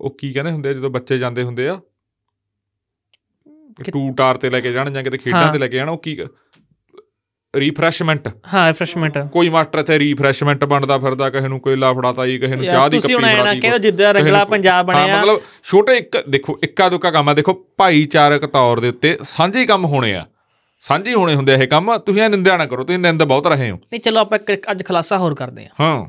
[0.00, 1.80] ਉਹ ਕੀ ਕਹਿੰਦੇ ਹੁੰਦੇ ਜਦੋਂ ਬੱਚੇ ਜਾਂਦੇ ਹੁੰਦੇ ਆ?
[3.84, 6.18] ਕਿ- ਟੂਟਾਰ ਤੇ ਲੈ ਕੇ ਜਾਣ ਜਾਂ ਕਿਤੇ ਖੇਡਾਂ। ਤੇ ਲੈ ਕੇ ਜਾਣ ਉਹ ਕੀ
[7.56, 12.56] ਰੀਫਰੈਸ਼ਮੈਂਟ ਹਾਂ ਰਿਫਰੈਸ਼ਮੈਂਟ ਕੋਈ ਮਾਸਟਰ ਇੱਥੇ ਰੀਫਰੈਸ਼ਮੈਂਟ ਬਣਦਾ ਫਿਰਦਾ ਕਿਸੇ ਨੂੰ ਕੋਈ ਫੜਾਤਾ ਜੀ ਕਿਸੇ
[12.56, 15.96] ਨੂੰ ਚਾਹ ਦੀ ਤੁਸੀਂ ਕੱਪੀ ਨਾ ਫੜਾਤੀ ਕਹਿੰਦੇ ਜਿੱਦਾਂ ਰੰਗਲਾ ਪੰਜਾਬ ਹਾਂ ਬਣਿਆ ਮਤਲਬ ਛੋਟੇ
[15.96, 20.26] ਇੱਕ ਦੇਖੋ ਇੱਕਾ ਦੁੱਕਾ ਕੰਮ ਆ। ਦੇਖੋ ਭਾਈਚਾਰਕ ਤੌਰ ਦੇ ਉੱਤੇ ਸਾਂਝੇ ਕੰਮ ਹੋਣੇ ਆ।
[20.80, 23.76] ਸਾਂਝੇ ਹੋਣੇ ਹੁੰਦੇ ਇਹ ਕੰਮ। ਤੁਸੀਂ ਇਹ ਨਿੰਦਿਆ ਨਾ ਕਰੋ ਤੁਸੀਂ ਨਿੰਦ ਬਹੁਤ ਰਹੇ ਹੋ।
[23.76, 26.06] ਨਹੀਂ ਚਲੋ ਆਪਾਂ ਇੱਕ ਅੱਜ ਖਲਾਸਾ ਹੋਰ ਕਰਦੇ ਹਾਂ। ਹਾਂ।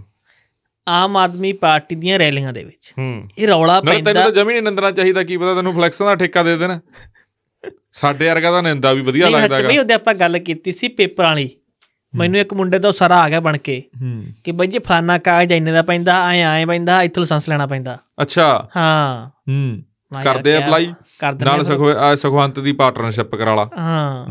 [0.88, 4.54] ਆਮ ਆਦਮੀ ਪਾਰਟੀ ਦੀਆਂ ਰੈਲੀਆਂ ਦੇ ਵਿੱਚ। ਹੂੰ। ਇਹ ਰੌਲਾ ਨਾਲੇ ਤੈਨੂੰ ਪੈਂਦਾ। ਤਾਂ ਜਮੀ
[4.54, 6.80] ਨਹੀਂ ਨਿੰਦਣਾ ਚਾਹੀਦਾ ਕੀ ਪਤਾ ਤੈਨੂੰ ਫਲੈਕਸਾਂ ਦਾ ਠੇਕਾ ਦੇ ਦੇਣ।
[7.94, 10.88] ਸਾਡੇ ਵਰਗਾ ਤਾਂ ਨਿੰਦਾ ਵੀ ਵਧੀਆ ਨਹੀਂ ਲੱਗਦਾ ਹੱਥ ਬਈ ਉਹਦੇ ਆਪਾਂ ਗੱਲ ਕੀਤੀ ਸੀ
[10.88, 11.50] ਪੇਪਰਾਂ ਵਾਲੀ।
[12.16, 13.84] ਮੈਨੂੰ ਇੱਕ ਮੁੰਡੇ ਤੋਂ ਸਾਰਾ ਆ ਗਿਆ ਬਣ ਕੇ।
[14.44, 17.98] ਕਿ ਬਈ ਜੀ ਫਲਾਨਾ ਕਾਗਜ਼ ਇੰਨੇ ਦਾ ਪੈਂਦਾ ਐ ਐ ਪੈਂਦਾ ਇੱਥੋਂ ਲਾਇਸੈਂਸ ਲੈਣਾ ਪੈਂਦਾ।
[18.22, 19.84] ਅੱਛਾ। ਹਾਂ। ਹੂੰ।
[20.24, 20.88] ਕਰਦੇ ਅਪਲਾਈ
[21.24, 21.64] ਨਾਲ
[22.18, 24.26] ਸੁਖਵੰਤ ਦੀ ਪਾਰਟਨਰਸ਼ਿਪ ਕਰਾ ਲਾ ਹਾਂ।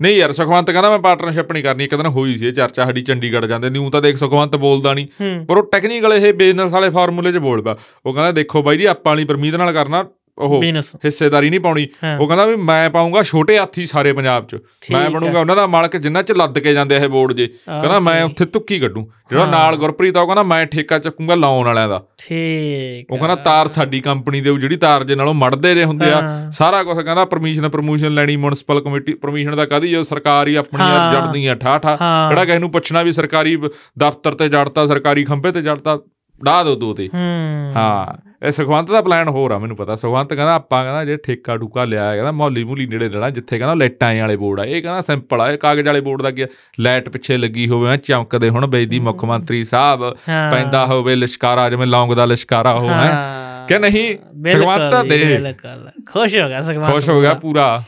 [0.00, 3.02] ਨਹੀਂ ਯਾਰ ਸੁਖਵੰਤ ਕਹਿੰਦਾ ਮੈਂ ਪਾਰਟਨਰਸ਼ਿਪ ਨਹੀਂ ਕਰਨੀ। ਇੱਕ ਦਿਨ ਹੋਈ ਸੀ ਇਹ ਚਰਚਾ ਸਾਡੀ
[3.02, 5.06] ਚੰਡੀਗੜ੍ਹ ਜਾਂਦੇ। ਨਹੀਂ ਉਹ ਤਾਂ ਦੇਖ ਸੁਖਵੰਤ ਬੋਲਦਾ ਨਹੀਂ
[5.46, 7.76] ਪਰ ਉਹ ਟੈਕਨੀਕਲ ਇਹ ਬਿਜ਼ਨਸ ਵਾਲੇ ਫਾਰਮੂਲੇ 'ਚ ਬੋਲ ਪਿਆ
[8.06, 10.04] ਉਹ ਕਹਿੰਦਾ ਦੇਖੋ ਬਾਈ ਜੀ ਆਪਾਂ ਵਾਲੀ ਪਰਮੀਤ ਨਾਲ ਕਰਨਾ।
[10.38, 10.62] ਉਹ
[11.04, 11.88] ਹਿੱਸੇਦਾਰੀ ਨਹੀਂ ਪਾਉਣੀ।
[12.20, 14.56] ਉਹ ਕਹਿੰਦਾ ਵੀ ਮੈਂ ਪਾਉਂਗਾ ਛੋਟੇ ਹਾਥੀ ਸਾਰੇ ਪੰਜਾਬ 'ਚ
[14.92, 18.00] ਮੈਂ ਆ। ਬਣੂਗਾ ਉਹਨਾਂ ਦਾ ਮਾਲਕ ਜਿੰਨਾ 'ਚ ਲੱਦ ਕੇ ਜਾਂਦੇ ਇਹ ਬੋਰਡ ਜੇ ਕਹਿੰਦਾ
[18.00, 21.88] ਮੈਂ ਉੱਥੇ ਤੁੱਕੀ ਕੱਢੂ ਜਿਹੜਾ ਨਾਲ ਗੁਰਪ੍ਰੀਤ ਆ ਉਹ ਕਹਿੰਦਾ ਮੈਂ ਠੇਕਾ ਚੱਕੂਗਾ ਲਾਉਣ ਵਾਲਿਆਂ
[21.88, 26.10] ਦਾ ਠੀਕ ਉਹ ਕਹਿੰਦਾ ਤਾਰ ਸਾਡੀ ਕੰਪਨੀ ਦੇ ਜਿਹੜੀ ਤਾਰ ਜੇ ਨਾਲੋਂ ਮੜਦੇ ਜੇ ਹੁੰਦੇ
[26.12, 30.54] ਆ। ਸਾਰਾ ਕੁਝ ਕਹਿੰਦਾ ਪਰਮਿਸ਼ਨ ਪ੍ਰਮੋਸ਼ਨ ਲੈਣੀ ਮਿਊਨਿਸਪਲ ਕਮੇਟੀ ਪਰਮਿਸ਼ਨ ਦਾ ਕਦੀ ਜੋ ਸਰਕਾਰ ਹੀ
[30.54, 33.56] ਆਪਣੀਆਂ ਹਾਂ। ਜੜਦੀਆਂ ਠਾ ਠਾ ਹਾਂ। ਕਿਹੜਾ ਕਿਸੇ ਨੂੰ ਪੁੱਛਣਾ ਵੀ ਸਰਕਾਰੀ
[33.98, 35.98] ਦਫ਼ਤਰ ਤੇ ਜੜਤਾ ਸਰਕਾਰੀ ਖੰਭੇ ਤੇ ਜੜਤਾ
[36.44, 37.74] ਡਾ ਦੋ ਦੋ ਤੇ। ਹੂੰ।
[38.46, 41.84] ਇਹ ਸੁਖਵੰਤ ਦਾ ਪਲਾਨ ਹੋਰ ਆ ਮੈਨੂੰ ਪਤਾ। ਸੁਖਵੰਤ ਕਹਿੰਦਾ ਆਪਾਂ ਕਹਿੰਦਾ ਜੇ ਠੇਕਾ ਡੂਕਾ
[41.84, 45.02] ਲਿਆ ਹੈ, ਕਹਿੰਦਾ ਮੌਲੀ ਮੂਲੀ ਨੇੜੇ ਲੈਣਾ ਜਿੱਥੇ ਕਹਿੰਦਾ ਲਾਈਟਾਂ ਵਾਲੇ ਬੋਰਡ ਆ। ਇਹ ਕਹਿੰਦਾ
[45.02, 46.44] ਸਿੰਪਲ ਆ ਇਹ ਕਾਗਜ਼ ਵਾਲੇ ਬੋਰਡ ਦਾ ਕੀ?
[46.80, 51.86] ਲਾਈਟ ਪਿੱਛੇ ਲੱਗੀ ਹੋਵੇ ਐਂ ਚਮਕਦੇ ਹੁਣ ਬੇਦੀ ਮੁੱਖ ਮੰਤਰੀ ਸਾਹਿਬ। ਪੈਂਦਾ ਹੋਵੇ ਲਿਸ਼ਕਾਰਾ ਜਿਵੇਂ
[51.86, 53.12] ਲੌਂਗ ਦਾ ਲਿਸ਼ਕਾਰਾ ਹੋ ਹੈ।
[53.68, 54.16] ਕਿ ਨਹੀਂ?
[54.48, 55.54] ਸੁਖਵੰਤ ਦੇ।
[56.06, 57.82] ਖੁਸ਼ ਹੋ ਗਿਆ ਸੁਖਵੰਤ ਖੁਸ਼ ਹੋ ਗਿਆ ਪੂਰਾ।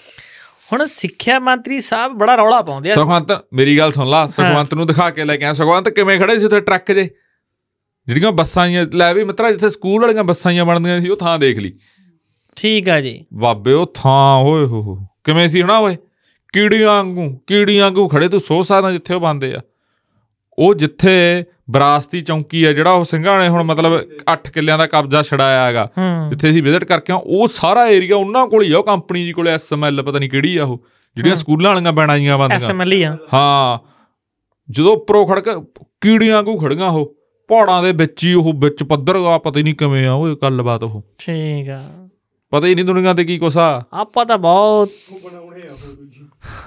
[0.72, 4.86] ਹੁਣ ਸਿੱਖਿਆ ਮੰਤਰੀ ਸਾਹਿਬ ਬੜਾ ਰੌਲਾ ਪਾਉਂਦੇ ਆ। ਸੁਖਵੰਤ ਮੇਰੀ ਗੱਲ ਸੁਣ ਲਾ ਸੁਖਵੰਤ ਨੂੰ
[4.86, 7.10] ਦਿਖਾ ਕੇ ਲੈ ਕੇ ਆ ਸੁਖਵੰਤ ਕਿਵੇਂ ਖੜੇ ਸੀ ਉੱਥੇ ਟਰੱਕ ਜੇ
[8.06, 11.38] ਜਿਹੜੀਆਂ ਬੱਸਾਂ ਆਈਆਂ ਲੈ ਵੀ ਮਿੱਤਰਾ ਜਿੱਥੇ ਸਕੂਲ ਵਾਲੀਆਂ ਬੱਸਾਂ ਆਈਆਂ ਬਣਦੀਆਂ ਸੀ ਉਹ ਥਾਂ
[11.38, 11.72] ਦੇਖ ਲਈ।
[12.56, 15.96] ਠੀਕ ਆ ਜੀ। ਬਾਬੇ ਉਹ ਥਾਂ ਓਏ ਹੋ ਹੋ। ਕਿਵੇਂ ਸੀ ਹਨਾ ਓਏ?
[16.52, 19.60] ਕੀੜੀਆਂ ਵਾਂਗੂ ਕੀੜੀਆਂ ਵਾਂਗੂ ਖੜੇ ਤੂੰ ਸੋਚ ਸਕਦਾ ਜਿੱਥੇ ਉਹ ਬੰਦੇ ਆ।
[20.58, 24.00] ਉਹ ਜਿੱਥੇ ਵਿਰਾਸਤੀ ਚੌਂਕੀ ਆ ਜਿਹੜਾ ਉਹ ਸਿੰਘਾਂ ਨੇ ਹੁਣ ਮਤਲਬ
[24.34, 28.16] 8 ਕਿੱਲਿਆਂ ਦਾ ਕਬਜ਼ਾ ਛਡਾਇਆ ਹੈਗਾ ਹੂੰ। ਜਿੱਥੇ ਅਸੀਂ ਵਿਜ਼ਿਟ ਕਰਕੇ ਆ ਉਹ ਸਾਰਾ ਏਰੀਆ
[28.16, 30.84] ਉਹਨਾਂ ਕੋਲ ਹੀ ਆ ਉਹ ਕੰਪਨੀ ਜੀ ਕੋਲੇ ਐਸਐਮਐਲ ਪਤਾ ਨਹੀਂ ਕਿਹੜੀ ਆ ਉਹ
[31.16, 33.78] ਜਿਹੜੀਆਂ ਸਕੂਲਾਂ ਵਾਲੀਆਂ ਬਣਾਈਆਂ ਬੰਦੀਆਂ। ਐਸਐਮਐਲ ਆ। ਹਾਂ।
[34.70, 35.64] ਜਦੋਂ ਉੱਪਰੋਂ ਖੜਕ
[36.00, 37.14] ਕੀੜੀਆਂ ਵਾਂਗੂ ਖੜੀਆਂ ਉਹ
[37.48, 40.82] ਪਹਾੜਾਂ ਦੇ ਵਿੱਚ ਹੀ ਉਹ ਵਿੱਚ ਪੱਧਰ ਆ ਪਤਾ ਹੀ ਨਹੀਂ ਕਿਵੇਂ ਆ ਉਹ ਗੱਲਬਾਤ
[40.82, 42.08] ਉਹ। ਠੀਕ ਆ।
[42.50, 44.90] ਪਤਾ ਹੀ ਨਹੀਂ ਦੁਨੀਆ ਤੇ ਕੀ ਆ। ਆਪਾਂ ਤਾਂ ਬਹੁਤ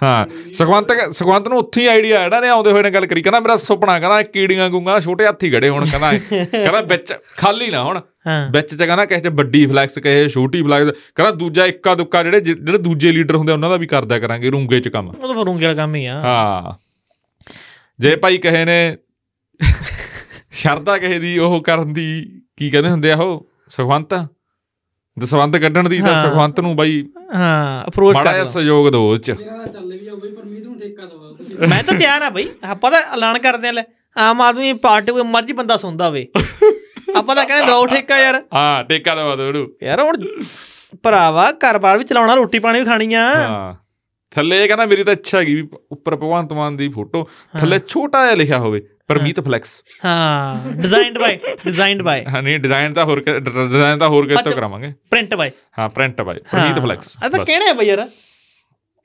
[0.03, 3.39] ਹਾਂ ਸੁਖਵੰਤ ਸੁਖਵੰਤ ਨੂੰ ਉੱਥੇ ਹੀ ਆਈਡੀਆ ਜਿਹੜਾ ਨੇ ਆਉਂਦੇ ਹੋਏ ਨੇ ਗੱਲ ਕਰੀ ਕਹਿੰਦਾ
[3.39, 8.01] ਮੇਰਾ ਸੁਪਨਾ ਕਹਿੰਦਾ ਕੀੜੀਆਂ ਗੁੰਗਾ ਛੋਟੇ ਹਾਥੀ ਘੜੇ ਹੁਣ ਕਹਿੰਦਾ। ਕਹਿੰਦਾ ਵਿੱਚ ਖਾਲੀ ਨਾ ਹੁਣ।
[8.51, 12.39] ਵਿੱਚ ਚ ਕਹਿੰਦਾ ਕਿਸੇ ਚ ਵੱਡੀ ਫਲੈਕਸ ਕਿਸੇ ਛੋਟੀ ਫਲੈਕਸ ਕਹਿੰਦਾ ਦੂਜਾ ਇੱਕਾ ਦੁੱਕਾ ਜਿਹੜੇ
[12.41, 15.65] ਜਿਹੜੇ ਦੂਜੇ ਲੀਡਰ ਹੁੰਦੇ ਉਹਨਾਂ ਦਾ ਵੀ ਕਰਦਾ ਕਰਾਂਗੇ ਰੂੰਗੇ ਚ ਕੰਮ। ਉਹ ਤਾਂ ਫਰੂੰਗੇ
[15.65, 16.73] ਵਾਲਾ ਕੰਮ ਹੀ ਆ। ਹਾਂ।
[17.99, 18.97] ਜੇ ਭਾਈ ਕਹੇ ਨੇ
[20.57, 22.05] ਸ਼ਰਦਾ ਕਹੇ ਦੀ ਉਹ ਕਰਨ ਦੀ
[22.57, 23.47] ਕੀ ਕਹਿੰਦੇ ਹੁੰਦੇ ਆ ਉਹ?
[23.69, 24.13] ਸੁਖਵੰਤ?
[25.17, 27.03] ਦਸਵੰਤ ਕੱਢਣ ਦੀ ਤਾਂ। ਸੁਖਵੰਤ ਨੂੰ ਬਾਈ
[27.35, 31.05] ਹਾਂ ਅਪਰੋਚ ਕਰ ਲਓ। ਸਹਿਯੋਗ ਦਿਓ ਉਹ ਚ। ਚੱਲੇ ਵੀ ਜਾਓ ਬਈ ਪਰਮੀਤ ਨੂੰ ਠੇਕਾ
[31.37, 33.83] ਤੁਸੀਂ ਮੈਂ ਤਾਂ ਤਿਆਰ ਆ ਬਈ। ਆਪਾਂ ਤਾਂ ਐਲਾਨ ਕਰਦੇ ਆ ਲੈ।
[34.17, 36.27] ਆਮ ਆਦਮੀ ਪਾਰਟੀ ਕੋਈ ਮਰਜ਼ੀ ਬੰਦਾ ਸੁਣਦਾ ਹੋਵੇ।
[37.15, 40.23] ਆਪਾਂ ਤਾਂ ਕਹਿੰਦੇ ਦੋ ਠੇਕਾ ਯਾਰ। ਹਾਂ ਟੇਕਾ ਦਵਾ ਦਿਓ ਉਹਨੂੰ ਯਾਰ ਹੁਣ
[41.03, 43.75] ਭਰਾਵਾ ਘਰ-ਬਾਰ ਵੀ ਚਲਾਉਣਾ ਰੋਟੀ ਪਾਣੀ ਵੀ ਖਾਣੀ ਆ। ਹਾਂ।
[44.35, 47.27] ਥੱਲੇ ਇਹ ਕਹਿੰਦਾ ਮੇਰੀ ਤਾਂ ਇੱਛਾ ਹੈਗੀ ਵੀ ਉੱਪਰ ਭਗਵੰਤ ਮਾਨ ਦੀ ਫੋਟੋ।
[47.59, 52.93] ਥੱਲੇ ਛੋਟਾ ਜਿਹਾ ਲਿਖਿਆ ਹੋਵੇ। ਪਰਮੀਤ ਫਲੈਕਸ ਹਾਂ ਡਿਜ਼ਾਈਨਡ ਬਾਈ ਡਿਜ਼ਾਈਨਡ ਬਾਈ ਹਾਂ ਨਹੀਂ ਡਿਜ਼ਾਈਨ
[52.93, 54.93] ਤਾਂ ਹੋਰ ਡਿਜ਼ਾਈਨ ਤਾਂ ਹੋਰ ਕਿਸ ਤੋਂ। ਕਰਾਵਾਂਗੇ?
[55.09, 58.09] ਪ੍ਰਿੰਟ ਬਾਈ ਹਾਂ ਪ੍ਰਿੰਟ ਬਾਈ ਪਰਮੀਤ ਫਲੈਕਸ ਤਾਂ ਕਹਿਣਾ ਹੈ ਬਈ ਯਾਰ।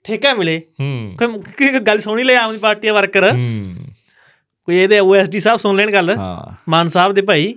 [0.05, 3.77] ਠੇਕਾ ਮਿਲੇ। ਹੂੰ। ਕੋਈ ਗੱਲ ਸੁਣੀ ਲੈ ਆਮ ਪਾਰਟੀ ਦੇ ਵਰਕਰ। ਹੂੰ।
[4.67, 7.55] ਕੋਈ ਇਹਦੇ ਓਐਸਡੀ ਸਾਹਿਬ ਸੁਣ ਲੈਣ ਗੱਲ। ਹਾਂ। ਮਾਨ ਸਾਹਿਬ ਦੇ ਭਾਈ।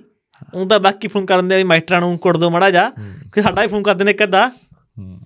[0.54, 2.90] ਉਹ ਤਾਂ ਬਾਕੀ ਫੋਨ ਕਰਨ ਦੇ ਮਾਸਟਰਾਂ ਨੂੰ ਕੁੱਟ ਦੋ ਮੜਾ ਜਾ
[3.34, 4.52] ਕੋਈ ਸਾਡਾ ਹੀ ਫੋਨ ਕਰਦੇ ਨੇ ਕਦਾ
[5.00, 5.20] ਹੂੰ।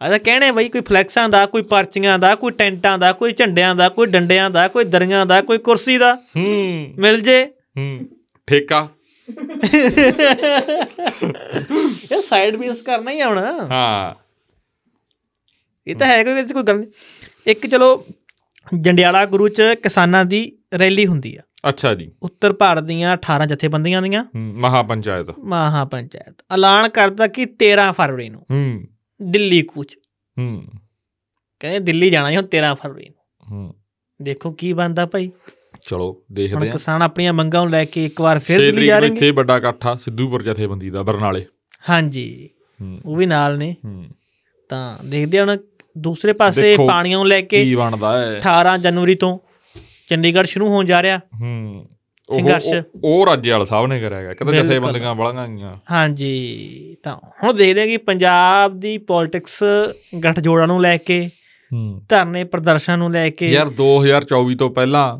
[0.00, 3.88] ਤਾਂ ਕਹਿਣੇ ਬਈ ਕੋਈ ਫਲੈਕਸਾਂ ਦਾ ਕੋਈ ਪਰਚੀਆਂ ਦਾ ਕੋਈ ਟੈਂਟਾਂ ਦਾ ਕੋਈ ਝੰਡਿਆਂ ਦਾ
[3.88, 7.44] ਕੋਈ ਡੰਡਿਆਂ ਦਾ ਕੋਈ ਦਰੀਆਂ ਦਾ ਕੋਈ ਕੁਰਸੀ ਦਾ। ਹੂੰ। ਮਿਲ ਜੇ।
[7.76, 8.08] ਹੂੰ।
[8.46, 8.88] ਠੇਕਾ।
[12.12, 14.14] ਇਹ ਸਾਈਡ ਬਿਜ਼ਨਸ ਕਰਨਾ ਹੀ ਆਉਣਾ ਹਾਂ।
[15.86, 16.88] ਇਹ ਤਾਂ ਹੈ ਕੋਈ ਕੋਈ ਗੱਲ ਨਹੀਂ।
[17.46, 18.06] ਇੱਕ ਚਲੋ
[18.80, 24.02] ਜੰਡਿਆਲਾ ਗੁਰੂ ਚ ਕਿਸਾਨਾਂ ਦੀ ਰੈਲੀ ਹੁੰਦੀ ਆ। ਅੱਛਾ ਜੀ। ਉੱਤਰ ਭਾਰਤ ਦੀਆਂ 18 ਜਥੇਬੰਦੀਆਂ
[24.02, 28.84] ਦੀਆਂ। ਮਹਾ ਪੰਚਾਇਤ ਮਹਾ ਪੰਚਾਇਤ ਐਲਾਨ ਕਰਦਾ ਕਿ 13 ਫਰਵਰੀ ਨੂੰ। ਹੂੰ।
[29.22, 29.98] ਦਿੱਲੀ ਕੂਚ।
[30.38, 30.64] ਹੂੰ।
[31.60, 33.74] ਕਹਿੰਦੇ ਦਿੱਲੀ ਜਾਣਾ ਜੀ ਹੁਣ 13 ਫਰਵਰੀ ਨੂੰ। ਹੂੰ।
[34.22, 35.30] ਦੇਖੋ ਕੀ ਬਣਦਾ ਭਾਈ।
[35.82, 38.86] ਚਲੋ ਹੁਣ ਦੇਖਦੇ ਆ ਕਿਸਾਨ ਆਪਣੀਆਂ ਮੰਗਾਂ ਨੂੰ ਲੈ ਕੇ ਇੱਕ ਵਾਰ ਫਿਰ 6 ਦਿੱਲੀ
[38.86, 41.46] ਜਾ ਰਹੇ ਨੇ ਇੱਥੇ ਵੱਡਾ ਇਕੱਠਾ ਸਿੱਧੂਪੁਰ ਜਥੇਬੰਦੀ ਦਾ ਬਰਨਾਲੇ।
[41.90, 42.50] ਹਾਂਜੀ।
[42.82, 44.04] ਹੂੰ। ਉਹ ਵੀ ਨਾਲ ਨੇ। ਹੂੰ।
[44.68, 45.56] ਤਾਂ ਦੇਖਦੇ ਹਾਂ ਹੁਣ
[45.98, 49.38] ਦੂਸਰੇ ਪਾਸੇ ਪਾਣੀਆਂ ਨੂੰ ਲੈ ਕੇ ਕੀ ਬਣਦਾ ਹੈ। 18 ਜਨਵਰੀ ਤੋਂ
[50.08, 51.88] ਚੰਡੀਗੜ੍ਹ ਸ਼ੁਰੂ ਹੋਣ ਜਾ ਰਿਹਾ। ਹੂੰ।
[52.34, 52.66] ਸੰਘਰਸ਼।
[53.04, 57.88] ਉਹ- ਰਾਜੇਵਾਲ ਸਾਹਿਬ ਨੇ ਕਰਿਆ ਹੈਗਾ ਕਹਿੰਦਾ। ਜਥੇਬੰਦੀਆਂ ਬੜੀਆਂ ਗਈਆਂ। ਹਾਂਜੀ ਤਾਂ ਹੁਣ ਦੇਖਦੇ ਹਾਂ
[57.88, 59.64] ਕਿ ਪੰਜਾਬ ਦੀ ਪੋਲਿਟਿਕਸ
[60.24, 61.30] ਗੱਠਜੋੜਾਂ ਨੂੰ ਲੈ ਕੇ
[62.08, 65.18] ਧਰਨੇ ਪ੍ਰਦਰਸ਼ਨ ਨੂੰ ਲੈ ਕੇ। ਯਾਰ 2024 ਤੋਂ ਪਹਿਲਾਂ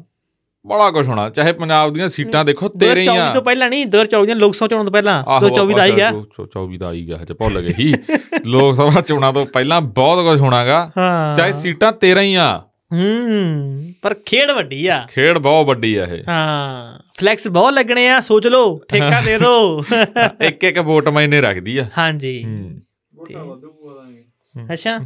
[0.66, 3.86] ਬੜਾ ਕੁਝ ਹੋਣਾ ਚਾਹੇ ਪੰਜਾਬ ਦੀਆਂ ਸੀਟਾਂ ਦੇਖੋ ਤੇਰੇ ਹੀ 2024 ਆ ਤੋਂ ਪਹਿਲਾਂ ਨਹੀਂ
[3.86, 7.06] 2024 ਦੀਆਂ ਲੋਕ ਸਭਾ ਚੋਣਾਂ ਤੋਂ ਪਹਿਲਾਂ। ਆਹੋ, 2024 ਦਾ ਆਈ ਗਿਆ 2024 ਦਾ ਆਈ
[7.06, 7.94] ਗਿਆ ਹਜੇ ਭੁੱਲ ਗਏ ਹੀ
[8.46, 10.90] ਲੋਕ ਸਭਾ ਚੋਣਾਂ ਤੋਂ ਪਹਿਲਾਂ ਬਹੁਤ ਕੁਝ ਹੋਣਾਗਾ।
[11.36, 16.22] ਚਾਹੇ ਸੀਟਾਂ ਤੇਰਾ ਹੀ ਆ ਹੂੰ ਪਰ ਖੇਡ ਵੱਡੀ ਆ। ਖੇਡ ਬਹੁਤ ਵੱਡੀ ਆ ਇਹ।
[16.28, 19.80] ਹਾਂ ਫਲੈਕਸ ਬਹੁਤ ਲੱਗਣੇ ਆ ਸੋਚ ਲਓ ਠੇਕਾ ਦੇ ਦਿਓ
[20.42, 22.80] ਇੱਕ ਇੱਕ ਵੋਟ ਮੈਨੇ ਰੱਖਦੀ ਆ। ਹਾਂਜੀ। ਹੂੰ।
[23.14, 24.98] ਵੋਟਾਂ ਵਾਧੂ ਪਵਾ ਦਾਂਗੇ ਅੱਛਾ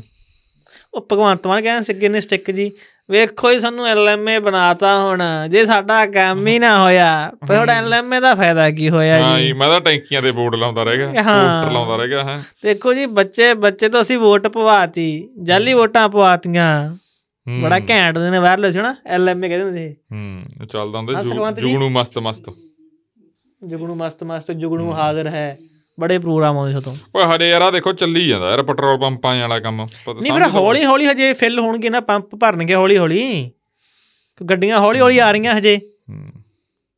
[0.95, 2.71] ਉਹ ਭਗਵੰਤ ਮਾਨ ਕਹਿੰਦੇ ਸਿੱਗੇ ਨੇ ਸਟਿੱਕ ਜੀ।
[3.11, 7.07] ਵੇਖੋ ਜੀ ਸਾਨੂੰ ਐਲਐਮਏ ਬਣਾਤਾ ਹੁਣ। ਜੇ ਸਾਡਾ ਕੰਮ ਹੀ ਨਾ ਹੋਇਆ
[7.41, 10.55] ਪਰ ਤੁਹਾਡਾ ਐਲਐਮਏ ਦਾ ਫਾਇਦਾ ਕੀ ਹੋਇਆ ਹਾਂ ਜੀ ਜੀ ਮੈਂ ਤਾਂ ਟੈਂਕੀਆਂ ਤੇ ਬੋਰਡ
[10.55, 14.19] ਲਾਉਂਦਾ ਰਹਿ ਗਿਆ ਹਾਂ। ਪੋਸਟਰ ਲਾਉਂਦਾ ਰਹਿ ਗਿਆ ਹਾਂ। ਦੇਖੋ ਜੀ ਬੱਚੇ ਬੱਚੇ ਤੋਂ ਅਸੀਂ
[14.19, 15.07] ਵੋਟ ਪਵਾਤੀ
[15.43, 16.99] ਜਾਲੀ ਵੋਟਾਂ ਪਵਾਤੀਆਂ। ਹੂੰ।
[17.59, 21.35] ਬੜਾ ਘੈਂਟ ਦੇ ਨੇ ਵਾਇਰਲੈਸ ਹਨਾ ਐਲਐਮਏ ਕਹਿੰਦੇ ਹੁੰਦੇ ਸੀ। ਹੂੰ ਚੱਲਦਾ ਹੁੰਦਾ ਹਾਂ, ਜੁਗ-
[21.35, 22.51] ਸੁਖਵੰਤ ਜੀ। ਜੁਗਨੂ ਮਸਤ ਮਸਤ।
[23.67, 25.59] ਜੁਗਨੂ ਮਸਤ ਮਸਤ ਜੁਗਨੂ ਹਾਜ਼ਰ ਹੈ।
[26.01, 29.59] ਬੜੇ ਪ੍ਰੋਗਰਾਮ ਆਉਂਦੇ ਸਤੋਂ ਓਏ ਹਜੇ ਯਾਰ ਆ ਦੇਖੋ ਚੱਲੀ ਜਾਂਦਾ ਯਾਰ ਪੈਟਰੋਲ ਪੰਪਾਂ ਵਾਲਾ
[29.59, 29.87] ਕੰਮ।
[30.23, 33.51] ਨਹੀਂ ਫਿਰ ਹੌਲੀ ਹੌਲੀ ਹਜੇ ਫਿਲ ਹੋਣਗੇ ਨਾ ਪੰਪ ਭਰਨਗੇ ਹੌਲੀ ਹੌਲੀ।
[34.51, 36.31] ਗੱਡੀਆਂ ਹੌਲੀ ਹੌਲੀ ਆ ਰਹੀਆਂ ਹਜੇ। ਹੂੰ।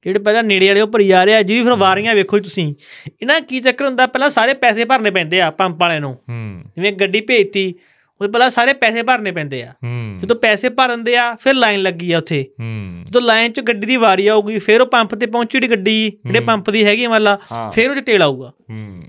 [0.05, 2.74] ਜਿਹੜੇ ਪਹਿਲਾਂ ਨੇੜੇ ਵਾਲੇ ਉਹ ਭਰੀ ਜਾ ਰਹੇ ਆ ਜੀ ਫਿਰ ਵਾਰੀਆਂ ਵੇਖੋ ਤੁਸੀਂ।
[3.23, 6.93] ਇਹਨਾਂ ਕੀ ਚੱਕਰ ਹੁੰਦਾ ਪਹਿਲਾਂ ਸਾਰੇ ਪੈਸੇ ਭਰਨੇ ਪੈਂਦੇ ਆ ਪੰਪ ਵਾਲਿਆਂ ਨੂੰ। ਹੂੰ। ਜਿਵੇਂ
[6.93, 7.74] ਗੱਡੀ ਭੇਜਤੀ
[8.20, 11.82] ਉਹ ਪਹਿਲਾਂ ਸਾਰੇ ਪੈਸੇ ਭਰਨੇ ਪੈਂਦੇ ਆ। ਹੂੰ। ਜਦੋਂ ਪੈਸੇ ਭਰਨ ਦੇ ਆ ਫਿਰ ਲਾਈਨ
[11.82, 15.26] ਲੱਗੀ ਆ ਉੱਥੇ। ਹੂੰ। ਜਦੋਂ ਲਾਈਨ 'ਚ ਗੱਡੀ ਦੀ ਵਾਰੀ ਆਊਗੀ ਫਿਰ ਉਹ ਪੰਪ ਤੇ
[15.26, 18.52] ਪਹੁੰਚੀ ਜਿਹੜੀ ਗੱਡੀ ਜਿਹੜੇ ਹੂੰ। ਪੰਪ ਦੀ ਹੈਗੀ ਮੱਲਾ ਹਾਂ। ਫਿਰ ਉਹ 'ਚ ਤੇਲ ਆਊਗਾ।
[18.70, 19.01] ਹੂੰ।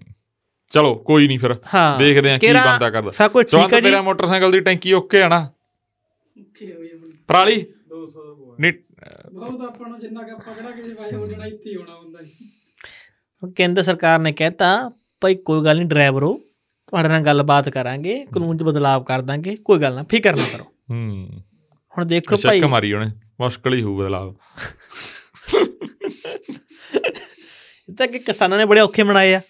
[0.73, 3.89] ਚਲੋ ਕੋਈ ਨਹੀਂ ਫਿਰ। ਹਾਂ। ਦੇਖਦੇ ਆ ਕੀ ਬੰਦਾ ਕਰਦਾ। ਸਭ ਕੁਝ ਠੀਕ ਹੈ ਜੀ?
[3.89, 5.49] ਤੇਰਾ ਮੋਟਰਸਾਈਕਲ ਦੀ ਟੈਂਕੀ ਓਕੇ ਆ ਨਾ?
[7.27, 7.55] ਪਰਾਲੀ?
[7.89, 8.73] 200 ਦਾ ਪਵਾ। ਨਹੀਂ
[9.34, 12.21] ਬਹੁਤ ਆਪਾਂ ਨੂੰ ਜਿੰਨਾ ਕਿ ਆਪਾਂ ਕਿਹੜਾ ਕਿਸੇ ਵਾਈ ਹੋ ਜਾਣਾ ਇੱਥੇ ਹੀ ਹੋਣਾ ਹੁੰਦਾ
[12.21, 12.31] ਜੀ।
[13.55, 16.41] ਕੇਂਦਰ ਸਰਕਾਰ ਨੇ ਕਹਿਤਾ ਭਾਈ ਕੋਈ ਗੱਲ ਨਹੀਂ ਡਰਾਈਵਰੋ
[16.94, 20.64] ਤੁਹਾਡੇ ਨਾਲ ਗੱਲਬਾਤ ਕਰਾਂਗੇ ਕਾਨੂੰਨ 'ਚ ਬਦਲਾਅ ਕਰ ਦਾਂਗੇ ਕੋਈ ਗੱਲ ਨਾ ਫਿਕਰ ਨਾ ਕਰੋ।
[20.64, 21.30] ਹੂੰ।
[21.98, 23.07] ਹੁਣ ਦੇਖੋ ਭਾਈ। ਚੱਕ ਮਾਰੀ ਉਹਨੇ
[23.41, 24.36] ਮੁਸ਼ਕਲ ਹੀ ਹੋਊ ਬਦਲਾਵ।
[27.90, 29.41] ਇਹ ਤਾਂ ਕਿ ਕਿਸਾਨਾਂ ਨੇ ਬੜੇ ਔਖੇ ਮਨਾਏ ਆ।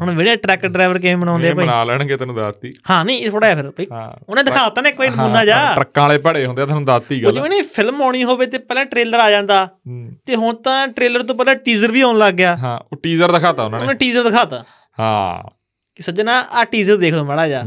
[0.00, 1.64] ਹੁਣ ਜਿਹੜੇ ਟਰੱਕ ਡਰਾਈਵਰ ਕਿਵੇਂ ਮਨਾਉਂਦੇ ਆ ਭਾਈ?
[1.64, 3.86] ਬਣਾ ਲੈਣਗੇ ਤੈਨੂੰ ਦੱਸਤੀ ਹਾਂ ਨਹੀਂ ਇਹ ਥੋੜਾ ਫਿਰ ਭਾਈ।
[4.28, 7.32] ਉਹਨੇ ਦਿਖਾਤਾ ਨਾ ਇੱਕ ਵਾਰੀ ਨਮੂਨਾ ਜਾ ਟਰੱਕਾਂ ਵਾਲੇ ਭੜੇ ਹੁੰਦੇ ਆ ਤੁਹਾਨੂੰ ਦੱਸਤੀ ਗੱਲ।
[7.32, 9.68] ਜਿਵੇਂ ਨਹੀਂ ਫਿਲਮ ਆਉਣੀ ਹੋਵੇ ਤੇ ਪਹਿਲਾਂ ਟ੍ਰੇਲਰ ਆ ਜਾਂਦਾ।
[10.26, 13.62] ਤੇ ਹੁਣ ਤਾਂ ਟ੍ਰੇਲਰ ਤੋਂ ਪਹਿਲਾਂ ਟੀਜ਼ਰ ਵੀ ਆਉਣ ਲੱਗ ਗਿਆ। ਹਾਂ ਉਹ ਟੀਜ਼ਰ ਦਿਖਾਤਾ
[13.62, 14.64] ਉਹਨਾਂ ਉਹਨੇ ਨੇ ਟੀਜ਼ਰ ਦਿਖਾਤਾ।
[15.00, 15.55] ਹਾਂ।
[15.96, 17.62] ਕਿ ਸੱਜਣਾ ਆ ਟੀਜ਼ਰ ਦੇਖ ਲਓ ਮਾੜਾ ਜਾ।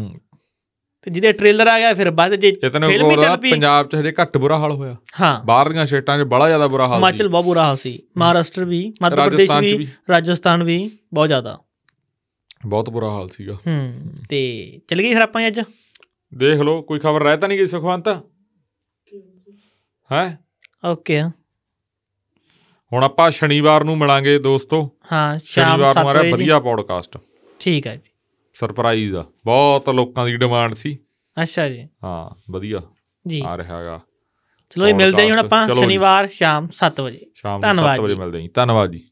[1.02, 4.14] ਤੇ ਜਿਹਦੇ ਟ੍ਰੇਲਰ ਆ ਗਿਆ ਫਿਰ ਬਾਅਦ ਜੇ ਫਿਲਮ ਹੀ ਚੱਲ ਪਈ। ਪੰਜਾਬ 'ਚ ਹਜੇ
[4.22, 7.28] ਘੱਟ ਬੁਰਾ ਹਾਲ ਹੋਇਆ। ਹਾਂ। ਬਾਹਰ ਦੀਆਂ ਸਟੇਟਾਂ 'ਚ ਬੜਾ ਜ਼ਿਆਦਾ ਬੁਰਾ ਹਾਲ ਸੀ। ਹਿਮਾਚਲ
[7.28, 11.58] ਬਹੁਤ ਬੁਰਾ ਹਾਲ ਸੀ। ਮਹਾਰਾਸ਼ਟਰ ਵੀ ਮੱਧ ਪ੍ਰਦੇਸ਼ ਵੀ ਰਾਜਸਥਾਨ ਵੀ ਬਹੁਤ ਜ਼ਿਆਦਾ।
[12.66, 15.62] ਬਹੁਤ ਬੁਰਾ ਹਾਲ ਸੀਗਾ। ਹੂੰ। ਤੇ ਚੱਲ ਗਈ ਫਿਰ ਆਪਾਂ ਅੱਜ?
[16.38, 18.08] ਦੇਖ ਲਓ ਕੋਈ ਖਬਰ ਰਹਿ ਤਾਂ ਨਹੀਂ ਗਈ ਸੁਖਵੰਤ?
[20.12, 20.40] ਹੈ?
[20.86, 21.22] ਓਕੇ।
[22.94, 27.18] ਹੁਣ ਆਪਾਂ ਸ਼ਨੀਵਾਰ ਨੂੰ ਮਿਲਾਂਗੇ ਦੋਸਤੋ। ਹਾਂ ਸ਼ਾਮ ਸ਼ਨੀਵਾਰ ਨੂੰ 7 ਆ ਰਿਹਾ। ਵਧੀਆ ਪੌਡਕਾਸਟ
[27.60, 28.02] ਠੀਕ ਹੈ
[28.60, 30.98] ਸਰਪ੍ਰਾਈਜ਼ ਆ। ਬਹੁਤ ਲੋਕਾਂ ਦੀ ਡਿਮਾਂਡ ਸੀ।
[31.44, 32.82] ਅੱਛਾ ਜੀ। ਹਾਂ ਵਧੀਆ
[33.28, 34.00] ਜੀ। ਆ ਰਿਹਾ ਹੈਗਾ।
[34.70, 38.04] ਚਲੋ ਜੀ ਮਿਲਦੇ ਹਾਂ ਜੀ ਹੁਣ ਆਪਾਂ। ਸ਼ਨੀਵਾਰ ਸ਼ਾਮ 7 ਵਜੇ। ਸ਼ਾਮ ਨੂੰ ਧੰਨਵਾਦ 7
[38.04, 39.09] ਵਜੇ। ਮਿਲਦੇ ਹਾਂ ਧੰਨਵਾਦ ਜੀ।